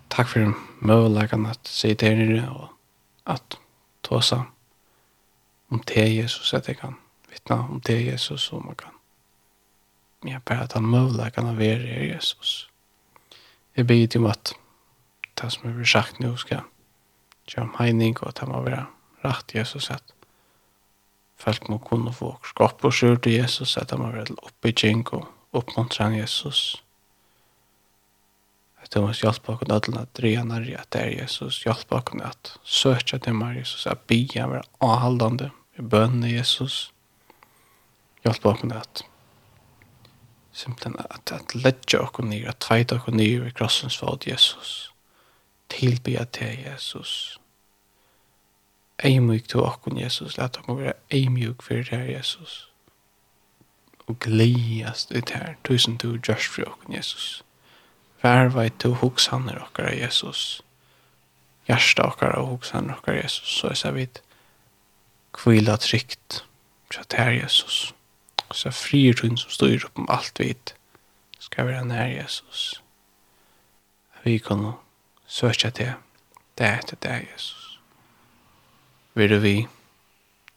tack 0.09 0.27
för 0.27 0.53
möjligheten 0.79 1.45
att 1.45 1.67
se 1.67 1.95
till 1.95 2.07
er 2.07 2.49
och 2.49 2.69
att 3.23 3.57
ta 4.01 4.21
sig 4.21 4.41
om 5.67 5.81
det 5.85 6.09
Jesus 6.09 6.53
at 6.53 6.67
jeg 6.67 6.77
kan 6.77 6.95
vittna 7.29 7.55
om 7.55 7.81
det 7.85 8.01
Jesus 8.01 8.41
som 8.41 8.65
man 8.65 8.75
kan. 8.75 8.91
Jag 10.23 10.41
ber 10.41 10.63
at 10.63 10.73
han 10.73 10.83
möjligheten 10.83 11.47
av 11.47 11.61
er 11.61 12.03
Jesus. 12.03 12.69
jeg 13.75 13.87
ber 13.87 14.07
till 14.07 14.27
at 14.27 14.53
det 15.41 15.51
som 15.51 15.69
er 15.69 15.85
sagt 15.85 16.19
nå 16.19 16.35
skal 16.35 16.61
gjøre 17.47 17.67
om 17.67 17.75
heining 17.79 18.17
og 18.21 18.27
at 18.27 18.39
han 18.39 18.49
må 18.49 18.61
være 18.61 18.85
rett 19.23 19.55
Jesus 19.55 19.89
at 19.89 20.03
folk 21.37 21.69
må 21.69 21.77
kunne 21.77 22.13
få 22.13 22.35
skapa 22.43 22.91
sig 22.91 23.21
til 23.21 23.31
Jesus 23.31 23.77
at 23.77 23.91
han 23.91 23.99
må 23.99 24.11
være 24.11 24.27
vara 24.29 24.47
uppbygging 24.47 25.07
och 25.13 25.27
uppmuntran 25.51 26.13
Jesus. 26.13 26.45
Jesus 26.45 26.88
att 28.83 28.91
det 28.91 29.01
måste 29.01 29.25
hjälpa 29.25 29.51
oss 29.51 29.61
att 29.61 29.89
alla 29.89 30.05
drea 30.13 30.43
när 30.43 30.79
att 30.81 30.91
det 30.91 30.99
är 30.99 31.09
Jesus 31.09 31.65
hjälpa 31.65 31.95
oss 31.95 32.21
att 32.23 32.57
söka 32.63 33.19
till 33.19 33.33
mig 33.33 33.57
Jesus. 33.57 33.87
Att 33.87 34.07
be 34.07 34.27
vara 34.35 34.63
avhållande 34.77 35.51
i 35.75 35.81
bön 35.81 36.23
Jesus. 36.23 36.93
Hjälpa 38.23 38.49
oss 38.49 38.63
att 38.63 39.03
simpelthen 40.51 41.05
at, 41.09 41.31
at 41.31 41.55
lägga 41.55 42.01
och 42.01 42.23
ner 42.23 42.49
at 42.49 42.59
tvåta 42.59 42.95
och 42.95 43.13
ner 43.13 43.45
i 43.47 43.51
krossens 43.51 43.97
fot 43.97 44.27
Jesus. 44.27 44.91
Tilbya 45.67 46.25
til 46.25 46.59
Jesus. 46.65 47.39
Eimuk 49.03 49.47
til 49.47 49.59
okkun 49.59 49.97
Jesus, 49.97 50.37
Lat 50.37 50.57
okkun 50.57 50.77
være 50.77 50.93
eimuk 51.09 51.63
for 51.63 51.73
det 51.73 52.13
Jesus. 52.13 52.71
Og 54.07 54.19
gleiast 54.19 55.11
ut 55.11 55.29
her, 55.29 55.53
tusen 55.63 55.97
du 55.97 56.17
gjørst 56.17 56.51
fyrir 56.55 56.67
okkun 56.67 56.95
Jesus. 56.95 57.43
Vær 58.23 58.51
veit 58.51 58.75
du 58.83 58.93
hoksaner 58.99 59.61
okkar 59.63 59.93
Jesus. 59.95 60.61
Hjärsta 61.69 62.09
okkar 62.09 62.35
og 62.39 62.47
hoksaner 62.47 62.97
okkar 62.97 63.15
Jesus. 63.15 63.47
Så 63.59 63.71
jeg 63.71 63.81
sier 63.83 63.95
vidt 63.95 64.21
kvila 65.33 65.77
trygt 65.79 66.43
så 66.93 67.05
er 67.11 67.29
Jesus. 67.29 67.93
Og 68.49 68.55
så 68.55 68.71
frier 68.71 69.13
du 69.13 69.37
som 69.37 69.51
styr 69.53 69.85
opp 69.85 69.99
om 69.99 70.09
alt 70.09 70.39
vidt. 70.39 70.73
Skal 71.39 71.67
være 71.67 71.85
nær 71.85 72.05
Jesus. 72.05 72.81
Vi 74.23 74.37
kan 74.37 74.71
søkja 75.27 75.69
til 75.69 75.93
det 76.57 76.71
etter 76.79 76.97
det 77.01 77.27
Jesus. 77.31 77.79
Vil 79.13 79.29
du 79.29 79.39
vi 79.39 79.67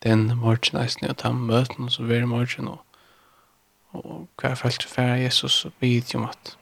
den 0.02 0.36
morgen 0.36 0.80
eisen 0.82 1.06
og 1.06 1.18
ta 1.18 1.30
møten 1.32 1.90
som 1.90 2.08
vi 2.08 2.16
er 2.16 2.26
morgen 2.26 2.68
og 2.68 2.80
og 3.92 4.28
hver 4.40 4.54
felt 4.54 4.84
for 4.88 5.02
Jesus 5.02 5.64
og 5.64 5.72
bid 5.80 6.14
om 6.14 6.24
at 6.24 6.56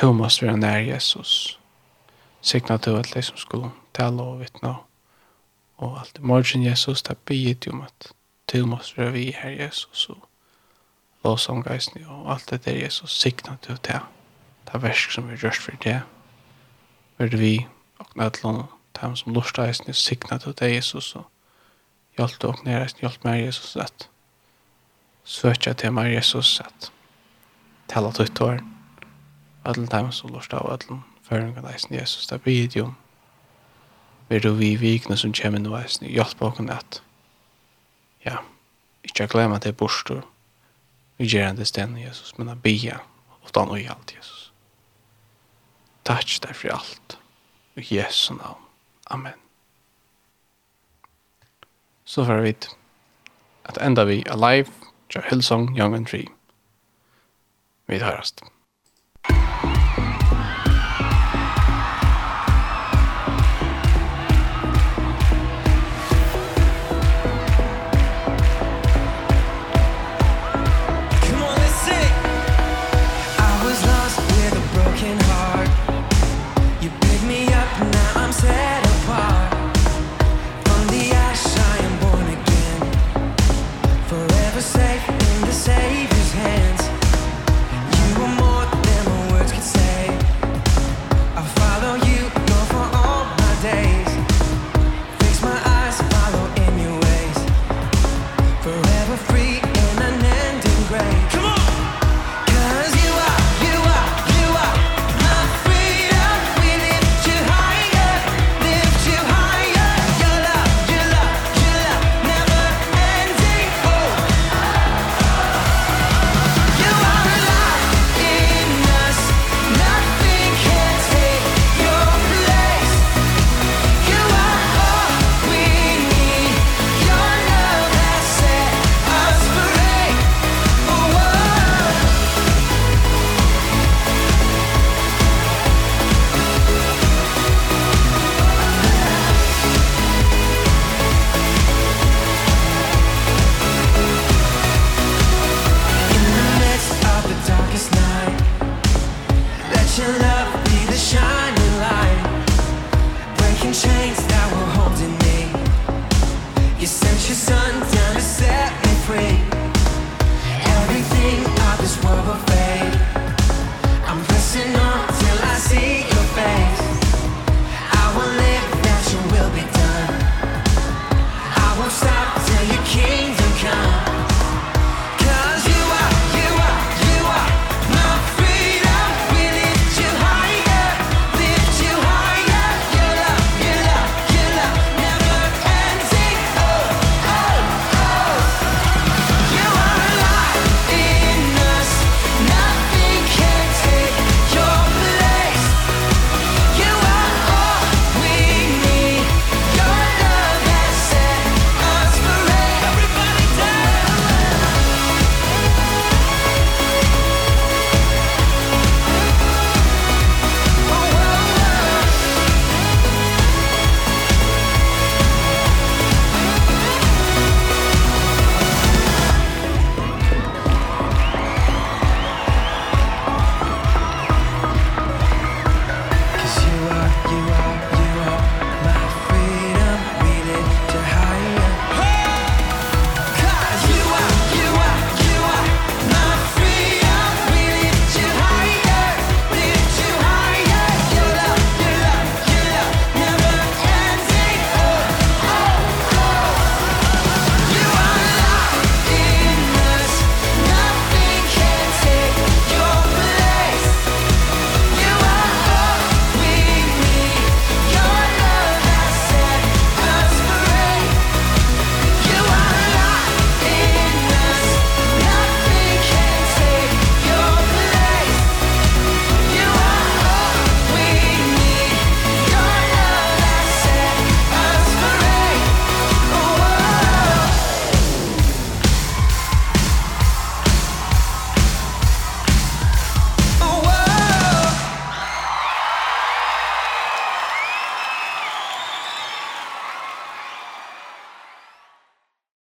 Du 0.00 0.12
måste 0.12 0.44
vara 0.46 0.56
när 0.56 0.80
Jesus. 0.80 1.58
Signa 2.40 2.76
du 2.76 2.96
att 2.96 3.24
som 3.24 3.36
skulle 3.36 3.70
tala 3.92 4.22
och 4.22 4.42
vittna 4.42 4.76
och 5.76 5.98
allt. 5.98 6.18
Morgon 6.18 6.62
Jesus, 6.62 7.02
det 7.02 7.24
blir 7.24 7.38
ju 7.66 7.70
om 7.70 7.80
att 7.80 8.12
du 8.52 8.64
måste 8.64 9.00
vara 9.00 9.10
vi 9.10 9.30
här 9.30 9.50
Jesus 9.50 10.08
och 10.08 10.28
lovsångeisen 11.24 12.04
og 12.06 12.32
alt 12.32 12.50
det 12.50 12.64
der 12.64 12.78
Jesus 12.84 13.20
signa 13.20 13.56
du 13.66 13.76
til 13.76 14.00
det 14.68 14.82
versk 14.82 15.14
som 15.14 15.28
vi 15.28 15.38
gjørst 15.40 15.62
for 15.62 15.78
det 15.84 16.00
vil 17.18 17.38
vi 17.40 17.54
og 17.98 18.06
nødlån 18.16 18.60
og 18.64 19.00
dem 19.00 19.16
som 19.16 19.32
lustar 19.32 19.68
eisen 19.68 19.88
og 19.88 19.96
signa 19.96 20.38
du 20.38 20.52
Jesus 20.60 21.14
og 21.16 21.24
hjelp 22.18 22.42
du 22.42 22.48
og 22.48 22.60
nere 22.64 22.84
eisen 22.84 23.00
hjelp 23.00 23.24
meg 23.24 23.46
Jesus 23.46 23.76
at 23.76 24.08
søkja 25.24 25.72
til 25.72 25.92
meg 25.92 26.12
Jesus 26.14 26.60
at 26.60 26.92
tala 27.88 28.12
til 28.12 28.28
ut 28.28 28.73
alle 29.64 29.86
dem 29.86 30.12
som 30.12 30.32
lort 30.32 30.52
av 30.52 30.70
alle 30.70 31.00
føringer 31.24 31.66
eisen 31.72 31.96
Jesus, 31.96 32.26
det 32.26 32.42
blir 32.42 32.68
jo 32.76 32.92
vil 34.28 34.42
du 34.42 34.54
vi 34.56 34.74
vikne 34.80 35.16
som 35.16 35.32
kommer 35.36 35.60
nå 35.60 35.74
eisen, 35.76 36.08
hjelp 36.08 36.42
åken 36.42 36.70
at 36.72 37.02
ja, 38.24 38.38
ikke 39.04 39.28
glemme 39.28 39.56
at 39.56 39.66
det 39.66 39.74
er 39.74 39.82
borster 39.82 40.22
vi 41.18 41.28
gjør 41.30 41.52
det 41.52 41.66
stedet 41.66 42.00
Jesus, 42.00 42.38
men 42.38 42.48
at 42.48 42.62
bia 42.62 42.98
og 43.42 43.52
da 43.54 43.64
noe 43.68 43.78
i 43.80 43.88
alt 43.90 44.14
Jesus. 44.16 44.50
Takk 46.04 46.32
deg 46.42 46.56
for 46.58 46.74
alt 46.74 47.18
i 47.78 47.84
Jesu 47.86 48.34
navn. 48.34 48.64
Amen. 49.10 49.38
Så 52.04 52.24
får 52.24 52.42
vi 52.44 52.54
at 53.64 53.78
enda 53.80 54.04
vi 54.04 54.24
alive, 54.28 54.72
Joe 55.14 55.22
Hillsong, 55.28 55.78
Young 55.78 55.94
and 55.94 56.08
Free. 56.08 56.26
Vi 57.86 57.98
tar 57.98 58.16
høres. 58.16 58.34